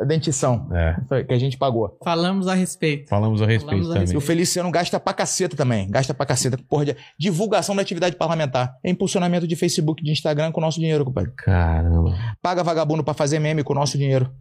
[0.06, 1.98] dentição É, que a gente pagou.
[2.05, 3.09] Falamos a respeito.
[3.09, 4.14] falamos a respeito Falamos a também.
[4.14, 5.90] E o Feliciano gasta pra caceta também.
[5.90, 6.56] Gasta pra caceta.
[6.68, 8.76] Porra de divulgação da atividade parlamentar.
[8.84, 11.32] É impulsionamento de Facebook, de Instagram com o nosso dinheiro, compadre.
[11.36, 12.14] Caramba.
[12.40, 14.32] Paga vagabundo pra fazer meme com o nosso dinheiro.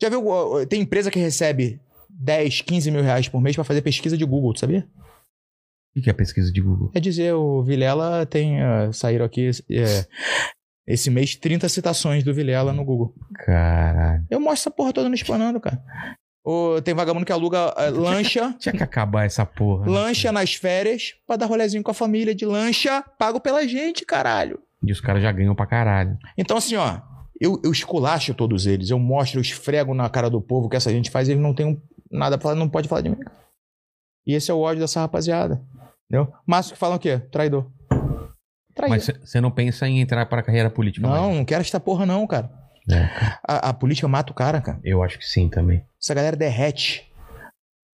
[0.00, 0.22] Já viu?
[0.68, 1.80] Tem empresa que recebe
[2.10, 4.86] 10, 15 mil reais por mês pra fazer pesquisa de Google, tu sabia?
[5.96, 6.90] O que é pesquisa de Google?
[6.90, 8.60] Quer dizer, o Vilela tem.
[8.60, 10.06] ah, saíram aqui é,
[10.86, 13.14] esse mês 30 citações do Vilela no Google.
[13.34, 14.26] Caralho.
[14.30, 15.82] Eu mostro essa porra toda no Explanando, cara.
[16.44, 18.54] Ô, tem vagabundo que aluga ah, lancha.
[18.58, 19.86] Tinha que acabar essa porra.
[19.86, 19.92] né?
[19.92, 24.58] Lancha nas férias pra dar rolezinho com a família de lancha, pago pela gente, caralho.
[24.84, 26.18] E os caras já ganham pra caralho.
[26.36, 27.00] Então, assim, ó,
[27.40, 30.76] eu, eu esculacho todos eles, eu mostro, eu esfrego na cara do povo o que
[30.76, 33.18] essa gente faz, eles não têm nada pra falar, não pode falar de mim.
[34.26, 35.62] E esse é o ódio dessa rapaziada.
[36.12, 36.30] Entendeu?
[36.46, 37.18] Márcio que falam o quê?
[37.30, 37.70] Traidor.
[38.74, 38.90] Traidor.
[38.98, 41.06] Mas você não pensa em entrar pra carreira política?
[41.08, 41.36] não, mais?
[41.36, 42.50] não quero esta porra, não, cara.
[42.90, 43.08] É,
[43.48, 44.78] A, a política mata o cara, cara.
[44.84, 45.82] eu acho que sim também.
[46.02, 47.10] Essa galera derrete.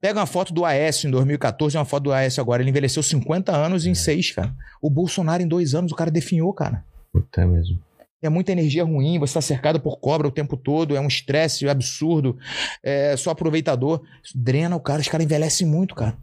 [0.00, 2.60] Pega uma foto do Aécio em 2014 e uma foto do Aécio agora.
[2.60, 4.52] Ele envelheceu 50 anos em 6, cara.
[4.82, 6.84] O Bolsonaro em dois anos, o cara definhou, cara.
[7.12, 7.78] Puta mesmo.
[8.20, 11.68] É muita energia ruim, você está cercado por cobra o tempo todo, é um estresse
[11.68, 12.36] absurdo,
[12.82, 14.02] é só aproveitador.
[14.24, 16.16] Isso drena o cara, os caras envelhecem muito, cara.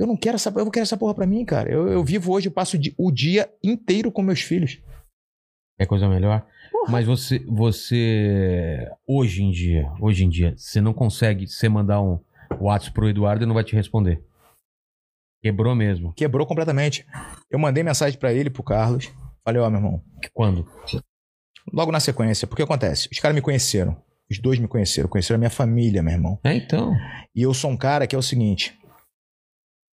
[0.00, 1.70] Eu não quero essa, eu não quero essa porra pra mim, cara.
[1.70, 4.80] Eu, eu vivo hoje, eu passo o di- o dia inteiro com meus filhos.
[5.78, 6.46] É coisa melhor?
[6.72, 6.90] Porra.
[6.92, 12.18] Mas você, você, hoje em dia, hoje em dia, você não consegue, você mandar um
[12.60, 14.22] WhatsApp pro Eduardo, ele não vai te responder.
[15.42, 16.12] Quebrou mesmo.
[16.14, 17.06] Quebrou completamente.
[17.50, 19.10] Eu mandei mensagem pra ele, pro Carlos.
[19.44, 20.02] Falei, ó, meu irmão,
[20.34, 20.66] Quando?
[21.72, 23.08] logo na sequência, porque acontece?
[23.10, 23.96] Os caras me conheceram.
[24.30, 26.38] Os dois me conheceram, conheceram a minha família, meu irmão.
[26.44, 26.94] É, então.
[27.34, 28.78] E eu sou um cara que é o seguinte.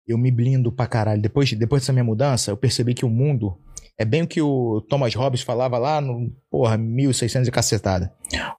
[0.07, 1.21] Eu me blindo pra caralho.
[1.23, 3.57] Depois, depois dessa minha mudança, eu percebi que o mundo
[3.99, 8.13] é bem o que o Thomas Hobbes falava lá no, porra, 1600 e cacetada.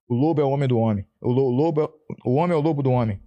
[0.08, 1.04] O lobo é o homem do homem.
[1.22, 1.90] O, lo- lobo é,
[2.26, 3.20] o homem é o lobo do homem.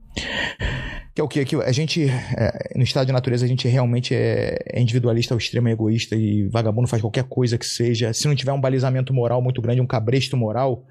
[1.14, 1.44] Que é o quê?
[1.44, 5.38] Que a gente, é, no estado de natureza, a gente realmente é, é individualista ao
[5.38, 8.12] extremo, é egoísta e vagabundo faz qualquer coisa que seja.
[8.12, 10.84] Se não tiver um balizamento moral muito grande, um cabresto moral,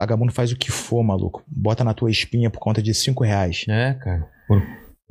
[0.00, 1.44] vagabundo faz o que for, maluco.
[1.46, 3.64] Bota na tua espinha por conta de cinco reais.
[3.68, 4.26] É, cara.
[4.48, 4.60] Por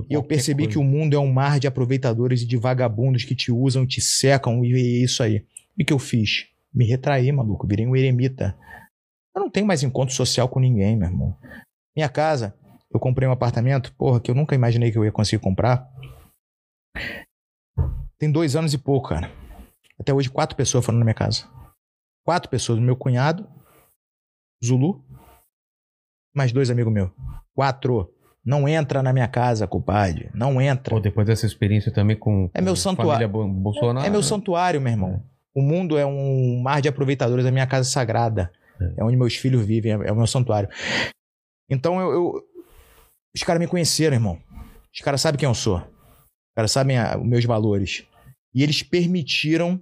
[0.10, 0.72] E eu percebi coisa.
[0.72, 4.00] que o mundo é um mar de aproveitadores e de vagabundos que te usam, te
[4.00, 5.46] secam e é isso aí.
[5.78, 6.48] E o que eu fiz?
[6.74, 7.68] Me retraí, maluco.
[7.68, 8.58] Virei um eremita.
[9.36, 11.38] Eu não tenho mais encontro social com ninguém, meu irmão.
[11.96, 12.56] Minha casa,
[12.92, 15.92] eu comprei um apartamento, porra, que eu nunca imaginei que eu ia conseguir comprar.
[18.20, 19.32] Tem dois anos e pouco, cara.
[20.00, 21.48] Até hoje, quatro pessoas foram na minha casa.
[22.24, 22.80] Quatro pessoas.
[22.80, 23.48] Meu cunhado,
[24.64, 25.04] Zulu,
[26.36, 27.12] mais dois amigos meus.
[27.54, 28.14] Quatro.
[28.48, 30.30] Não entra na minha casa, compadre.
[30.34, 30.96] Não entra.
[30.96, 33.28] Pô, depois dessa experiência também com, É meu com santuário.
[33.28, 34.08] Bolsonaro.
[34.08, 34.26] É meu né?
[34.26, 35.22] santuário, meu irmão.
[35.54, 38.50] O mundo é um mar de aproveitadores, é minha casa sagrada.
[38.98, 40.70] É, onde meus filhos vivem, é, é o meu santuário.
[41.70, 42.12] Então eu.
[42.14, 42.44] eu-
[43.36, 44.40] os caras me conheceram, irmão.
[44.96, 45.86] Os caras sabem quem eu sou.
[46.56, 48.08] caras sabem os meus valores.
[48.56, 49.78] E eles permitiram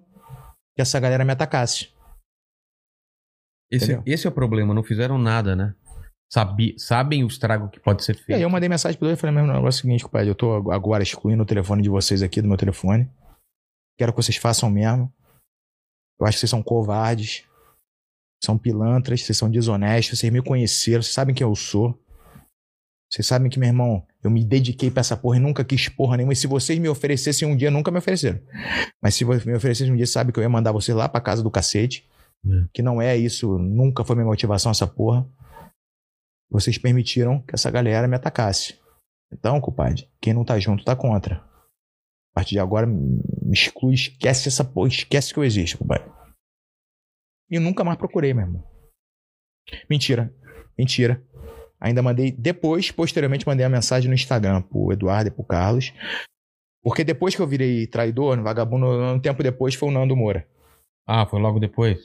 [0.76, 1.90] que essa galera me atacasse.
[3.72, 5.74] Esse, esse é o problema, não fizeram nada, né?
[6.32, 8.42] Sabi, sabem o estrago que pode ser E aí feito.
[8.42, 10.72] eu mandei mensagem pro dois e falei, meu negócio é o seguinte, compadre, eu tô
[10.72, 13.10] agora excluindo o telefone de vocês aqui, do meu telefone.
[13.98, 15.12] Quero que vocês façam mesmo.
[16.20, 17.46] Eu acho que vocês são covardes.
[18.44, 21.98] São pilantras, vocês são desonestos, vocês me conheceram, vocês sabem quem eu sou.
[23.10, 26.18] Vocês sabem que, meu irmão, eu me dediquei pra essa porra e nunca quis porra
[26.18, 26.34] nenhuma.
[26.34, 28.40] E se vocês me oferecessem um dia, nunca me ofereceram.
[29.02, 31.22] Mas se vo- me oferecessem um dia, sabe que eu ia mandar vocês lá pra
[31.22, 32.08] casa do cacete.
[32.46, 32.50] É.
[32.74, 35.26] Que não é isso, nunca foi minha motivação essa porra.
[36.56, 38.80] Vocês permitiram que essa galera me atacasse.
[39.30, 41.36] Então, compadre, quem não tá junto tá contra.
[41.36, 43.20] A partir de agora, me
[43.52, 46.10] exclui, esquece essa porra, esquece que eu existo, compadre.
[47.52, 48.64] E eu nunca mais procurei, meu irmão.
[49.90, 50.34] Mentira.
[50.78, 51.22] Mentira.
[51.78, 55.92] Ainda mandei, depois, posteriormente, mandei a mensagem no Instagram pro Eduardo e pro Carlos.
[56.82, 60.48] Porque depois que eu virei traidor, vagabundo, um tempo depois foi o Nando Moura.
[61.06, 62.00] Ah, foi logo depois?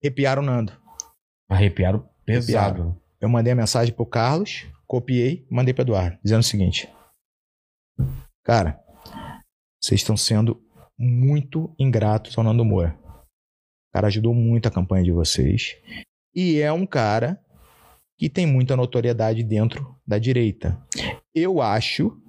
[0.00, 0.72] Arrepiaram o Nando.
[1.50, 3.01] Arrepiaram pesado.
[3.22, 6.92] Eu mandei a mensagem pro Carlos, copiei, mandei pro Eduardo, dizendo o seguinte:
[8.42, 8.80] Cara,
[9.80, 10.60] vocês estão sendo
[10.98, 12.98] muito ingratos ao Nando Moura.
[13.04, 15.76] O cara ajudou muito a campanha de vocês.
[16.34, 17.40] E é um cara
[18.18, 20.76] que tem muita notoriedade dentro da direita.
[21.32, 22.20] Eu acho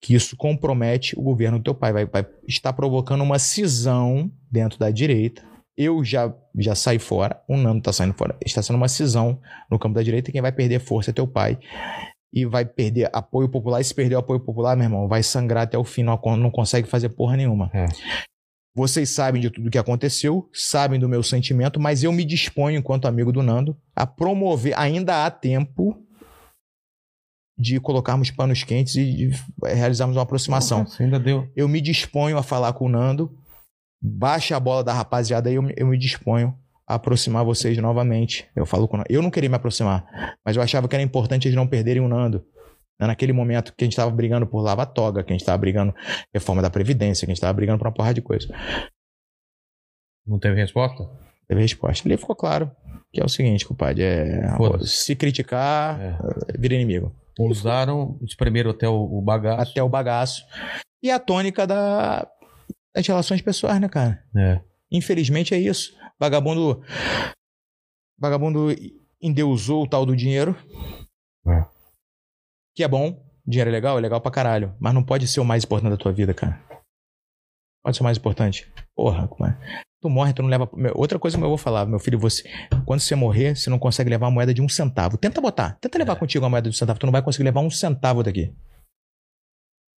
[0.00, 1.92] que isso compromete o governo do teu pai.
[1.92, 5.46] Vai, vai estar provocando uma cisão dentro da direita.
[5.76, 8.34] Eu já, já saí fora, o Nando está saindo fora.
[8.44, 9.38] Está sendo uma cisão
[9.70, 10.30] no campo da direita.
[10.30, 11.58] e Quem vai perder força é teu pai.
[12.32, 13.80] E vai perder apoio popular.
[13.80, 16.02] E se perder o apoio popular, meu irmão, vai sangrar até o fim.
[16.02, 17.70] Não, não consegue fazer porra nenhuma.
[17.74, 17.86] É.
[18.74, 23.06] Vocês sabem de tudo que aconteceu, sabem do meu sentimento, mas eu me disponho, enquanto
[23.06, 24.78] amigo do Nando, a promover.
[24.78, 25.96] Ainda há tempo
[27.58, 29.30] de colocarmos panos quentes e de
[29.62, 30.80] realizarmos uma aproximação.
[30.80, 31.50] Nossa, ainda deu.
[31.56, 33.34] Eu me disponho a falar com o Nando,
[34.00, 36.56] baixa a bola da rapaziada aí, eu, me- eu me disponho
[36.86, 38.48] a aproximar vocês novamente.
[38.54, 39.02] Eu falo com.
[39.08, 42.08] Eu não queria me aproximar, mas eu achava que era importante eles não perderem o
[42.08, 42.44] Nando.
[43.00, 45.94] Né, Naquele momento que a gente estava brigando por lava-toga, que a gente estava brigando
[46.32, 48.48] reforma da Previdência, que a gente estava brigando por uma porrada de coisa.
[50.26, 51.04] Não teve resposta?
[51.48, 52.06] Teve resposta.
[52.08, 52.70] Ali ficou claro
[53.12, 54.48] que é o seguinte, compadre, é,
[54.84, 56.18] se criticar, É.
[56.58, 57.14] vira inimigo.
[57.38, 59.70] Usaram, espremeram até o, o bagaço.
[59.70, 60.42] Até o bagaço.
[61.02, 62.26] E a tônica da,
[62.96, 64.24] das relações pessoais, né, cara?
[64.34, 64.60] É.
[64.90, 65.94] Infelizmente é isso.
[66.18, 66.82] Vagabundo.
[68.18, 68.68] Vagabundo
[69.20, 70.56] endeusou o tal do dinheiro.
[71.46, 71.64] É.
[72.74, 73.22] Que é bom.
[73.46, 74.74] Dinheiro é legal, é legal pra caralho.
[74.80, 76.58] Mas não pode ser o mais importante da tua vida, cara.
[77.84, 78.72] Pode ser o mais importante.
[78.94, 79.58] Porra, como é?
[80.00, 80.68] Tu morre, tu não leva.
[80.94, 82.42] Outra coisa que eu vou falar, meu filho, você.
[82.84, 85.18] Quando você morrer, você não consegue levar uma moeda de um centavo.
[85.18, 85.76] Tenta botar.
[85.80, 86.98] Tenta levar contigo uma moeda de um centavo.
[86.98, 88.54] Tu não vai conseguir levar um centavo daqui.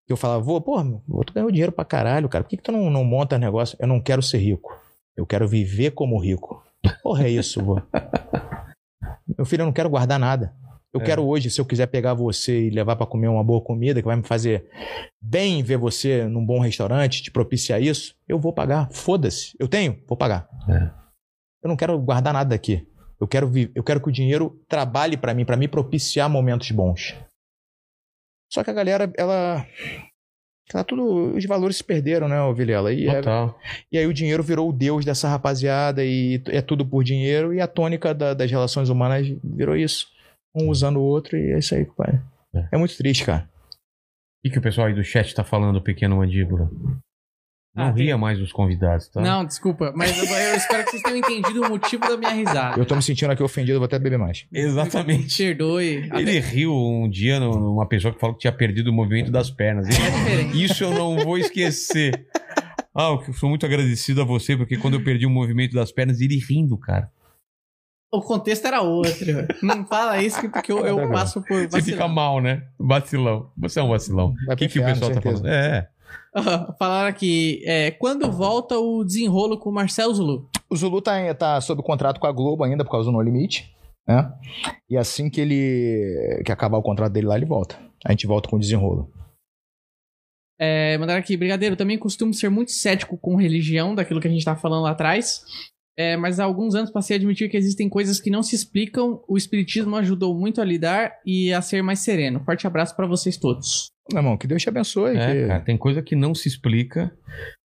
[0.07, 2.43] Eu falava, vô, porra, meu, tu ganhou dinheiro pra caralho, cara.
[2.43, 3.77] Por que, que tu não, não monta negócio?
[3.79, 4.73] Eu não quero ser rico.
[5.15, 6.63] Eu quero viver como rico.
[7.03, 7.81] Porra, é isso, vô.
[9.37, 10.53] Meu filho, eu não quero guardar nada.
[10.93, 11.03] Eu É.
[11.03, 14.07] quero hoje, se eu quiser pegar você e levar pra comer uma boa comida, que
[14.07, 14.69] vai me fazer
[15.21, 18.89] bem ver você num bom restaurante, te propiciar isso, eu vou pagar.
[18.91, 19.51] Foda-se.
[19.59, 19.97] Eu tenho?
[20.07, 20.47] Vou pagar.
[20.69, 20.89] É.
[21.63, 22.87] Eu não quero guardar nada daqui.
[23.19, 27.15] Eu quero, eu quero que o dinheiro trabalhe pra mim, pra me propiciar momentos bons.
[28.51, 29.65] Só que a galera, ela.
[30.73, 31.35] Ela tudo.
[31.35, 32.91] Os valores se perderam, né, Vilela?
[32.91, 33.21] E, é-
[33.91, 37.53] e aí o dinheiro virou o deus dessa rapaziada e é tudo por dinheiro.
[37.53, 40.07] E a tônica da- das relações humanas virou isso.
[40.55, 42.19] Um usando o outro e é isso aí, compadre.
[42.53, 42.67] É.
[42.73, 43.49] É muito triste, cara.
[43.49, 46.69] O que, que o pessoal aí do chat tá falando, pequeno mandíbula?
[47.77, 49.21] Não Ah, tem- ria mais dos convidados, tá?
[49.21, 52.79] Não, desculpa, mas eu, eu espero que vocês tenham entendido o motivo da minha risada.
[52.79, 54.45] Eu tô me sentindo aqui ofendido, vou até beber mais.
[54.51, 55.43] Exatamente.
[55.43, 56.07] Perdoe.
[56.09, 59.51] Até- Ele riu um dia numa pessoa que falou que tinha perdido o movimento das
[59.51, 59.85] pernas.
[59.87, 60.63] É diferente.
[60.63, 62.25] Isso eu não vou esquecer.
[62.95, 66.19] Ah, eu sou muito agradecido a você, porque quando eu perdi o movimento das pernas,
[66.19, 67.11] ele rindo, cara.
[68.11, 69.13] O contexto era outro.
[69.61, 72.09] Não fala isso que- porque eu, eu passo por Você fica vacilão.
[72.09, 72.63] mal, né?
[72.79, 73.51] Vacilão.
[73.57, 74.33] Você é um vacilão.
[74.49, 75.45] O que, que o pessoal tá falando?
[75.47, 75.89] É.
[76.77, 80.49] Falaram aqui, é, quando volta o desenrolo com o Marcel Zulu?
[80.69, 83.73] O Zulu tá, tá sob contrato com a Globo ainda por causa do No Limite,
[84.07, 84.31] né?
[84.89, 87.77] E assim que ele que acabar o contrato dele lá, ele volta.
[88.05, 89.11] A gente volta com o desenrolo.
[90.59, 94.43] É, mandaram aqui, Brigadeiro, também costumo ser muito cético com religião, daquilo que a gente
[94.43, 95.43] tava falando lá atrás.
[95.95, 99.23] É, mas há alguns anos passei a admitir que existem coisas que não se explicam.
[99.27, 102.43] O Espiritismo ajudou muito a lidar e a ser mais sereno.
[102.43, 103.87] Forte abraço pra vocês todos.
[104.11, 105.17] Meu irmão, que Deus te abençoe.
[105.17, 107.11] É, que- cara, tem coisa que não se explica.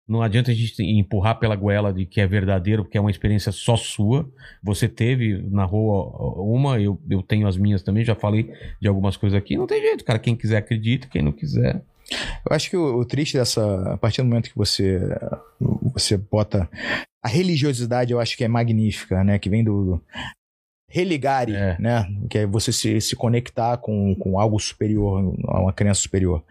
[0.08, 3.52] Não adianta a gente empurrar pela goela de que é verdadeiro, porque é uma experiência
[3.52, 4.28] só sua.
[4.62, 6.04] Você teve na rua
[6.42, 8.50] uma, eu, eu tenho as minhas também, já falei
[8.80, 9.56] de algumas coisas aqui.
[9.56, 10.18] Não tem jeito, cara.
[10.18, 11.82] Quem quiser acredita, quem não quiser.
[12.44, 13.92] Eu acho que o, o triste dessa.
[13.94, 15.00] A partir do momento que você.
[15.94, 16.68] Você bota.
[17.24, 19.38] A religiosidade eu acho que é magnífica, né?
[19.38, 20.02] Que vem do.
[20.92, 21.76] Religare, É.
[21.80, 22.06] né?
[22.28, 26.44] Que é você se, se conectar com, com algo superior, a uma crença superior.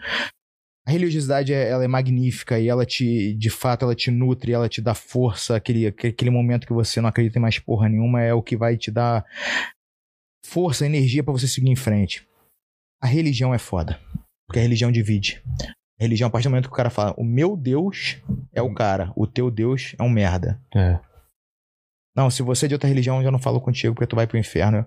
[0.87, 4.67] A religiosidade é- ela é magnífica e ela te, de fato, ela te nutre, ela
[4.67, 5.55] te dá força.
[5.55, 8.75] Aquele, aquele momento que você não acredita em mais porra nenhuma é o que vai
[8.77, 9.23] te dar
[10.43, 12.27] força, energia pra você seguir em frente.
[13.01, 13.99] A religião é foda.
[14.47, 15.41] Porque a religião divide.
[15.99, 18.17] A religião, a partir do momento que o cara fala, o meu Deus
[18.51, 20.59] é o cara, o teu Deus é um merda.
[20.75, 20.99] É.
[22.15, 24.27] Não, se você é de outra religião, eu já não falo contigo porque tu vai
[24.27, 24.85] pro inferno.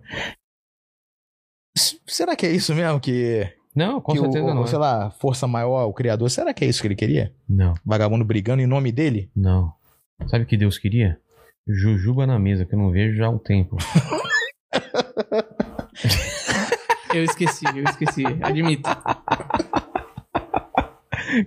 [1.77, 4.67] S- Será que é isso mesmo que, Não, com que certeza o, não.
[4.67, 4.79] sei é.
[4.81, 7.35] lá, força maior, o criador, será que é isso que ele queria?
[7.49, 9.31] Não, Vagabundo brigando em nome dele?
[9.35, 9.73] não.
[10.29, 11.19] Sabe o que Deus queria?
[11.67, 13.77] Jujuba na mesa, que eu não vejo já há um tempo.
[17.15, 18.25] Eu esqueci, eu esqueci.
[18.43, 18.91] Admito.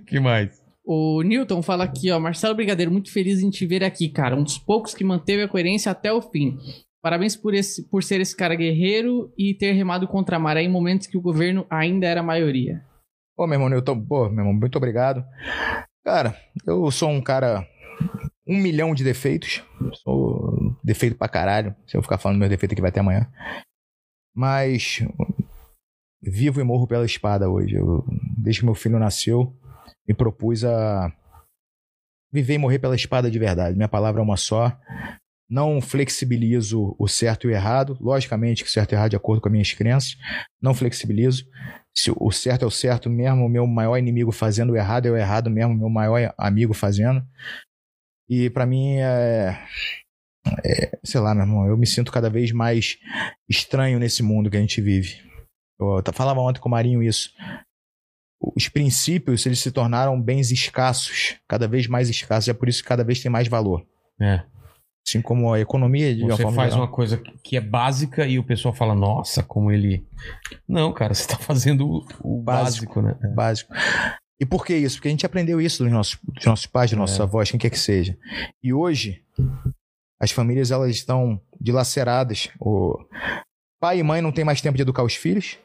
[0.06, 0.62] que mais?
[0.90, 2.18] O Newton fala aqui, ó.
[2.18, 4.34] Marcelo Brigadeiro, muito feliz em te ver aqui, cara.
[4.34, 6.56] Um dos poucos que manteve a coerência até o fim.
[7.02, 10.70] Parabéns por, esse, por ser esse cara guerreiro e ter remado contra a maré em
[10.70, 12.82] momentos que o governo ainda era a maioria.
[13.36, 15.22] Pô, meu irmão, Newton, pô, meu irmão, muito obrigado.
[16.02, 16.34] Cara,
[16.66, 17.68] eu sou um cara.
[18.46, 19.62] Um milhão de defeitos.
[19.92, 21.76] Sou defeito pra caralho.
[21.86, 23.30] Se eu ficar falando meu defeito aqui vai até amanhã.
[24.34, 25.04] Mas.
[26.22, 27.74] Vivo e morro pela espada hoje.
[27.74, 28.06] Eu,
[28.38, 29.54] desde que meu filho nasceu,
[30.08, 31.12] me propus a
[32.32, 33.76] viver e morrer pela espada de verdade.
[33.76, 34.74] Minha palavra é uma só.
[35.50, 37.96] Não flexibilizo o certo e o errado.
[38.00, 40.16] Logicamente que certo e errado é de acordo com as minhas crenças.
[40.60, 41.44] Não flexibilizo.
[41.96, 45.10] Se o certo é o certo mesmo, o meu maior inimigo fazendo o errado é
[45.10, 47.22] o errado mesmo, o meu maior amigo fazendo.
[48.28, 49.58] E pra mim é,
[50.64, 52.98] é, sei lá, meu irmão, eu me sinto cada vez mais
[53.48, 55.22] estranho nesse mundo que a gente vive.
[55.80, 57.30] Eu falava ontem com o Marinho isso.
[58.40, 62.82] Os princípios, eles se tornaram bens escassos, cada vez mais escassos, e é por isso
[62.82, 63.84] que cada vez tem mais valor.
[64.20, 64.42] É.
[65.06, 66.86] Assim como a economia de uma Você forma faz geral.
[66.86, 70.06] uma coisa que é básica e o pessoal fala, nossa, como ele.
[70.68, 73.00] Não, cara, você tá fazendo o, Básico.
[73.00, 73.34] básico, né?
[73.34, 73.72] básico.
[74.40, 74.96] E por que isso?
[74.96, 77.22] Porque a gente aprendeu isso dos nossos, dos nossos pais, dos nossos É.
[77.22, 78.16] avós, quem quer que seja.
[78.62, 79.22] E hoje,
[80.20, 82.48] as famílias elas estão dilaceradas.
[82.60, 82.96] O
[83.80, 85.58] pai e mãe não têm mais tempo de educar os filhos,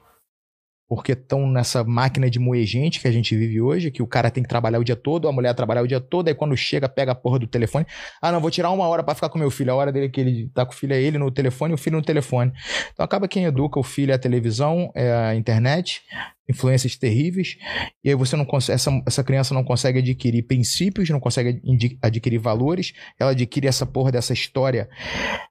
[0.96, 4.30] porque estão nessa máquina de moer gente que a gente vive hoje, que o cara
[4.30, 6.88] tem que trabalhar o dia todo, a mulher trabalhar o dia todo, aí quando chega,
[6.88, 7.84] pega a porra do telefone.
[8.22, 9.72] Ah, não, vou tirar uma hora pra ficar com meu filho.
[9.72, 11.96] A hora dele que ele tá com o filho é ele no telefone o filho
[11.96, 12.54] no telefone.
[12.94, 16.04] Então acaba quem educa o filho é a televisão, é a internet,
[16.48, 17.58] influências terríveis,
[18.04, 21.60] e aí você não consegue, essa, essa criança não consegue adquirir princípios, não consegue
[22.02, 24.88] adquirir valores, ela adquire essa porra dessa história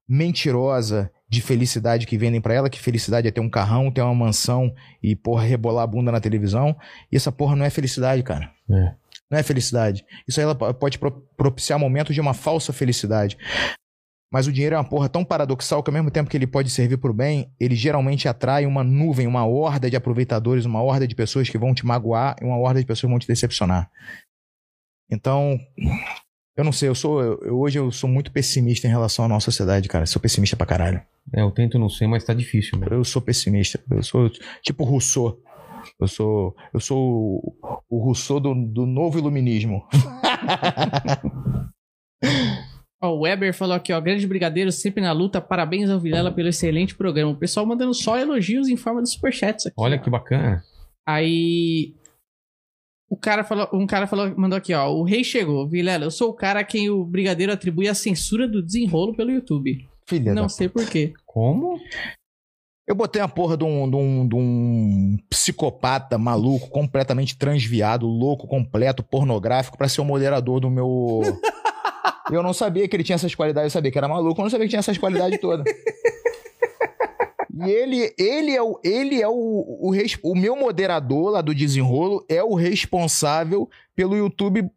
[0.08, 4.14] mentirosa de felicidade que vendem pra ela, que felicidade é ter um carrão, ter uma
[4.14, 4.70] mansão
[5.02, 6.76] e porra rebolar a bunda na televisão,
[7.10, 8.52] e essa porra não é felicidade, cara.
[8.70, 8.94] É.
[9.30, 10.04] Não é felicidade.
[10.28, 13.38] Isso aí ela po- pode pro- propiciar momentos de uma falsa felicidade.
[14.30, 16.68] Mas o dinheiro é uma porra tão paradoxal que ao mesmo tempo que ele pode
[16.68, 21.14] servir pro bem, ele geralmente atrai uma nuvem, uma horda de aproveitadores, uma horda de
[21.14, 23.90] pessoas que vão te magoar e uma horda de pessoas que vão te decepcionar.
[25.10, 25.58] Então,
[26.56, 29.46] eu não sei, eu sou eu- hoje eu sou muito pessimista em relação à nossa
[29.46, 30.06] sociedade, cara.
[30.06, 31.00] Sou pessimista pra caralho.
[31.34, 32.86] É, eu tento não ser, mas tá difícil, né?
[32.90, 33.80] Eu sou pessimista.
[33.90, 34.30] Eu sou
[34.62, 35.38] tipo Rousseau.
[36.00, 37.56] Eu sou eu sou o,
[37.90, 39.82] o Rousseau do, do novo iluminismo.
[43.04, 44.00] Ó, o Weber falou aqui, ó.
[44.00, 45.40] Grande brigadeiro, sempre na luta.
[45.40, 47.32] Parabéns ao Vilela pelo excelente programa.
[47.32, 49.74] O pessoal mandando só elogios em forma de superchats aqui.
[49.76, 49.98] Olha ó.
[50.00, 50.62] que bacana.
[51.04, 51.94] Aí.
[53.12, 54.90] O cara falou, um cara falou, mandou aqui, ó.
[54.90, 55.68] O rei chegou.
[55.68, 59.30] Vilela, eu sou o cara a quem o brigadeiro atribui a censura do desenrolo pelo
[59.30, 59.86] YouTube.
[60.08, 61.12] Filha Não sei por quê.
[61.26, 61.78] Como?
[62.88, 68.46] Eu botei a porra de um, de, um, de um psicopata maluco, completamente transviado, louco,
[68.46, 71.20] completo, pornográfico, pra ser o moderador do meu.
[72.32, 74.50] eu não sabia que ele tinha essas qualidades, eu sabia que era maluco, eu não
[74.50, 75.70] sabia que tinha essas qualidades todas.
[77.64, 82.24] E ele, ele é, o, ele é o, o, o meu moderador lá do desenrolo,
[82.28, 84.68] é o responsável pelo YouTube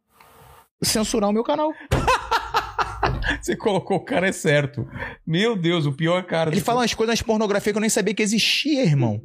[0.81, 1.71] censurar o meu canal.
[3.41, 4.87] Você colocou o cara é certo.
[5.25, 6.51] Meu Deus, o pior cara.
[6.51, 9.21] Ele fala umas coisas nas pornografia que eu nem sabia que existia, irmão.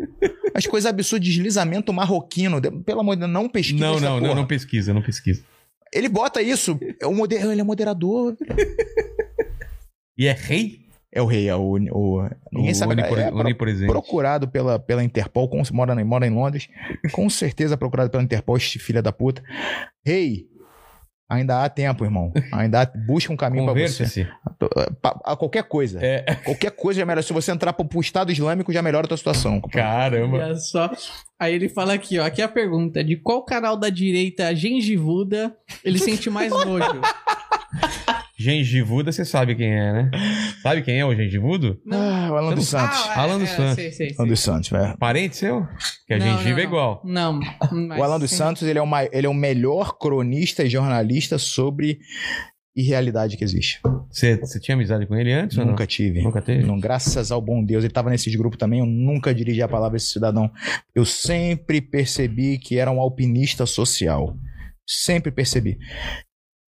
[0.54, 2.60] As coisas absurdas, deslizamento marroquino.
[2.82, 5.42] Pelo amor de Deus, não pesquisa Não, não, não, não pesquisa, não pesquisa.
[5.92, 6.78] Ele bota isso.
[7.00, 7.44] É o moder...
[7.44, 8.36] Ele é moderador.
[10.16, 10.89] E é rei?
[11.12, 11.76] É o rei, é o.
[11.92, 12.28] o...
[12.52, 12.92] Ninguém O sabe.
[12.92, 13.90] onipre- É, pro- onipresente.
[13.92, 16.68] procurado pela, pela Interpol, com, mora, mora em Londres.
[17.12, 19.42] Com certeza procurado pela Interpol, este filho da puta.
[20.04, 20.48] Rei,
[21.32, 22.32] Ainda há tempo, irmão.
[22.52, 24.02] Ainda há, busca um caminho pra você.
[24.02, 24.26] Conversa-se.
[25.00, 26.04] Pa- A qualquer coisa.
[26.04, 26.22] É.
[26.44, 27.22] Qualquer coisa já melhora.
[27.22, 29.60] Se você entrar pro, pro Estado Islâmico, já melhora a tua situação.
[29.60, 30.38] Caramba.
[30.38, 30.90] Olha só.
[31.38, 32.24] Aí ele fala aqui, ó.
[32.26, 37.00] Aqui é a pergunta: de qual canal da direita gengivuda ele sente mais nojo?
[38.40, 40.10] Gengivuda, você sabe quem é, né?
[40.62, 41.78] Sabe quem é o gengivudo?
[41.92, 42.98] Ah, o Alan dos Santos.
[43.08, 43.74] Ah, Alan dos Santos.
[43.74, 44.16] Sei, sei, sei.
[44.18, 44.96] Alan dos Santos, velho.
[44.98, 45.66] Parente seu?
[46.06, 47.02] Que a Não, gengiva não, é igual.
[47.04, 47.40] Não.
[47.70, 48.36] mas O Alan dos sim.
[48.36, 51.98] Santos, ele é, o mai- ele é o melhor cronista e jornalista sobre
[52.74, 53.80] irrealidade que existe.
[54.10, 56.22] Você, tinha amizade com ele antes ou Nunca tive.
[56.22, 56.64] Nunca teve?
[56.64, 58.78] Não, graças ao bom Deus, ele estava nesses grupos também.
[58.80, 60.50] Eu nunca dirigi a palavra a esse cidadão.
[60.94, 64.34] Eu sempre percebi que era um alpinista social.
[64.86, 65.78] Sempre percebi.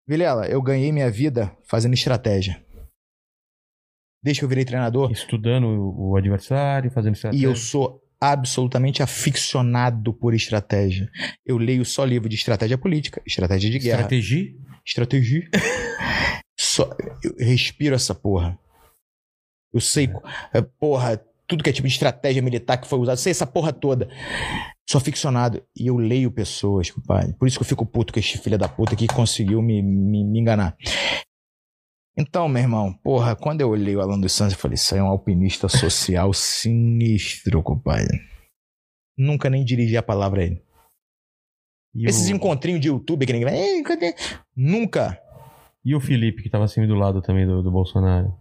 [0.06, 2.62] Vilela, eu ganhei minha vida fazendo estratégia.
[4.22, 5.10] Desde que eu virei treinador.
[5.10, 7.46] Estudando o, adversário, fazendo E estratégia.
[7.46, 11.10] eu sou absolutamente aficionado por estratégia.
[11.44, 14.54] Eu leio só livro de estratégia política, estratégia de guerra, Estratégia?
[14.86, 15.50] estratégia.
[16.58, 16.88] só,
[17.24, 18.56] eu respiro essa porra.
[19.72, 20.08] Eu sei,
[20.52, 21.20] é, porra,
[21.52, 24.08] tudo que é tipo de estratégia militar que foi usado, sei essa porra toda.
[24.88, 27.34] Sou aficionado e eu leio pessoas, compadre.
[27.34, 30.24] Por isso que eu fico puto com este filho da puta que conseguiu me, me,
[30.24, 30.74] me enganar.
[32.16, 35.00] Então, meu irmão, porra, quando eu olhei o Alan dos Santos, eu falei, isso aí
[35.00, 38.18] é um alpinista social sinistro, compadre.
[39.16, 40.62] Nunca nem dirigi a palavra a ele.
[41.94, 44.16] E Esses o, encontrinhos de YouTube que ninguém vai.
[44.56, 45.20] Nunca.
[45.84, 48.34] e o Felipe, que tava assim do lado também do, do Bolsonaro?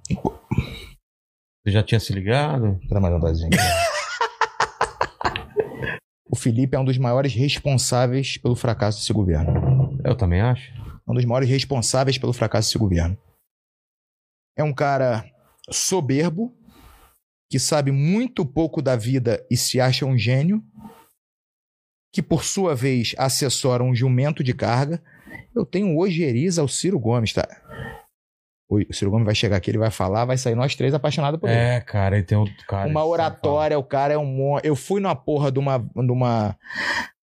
[1.63, 2.79] Você já tinha se ligado?
[2.89, 3.51] Dar mais um dozinho.
[6.27, 9.95] o Felipe é um dos maiores responsáveis pelo fracasso desse governo.
[10.03, 10.73] Eu também acho.
[11.07, 13.15] um dos maiores responsáveis pelo fracasso desse governo.
[14.57, 15.23] É um cara
[15.69, 16.51] soberbo,
[17.47, 20.63] que sabe muito pouco da vida e se acha um gênio,
[22.11, 24.99] que por sua vez assessora um jumento de carga.
[25.53, 27.47] Eu tenho ojeriza ao Ciro Gomes, tá?
[28.73, 31.49] O Ciro Gomes vai chegar aqui, ele vai falar, vai sair nós três apaixonados por
[31.49, 31.59] ele.
[31.59, 32.87] É, cara, ele tem outro cara.
[32.87, 34.25] Uma sabe oratória, o cara é um.
[34.25, 36.55] mon- Eu fui numa porra de uma, de uma,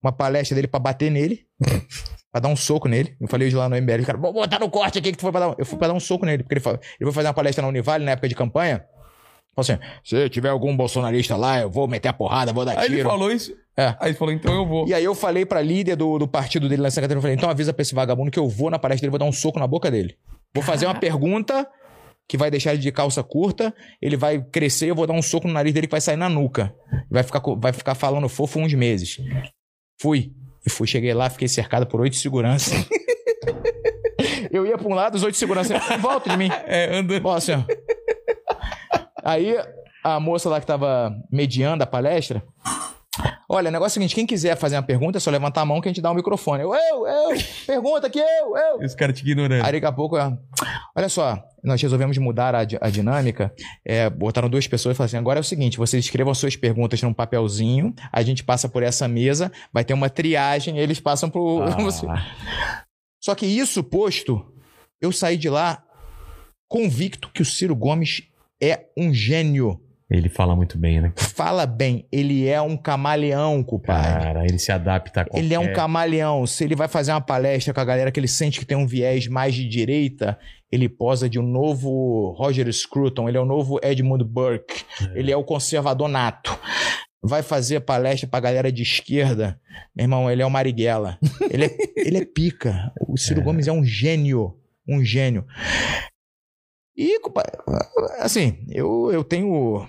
[0.02, 1.46] uma palestra dele pra bater nele.
[2.30, 3.16] pra dar um soco nele.
[3.18, 5.32] Eu falei hoje lá no MBL, cara, vou botar no corte aqui que tu foi
[5.32, 5.54] pra dar um...
[5.56, 7.62] Eu fui pra dar um soco nele, porque ele, falou, ele foi fazer uma palestra
[7.62, 8.84] na Univale na época de campanha.
[9.56, 12.82] Falou assim: se tiver algum bolsonarista lá, eu vou meter a porrada, vou dar falar.
[12.82, 13.08] Aí ele tiro.
[13.08, 13.52] falou isso.
[13.76, 13.94] É.
[13.98, 14.86] Aí ele falou, então eu vou.
[14.86, 17.22] E aí eu falei pra líder do, do partido dele lá em Santa Catarina, eu
[17.22, 19.32] falei, então avisa pra esse vagabundo que eu vou na palestra dele, vou dar um
[19.32, 20.14] soco na boca dele.
[20.54, 21.68] Vou fazer uma pergunta
[22.28, 25.48] que vai deixar ele de calça curta, ele vai crescer, eu vou dar um soco
[25.48, 26.74] no nariz dele que vai sair na nuca.
[27.10, 29.16] Vai ficar, vai ficar falando fofo uns meses.
[30.00, 30.32] Fui.
[30.66, 32.86] E fui, cheguei lá, fiquei cercado por oito seguranças.
[34.52, 36.50] eu ia pra um lado, os oito seguranças, volta de mim.
[36.66, 37.18] É, anda.
[37.24, 37.64] Ó, assim, ó.
[39.24, 39.56] Aí
[40.04, 42.42] a moça lá que tava mediando a palestra.
[43.50, 45.64] Olha, o negócio é o seguinte: quem quiser fazer uma pergunta, é só levantar a
[45.64, 46.62] mão que a gente dá o microfone.
[46.62, 48.82] Eu, eu, eu, pergunta aqui, eu, eu.
[48.82, 49.64] E os caras te ignorando.
[49.64, 50.32] Aí daqui a pouco, ó,
[50.94, 53.50] olha só, nós resolvemos mudar a, a dinâmica.
[53.86, 57.00] É, botaram duas pessoas e falaram assim: agora é o seguinte, vocês escrevam suas perguntas
[57.02, 61.62] num papelzinho, a gente passa por essa mesa, vai ter uma triagem, eles passam pro.
[61.62, 62.84] Ah,
[63.18, 64.44] Só que isso posto,
[65.00, 65.82] eu saí de lá
[66.68, 68.24] convicto que o Ciro Gomes
[68.62, 69.80] é um gênio.
[70.10, 71.12] Ele fala muito bem, né?
[71.16, 74.24] Fala bem, ele é um camaleão, compadre.
[74.24, 75.44] Cara, ele se adapta a qualquer...
[75.44, 76.46] Ele é um camaleão.
[76.46, 78.86] Se ele vai fazer uma palestra com a galera que ele sente que tem um
[78.86, 80.38] viés mais de direita,
[80.72, 84.82] ele posa de um novo Roger Scruton, ele é o novo Edmund Burke,
[85.14, 86.58] ele é o conservador nato.
[87.22, 89.60] Vai fazer palestra pra galera de esquerda,
[89.94, 91.18] meu irmão, ele é o Marighella.
[91.50, 92.92] Ele é, ele é pica.
[93.06, 93.44] O Ciro É.
[93.44, 94.56] Gomes é um gênio.
[94.88, 95.44] Um gênio.
[97.00, 97.16] E,
[98.18, 99.86] assim, eu, eu tenho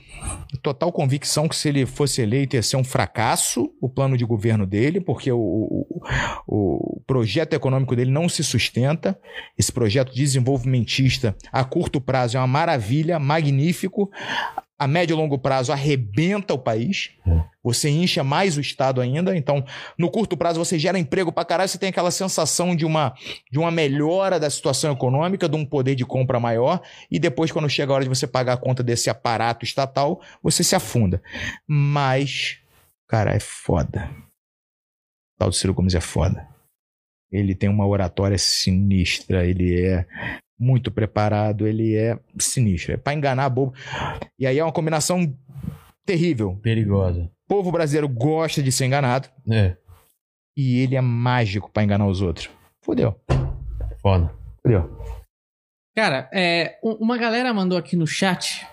[0.61, 4.63] total convicção que se ele fosse eleito ia ser um fracasso o plano de governo
[4.63, 6.01] dele, porque o, o,
[6.47, 9.19] o projeto econômico dele não se sustenta.
[9.57, 14.11] Esse projeto desenvolvimentista a curto prazo é uma maravilha, magnífico.
[14.79, 17.11] A médio e longo prazo arrebenta o país.
[17.61, 19.35] Você incha mais o Estado ainda.
[19.35, 19.63] Então,
[19.97, 21.67] no curto prazo, você gera emprego pra caralho.
[21.67, 23.13] Você tem aquela sensação de uma,
[23.51, 26.81] de uma melhora da situação econômica, de um poder de compra maior.
[27.11, 30.63] E depois, quando chega a hora de você pagar a conta desse aparato estatal, você
[30.63, 31.21] se afunda.
[31.67, 32.59] Mas,
[33.05, 34.09] cara, é foda.
[35.35, 36.47] O tal do Ciro Gomes é foda.
[37.29, 40.07] Ele tem uma oratória sinistra, ele é
[40.59, 42.93] muito preparado, ele é sinistro.
[42.93, 43.73] É pra enganar bobo.
[44.37, 45.33] E aí é uma combinação
[46.05, 46.55] terrível.
[46.61, 47.23] Perigosa.
[47.45, 49.75] O povo brasileiro gosta de ser enganado É,
[50.57, 52.49] e ele é mágico pra enganar os outros.
[52.83, 53.15] Fudeu.
[54.01, 54.31] foda.
[54.61, 54.97] Fudeu.
[55.95, 58.65] Cara, é, um- uma galera mandou aqui no chat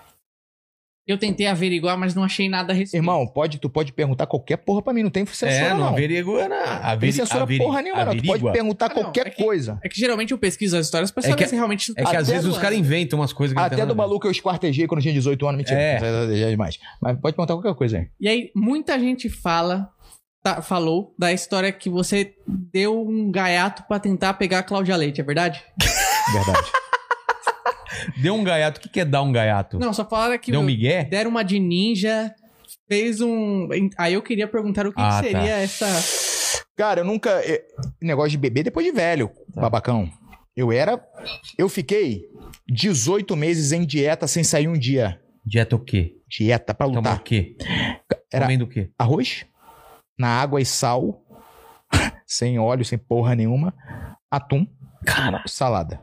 [1.06, 3.00] Eu tentei averiguar, mas não achei nada a respeito.
[3.00, 5.88] Irmão, pode, tu pode perguntar qualquer porra pra mim, não tem censura É, não não.
[5.88, 6.56] averigua, não.
[6.56, 8.16] Não Averi, tem censura averi- porra nenhuma, não.
[8.16, 9.78] Tu pode perguntar Ah, não, qualquer é que- coisa.
[9.84, 11.92] É que geralmente eu pesquiso as histórias pra É saber que- se realmente...
[11.96, 13.96] É que às vezes do- os caras inventam umas coisas que não Até nada do
[13.96, 15.80] maluco eu esquartejei quando eu tinha 18 anos, mentira.
[15.80, 15.98] É.
[16.42, 16.76] É demais.
[17.00, 18.08] Mas pode perguntar qualquer coisa aí.
[18.20, 19.88] E aí, muita gente fala,
[20.42, 22.34] tá- falou da história que você
[22.72, 25.62] deu um gaiato pra tentar pegar a Cláudia Leite, é verdade?
[26.32, 26.66] Verdade.
[28.20, 28.78] Deu um gaiato.
[28.78, 29.78] O que que é dar um gaiato?
[29.78, 31.04] Não, só falaram que Deu um migué?
[31.04, 32.34] deram uma de ninja,
[32.88, 33.68] fez um...
[33.98, 35.38] Aí eu queria perguntar o que, Ah, que tá.
[35.40, 35.86] seria essa...
[36.76, 37.30] Cara, eu nunca.
[37.44, 37.64] eh,
[38.02, 39.62] Negócio de beber depois de velho, Tá.
[39.62, 40.10] babacão.
[40.54, 41.02] Eu era.
[41.58, 42.24] Eu fiquei
[42.68, 45.20] 18 meses em dieta sem sair um dia.
[45.44, 46.16] Dieta o quê?
[46.28, 47.16] Dieta pra Tomar lutar.
[47.18, 47.56] o quê?
[48.32, 48.90] Era- Comendo o quê?
[48.98, 49.46] Arroz,
[50.18, 51.22] na água e sal,
[52.26, 53.72] sem óleo, sem porra nenhuma.
[54.30, 54.66] Atum,
[55.04, 55.42] Cara.
[55.46, 56.00] salada.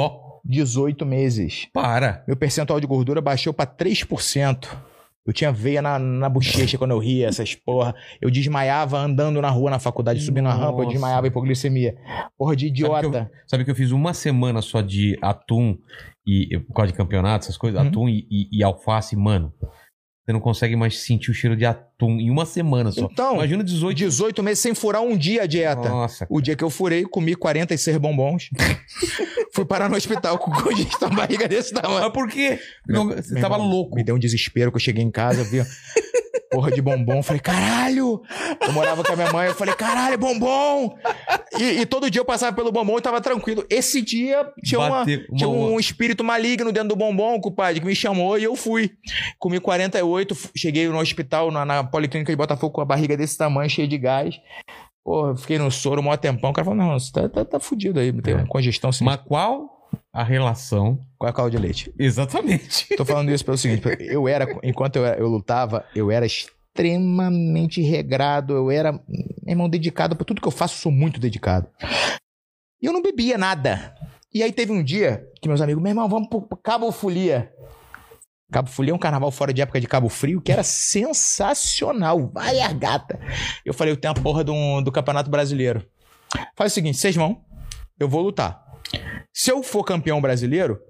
[0.00, 0.40] Só?
[0.44, 1.66] 18 meses.
[1.72, 2.22] Para.
[2.28, 4.68] Meu percentual de gordura baixou pra 3%.
[5.26, 7.94] Eu tinha veia na, na bochecha quando eu ria, essas porra.
[8.20, 10.90] Eu desmaiava andando na rua na faculdade, subindo na rampa, eu Nossa.
[10.90, 11.96] desmaiava hipoglicemia.
[12.38, 13.28] Porra de idiota.
[13.46, 15.76] Sabe que eu fiz uma semana só de atum
[16.24, 17.88] e por causa de campeonato, essas coisas, Uhum.
[17.88, 19.52] atum e, e- e alface, mano.
[20.26, 23.08] Você não consegue mais sentir o cheiro de atum em uma semana só.
[23.12, 23.96] Então, Imagina 18.
[23.96, 25.88] 18 meses sem furar um dia a dieta.
[25.88, 26.26] Nossa.
[26.28, 28.50] O dia que eu furei, comi 46 bombons.
[29.54, 32.00] Fui parar no hospital com congestão barriga desse tamanho.
[32.02, 32.58] Mas por quê?
[32.88, 33.94] Não, você Meu tava irmão, louco.
[33.94, 35.62] Me deu um desespero que eu cheguei em casa, vi
[36.50, 37.22] porra de bombom.
[37.22, 38.22] Falei, caralho!
[38.60, 40.96] Eu morava com a minha mãe, eu falei, caralho, bombom!
[41.58, 43.64] E, e todo dia eu passava pelo bombom e tava tranquilo.
[43.70, 47.94] Esse dia tinha, uma, uma- tinha um espírito maligno dentro do bombom, compadre, que me
[47.94, 48.90] chamou e eu fui.
[49.38, 53.36] Comi 48, f- cheguei no hospital, na, na policlínica de Botafogo, com a barriga desse
[53.36, 54.34] tamanho, cheia de gás.
[55.04, 56.50] Porra, fiquei no soro um maior tempão.
[56.50, 58.36] O cara falou, não, você tá, tá, tá fudido aí, tem É.
[58.38, 59.75] uma congestão assim, Mas qual
[60.20, 61.04] a relação?
[61.18, 61.92] com a calda de leite.
[61.98, 62.94] Exatamente.
[62.96, 67.80] Tô falando isso pelo seguinte, eu era, enquanto eu, era- eu lutava, eu era extremamente
[67.80, 69.00] regrado, eu era, meu
[69.46, 71.68] irmão, dedicado pra tudo que eu faço, eu sou muito dedicado.
[72.82, 73.94] E eu não bebia nada.
[74.32, 77.50] E aí teve um dia que meus amigos, meu irmão, vamos pro pro Cabo Folia.
[78.52, 82.30] Cabo Folia é um carnaval fora de época de Cabo Frio que era sensacional.
[82.32, 83.18] Vai a gata.
[83.64, 85.82] Eu falei, eu tenho a porra do, do Campeonato Brasileiro.
[86.54, 87.40] Faz o seguinte, vocês vão,
[87.98, 88.65] eu vou lutar.
[89.38, 90.80] Se eu for campeão brasileiro,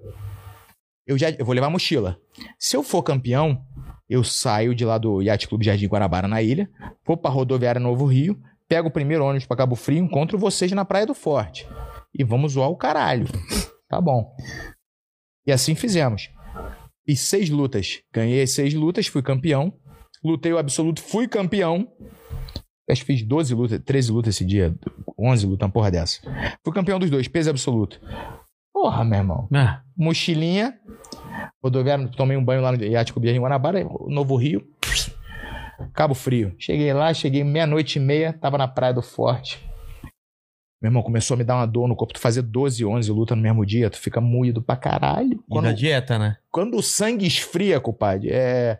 [1.05, 2.17] eu já eu vou levar mochila.
[2.57, 3.61] Se eu for campeão,
[4.07, 6.69] eu saio de lá do Yacht Clube Jardim Guanabara na ilha,
[7.05, 10.85] vou pra rodoviária Novo Rio, pego o primeiro ônibus pra Cabo Frio, encontro vocês na
[10.85, 11.67] Praia do Forte.
[12.17, 13.27] E vamos zoar o caralho.
[13.89, 14.33] Tá bom.
[15.45, 16.29] E assim fizemos.
[17.05, 18.01] Fiz seis lutas.
[18.13, 19.73] Ganhei seis lutas, fui campeão.
[20.23, 21.85] Lutei o absoluto, fui campeão.
[22.89, 24.73] Acho que fiz 12 lutas, 13 lutas esse dia.
[25.19, 26.21] 11 lutas, uma porra dessa.
[26.63, 27.99] Fui campeão dos dois, peso absoluto.
[28.73, 30.77] Porra, meu irmão Ah, mochilinha,
[31.61, 34.65] rodoviária, tomei um banho lá no Iate Clube em Guanabara, Novo Rio,
[35.93, 36.55] Cabo Frio.
[36.57, 39.65] Cheguei lá, cheguei meia-noite e meia, tava na Praia do Forte.
[40.79, 42.13] Meu irmão, começou a me dar uma dor no corpo.
[42.13, 45.43] Tu fazer 12, 11 luta no mesmo dia, tu fica moído pra caralho.
[45.49, 46.37] e da dieta, né?
[46.51, 48.79] Quando o sangue esfria, compadre, é.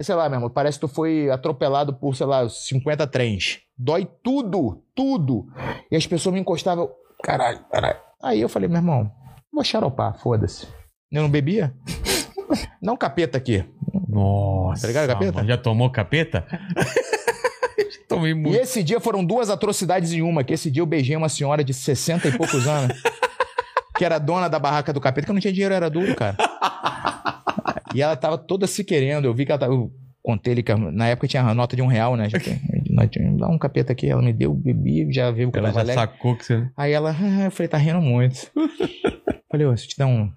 [0.00, 3.60] Sei lá, meu irmão, parece que tu foi atropelado por, sei lá, 50 trens.
[3.76, 5.46] Dói tudo, tudo.
[5.90, 6.88] E as pessoas me encostavam.
[7.22, 7.98] Caralho, caralho.
[8.22, 9.10] Aí eu falei, meu irmão,
[9.52, 10.66] vou xaropar, foda-se.
[11.10, 11.74] Eu não bebia?
[12.82, 13.64] Um capeta aqui.
[14.08, 14.82] Nossa.
[14.82, 15.32] Tá ligado, capeta?
[15.36, 16.46] mano, Já tomou capeta?
[18.08, 18.58] Tomei E muito.
[18.58, 21.72] esse dia foram duas atrocidades em uma, que esse dia eu beijei uma senhora de
[21.72, 23.00] 60 e poucos anos,
[23.96, 26.36] que era dona da barraca do capeta, que eu não tinha dinheiro, era duro, cara.
[27.94, 29.72] E ela tava toda se querendo, eu vi que ela tava...
[29.72, 29.90] Eu
[30.22, 32.28] contei ele que na época tinha a nota de um real, né?
[32.28, 32.60] Já tem,
[33.36, 35.94] dá um capeta aqui, ela me deu, bebi, já viu que Ela já alegre.
[35.94, 36.68] sacou que você.
[36.76, 38.50] Aí ela, ah, eu falei, tá rindo muito.
[39.50, 40.30] falei, ô, se eu te dar um,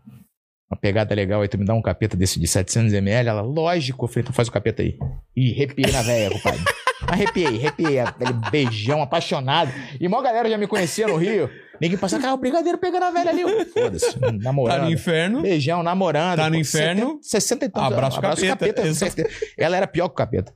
[0.72, 3.28] uma pegada legal aí, tu me dá um capeta desse de 700ml?
[3.28, 4.06] Ela, lógico.
[4.06, 4.98] Eu falei, tu faz o capeta aí.
[5.36, 6.62] E arrepiei na véia, compadre.
[7.08, 8.00] Arrepiei, arrepiei.
[8.00, 9.72] Aquele beijão apaixonado.
[10.00, 11.50] E mó galera já me conhecia no Rio.
[11.82, 13.44] Ninguém passava, cara, o brigadeiro pegando a velha ali.
[13.72, 14.84] Foda-se, Tá namorando.
[14.84, 15.42] no inferno.
[15.42, 16.38] Beijão, namorando.
[16.38, 17.20] Tá no Pô, inferno.
[17.22, 18.44] 70, 60 e tantos Abraço anos.
[18.44, 18.94] capeta.
[18.94, 19.30] certeza.
[19.58, 20.54] Ela era pior que o capeta.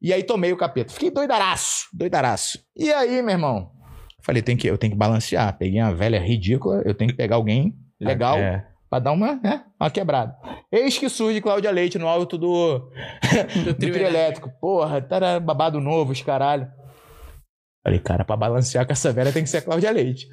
[0.00, 0.92] E aí tomei o capeta.
[0.92, 2.58] Fiquei doidaraço, doidaraço.
[2.76, 3.70] E aí, meu irmão?
[4.22, 5.56] Falei, tem que, eu tenho que balancear.
[5.58, 8.64] Peguei uma velha ridícula, eu tenho que pegar alguém legal É.
[8.90, 10.36] pra dar uma, né, uma quebrada.
[10.70, 12.78] Eis que surge Cláudia Leite no alto do,
[13.54, 14.50] Do do trio trio elétrico.
[14.60, 16.68] Porra, tá babado novo, os caralho.
[17.88, 20.28] Falei, cara, pra balancear com essa velha tem que ser a Cláudia Leite.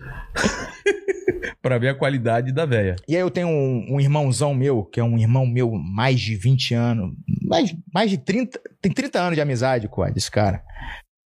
[1.61, 2.97] Pra ver a qualidade da véia.
[3.07, 6.35] E aí eu tenho um, um irmãozão meu, que é um irmão meu mais de
[6.35, 10.61] 20 anos, mais, mais de 30, tem 30 anos de amizade com esse cara.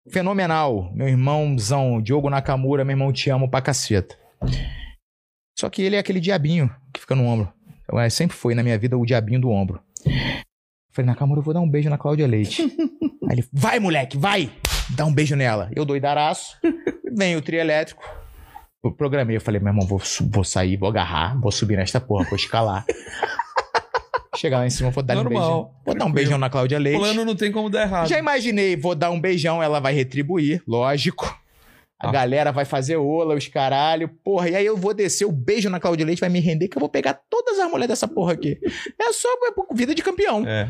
[0.08, 0.90] Fenomenal.
[0.94, 4.16] Meu irmãozão, Diogo Nakamura, meu irmão, te amo pra caceta.
[5.58, 7.52] Só que ele é aquele diabinho que fica no ombro.
[7.86, 9.78] Ela sempre foi na minha vida o diabinho do ombro.
[10.90, 12.62] Falei, Nakamura, eu vou dar um beijo na Cláudia Leite.
[13.28, 14.50] Aí ele, vai, moleque, vai!
[14.90, 15.70] Dá um beijo nela.
[15.74, 16.56] Eu doidaraço.
[17.16, 18.02] Vem o trio elétrico.
[18.84, 22.24] Eu programei, eu falei, meu irmão, vou, vou sair, vou agarrar, vou subir nesta porra,
[22.24, 22.84] vou escalar.
[24.36, 25.70] Chegar lá em cima, vou dar um Normal, beijão.
[25.86, 26.98] Vou dar um beijão na Cláudia Leite.
[26.98, 28.08] Plano não tem como dar errado.
[28.08, 31.24] Já imaginei, vou dar um beijão, ela vai retribuir, lógico.
[31.98, 32.12] A Ah.
[32.12, 34.08] galera vai fazer ola, os caralho.
[34.22, 36.76] Porra, e aí eu vou descer o beijo na Cláudia Leite, vai me render que
[36.76, 38.58] eu vou pegar todas as mulheres dessa porra aqui.
[39.00, 40.46] É só é vida de campeão.
[40.46, 40.68] É.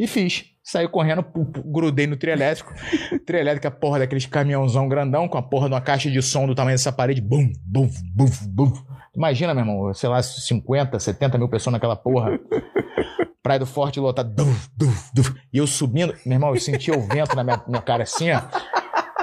[0.00, 0.46] E fiz.
[0.64, 1.22] Saí correndo,
[1.66, 2.72] grudei no trio elétrico.
[3.26, 6.46] trio elétrico, a porra daqueles caminhãozão grandão, com a porra de uma caixa de som
[6.46, 7.20] do tamanho dessa parede.
[7.20, 8.72] Bum, bum, bum, bum.
[9.14, 12.40] Imagina, meu irmão, sei lá, 50, 70 mil pessoas naquela porra.
[13.42, 14.30] Praia do Forte lotada.
[14.30, 15.34] Duf, duf, duf.
[15.52, 18.40] E eu subindo, meu irmão, eu sentia o vento na minha, minha cara assim, ó.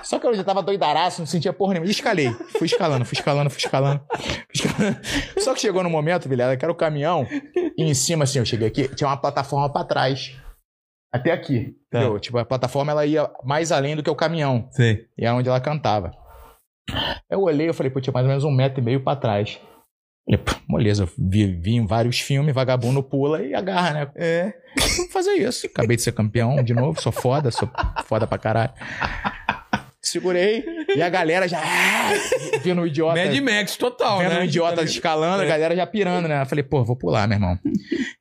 [0.03, 1.87] Só que eu já tava doidaraço, não sentia porra nenhuma.
[1.87, 2.31] E escalei.
[2.59, 4.01] Fui escalando, fui escalando, fui escalando.
[4.11, 4.99] Fui escalando.
[5.39, 7.25] Só que chegou no momento, Vilela, que era o caminhão.
[7.55, 10.37] E em cima, assim, eu cheguei aqui, tinha uma plataforma pra trás.
[11.13, 11.75] Até aqui.
[11.89, 11.99] Tá.
[11.99, 12.19] entendeu?
[12.19, 14.67] Tipo, a plataforma ela ia mais além do que o caminhão.
[14.71, 15.05] Sei.
[15.17, 16.11] E é onde ela cantava.
[17.29, 19.59] Eu olhei, eu falei, pô, tinha mais ou menos um metro e meio pra trás.
[20.25, 24.11] Falei, pô, moleza, eu vi, vi em vários filmes, vagabundo pula e agarra, né?
[24.15, 24.53] É.
[24.97, 25.65] Vou fazer isso.
[25.67, 27.69] Acabei de ser campeão de novo, sou foda, sou
[28.05, 28.73] foda pra caralho.
[30.01, 30.63] Segurei
[30.95, 31.59] e a galera já.
[31.61, 32.11] ah,
[32.61, 33.21] Vendo o idiota.
[33.25, 34.39] Mad Max total, Vendo né?
[34.39, 35.47] um idiota escalando, a É.
[35.49, 36.41] galera já pirando, né?
[36.41, 37.59] Eu falei, pô, vou pular, meu irmão.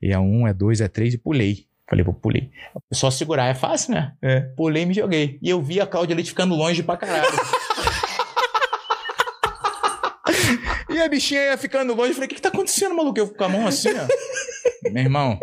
[0.02, 1.66] E é um, é dois, é três e pulei.
[1.88, 2.50] Falei, pô, pulei.
[2.92, 4.12] Só segurar é fácil, né?
[4.20, 4.40] É.
[4.56, 5.38] Pulei e me joguei.
[5.40, 7.30] E eu vi a Cláudia Leite ficando longe pra caralho.
[10.90, 12.10] e a bichinha ia ficando longe.
[12.10, 13.18] Eu falei, o que, que tá acontecendo, maluco?
[13.18, 14.90] Eu com a mão assim, ó.
[14.90, 15.38] Meu irmão,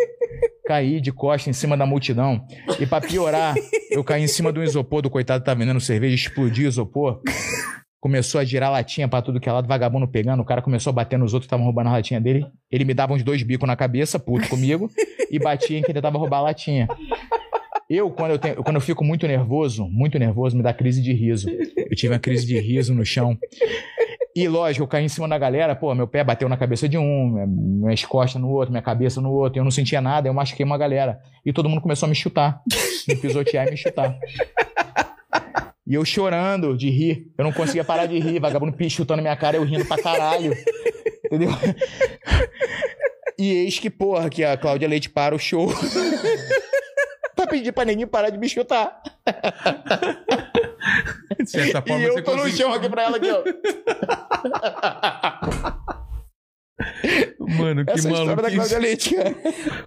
[0.65, 2.45] caí de costa em cima da multidão.
[2.77, 3.55] E pra piorar,
[3.89, 7.21] eu caí em cima do isopor do coitado que tá vendendo cerveja, explodiu o isopor.
[8.03, 10.41] Começou a girar latinha pra tudo que é lado, vagabundo pegando.
[10.41, 12.45] O cara começou a bater nos outros que estavam roubando a latinha dele.
[12.69, 14.89] Ele me dava uns dois bicos na cabeça, puto comigo,
[15.31, 16.85] e batia em quem tentava roubar a latinha.
[17.89, 21.13] Eu, quando eu, tenho, quando eu fico muito nervoso, muito nervoso, me dá crise de
[21.13, 21.47] riso.
[21.77, 23.37] Eu tive uma crise de riso no chão.
[24.35, 26.97] E lógico, eu caí em cima da galera, pô, meu pé bateu na cabeça de
[26.97, 30.33] um, minha- minhas costas no outro, minha cabeça no outro, eu não sentia nada, eu
[30.33, 31.19] machuquei uma galera.
[31.45, 32.59] E todo mundo começou a me chutar,
[33.07, 34.17] me pisotear e me chutar.
[35.85, 39.57] E eu chorando de rir, eu não conseguia parar de rir, vagabundo chutando minha cara,
[39.57, 40.53] eu rindo pra caralho.
[41.25, 41.49] Entendeu?
[43.37, 45.67] E eis que, porra, que a Cláudia Leite para o show.
[47.35, 49.01] pra pedir pra ninguém parar de me chutar.
[51.37, 53.43] De certa forma, e eu tô no chão aqui pra ela aqui, ó.
[57.39, 58.55] Mano, que Essa é a história da maluco.
[58.55, 59.35] Cláudia Leite, cara.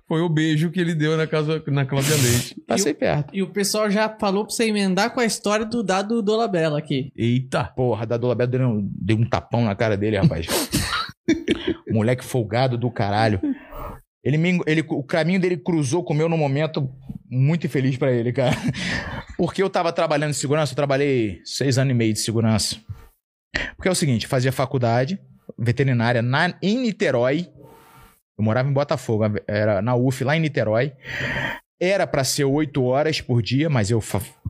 [0.07, 2.55] Foi o beijo que ele deu na, casa, na Cláudia Leite.
[2.67, 3.35] Passei perto.
[3.35, 7.11] E o pessoal já falou pra você emendar com a história do dado Dolabella aqui.
[7.17, 7.65] Eita.
[7.65, 10.47] Porra, da Dolabella deu, um- deu um tapão na cara dele, rapaz.
[11.91, 13.41] Moleque folgado do caralho.
[14.23, 16.89] Ele, me- ele, o caminho dele cruzou com o meu num momento
[17.31, 18.57] muito infeliz pra ele, cara.
[19.37, 22.77] Porque eu tava trabalhando em segurança, eu trabalhei seis anos e meio de segurança.
[23.77, 25.19] Porque é o seguinte, fazia faculdade
[25.59, 27.49] veterinária na, em Niterói.
[28.39, 30.93] Eu morava em Botafogo, era na UF, lá em Niterói.
[31.81, 34.03] Era pra ser oito horas por dia, mas eu,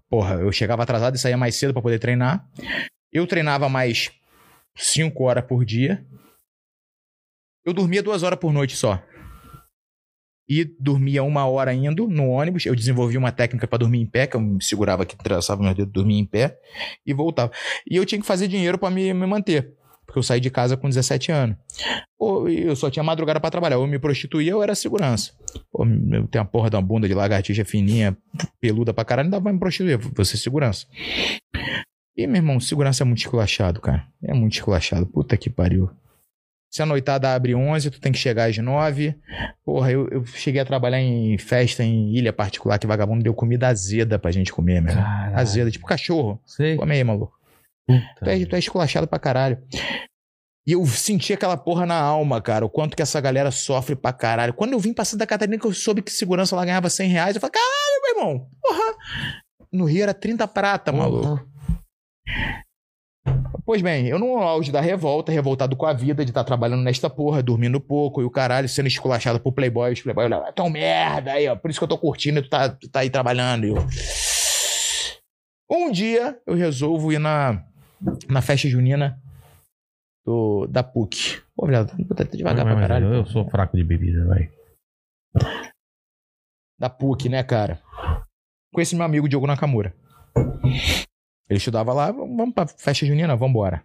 [0.09, 2.49] porra, eu chegava atrasado e saía mais cedo pra poder treinar.
[3.13, 4.11] Eu treinava mais
[4.77, 6.05] cinco horas por dia.
[7.65, 9.03] Eu dormia duas horas por noite só.
[10.49, 12.67] E dormia uma hora indo no ônibus.
[12.67, 15.75] Eu desenvolvi uma técnica pra dormir em pé, que eu me segurava aqui, traçava meus
[15.75, 16.57] dedos, dormia em pé
[17.05, 17.51] e voltava.
[17.91, 19.76] E eu tinha que fazer dinheiro pra me, me manter.
[20.07, 21.57] Porque eu saí de casa com 17 anos.
[22.49, 23.77] E eu só tinha madrugada pra trabalhar.
[23.77, 25.33] Ou eu me prostituía ou era segurança.
[25.71, 28.17] Pô, eu tenho uma porra de uma bunda de lagartixa fininha,
[28.61, 29.99] peluda pra caralho, não dava pra me prostituir.
[29.99, 30.87] Você segurança.
[32.17, 34.07] E, meu irmão, segurança é muito esculachado, cara.
[34.23, 35.07] É muito esculachado.
[35.07, 35.91] Puta que pariu.
[36.71, 39.15] Se a noitada abre 11, tu tem que chegar às 9.
[39.65, 43.69] Porra, eu, eu cheguei a trabalhar em festa em ilha particular que vagabundo deu comida
[43.69, 45.07] azeda pra gente comer, meu irmão.
[45.35, 46.41] Azeda, tipo cachorro.
[46.45, 46.77] Sei.
[46.77, 47.35] Come aí, maluco.
[47.89, 49.63] Tu é, tu é esculachado pra caralho.
[50.67, 52.67] E eu senti aquela porra na alma, cara.
[52.67, 54.53] O quanto que essa galera sofre pra caralho.
[54.53, 57.37] Quando eu vim pra Santa Catarina, que eu soube que segurança lá ganhava 100 reais,
[57.37, 58.49] eu falei, caralho, meu irmão.
[58.61, 58.95] Porra.
[59.73, 61.47] No Rio era 30 prata, maluco.
[63.65, 67.11] Pois bem, eu no auge da revolta, revoltado com a vida de estar trabalhando nesta
[67.11, 69.93] porra, dormindo pouco e o caralho, sendo esculachado por Playboy.
[69.93, 71.57] Os Playboy, olha, tão merda aí, ó.
[71.57, 73.67] Por isso que eu tô curtindo e tu tá, tu tá aí trabalhando.
[73.67, 73.75] Eu...
[75.69, 77.61] Um dia eu resolvo ir na,
[78.29, 79.21] na festa junina
[80.25, 81.43] do, da PUC.
[81.55, 83.15] Pô, viado, tá devagar Vai, pra caralho.
[83.15, 84.51] Eu sou fraco de bebida, vai.
[86.79, 87.81] da PUC, né, cara?
[88.73, 89.95] Conheci meu amigo Diogo Nakamura.
[91.49, 93.83] Ele estudava lá, vamos pra festa junina, vambora.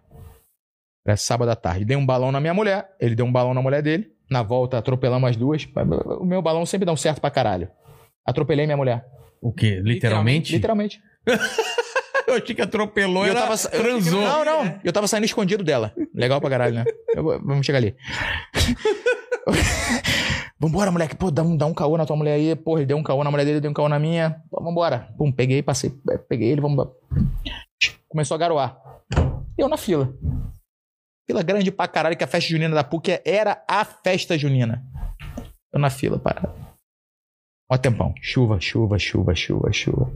[1.06, 1.84] Era sábado à tarde.
[1.84, 4.78] Dei um balão na minha mulher, ele deu um balão na mulher dele, Na volta,
[4.78, 5.66] atropelamos as duas.
[6.20, 7.68] O meu balão sempre dá um certo pra caralho.
[8.26, 9.04] Atropelei minha mulher.
[9.40, 9.80] O quê?
[9.82, 10.52] Literalmente?
[10.54, 11.02] Literalmente.
[11.26, 11.34] Eu
[12.34, 14.20] achei que atropelou eu ela tava, eu- transou.
[14.22, 14.80] não, não.
[14.84, 15.92] Eu tava saindo escondido dela.
[16.14, 16.84] Legal pra caralho, né?
[17.14, 17.96] Eu vamos chegar ali.
[20.58, 21.16] Vambora, moleque.
[21.16, 22.54] Pô, dá um, dá um caô na tua mulher aí.
[22.54, 24.40] Porra, ele deu um caô na mulher dele, deu um caô na minha.
[24.50, 25.08] Pô, vambora.
[25.18, 25.92] Pum, peguei, passei.
[26.10, 26.88] é, Peguei ele, vamos.
[28.08, 28.78] Começou a garoar.
[29.58, 30.14] Eu na fila.
[31.26, 34.84] Fila grande pra caralho, que a festa junina da PUC era a festa junina.
[35.72, 36.54] Eu na fila, parado.
[37.70, 38.14] Ó, tempão.
[38.20, 40.12] Chuva, chuva, chuva, chuva, chuva.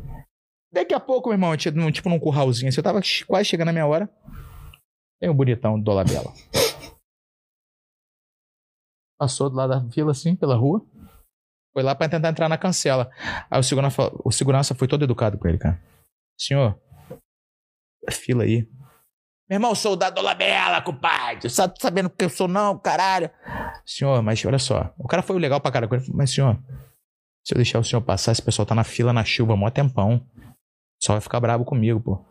[0.76, 3.68] Daqui a pouco, meu irmão, eu tinha, tipo num curralzinho assim, eu tava quase chegando
[3.68, 4.10] na minha hora.
[5.18, 6.30] Tem o bonitão do Dolabella.
[9.18, 10.86] Passou do lado da fila, assim, pela rua.
[11.72, 13.10] Foi lá pra tentar entrar na cancela.
[13.50, 15.82] Aí o segurança, o segurança foi todo educado com ele, cara.
[16.38, 16.78] Senhor,
[18.10, 18.68] fila aí.
[19.48, 21.48] Meu irmão, sou da Dolabella, compadre.
[21.48, 23.30] Sabe sabendo que eu sou não, caralho.
[23.86, 24.92] Senhor, mas olha só.
[24.98, 25.90] O cara foi legal pra caralho.
[26.12, 26.62] Mas, senhor,
[27.46, 30.22] se eu deixar o senhor passar, esse pessoal tá na fila, na chuva, mó tempão.
[31.02, 32.24] Só vai ficar bravo comigo, pô.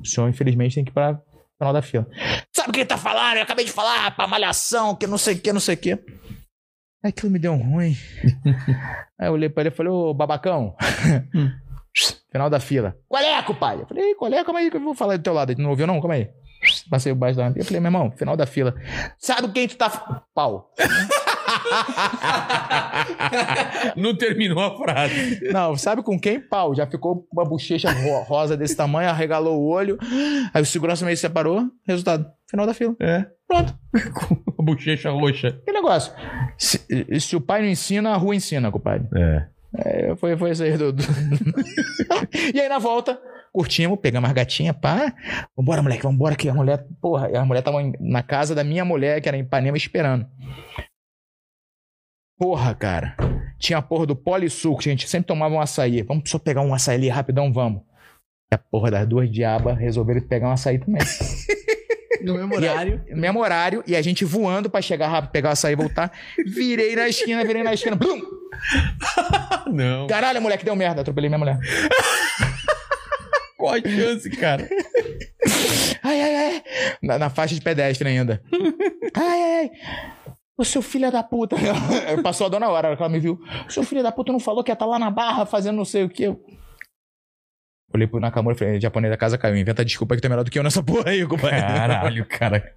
[0.00, 1.20] O senhor, infelizmente, tem que ir pra
[1.58, 2.06] final da fila.
[2.54, 3.36] Sabe o que ele tá falando?
[3.36, 5.92] Eu acabei de falar pra malhação, que não sei o que, não sei o que.
[5.92, 7.94] Aí aquilo me deu um ruim.
[9.18, 10.74] Aí eu olhei pra ele e falei, ô babacão.
[12.30, 12.96] Final da fila.
[13.08, 13.82] Qual é, compadre?
[13.82, 14.44] Eu falei, "Ei, qual é?
[14.44, 15.50] Calma aí que eu vou falar do teu lado.
[15.50, 16.00] Ele não ouviu, não?
[16.00, 16.30] Calma aí.
[16.90, 18.74] Passei o baixo da Eu falei, meu irmão, final da fila.
[19.18, 20.22] Sabe quem tu tá.
[20.34, 20.72] Pau.
[23.96, 25.40] Não terminou a frase.
[25.52, 26.40] Não, sabe com quem?
[26.40, 26.74] Pau.
[26.74, 29.98] Já ficou uma bochecha ro- rosa desse tamanho, arregalou o olho.
[30.52, 31.64] Aí o segurança meio separou.
[31.86, 32.94] Resultado, final da fila.
[33.00, 33.26] É.
[33.46, 33.74] Pronto.
[34.14, 35.60] Com a bochecha roxa.
[35.64, 36.12] Que negócio.
[36.56, 36.80] Se,
[37.20, 39.08] se o pai não ensina, a rua ensina, compadre.
[39.16, 39.46] É.
[39.76, 40.92] É, foi, foi isso aí do.
[40.92, 41.02] do-
[42.54, 43.20] e aí na volta,
[43.52, 45.12] curtimos, pegamos as gatinhas, pá.
[45.54, 46.86] Vambora, moleque, vambora que a mulher.
[47.02, 50.26] Porra, a mulher tava na casa da minha mulher, que era em Ipanema, esperando.
[52.38, 53.16] Porra, cara.
[53.58, 56.02] Tinha a porra do polissuco, a gente sempre tomava um açaí.
[56.02, 57.82] Vamos só pegar um açaí ali rapidão, vamos.
[58.50, 61.02] E a porra das duas diabas resolveram pegar um açaí também.
[62.20, 63.00] No mesmo horário.
[63.08, 66.10] No mesmo horário, e a gente voando pra chegar rápido, pegar o açaí e voltar.
[66.44, 67.94] Virei na esquina, virei na esquina.
[67.94, 68.20] Blum!
[69.72, 70.08] Não.
[70.08, 71.02] Caralho, moleque, deu merda.
[71.02, 71.58] Atropelei minha mulher.
[73.56, 74.68] Qual a chance, cara?
[76.02, 76.62] Ai, ai, ai.
[77.02, 78.42] Na, na faixa de pedestre ainda.
[79.14, 79.70] Ai, ai, ai.
[80.58, 81.54] O seu filho da puta.
[82.22, 83.40] Passou a dona hora, a hora que ela me viu.
[83.66, 85.84] O seu filho da puta não falou que ia estar lá na barra fazendo não
[85.84, 86.36] sei o quê.
[87.94, 89.56] Olhei pro Nakamura e falei, japonês da casa caiu.
[89.56, 91.60] Inventa desculpa que tu é melhor do que eu nessa porra aí, compadre.
[91.60, 92.74] Caralho, cara.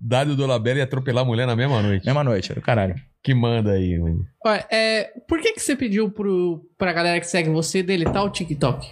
[0.00, 2.06] Dado do Labella e atropelar a mulher na mesma noite.
[2.06, 2.94] Mesma noite, caralho.
[3.22, 4.24] Que manda aí, mano.
[4.46, 8.30] Olha, é, por que, que você pediu pro, pra galera que segue você deletar o
[8.30, 8.88] TikTok?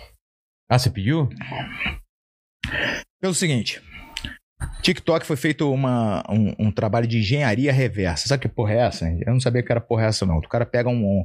[0.68, 1.28] Ah, você pediu?
[3.20, 3.80] Pelo seguinte.
[4.83, 8.28] TikTok foi feito uma, um, um trabalho de engenharia reversa.
[8.28, 9.07] Sabe que porra é essa?
[9.26, 10.39] Eu não sabia que era porra essa, não.
[10.39, 11.25] O cara pega um,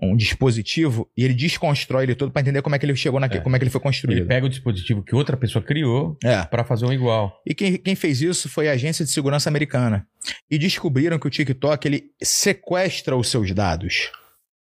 [0.00, 3.40] um dispositivo e ele desconstrói ele todo pra entender como é que ele chegou naquele,
[3.40, 3.42] É.
[3.42, 4.18] como é que ele foi construído.
[4.18, 6.44] Ele pega o dispositivo que outra pessoa criou É.
[6.44, 7.40] pra fazer um igual.
[7.46, 10.06] E quem, quem fez isso foi a Agência de Segurança Americana.
[10.50, 14.10] E descobriram que o TikTok ele sequestra os seus dados.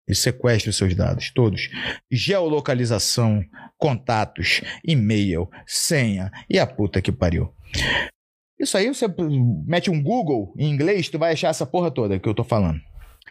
[0.08, 1.70] Ele sequestra os seus dados, todos.
[2.12, 3.46] Geolocalização,
[3.78, 7.54] contatos, e-mail, senha e a puta que pariu.
[8.60, 9.08] Isso aí você
[9.66, 12.80] mete um Google em inglês, tu vai achar essa porra toda que eu tô falando.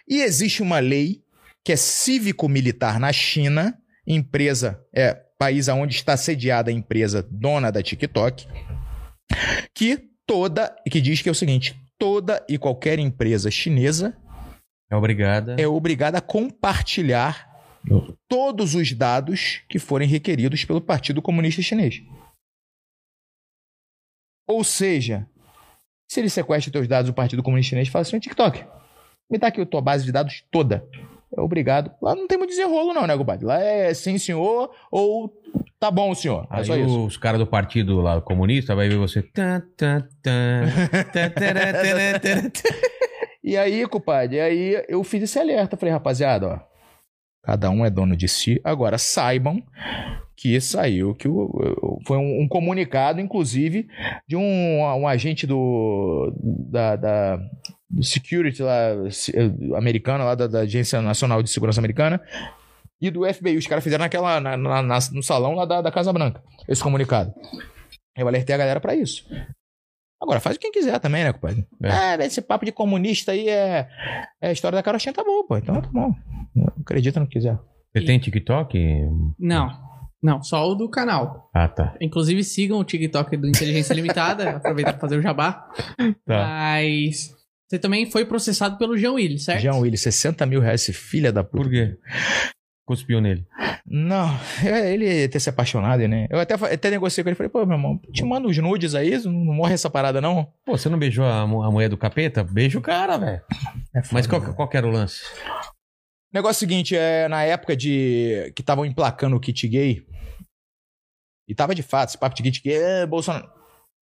[0.09, 1.23] E existe uma lei
[1.65, 7.83] que é cívico-militar na China, empresa, é país onde está sediada a empresa dona da
[7.83, 8.47] TikTok,
[9.75, 14.17] que toda, que diz que é o seguinte, toda e qualquer empresa chinesa
[14.91, 15.57] É obrigada.
[15.59, 17.49] é obrigada a compartilhar
[18.28, 22.02] todos os dados que forem requeridos pelo Partido Comunista Chinês.
[24.51, 25.27] Ou seja,
[26.09, 28.65] se ele sequestra teus dados do Partido Comunista Chinês, fala assim, TikTok,
[29.31, 30.85] me dá aqui a tua base de dados toda.
[31.37, 31.93] É obrigado.
[32.03, 33.47] Lá não tem muito desenrolo não, né, compadre?
[33.47, 35.33] Lá é sim, senhor, ou
[35.79, 36.49] tá bom, senhor.
[36.51, 37.07] É Aí só isso.
[37.07, 39.23] os caras do partido lá comunista vai ver você.
[39.23, 40.31] Tá, tá, tá.
[43.43, 45.77] E aí, compadre, e aí eu fiz esse alerta.
[45.77, 46.61] Falei, rapaziada, ó.
[47.43, 48.61] Cada um é dono de si.
[48.62, 49.62] Agora saibam
[50.41, 53.86] que saiu, que o, o- foi um, um comunicado, inclusive,
[54.27, 56.33] de um, um agente do,
[56.70, 57.36] da, da-
[57.91, 58.94] do security lá,
[60.19, 62.20] lá da, da Agência Nacional de Segurança Americana,
[63.02, 63.57] e do FBI.
[63.57, 66.83] Os caras fizeram naquela, na- na- na- no salão lá da, da Casa Branca, esse
[66.83, 67.33] comunicado.
[68.17, 69.27] Eu alertei a galera pra isso.
[70.23, 71.67] Agora, faz quem quiser também, né, compadre?
[71.83, 71.91] É.
[71.91, 73.89] Ah, esse papo de comunista aí é,
[74.41, 75.57] é a história da carochinha, tá bom, pô.
[75.57, 76.15] Então tá bom.
[76.81, 77.59] Acredita no que quiser.
[77.94, 78.78] Você tem TikTok?
[79.39, 79.90] Não.
[80.23, 81.50] Não, só o do canal.
[81.55, 81.94] Ah, tá.
[82.00, 84.50] Inclusive sigam o TikTok do Inteligência Limitada.
[84.57, 85.66] Aproveita pra fazer o jabá.
[86.26, 86.47] Tá.
[86.47, 87.34] Mas.
[87.68, 89.60] Você também foi processado pelo Jean Willis, certo?
[89.60, 91.62] Jean Willis, 60 mil reais, esse filha da puta.
[91.62, 91.97] Por quê?
[92.84, 93.47] Cuspiu nele.
[93.86, 94.28] Não,
[94.65, 96.26] ele ter se apaixonado, né?
[96.28, 99.16] Eu até, até negociei com ele, falei, pô, meu irmão, te manda uns nudes aí,
[99.24, 100.52] não morre essa parada, não?
[100.66, 102.42] Pô, você não beijou a, a mulher do capeta?
[102.42, 103.40] Beija o cara, velho.
[103.94, 104.52] É Mas qual, né?
[104.57, 105.20] qual que era o lance?
[106.32, 110.05] Negócio seguinte, é, na época de que estavam emplacando o kit gay,
[111.51, 113.49] e tava de fato, esse papo de gay, é, Bolsonaro.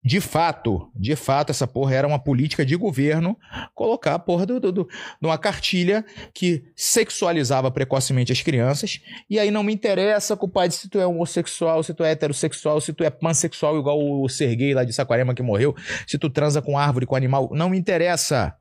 [0.05, 3.37] De fato, de fato, essa porra era uma política de governo
[3.75, 4.85] colocar a porra do, do, do-
[5.21, 9.01] de uma cartilha que sexualizava precocemente as crianças.
[9.29, 12.93] E aí não me interessa, compadre, se tu é homossexual, se tu é heterossexual, se
[12.93, 15.75] tu é pansexual, igual o Serguei lá de Saquarema que morreu,
[16.07, 17.51] se tu transa com árvore, com animal.
[17.53, 18.55] Não me interessa.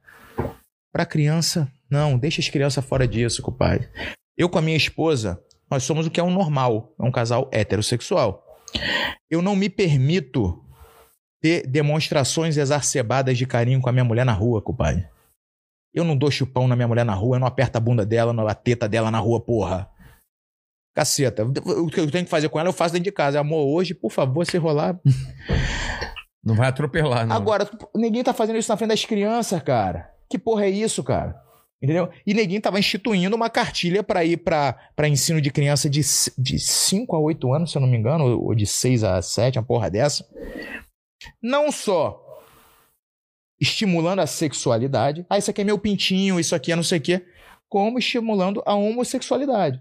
[0.92, 3.88] Pra criança, não, deixa as crianças fora disso, compadre.
[4.36, 7.48] Eu com a minha esposa, nós somos o que é um normal, é um casal
[7.54, 8.44] heterossexual.
[9.30, 10.64] Eu não me permito
[11.42, 15.08] ter demonstrações exacerbadas de carinho com a minha mulher na rua, compadre.
[15.94, 18.34] Eu não dou chupão na minha mulher na rua, eu não aperto a bunda dela,
[18.34, 19.90] não a teta dela na rua, porra.
[20.96, 21.44] Caceta.
[21.46, 23.40] O que eu tenho que fazer com ela, eu faço dentro de casa.
[23.40, 25.00] Amor, hoje, por favor, se rolar.
[26.44, 27.36] Não vai atropelar, não.
[27.36, 30.10] Agora, ninguém tá fazendo isso na frente das crianças, cara.
[30.30, 31.40] Que porra é isso, cara?
[31.82, 32.10] Entendeu?
[32.26, 37.20] E ninguém tava instituindo uma cartilha pra ir pra ensino de criança de 5 a
[37.20, 40.28] 8 anos, se eu não me engano, ou de 6 a 7, uma porra dessa.
[41.42, 42.24] Não só
[43.60, 47.02] estimulando a sexualidade, ah, isso aqui é meu pintinho, isso aqui é não sei o
[47.02, 47.26] quê,
[47.70, 49.80] como estimulando a homossexualidade.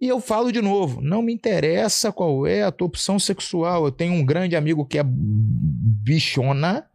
[0.00, 3.86] E eu falo de novo, não me interessa qual é a tua opção sexual.
[3.86, 6.86] Eu tenho um grande amigo que é bichona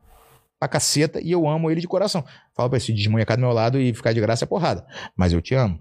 [0.60, 2.24] pra caceta e eu amo ele de coração.
[2.56, 4.86] Falo pra ele se desmunhecar do meu lado e ficar de graça é porrada.
[5.16, 5.80] Mas eu te amo.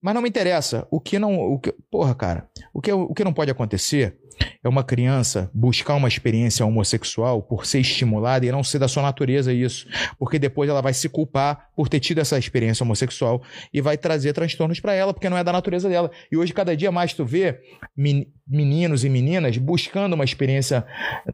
[0.00, 0.86] Mas não me interessa.
[0.90, 1.34] O que não.
[1.34, 2.48] O que, porra, cara.
[2.72, 4.18] O que, o que não pode acontecer
[4.62, 9.02] é uma criança buscar uma experiência homossexual por ser estimulada e não ser da sua
[9.02, 9.86] natureza isso.
[10.18, 13.42] Porque depois ela vai se culpar por ter tido essa experiência homossexual
[13.72, 16.10] e vai trazer transtornos pra ela, porque não é da natureza dela.
[16.30, 17.60] E hoje, cada dia mais, tu vê
[17.96, 20.84] men- meninos e meninas buscando uma experiência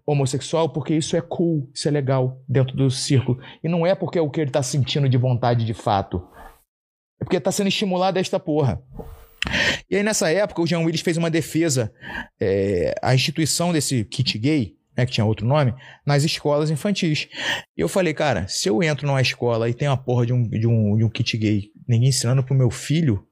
[0.07, 3.39] homossexual porque isso é cool, isso é legal dentro do círculo.
[3.63, 6.23] E não é porque é o que ele tá sentindo de vontade de fato.
[7.21, 8.83] É porque tá sendo estimulado esta porra.
[9.91, 11.93] E aí, nessa época, o Jean Willis fez uma defesa
[12.41, 15.75] é, à instituição desse kit gay, né, que tinha outro nome,
[16.07, 17.29] nas escolas infantis.
[17.77, 20.49] E eu falei, cara, se eu entro numa escola e tem uma porra de um,
[20.49, 23.27] de um, de um kit gay, ninguém ensinando pro meu filho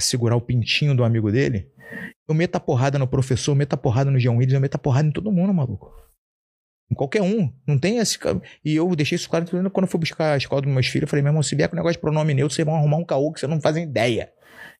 [0.00, 1.68] segurar o pintinho do amigo dele,
[2.28, 4.76] eu meto a porrada no professor, eu meto a porrada no Jean Willis, eu meto
[4.76, 5.92] a porrada em todo mundo, maluco.
[6.90, 7.50] Em qualquer um.
[7.66, 8.18] Não tem esse.
[8.62, 11.04] E eu deixei isso claro quando eu fui buscar a escola dos meus filhos.
[11.04, 13.04] Eu falei, meu irmão, se vier com negócio de pronome neutro, vocês vão arrumar um
[13.04, 14.30] caô que vocês não fazem ideia.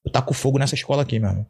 [0.04, 1.46] Eu taco fogo nessa escola aqui, meu irmão.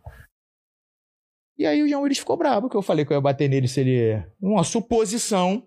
[1.59, 3.69] E aí o Jean Willis ficou bravo, que eu falei que eu ia bater nele
[3.69, 4.25] se ele.
[4.41, 5.67] Uma suposição.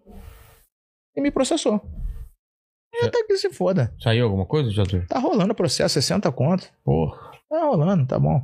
[1.16, 1.82] E me processou.
[2.94, 3.94] Eu até que se foda.
[4.00, 5.08] Saiu alguma coisa, Jesus?
[5.08, 6.72] Tá rolando o processo, 60 conto.
[6.84, 7.32] Porra.
[7.50, 8.42] Tá rolando, tá bom.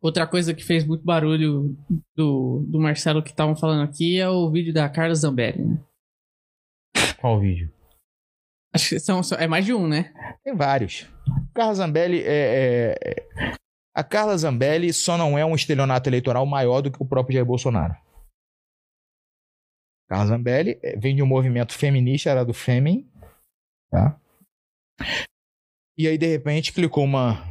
[0.00, 1.76] Outra coisa que fez muito barulho
[2.16, 5.80] do, do Marcelo que estavam falando aqui é o vídeo da Carla Zambelli, né?
[7.20, 7.73] Qual vídeo?
[8.74, 10.12] Acho que são, são- é mais de um, né?
[10.42, 11.06] Tem vários.
[11.54, 13.54] Carla Zambelli é, é- é-
[13.96, 17.46] A Carla Zambelli só não é um estelionato eleitoral maior do que o próprio Jair
[17.46, 17.94] Bolsonaro.
[20.08, 23.08] Carla Zambelli é, vem de um movimento feminista, era do Fêmin,
[23.90, 24.18] tá?
[25.96, 27.42] E aí, de repente, clicou uma.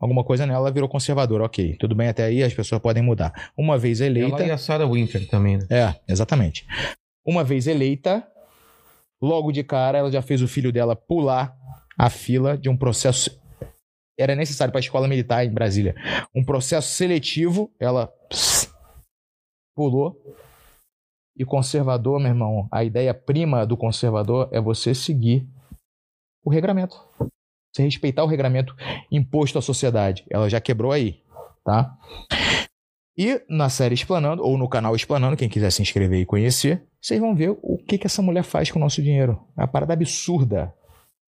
[0.00, 1.44] Alguma coisa nela, ela virou conservadora.
[1.44, 3.52] Ok, tudo bem até aí, as pessoas podem mudar.
[3.56, 4.36] Uma vez eleita.
[4.42, 5.66] Ela e a Sarah Winter também, né?
[5.70, 6.66] É, exatamente.
[7.24, 8.26] Uma vez eleita,
[9.22, 11.56] logo de cara, ela já fez o filho dela pular
[11.96, 13.40] a fila de um processo.
[14.18, 15.94] Era necessário para a escola militar em Brasília.
[16.34, 18.68] Um processo seletivo, ela pss,
[19.74, 20.20] pulou.
[21.36, 25.48] E conservador, meu irmão, a ideia prima do conservador é você seguir
[26.44, 26.96] o regramento.
[27.72, 28.76] Você respeitar o regramento
[29.10, 30.26] imposto à sociedade.
[30.28, 31.22] Ela já quebrou aí,
[31.64, 31.96] tá?
[33.16, 37.20] E na série Explanando, ou no canal Explanando, quem quiser se inscrever e conhecer, vocês
[37.20, 39.38] vão ver o que, que essa mulher faz com o nosso dinheiro.
[39.56, 40.74] É uma parada absurda.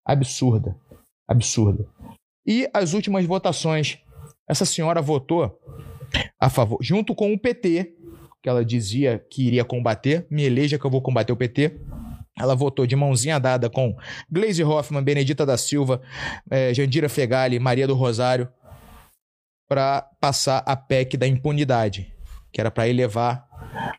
[0.04, 0.76] Absurda.
[1.28, 1.86] Absurda.
[2.46, 3.98] E as últimas votações.
[4.48, 5.58] Essa senhora votou
[6.40, 7.94] a favor, junto com o PT,
[8.42, 10.26] que ela dizia que iria combater.
[10.28, 11.78] Me eleja que eu vou combater o PT.
[12.38, 13.94] Ela votou de mãozinha dada com
[14.30, 16.00] Gleisi Hoffmann, Benedita da Silva,
[16.50, 18.48] eh, Jandira Fegali, Maria do Rosário,
[19.70, 22.12] para passar a PEC da impunidade,
[22.52, 23.46] que era para elevar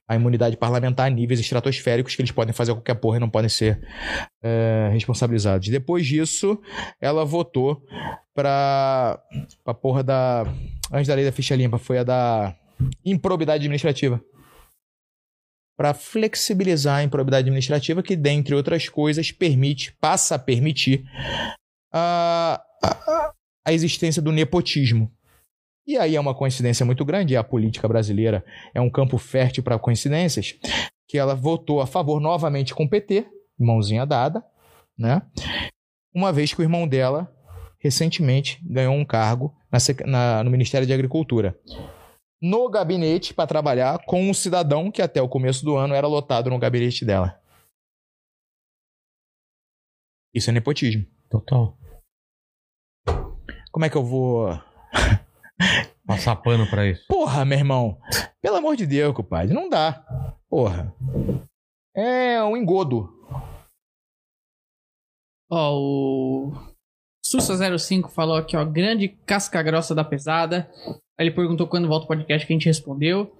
[0.06, 3.48] a imunidade parlamentar a níveis estratosféricos que eles podem fazer qualquer porra e não podem
[3.48, 3.82] ser
[4.43, 5.69] eh, responsabilizados.
[5.69, 6.61] Depois disso,
[7.00, 7.82] ela votou
[8.33, 9.17] para
[9.66, 10.43] a porra da
[10.91, 12.53] antes da lei da ficha limpa foi a da
[13.06, 14.22] improbidade administrativa
[15.77, 21.06] para flexibilizar a improbidade administrativa, que, dentre outras coisas, permite, passa a permitir
[21.93, 23.32] a, a,
[23.66, 25.09] a existência do nepotismo.
[25.85, 29.64] E aí é uma coincidência muito grande, e a política brasileira é um campo fértil
[29.64, 30.56] para coincidências,
[31.08, 33.27] que ela votou a favor novamente com o PT,
[33.60, 34.43] mãozinha dada,
[34.98, 35.22] né?
[36.14, 37.34] Uma vez que o irmão dela
[37.80, 41.60] recentemente ganhou um cargo na, na, no Ministério de Agricultura.
[42.42, 46.50] No gabinete para trabalhar com um cidadão que até o começo do ano era lotado
[46.50, 47.40] no gabinete dela.
[50.34, 51.06] Isso é nepotismo.
[51.30, 51.77] Total.
[53.72, 54.50] Como é que eu vou
[56.06, 57.06] Passar pano pra isso.
[57.08, 57.98] Porra, meu irmão.
[58.42, 59.54] Pelo amor de Deus, compadre.
[59.54, 60.04] Não dá.
[60.50, 60.94] Porra.
[61.96, 63.10] É um engodo.
[65.50, 66.52] Ó, o
[67.26, 70.70] Sussa05 falou aqui, ó, grande casca grossa da pesada.
[71.20, 73.38] Aí ele perguntou quando volta o podcast que a gente respondeu.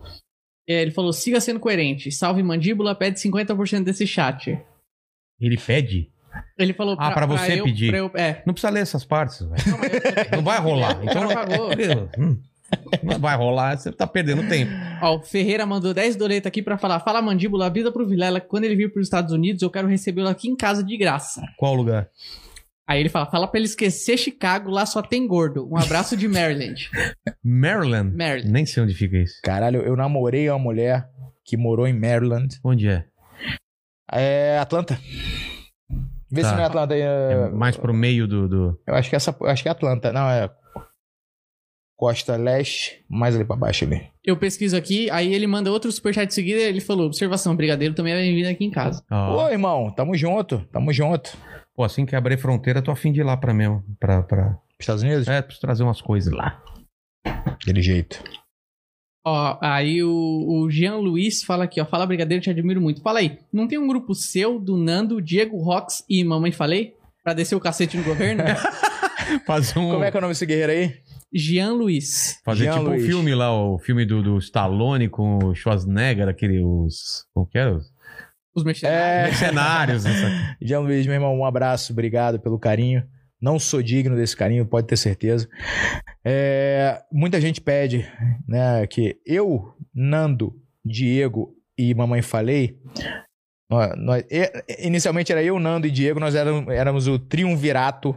[0.68, 2.12] É, ele falou, siga sendo coerente.
[2.12, 4.62] Salve Mandíbula, pede 50% desse chat.
[5.40, 6.12] Ele pede?
[6.58, 7.90] Ele falou Ah, pra você eu- pedir.
[7.90, 8.42] pra eu- é.
[8.46, 9.54] Não precisa ler essas partes, velho.
[10.32, 11.00] Não, Não vai rolar.
[11.04, 12.10] Então.
[12.18, 12.38] Hum.
[13.04, 14.72] Não vai rolar, você tá perdendo tempo.
[15.02, 18.40] Ó, o Ferreira mandou 10 doletas aqui pra falar: Fala mandíbula, vida pro Vilela.
[18.40, 21.42] que Quando ele vir pros Estados Unidos, eu quero recebê-lo aqui em casa de graça.
[21.58, 22.08] Qual lugar?
[22.88, 25.68] Aí ele fala: Fala pra ele esquecer Chicago, lá só tem gordo.
[25.70, 26.90] Um abraço de Maryland.
[27.44, 28.16] Maryland?
[28.16, 28.50] Maryland.
[28.52, 29.36] Nem sei onde fica isso.
[29.44, 31.10] Caralho, eu namorei uma mulher
[31.44, 32.58] que morou em Maryland.
[32.64, 33.04] Onde é?
[34.10, 34.98] É Atlanta.
[36.32, 36.50] Vê Tá.
[36.50, 36.96] se não é Atlanta.
[36.96, 37.50] É É...
[37.50, 38.48] mais pro meio do.
[38.48, 38.80] do...
[38.88, 40.12] Eu acho que essa, acho que é Atlanta.
[40.14, 40.50] Não, é
[41.98, 44.10] Costa Leste, mais ali pra baixo ali.
[44.26, 46.60] Eu pesquiso aqui, aí ele manda outro superchat de seguida.
[46.60, 49.04] Ele falou: Observação, Brigadeiro também é bem-vindo aqui em casa.
[49.12, 49.46] Ó.
[49.46, 51.38] Ô, irmão, tamo junto, tamo junto.
[51.76, 53.84] Pô, assim que abrir fronteira, tô afim de ir lá pra mesmo.
[54.00, 54.58] Pra, pra...
[54.80, 55.28] Estados Unidos?
[55.28, 56.60] É, preciso trazer umas coisas lá.
[57.24, 58.22] Daquele jeito.
[59.24, 61.86] Ó, aí o, o Jean Luiz fala aqui, ó.
[61.86, 63.02] Fala, Brigadeiro, te admiro muito.
[63.02, 66.96] Fala aí, não tem um grupo seu, do Nando, Diego Rox e Mamãe Falei?
[67.24, 68.44] Pra descer o cacete no governo?
[69.46, 69.92] Fazer um.
[69.92, 70.96] Como é que é o nome desse guerreiro aí?
[71.34, 72.42] Jean Luiz.
[72.44, 73.04] Fazer Jean tipo Luiz.
[73.04, 76.64] o filme lá, o filme do, do Stallone com o Schwarzenegger, aquele.
[76.64, 77.26] Os.
[77.34, 77.78] Como que era?
[77.78, 77.92] Os
[78.56, 79.02] Os mercenários.
[79.06, 79.24] É.
[79.30, 80.04] mercenários.
[80.62, 83.04] Jean Luiz, meu irmão, um abraço, obrigado pelo carinho.
[83.42, 85.50] Não sou digno desse carinho, pode ter certeza.
[86.24, 88.06] É, muita gente pede,
[88.48, 90.54] né, que eu, Nando,
[90.86, 92.78] Diego e Mamãe Falei.
[93.70, 98.16] nó- nós- e- inicialmente era eu, Nando e Diego, nós éramos, éramos o triunvirato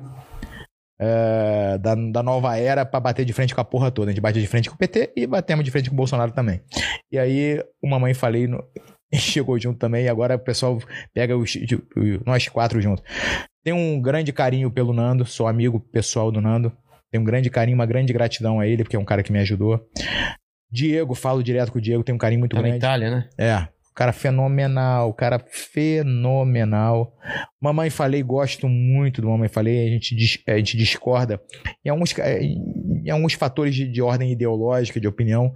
[1.00, 4.10] é, da, da nova era pra bater de frente com a porra toda.
[4.10, 6.32] A gente bate de frente com o PT e batemos de frente com o Bolsonaro
[6.32, 6.60] também.
[7.10, 8.62] E aí, o Mamãe Falei no-
[9.12, 10.78] chegou junto também, e agora o pessoal
[11.12, 11.82] pega os, tipo,
[12.24, 13.04] nós quatro juntos.
[13.64, 16.70] Tenho um grande carinho pelo Nando, sou amigo pessoal do Nando.
[17.10, 19.38] Tenho um grande carinho, uma grande gratidão a ele, porque é um cara que me
[19.38, 19.80] ajudou.
[20.70, 22.78] Diego, falo direto com o Diego, tenho um carinho muito Tá na grande.
[22.78, 23.28] Itália, né?
[23.38, 27.16] É, cara fenomenal, cara fenomenal.
[27.60, 31.40] Mamãe Falei, gosto muito do Mamãe Falei, a gente, a gente discorda
[31.84, 35.54] em alguns, em alguns fatores de, de ordem ideológica, de opinião,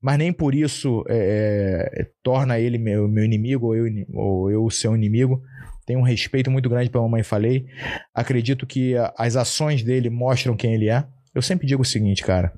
[0.00, 4.70] mas nem por isso é, é, torna ele meu, meu inimigo ou eu, ou eu
[4.70, 5.42] seu inimigo.
[5.90, 7.66] Tenho um respeito muito grande pela Mamãe Falei.
[8.14, 11.04] Acredito que as ações dele mostram quem ele é.
[11.34, 12.54] Eu sempre digo o seguinte, cara.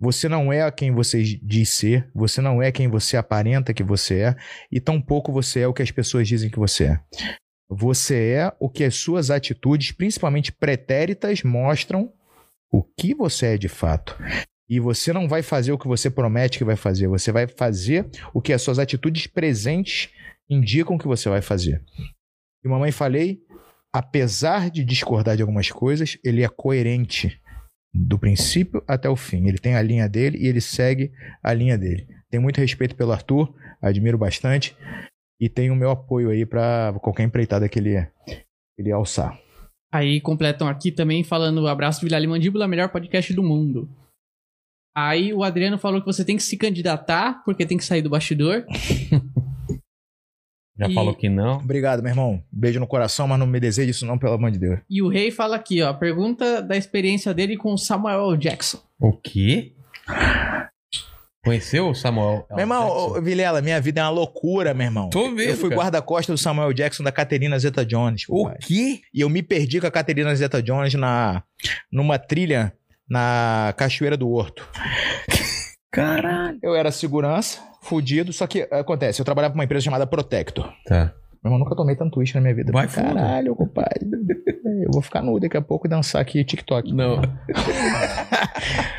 [0.00, 4.20] Você não é quem você diz ser, você não é quem você aparenta que você
[4.20, 4.36] é,
[4.70, 7.00] e tampouco você é o que as pessoas dizem que você é.
[7.68, 12.12] Você é o que as suas atitudes, principalmente pretéritas, mostram
[12.70, 14.16] o que você é de fato.
[14.70, 18.08] E você não vai fazer o que você promete que vai fazer, você vai fazer
[18.32, 20.10] o que as suas atitudes presentes
[20.48, 21.82] indicam que você vai fazer.
[22.64, 23.40] E mamãe falei,
[23.92, 27.40] apesar de discordar de algumas coisas, ele é coerente
[27.94, 29.46] do princípio até o fim.
[29.46, 31.12] Ele tem a linha dele e ele segue
[31.42, 32.06] a linha dele.
[32.30, 34.76] Tenho muito respeito pelo Arthur, admiro bastante
[35.40, 37.94] e tenho o meu apoio aí pra qualquer empreitada que ele,
[38.76, 39.38] ele alçar.
[39.92, 43.88] Aí completam aqui também falando abraço Vilela e Mandíbula, melhor podcast do mundo.
[44.94, 48.10] Aí o Adriano falou que você tem que se candidatar, porque tem que sair do
[48.10, 48.66] bastidor.
[50.78, 51.56] Já E- falou que não.
[51.58, 52.42] Obrigado, meu irmão.
[52.52, 54.78] Beijo no coração, mas não me deseje isso não, pelo amor de Deus.
[54.88, 58.78] E o Rei fala aqui, ó, pergunta da experiência dele com o Samuel Jackson.
[59.00, 59.72] O quê?
[61.44, 62.44] Conheceu o Samuel?
[62.50, 65.08] meu irmão, ô, Vilela, minha vida é uma loucura, meu irmão.
[65.08, 65.40] Tô vendo.
[65.50, 68.24] Eu fui guarda-costas do Samuel Jackson da Caterina Zeta Jones.
[68.28, 68.58] O compadre.
[68.66, 69.00] quê?
[69.14, 71.42] E eu me perdi com a Caterina Zeta Jones na,
[71.90, 72.72] numa trilha
[73.08, 74.68] na Cachoeira do Horto.
[75.90, 76.58] Caralho.
[76.62, 80.72] Eu era segurança, fudido, só que acontece, eu trabalhava pra uma empresa chamada Protector.
[80.86, 81.12] Tá.
[81.42, 82.72] Meu irmão, nunca tomei tanto uísque na minha vida.
[82.72, 82.88] Vai.
[82.88, 84.04] Caralho, compadre.
[84.84, 86.92] Eu vou ficar nu daqui a pouco e dançar aqui TikTok.
[86.92, 87.20] Não.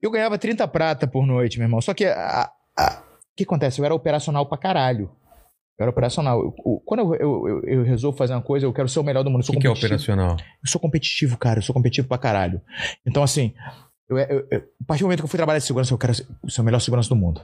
[0.00, 1.80] Eu ganhava 30 prata por noite, meu irmão.
[1.80, 3.02] Só que a- a-
[3.36, 3.80] que acontece?
[3.80, 5.10] Eu era operacional pra caralho.
[5.78, 6.38] Eu era operacional.
[6.40, 9.22] Eu- eu- quando eu, eu, eu, resolvo fazer uma coisa, eu quero ser o melhor
[9.22, 9.42] do mundo.
[9.42, 10.36] O que, que é operacional?
[10.36, 11.58] Eu sou competitivo, cara.
[11.58, 12.60] Eu sou competitivo pra caralho.
[13.06, 13.52] Então, assim,
[14.08, 16.14] eu, eu, eu- a partir do momento que eu fui trabalhar de segurança, eu quero
[16.14, 17.42] ser ser o melhor segurança do mundo.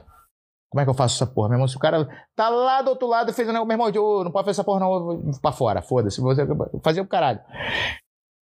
[0.73, 1.49] Como é que eu faço essa porra?
[1.49, 3.89] Meu irmão, se o cara tá lá do outro lado, fez um negócio, meu irmão,
[3.93, 6.19] eu não pode fazer essa porra, não, pra fora, foda-se.
[6.19, 6.41] Você
[6.83, 7.39] fazer o caralho.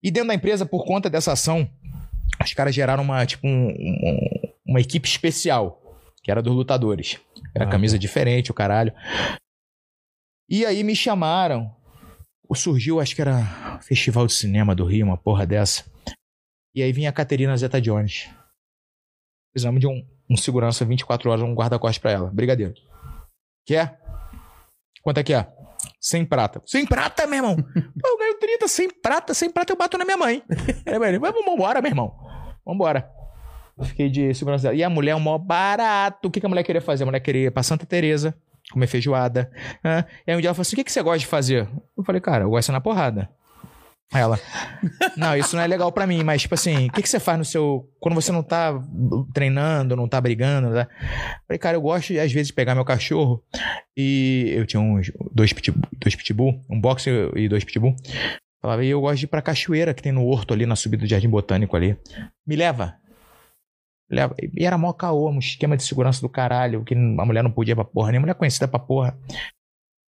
[0.00, 1.68] E dentro da empresa, por conta dessa ação,
[2.40, 5.82] os caras geraram uma, tipo, um- um- uma equipe especial,
[6.22, 7.18] que era dos lutadores.
[7.52, 8.94] Era Ah, camisa diferente, o caralho.
[10.48, 11.74] E aí me chamaram.
[12.54, 15.84] Surgiu, acho que era Festival de Cinema do Rio, uma porra dessa.
[16.76, 18.28] E aí vinha a Caterina Zeta Jones.
[19.52, 22.30] Precisamos de um, um segurança 24 horas, um guarda-costas pra ela.
[22.30, 22.74] Brigadeiro.
[23.66, 23.98] Quer?
[25.02, 25.46] Quanto é que é?
[26.00, 26.62] 100 prata.
[26.64, 27.56] 100 prata, meu irmão?
[28.04, 30.42] Eu ganho 30, 100 prata, 100 prata eu bato na minha mãe.
[30.86, 32.14] Aí, vamos vambora, meu irmão.
[32.64, 33.10] Vambora.
[33.82, 34.74] Fiquei de segurança dela.
[34.74, 36.28] E a mulher é um maior barato.
[36.28, 37.02] O que, que a mulher queria fazer?
[37.04, 38.34] A mulher queria ir pra Santa Teresa,
[38.72, 39.50] comer feijoada.
[39.82, 40.04] né?
[40.26, 41.66] E aí um dia ela falou assim: o que, que você gosta de fazer?
[41.96, 43.30] Eu falei, cara, eu gosto de ser na porrada.
[44.12, 44.40] Ela,
[45.16, 47.38] não, isso não é legal pra mim, mas tipo assim, o que, que você faz
[47.38, 47.88] no seu.
[48.00, 48.72] Quando você não tá
[49.32, 50.88] treinando, não tá brigando, né?
[51.46, 53.40] Falei, cara, eu gosto às vezes de pegar meu cachorro
[53.96, 57.94] e eu tinha uns dois pitbull, dois pitbull um boxer e dois pitbull.
[58.60, 61.04] Falava, e eu gosto de ir pra cachoeira que tem no horto ali, na subida
[61.04, 61.96] do Jardim Botânico ali.
[62.44, 62.96] Me leva.
[64.10, 64.34] Leva.
[64.38, 67.76] E era mó caô, um esquema de segurança do caralho, que a mulher não podia
[67.76, 69.16] pra porra, nem mulher conhecida pra porra.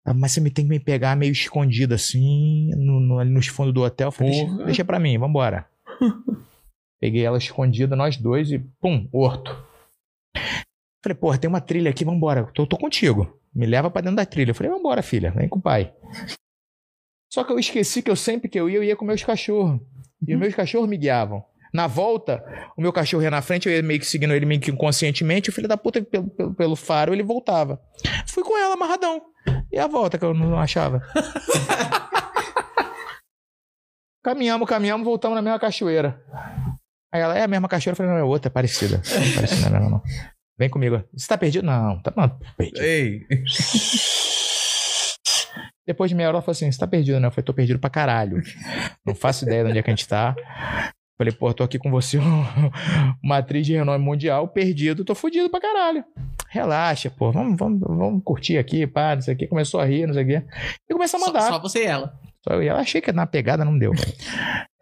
[0.06, 3.46] Ah, Mas você me tem que me pegar meio escondido assim, no, no- ali nos
[3.46, 4.08] fundos do hotel.
[4.08, 4.64] Eu Falei, deixa, Porra.
[4.64, 5.66] deixa pra mim, vambora.
[7.00, 9.50] Peguei ela escondida, nós dois, e pum, horto.
[11.02, 12.44] Falei, porra, tem uma trilha aqui, vambora.
[12.54, 13.38] Tô, tô contigo.
[13.54, 14.50] Me leva pra dentro da trilha.
[14.50, 15.92] Eu falei, vambora, filha, vem com o pai.
[17.32, 19.80] Só que eu esqueci que eu sempre que eu ia, eu ia com meus cachorros.
[20.26, 21.44] E os meus cachorros me guiavam.
[21.74, 22.44] Na volta,
[22.76, 25.50] o meu cachorro ia na frente, eu ia meio que seguindo ele meio que inconscientemente.
[25.50, 27.80] O filho da puta, pelo, pelo, pelo faro, ele voltava.
[28.28, 29.20] Fui com ela amarradão.
[29.72, 31.02] E a volta que eu não achava.
[34.22, 36.22] caminhamos, caminhamos, voltamos na mesma cachoeira.
[37.12, 37.94] Aí ela, é a mesma cachoeira?
[37.94, 39.02] Eu falei, não, é outra, é parecida.
[39.12, 40.02] Não é parecida, não, não, não.
[40.56, 41.02] Vem comigo.
[41.12, 41.66] Você tá perdido?
[41.66, 42.80] Não, tá não, perdido.
[42.80, 43.26] Ei,
[45.86, 47.26] Depois de meia hora ela falou assim: Você tá perdido, né?
[47.26, 48.40] Eu falei: Tô perdido pra caralho.
[49.04, 50.34] Não faço ideia de onde é que a gente tá.
[51.16, 52.18] Falei: Pô, tô aqui com você,
[53.22, 56.04] uma atriz de renome mundial, perdido, tô fudido pra caralho.
[56.48, 59.46] Relaxa, pô, vamos, vamos, vamos curtir aqui, pá, não sei o que.
[59.46, 60.42] Começou a rir, não sei o quê.
[60.88, 61.42] E começou a Só, mandar.
[61.42, 62.14] só você e ela.
[62.42, 63.92] Só eu, e ela achei que na pegada não deu.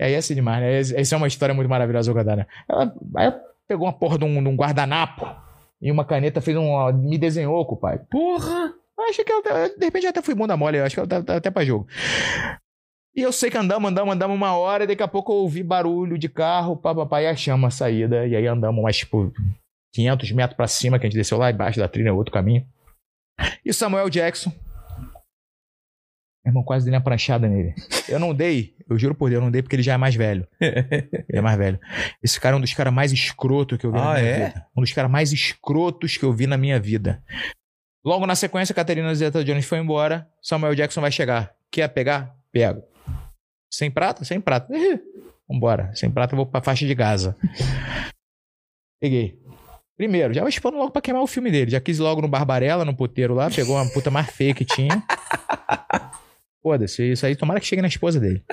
[0.01, 0.79] aí é assim demais, né?
[0.79, 2.47] Essa essa é uma história muito maravilhosa, Godana.
[2.69, 5.27] Ela, aí ela pegou uma porra de um, de um guardanapo
[5.81, 6.93] e uma caneta, fez um.
[6.93, 7.99] me desenhou, pai.
[8.11, 8.75] porra!
[8.99, 11.09] Eu achei que ela, de repente eu até fui bunda mole, eu acho que ela
[11.09, 11.87] tá, tá até pra jogo.
[13.15, 15.63] E eu sei que andamos, andamos, andamos uma hora, e daqui a pouco eu ouvi
[15.63, 19.33] barulho de carro, papapá, e achamos a saída, e aí andamos mais, tipo,
[19.95, 22.67] 500 metros pra cima, que a gente desceu lá embaixo da trilha, outro caminho.
[23.65, 24.51] E Samuel Jackson.
[26.45, 27.75] Meu irmão, quase dei uma pranchada nele.
[28.09, 30.15] Eu não dei, eu juro por Deus, eu não dei porque ele já é mais
[30.15, 30.47] velho.
[30.61, 31.79] Ele é mais velho.
[32.23, 34.47] Esse cara é um dos caras mais escrotos que eu vi na Ah, minha é?
[34.49, 34.67] vida.
[34.77, 37.23] Um dos caras mais escrotos que eu vi na minha vida.
[38.05, 40.29] Logo na sequência, Caterina Zeta Jones foi embora.
[40.43, 41.55] Samuel Jackson vai chegar.
[41.71, 42.35] Quer pegar?
[42.51, 42.83] Pego.
[43.73, 44.25] Sem prata?
[44.25, 44.69] Sem prata.
[45.49, 45.91] Vambora.
[45.95, 47.37] Sem prata eu vou pra faixa de Gaza.
[49.01, 49.39] Peguei.
[49.97, 51.71] Primeiro, já expondo logo pra queimar o filme dele.
[51.71, 53.51] Já quis logo no Barbarella, no puteiro lá.
[53.51, 55.03] Pegou uma puta mais feia que tinha.
[56.63, 57.35] Foda-se, isso aí.
[57.37, 58.45] Tomara que chegue na esposa dele.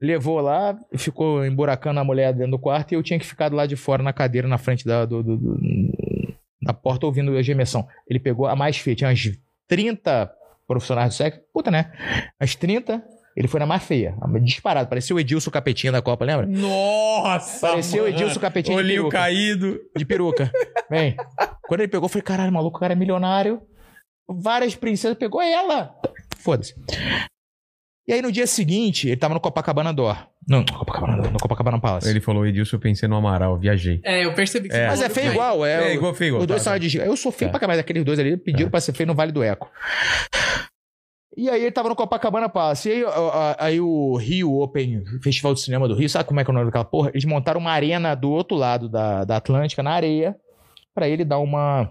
[0.00, 3.68] Levou lá, ficou emburacando a mulher dentro do quarto e eu tinha que ficar lado
[3.70, 7.86] de fora na cadeira, na frente da, do, do- do- da porta, ouvindo a gemessão.
[8.06, 9.32] Ele pegou a mais feia, tinha umas
[9.68, 10.30] 30
[10.66, 11.92] profissionais do sexo, puta, né?
[12.38, 13.02] As 30,
[13.36, 14.88] ele foi na mais feia, disparado.
[14.88, 16.46] Parecia o Edilson Capetinha da Copa, lembra?
[16.46, 17.66] Nossa!
[17.68, 18.16] Parecia o mano.
[18.16, 19.18] Edilson Capetinha de Olhinho peruca.
[19.18, 19.80] caído.
[19.96, 20.50] De peruca.
[20.88, 21.14] Bem,
[21.68, 23.60] quando ele pegou, eu falei, caralho, maluco, o cara é milionário.
[24.28, 25.94] Várias princesas, pegou ela.
[26.38, 26.74] Foda-se.
[28.08, 30.16] E aí no dia seguinte, ele tava no Copacabana Door.
[30.48, 32.08] Não, no Copacabana, no Copacabana Palace.
[32.08, 34.00] Ele falou, Edilson, eu pensei no Amaral, viajei.
[34.04, 34.86] É, eu percebi que É.
[34.86, 35.90] Mas é feio igual, é.
[35.90, 36.78] É, igual feio, igual, Os dois tá, são tá.
[36.78, 36.98] de.
[36.98, 37.50] Eu sou feio É.
[37.50, 38.70] pra caralho, aqueles dois ali pediram É.
[38.70, 39.68] pra ser feio no Vale do Eco.
[41.36, 42.88] E aí ele tava no Copacabana Palace.
[42.88, 46.40] E aí, a- a- aí o Rio Open, Festival de Cinema do Rio, sabe como
[46.40, 47.10] é que é o nome daquela porra?
[47.10, 50.34] Eles montaram uma arena do outro lado da, da Atlântica, na areia,
[50.94, 51.90] pra ele dar uma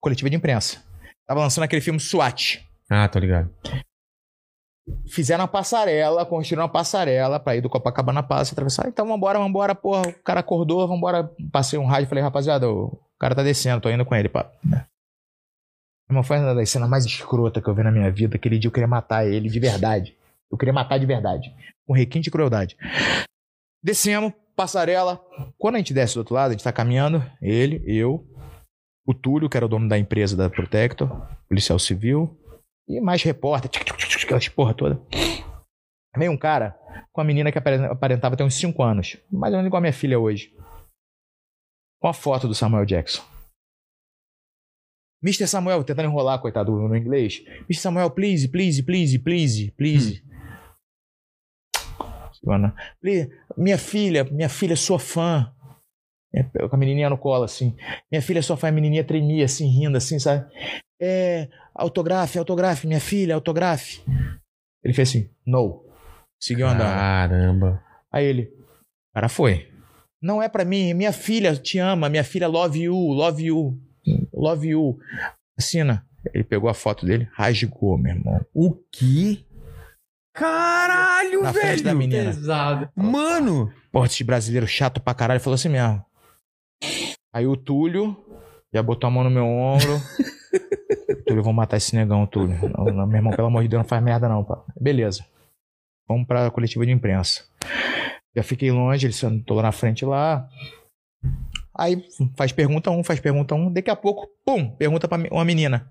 [0.00, 0.82] coletiva de imprensa.
[1.26, 2.66] Tava lançando aquele filme SWAT.
[2.90, 3.48] Ah, tô ligado.
[5.08, 8.88] Fizeram uma passarela, construíram uma passarela pra ir do Copacabana Palace atravessar.
[8.88, 10.08] Então vambora, vambora, porra.
[10.08, 11.30] O cara acordou, vambora.
[11.52, 14.50] Passei um rádio e falei, rapaziada, o cara tá descendo, tô indo com ele, pá.
[16.08, 18.36] Irmão, foi uma das cenas mais escrotas que eu vi na minha vida.
[18.36, 20.16] Aquele dia eu queria matar ele de verdade.
[20.50, 21.54] Eu queria matar de verdade.
[21.86, 22.76] Com requinte de crueldade.
[23.82, 25.20] Descemos, passarela.
[25.58, 28.26] Quando a gente desce do outro lado, a gente tá caminhando, ele, eu.
[29.06, 31.08] o Túlio, que era o dono da empresa da Protector,
[31.48, 32.38] policial civil,
[32.88, 33.70] e mais repórter,
[34.22, 35.00] aquelas porra toda.
[36.16, 36.78] Veio um cara
[37.12, 39.92] com a menina que aparentava ter uns 5 anos, mais ou menos igual a minha
[39.92, 40.54] filha hoje.
[42.00, 43.22] Com a foto do Samuel Jackson.
[45.22, 45.46] Mr.
[45.46, 47.42] Samuel, tentando enrolar, coitado, no inglês.
[47.70, 47.80] Mr.
[47.80, 50.22] Samuel, please, please, please, please, please.
[52.44, 52.72] Hum.
[53.56, 55.52] Minha filha, minha filha, sua fã.
[56.34, 57.76] É, com a menininha no colo, assim.
[58.10, 60.50] Minha filha, sua fã, a menininha tremia, assim, rindo, assim, sabe?
[61.00, 64.02] É, autografe, autografe, minha filha, autografe.
[64.82, 65.84] Ele fez assim, no.
[66.40, 66.88] Seguiu andando.
[66.88, 67.82] Caramba.
[68.10, 68.52] Aí ele,
[69.14, 69.68] cara foi.
[70.20, 73.80] Não é para mim, minha filha te ama, minha filha love you, love you,
[74.32, 74.98] love you.
[75.58, 76.06] Assina.
[76.32, 78.40] Ele pegou a foto dele, rasgou, meu irmão.
[78.54, 79.44] O quê?
[80.34, 81.66] Caralho, Na velho!
[81.66, 82.24] frente da menina.
[82.30, 82.88] Pesado.
[82.96, 83.72] Mano!
[83.90, 86.04] Porra, esse brasileiro chato pra caralho falou assim mesmo.
[87.34, 88.16] Aí o Túlio
[88.72, 89.98] já botou a mão no meu ombro.
[91.26, 92.56] Túlio, eu vou matar esse negão, Túlio.
[92.70, 94.64] Não, não, meu irmão, pelo amor de Deus, não faz merda não, pá.
[94.80, 95.24] Beleza.
[96.08, 97.44] Vamos pra coletiva de imprensa.
[98.34, 100.48] Já fiquei longe, ele sentou lá na frente lá.
[101.74, 102.04] Aí
[102.36, 103.72] faz pergunta um, faz pergunta um.
[103.72, 105.90] Daqui a pouco, pum, pergunta pra uma menina.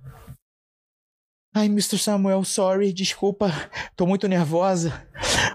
[1.53, 1.97] Ai, Mr.
[1.97, 3.51] Samuel, sorry, desculpa,
[3.97, 5.05] tô muito nervosa.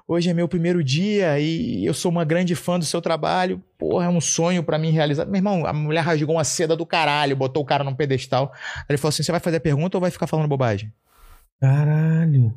[0.07, 3.63] Hoje é meu primeiro dia e eu sou uma grande fã do seu trabalho.
[3.79, 5.25] Porra, é um sonho para mim realizar.
[5.25, 8.53] Meu irmão, a mulher rasgou uma seda do caralho, botou o cara num pedestal.
[8.81, 10.93] Aí ele falou assim: você vai fazer a pergunta ou vai ficar falando bobagem?
[11.59, 12.55] Caralho.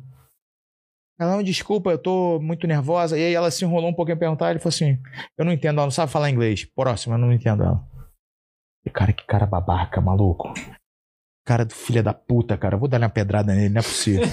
[1.20, 3.18] Ela, não, desculpa, eu tô muito nervosa.
[3.18, 4.50] E aí ela se enrolou um pouquinho pra perguntar.
[4.50, 4.98] Ele falou assim:
[5.36, 6.64] eu não entendo, ela não sabe falar inglês.
[6.64, 7.84] Próxima, eu não entendo ela.
[8.86, 10.52] E, cara, que cara babaca, maluco.
[11.46, 12.76] Cara do filho da puta, cara.
[12.76, 14.26] Eu vou dar uma pedrada nele, não é possível.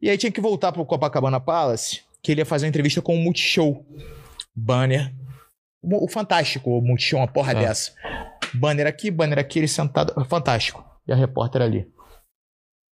[0.00, 3.14] e aí tinha que voltar pro Copacabana Palace, que ele ia fazer uma entrevista com
[3.14, 3.82] o Multishow.
[4.54, 5.14] Banner.
[5.82, 7.54] O, Fantástico, o Multishow, uma porra Ah.
[7.54, 7.94] dessa.
[8.52, 10.12] Banner aqui, banner aqui, ele sentado.
[10.26, 10.84] Fantástico.
[11.06, 11.90] E a repórter ali.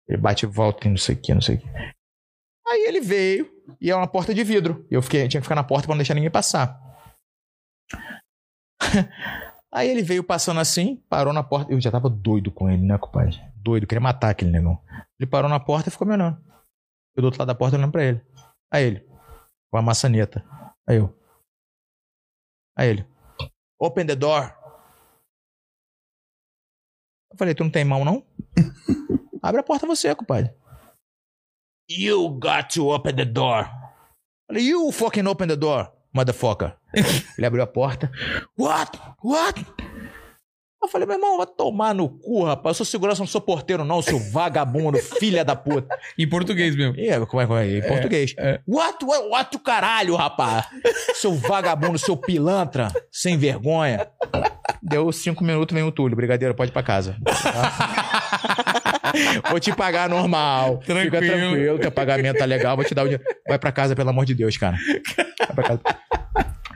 [0.08, 1.68] Ele bate e volta não sei o que, não sei o que.
[2.66, 3.50] Aí ele veio
[3.80, 4.86] e é uma porta de vidro.
[4.90, 6.80] E eu fiquei, tinha que ficar na porta pra não deixar ninguém passar.
[9.72, 11.72] Aí ele veio passando assim, parou na porta.
[11.72, 13.40] Eu já tava doido com ele, né, compadre?
[13.56, 14.78] Doido, queria matar aquele negão.
[15.18, 16.38] Ele parou na porta e ficou me olhando.
[17.16, 18.20] Eu do outro lado da porta olhando pra ele.
[18.70, 19.08] Aí ele,
[19.70, 20.44] com a maçaneta.
[20.86, 21.18] Aí eu.
[22.76, 23.06] Aí ele,
[23.78, 24.54] open the door.
[27.30, 28.26] Eu falei, tu não tem mão, não?
[29.42, 30.54] Abre a porta você, compadre.
[31.98, 33.68] You got to open the door.
[34.46, 36.72] Falei, you fucking open the door, motherfucker.
[37.36, 38.10] Ele abriu a porta.
[38.56, 38.98] What?
[39.22, 39.64] What?
[40.82, 42.72] Eu falei, meu irmão, vai tomar no cu, rapaz.
[42.72, 45.96] Eu sou segurança, não sou porteiro, não, seu vagabundo, filha da puta.
[46.18, 46.94] Em português mesmo.
[46.98, 47.78] Aí, como é que é?
[47.78, 48.34] Em português.
[48.36, 48.60] é.
[48.66, 50.66] What, what, what caralho, rapaz?
[51.14, 54.08] Seu vagabundo, seu pilantra, sem vergonha.
[54.82, 56.16] Deu cinco minutos, vem o Túlio.
[56.16, 57.16] Brigadeiro, pode ir pra casa.
[59.50, 60.80] Vou te pagar normal.
[60.80, 61.26] Fica Tranquilo.
[61.38, 63.24] tranquilo, teu pagamento tá legal, vou te dar o dinheiro.
[63.48, 64.76] Vai pra casa, pelo amor de Deus, cara.
[65.38, 65.80] Vai pra casa.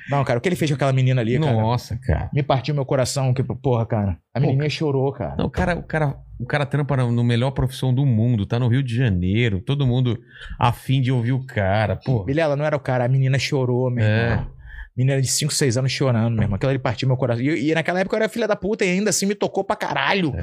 [0.09, 1.53] Não, cara, o que ele fez com aquela menina ali, cara?
[1.53, 2.31] Nossa, cara.
[2.33, 4.17] Me partiu meu coração, que porra, cara.
[4.33, 5.35] A menininha chorou, cara.
[5.37, 8.57] Não, o cara, o cara, o cara trampa no no melhor profissão do mundo, tá
[8.59, 10.17] no Rio de Janeiro, todo mundo
[10.61, 12.23] afim de ouvir o cara, pô.
[12.25, 14.31] Vilela, não era o cara, a menina chorou, meu É.
[14.31, 14.56] irmão.
[14.97, 16.57] Menina de 5, 6 anos chorando, meu irmão.
[16.57, 17.45] Aquela ali partiu meu coração.
[17.45, 19.77] E, e naquela época eu era filha da puta e ainda assim me tocou pra
[19.77, 20.33] caralho.
[20.37, 20.43] É.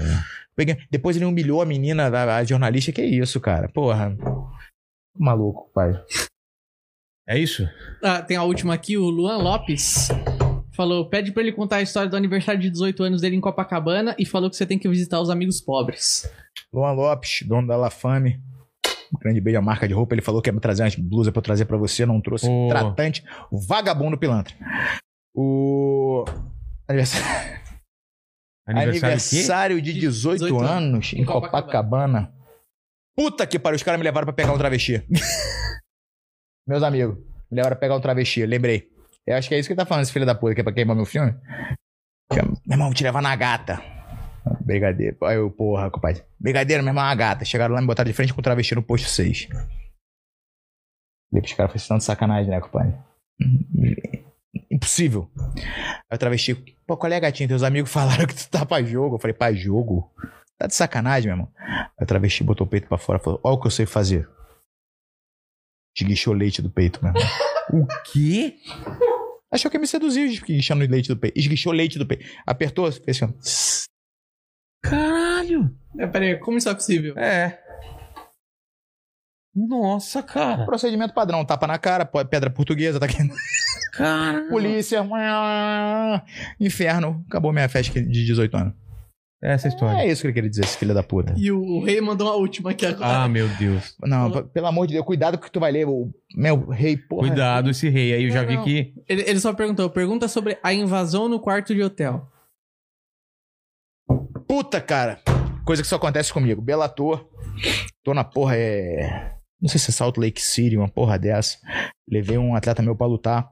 [0.56, 2.91] Peguei- Depois ele humilhou a menina, a, a jornalista.
[2.91, 3.67] Que isso, cara?
[3.67, 4.15] Porra.
[5.17, 5.93] Maluco, pai.
[7.27, 7.67] É isso?
[8.03, 10.09] Ah, tem a última aqui, o Luan Lopes.
[10.75, 14.15] Falou, pede pra ele contar a história do aniversário de 18 anos dele em Copacabana
[14.19, 16.30] e falou que você tem que visitar os amigos pobres.
[16.73, 18.40] Luan Lopes, dono da La Fame.
[19.14, 20.16] Um grande beijo à marca de roupa.
[20.16, 22.06] Ele falou que ia me trazer umas blusas pra eu trazer pra você.
[22.06, 22.50] Não trouxe.
[22.50, 22.67] Ô.
[22.69, 23.24] Tratante.
[23.67, 24.56] Vagabundo pilantra.
[25.35, 26.25] O.
[26.88, 27.61] Aniversário,
[28.67, 32.33] Aniversário, de 18, 18 anos em Em Copacabana.
[33.16, 35.06] Puta que pariu, os caras me levaram pra pegar um travesti.
[36.67, 38.90] Meus amigos, me levaram pra pegar um travesti, lembrei.
[39.27, 40.64] Eu acho que é isso que ele tá falando, esse filho da puta, que é
[40.64, 41.33] pra queimar meu filme.
[42.32, 43.82] Meu irmão, vou te levar na gata.
[44.62, 45.18] Brigadeiro.
[45.24, 46.24] Aí eu, porra, compadre.
[46.40, 47.46] Brigadeiro, meu irmão, é uma gata.
[47.46, 49.48] Chegaram lá e me botaram de frente com o travesti no posto 6.
[49.48, 52.94] Falei pros caras, foi de sacanagem, né, compadre?
[54.72, 55.30] Impossível.
[56.10, 56.56] Aí o travesti,
[56.86, 57.50] pô, qual é, gatinho?
[57.50, 59.16] Teus amigos falaram que tu tá pra jogo.
[59.16, 60.14] Eu falei, pra jogo?
[60.58, 61.54] Tá de sacanagem, meu irmão.
[61.58, 63.86] Aí o travesti botou o peito pra fora e falou, ó o que eu sei
[63.86, 64.30] fazer.
[65.98, 67.24] Esguichou leite do peito, meu irmão.
[67.72, 68.58] O quê?
[69.52, 71.38] Achou que ia me seduziu, esguichando leite do peito.
[71.38, 72.26] Esguichou leite do peito.
[72.46, 73.88] Apertou, fez assim.
[74.84, 75.74] Caralho.
[75.98, 77.18] É, peraí, como isso é possível?
[77.18, 77.60] É.
[79.56, 80.66] Nossa, cara.
[80.66, 83.18] Procedimento padrão, tapa na cara, pedra portuguesa, tá aqui.
[83.94, 84.48] Cara.
[84.50, 85.08] Polícia.
[86.60, 87.24] Inferno.
[87.28, 88.74] Acabou minha festa de 18 anos.
[89.44, 90.00] É essa a história.
[90.02, 91.34] É isso que ele queria dizer, esse filho da puta.
[91.38, 93.24] E o rei mandou uma última aqui agora.
[93.24, 93.94] Ah, meu Deus.
[94.02, 95.86] Não, p- pelo amor de Deus, cuidado que tu vai ler.
[95.86, 97.28] O meu rei, porra.
[97.28, 98.64] Cuidado esse rei aí, eu já Não, vi não.
[98.64, 98.94] que.
[99.08, 102.32] Ele, ele só perguntou, pergunta sobre a invasão no quarto de hotel.
[104.53, 105.19] Puta, cara.
[105.65, 106.61] Coisa que só acontece comigo.
[106.61, 107.27] Belator.
[108.03, 109.35] Tô na porra, é.
[109.59, 111.57] Não sei se é Salt Lake City, uma porra dessa.
[112.07, 113.51] Levei um atleta meu pra lutar.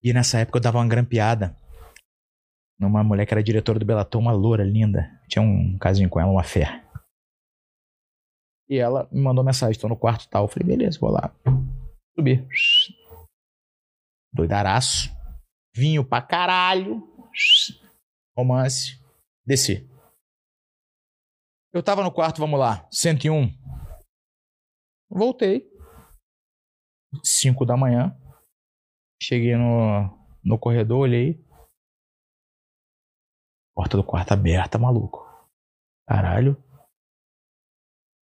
[0.00, 1.58] e nessa época eu dava uma grampeada.
[2.78, 5.10] Numa mulher que era diretora do Belator, uma loura linda.
[5.28, 6.84] Tinha um casinho com ela, uma fé.
[8.68, 10.44] E ela me mandou mensagem, tô no quarto tal.
[10.44, 11.34] Eu falei, beleza, vou lá.
[12.14, 12.46] Subi.
[14.32, 15.10] Doidaraço.
[15.74, 17.02] Vinho pra caralho.
[18.36, 19.00] Romance.
[19.46, 19.88] Desci.
[21.72, 22.88] Eu tava no quarto, vamos lá.
[22.90, 23.48] 101.
[25.10, 25.70] Voltei.
[27.22, 28.16] 5 da manhã.
[29.22, 30.08] Cheguei no,
[30.44, 31.44] no corredor, olhei.
[33.74, 35.24] Porta do quarto aberta, maluco.
[36.06, 36.62] Caralho.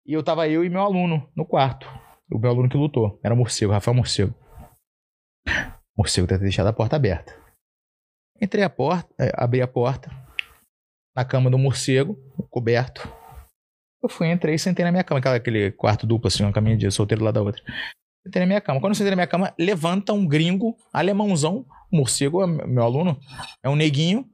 [0.06, 1.86] E eu tava eu e meu aluno no quarto.
[2.32, 3.20] O meu aluno que lutou.
[3.24, 4.34] Era o morcego, Rafael Morcego.
[5.96, 7.47] O morcego ter deixado a porta aberta.
[8.42, 10.10] Entrei a porta, é, abri a porta.
[11.16, 12.16] Na cama do morcego,
[12.50, 13.02] coberto.
[14.02, 15.20] Eu fui, entrei e sentei na minha cama.
[15.20, 17.62] Aquele quarto duplo, assim, uma caminha de solteiro lá da outra.
[18.24, 18.80] Sentei na minha cama.
[18.80, 21.66] Quando eu sentei na minha cama, levanta um gringo, alemãozão.
[21.92, 23.18] Morcego, é meu aluno,
[23.64, 24.30] é um neguinho,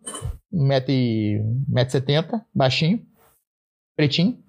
[0.51, 3.05] 1,70m, baixinho,
[3.95, 4.43] pretinho.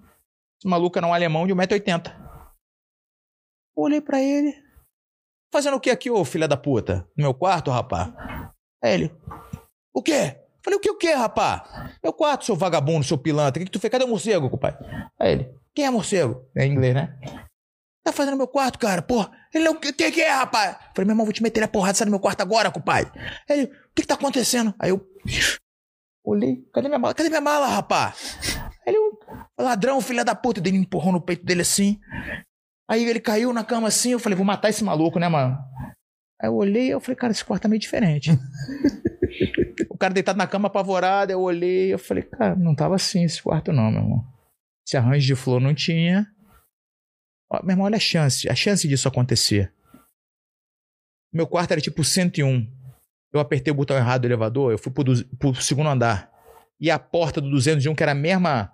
[0.57, 2.11] Esse maluco era um alemão de 1,80m.
[3.77, 4.55] Olhei pra ele.
[5.53, 7.07] Fazendo o que aqui, ô filha da puta?
[7.15, 8.54] No meu quarto, rapá?
[8.85, 9.11] Aí ele.
[9.91, 10.37] O quê?
[10.63, 11.91] Falei, o que o quê, rapá?
[12.03, 13.59] Meu quarto, seu vagabundo, seu pilantra.
[13.59, 13.91] O que, que tu fez?
[13.91, 14.85] Cadê o morcego, compadre?
[15.19, 15.49] Aí ele.
[15.73, 16.47] Quem é morcego?
[16.55, 17.17] É em inglês, né?
[18.03, 19.01] Tá fazendo meu quarto, cara?
[19.01, 19.31] Porra.
[19.51, 19.67] Ele.
[19.69, 20.77] O que, que é, rapaz?
[20.93, 23.11] Falei, meu irmão, vou te meter a porrada, sai do meu quarto agora, compadre.
[23.49, 23.65] Aí ele.
[23.65, 24.71] O que, que tá acontecendo?
[24.77, 25.03] Aí eu.
[26.23, 26.63] Olhei.
[26.71, 27.15] Cadê minha mala?
[27.15, 28.59] Cadê minha mala, rapaz?
[28.85, 28.99] Aí ele.
[29.59, 30.59] Ladrão, filha da puta.
[30.59, 31.99] Ele me empurrou no peito dele assim.
[32.87, 34.11] Aí ele caiu na cama assim.
[34.11, 35.57] Eu falei, vou matar esse maluco, né, mano?
[36.45, 38.29] Aí eu olhei eu falei, cara, esse quarto tá meio diferente.
[39.89, 43.41] o cara deitado na cama apavorado, eu olhei eu falei, cara, não tava assim esse
[43.41, 44.23] quarto não, meu irmão.
[44.87, 46.27] Esse arranjo de flor não tinha.
[47.51, 49.73] Ó, meu irmão, olha a chance, a chance disso acontecer.
[51.33, 52.71] Meu quarto era tipo 101.
[53.33, 56.31] Eu apertei o botão errado do elevador, eu fui pro, du- pro segundo andar.
[56.79, 58.71] E a porta do 201, que era a mesma,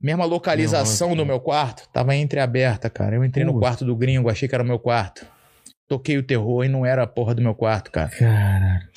[0.00, 1.20] mesma localização Nossa.
[1.22, 3.14] do meu quarto, tava entreaberta, cara.
[3.16, 5.26] Eu entrei no quarto do gringo, achei que era o meu quarto.
[5.88, 8.08] Toquei o terror e não era a porra do meu quarto, cara.
[8.08, 8.88] Caralho.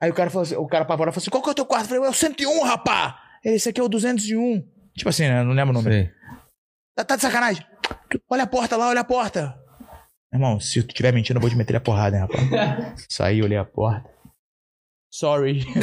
[0.00, 1.66] Aí o cara falou assim, o cara apavorado falou assim: qual que é o teu
[1.66, 1.86] quarto?
[1.86, 3.20] Eu falei, é o 101, rapá!
[3.44, 4.62] Esse aqui é o 201.
[4.96, 5.42] Tipo assim, né?
[5.42, 5.94] Não lembro o número.
[5.94, 6.10] Sei.
[6.96, 7.64] Tá, tá de sacanagem.
[8.28, 9.56] Olha a porta lá, olha a porta.
[10.32, 13.06] Irmão, se tu tiver mentindo, eu vou te meter a porrada, hein, rapaz.
[13.10, 14.08] Saí, olhei a porta.
[15.12, 15.64] Sorry.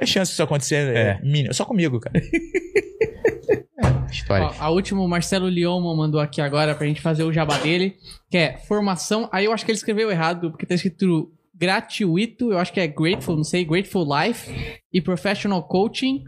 [0.00, 1.20] a chance disso acontecer é, É.
[1.22, 1.54] mínima.
[1.54, 2.20] Só comigo, cara.
[3.78, 4.46] É, história.
[4.46, 7.96] Ó, a última, o Marcelo Lioma mandou aqui agora pra gente fazer o jabá dele,
[8.30, 9.28] que é formação.
[9.32, 12.86] Aí eu acho que ele escreveu errado, porque tá escrito gratuito, eu acho que é
[12.86, 16.24] Grateful, não sei, Grateful Life e Professional Coaching.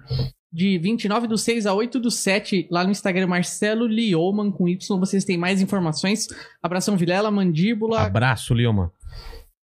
[0.51, 4.99] De 29 do 6 a 8 do 7, lá no Instagram, Marcelo Lioman com Y.
[4.99, 6.27] Vocês têm mais informações.
[6.63, 8.91] Abração Vilela, Mandíbula, Abraço, Lioma.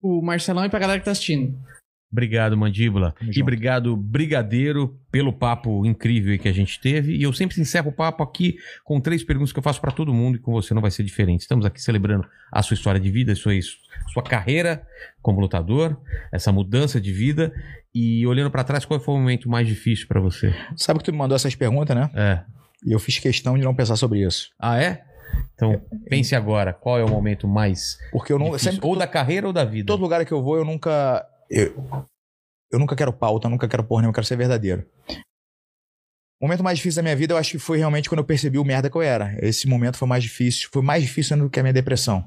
[0.01, 1.55] o Marcelão e pra galera que tá assistindo.
[2.11, 3.13] Obrigado, Mandíbula.
[3.17, 3.43] Tamo e junto.
[3.43, 7.15] obrigado, Brigadeiro, pelo papo incrível que a gente teve.
[7.15, 10.13] E eu sempre encerro o papo aqui com três perguntas que eu faço pra todo
[10.13, 11.41] mundo e com você não vai ser diferente.
[11.41, 13.53] Estamos aqui celebrando a sua história de vida, a sua,
[14.11, 14.85] sua carreira
[15.21, 15.97] como lutador,
[16.31, 17.53] essa mudança de vida.
[17.93, 20.53] E olhando pra trás, qual foi o momento mais difícil pra você?
[20.75, 22.09] Sabe que tu me mandou essas perguntas, né?
[22.13, 22.41] É.
[22.85, 24.49] E eu fiz questão de não pensar sobre isso.
[24.59, 25.03] Ah, é?
[25.55, 28.57] Então, pense agora, qual é o momento mais Porque eu não.
[28.57, 29.87] Sempre, Ou da carreira ou da vida?
[29.87, 31.25] todo lugar que eu vou, eu nunca.
[31.51, 31.75] Eu,
[32.71, 34.89] eu nunca quero pauta, nunca quero porra nenhuma, eu quero ser verdadeiro.
[36.41, 38.57] O momento mais difícil da minha vida, eu acho que foi realmente quando eu percebi
[38.57, 39.37] o merda que eu era.
[39.45, 40.69] Esse momento foi mais difícil.
[40.73, 42.21] Foi mais difícil ainda do que a minha depressão.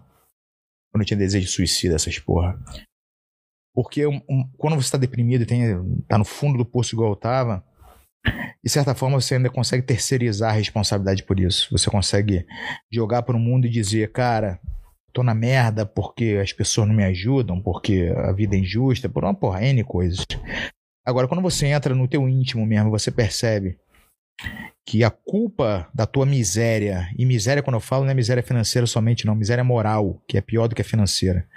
[0.92, 2.56] Quando eu tinha desejo de suicídio, essas porra.
[3.74, 5.62] Porque um- um- quando você tá deprimido e tem,
[6.06, 7.64] tá no fundo do poço igual eu tava,
[8.62, 11.68] de certa forma você ainda consegue terceirizar a responsabilidade por isso.
[11.72, 12.46] Você consegue
[12.92, 14.60] jogar pro mundo e dizer, cara,
[15.14, 19.24] tô na merda porque as pessoas não me ajudam, porque a vida é injusta, por
[19.24, 20.26] uma porra, N coisas.
[21.06, 23.78] Agora, quando você entra no teu íntimo mesmo, você percebe
[24.84, 28.86] que a culpa da tua miséria, e miséria quando eu falo não é miséria financeira
[28.86, 31.48] somente não, miséria moral, que é pior do que a financeira,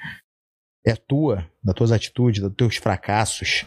[0.86, 3.66] é tua, das tuas atitudes, dos teus fracassos,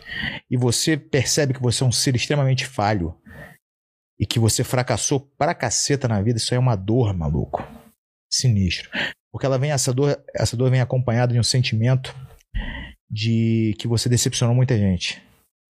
[0.49, 3.15] e você percebe que você é um ser extremamente falho,
[4.19, 7.67] e que você fracassou pra caceta na vida, isso aí é uma dor, maluco.
[8.31, 8.89] Sinistro.
[9.33, 12.15] Porque ela vem, essa dor, essa dor vem acompanhada de um sentimento
[13.11, 15.23] de que você decepcionou muita gente.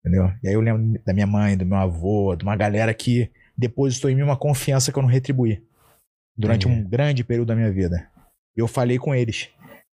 [0.01, 0.33] Entendeu?
[0.43, 4.11] E aí eu lembro da minha mãe, do meu avô, de uma galera que depositou
[4.11, 5.63] em mim uma confiança que eu não retribuí
[6.37, 6.81] durante Entendi.
[6.81, 8.09] um grande período da minha vida.
[8.57, 9.51] Eu falei com eles.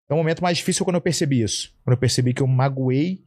[0.06, 1.74] Então, o momento mais difícil quando eu percebi isso.
[1.84, 3.24] Quando eu percebi que eu magoei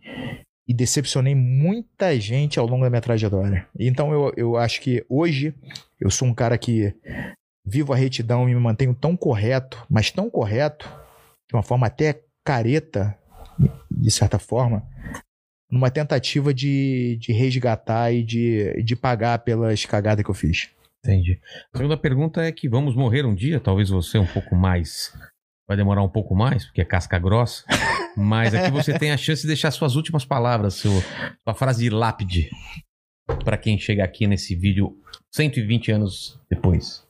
[0.66, 3.66] e decepcionei muita gente ao longo da minha trajetória.
[3.78, 5.54] Então, eu, eu acho que hoje
[6.00, 6.94] eu sou um cara que
[7.64, 10.88] vivo a retidão e me mantenho tão correto, mas tão correto,
[11.48, 13.16] de uma forma até careta,
[13.90, 14.82] de certa forma,
[15.70, 20.70] numa tentativa de, de resgatar e de, de pagar pelas cagadas que eu fiz.
[21.04, 21.40] Entendi.
[21.72, 25.12] A segunda pergunta é que vamos morrer um dia, talvez você um pouco mais.
[25.66, 27.64] Vai demorar um pouco mais, porque é casca grossa.
[28.16, 30.92] Mas aqui você tem a chance de deixar suas últimas palavras, seu,
[31.42, 32.48] sua frase de lápide.
[33.44, 34.96] Pra quem chega aqui nesse vídeo
[35.32, 37.03] 120 anos depois.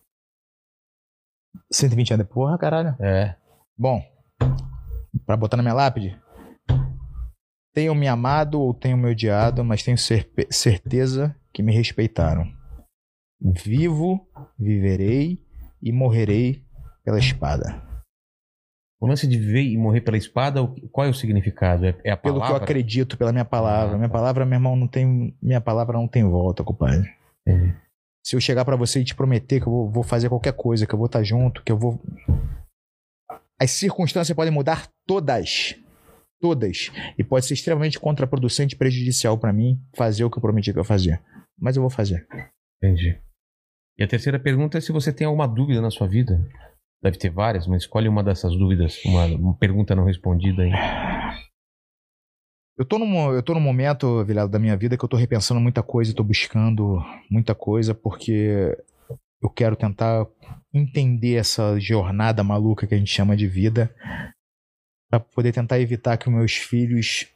[1.72, 2.94] 120 anos, porra, caralho.
[3.00, 3.36] É.
[3.76, 4.02] Bom,
[5.26, 6.18] pra botar na minha lápide,
[7.74, 12.46] tenham me amado ou tenham me odiado, mas tenho cer- certeza que me respeitaram.
[13.40, 14.26] Vivo,
[14.58, 15.38] viverei
[15.82, 16.64] e morrerei
[17.04, 17.82] pela espada.
[19.00, 20.60] O lance de viver e morrer pela espada,
[20.90, 21.84] qual é o significado?
[21.84, 22.64] É, é a Pelo que eu palavra?
[22.64, 23.94] acredito, pela minha palavra.
[23.96, 24.14] Ah, Minha tá.
[24.14, 25.36] palavra, meu irmão, não tem.
[25.42, 27.10] Minha palavra não tem volta, compadre.
[27.46, 27.76] Entendi.
[28.24, 30.86] Se eu chegar pra você e te prometer que eu vou, vou fazer qualquer coisa,
[30.86, 32.00] que eu vou estar junto, que eu vou.
[33.60, 35.76] As circunstâncias podem mudar todas.
[36.40, 36.90] Todas.
[37.18, 40.78] E pode ser extremamente contraproducente e prejudicial pra mim fazer o que eu prometi que
[40.78, 41.22] eu fazia.
[41.58, 42.26] Mas eu vou fazer.
[42.82, 43.18] Entendi.
[43.98, 46.40] E a terceira pergunta é se você tem alguma dúvida na sua vida.
[47.02, 50.72] Deve ter várias, mas escolhe uma dessas dúvidas, uma, uma pergunta não respondida aí.
[52.76, 55.60] Eu tô num, eu tô num momento, Vilela, da minha vida que eu tô repensando
[55.60, 56.98] muita coisa e tô buscando
[57.30, 58.76] muita coisa porque
[59.40, 60.26] eu quero tentar
[60.72, 63.94] entender essa jornada maluca que a gente chama de vida
[65.08, 67.28] para poder tentar evitar que meus filhos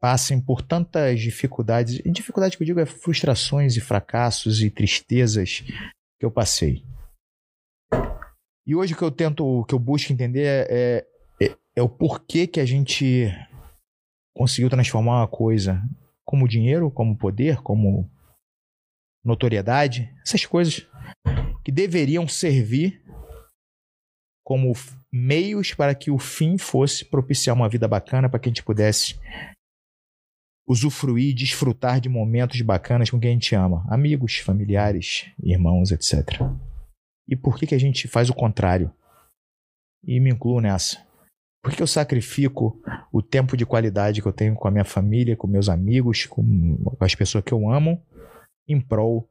[0.00, 2.00] passem por tantas dificuldades.
[2.04, 5.64] E dificuldade que eu digo é frustrações e fracassos e tristezas
[6.20, 6.84] que eu passei.
[8.64, 11.06] E hoje o que eu tento, o que eu busco entender é,
[11.42, 13.32] é, é o porquê que a gente
[14.36, 15.82] conseguiu transformar uma coisa
[16.22, 18.10] como dinheiro, como poder, como
[19.24, 20.86] notoriedade, essas coisas
[21.64, 23.02] que deveriam servir
[24.44, 24.72] como
[25.10, 29.18] meios para que o fim fosse propiciar uma vida bacana para que a gente pudesse
[30.68, 36.42] usufruir, desfrutar de momentos bacanas com quem a gente ama, amigos, familiares, irmãos, etc.
[37.26, 38.92] E por que que a gente faz o contrário?
[40.04, 41.05] E me incluo nessa.
[41.66, 42.80] Por que eu sacrifico
[43.12, 46.78] o tempo de qualidade que eu tenho com a minha família, com meus amigos, com
[47.00, 48.00] as pessoas que eu amo,
[48.68, 49.28] em prol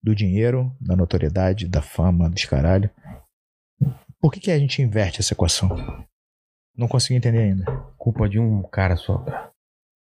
[0.00, 2.88] do dinheiro, da notoriedade, da fama, dos caralho?
[4.20, 6.06] Por que, que a gente inverte essa equação?
[6.76, 7.64] Não consegui entender ainda.
[7.98, 9.24] Culpa de um cara só.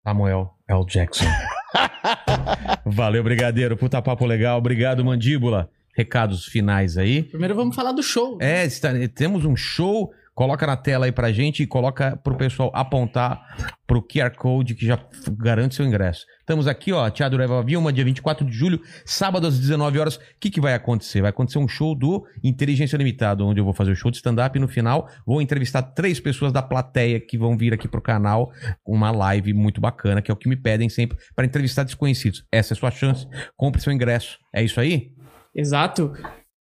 [0.05, 0.85] Samuel L.
[0.87, 1.25] Jackson.
[2.85, 3.77] Valeu, Brigadeiro.
[3.77, 4.59] Puta papo legal.
[4.59, 5.71] Obrigado, Mandíbula.
[5.95, 7.23] Recados finais aí.
[7.23, 8.39] Primeiro vamos falar do show.
[8.41, 10.13] É, está- temos um show.
[10.39, 13.43] Coloca na tela aí pra gente e coloca pro pessoal apontar
[13.89, 14.97] pro QR Code que já
[15.33, 16.25] garante seu ingresso.
[16.39, 20.15] Estamos aqui, ó, Teatro Eva Vilma, dia 24 de julho, sábado às 19 horas.
[20.15, 21.23] O que, que vai acontecer?
[21.23, 24.57] Vai acontecer um show do Inteligência Limitada, onde eu vou fazer o show de stand-up
[24.57, 28.53] e no final vou entrevistar três pessoas da plateia que vão vir aqui pro canal,
[28.87, 32.47] uma live muito bacana, que é o que me pedem sempre, para entrevistar desconhecidos.
[32.53, 33.27] Essa é a sua chance.
[33.57, 34.39] Compre seu ingresso.
[34.55, 35.11] É isso aí?
[35.53, 36.13] Exato.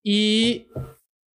[0.06, 0.68] E.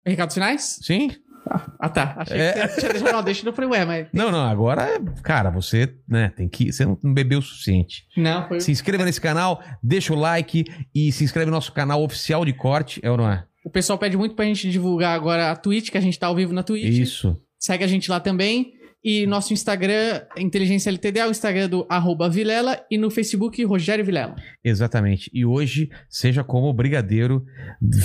[0.07, 0.79] Recados finais?
[0.81, 1.11] Sim?
[1.81, 2.15] Ah, tá.
[2.19, 2.53] Achei É.
[2.53, 3.13] que você tinha deixado.
[3.13, 4.09] Não, deixa eu falei, ué, mas.
[4.13, 6.73] Não, não, agora, é- cara, você, né, tem que.
[6.73, 8.05] Você não bebeu o suficiente.
[8.17, 8.61] Não, foi.
[8.61, 12.53] Se inscreva nesse canal, deixa o like e se inscreve no nosso canal oficial de
[12.53, 13.45] corte, é ou não é?
[13.65, 16.35] O pessoal pede muito pra gente divulgar agora a Twitch, que a gente tá ao
[16.35, 16.99] vivo na Twitch.
[16.99, 17.37] Isso.
[17.59, 18.73] Segue a gente lá também.
[19.05, 24.35] E nosso Instagram, Inteligência LTDA, o Instagram do arroba Vilela e no Facebook, Rogério Vilela.
[24.63, 25.31] Exatamente.
[25.33, 27.45] E hoje, seja como brigadeiro,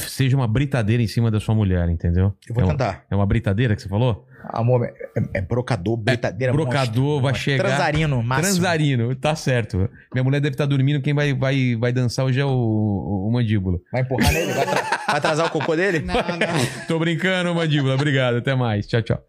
[0.08, 2.34] seja uma britadeira em cima da sua mulher, entendeu?
[2.48, 3.06] Eu vou é, um- tentar.
[3.10, 4.28] é uma britadeira que você falou?
[4.50, 4.94] Amor, é,
[5.36, 7.22] é brocador, britadeira, brocador, monstro.
[7.22, 8.48] vai chegar- Transarino, máximo.
[8.56, 9.90] Transarino, tá certo.
[10.14, 13.32] Minha mulher deve estar dormindo, quem vai, vai, vai dançar hoje é o, o, o
[13.32, 13.80] mandíbula.
[13.92, 14.52] Vai empurrar nele?
[14.54, 16.00] Vai, vai atrasar o cocô dele?
[16.00, 16.22] Não, não.
[16.88, 17.96] Tô brincando, mandíbula.
[17.96, 18.86] Obrigado, até mais.
[18.86, 19.24] Tchau, tchau.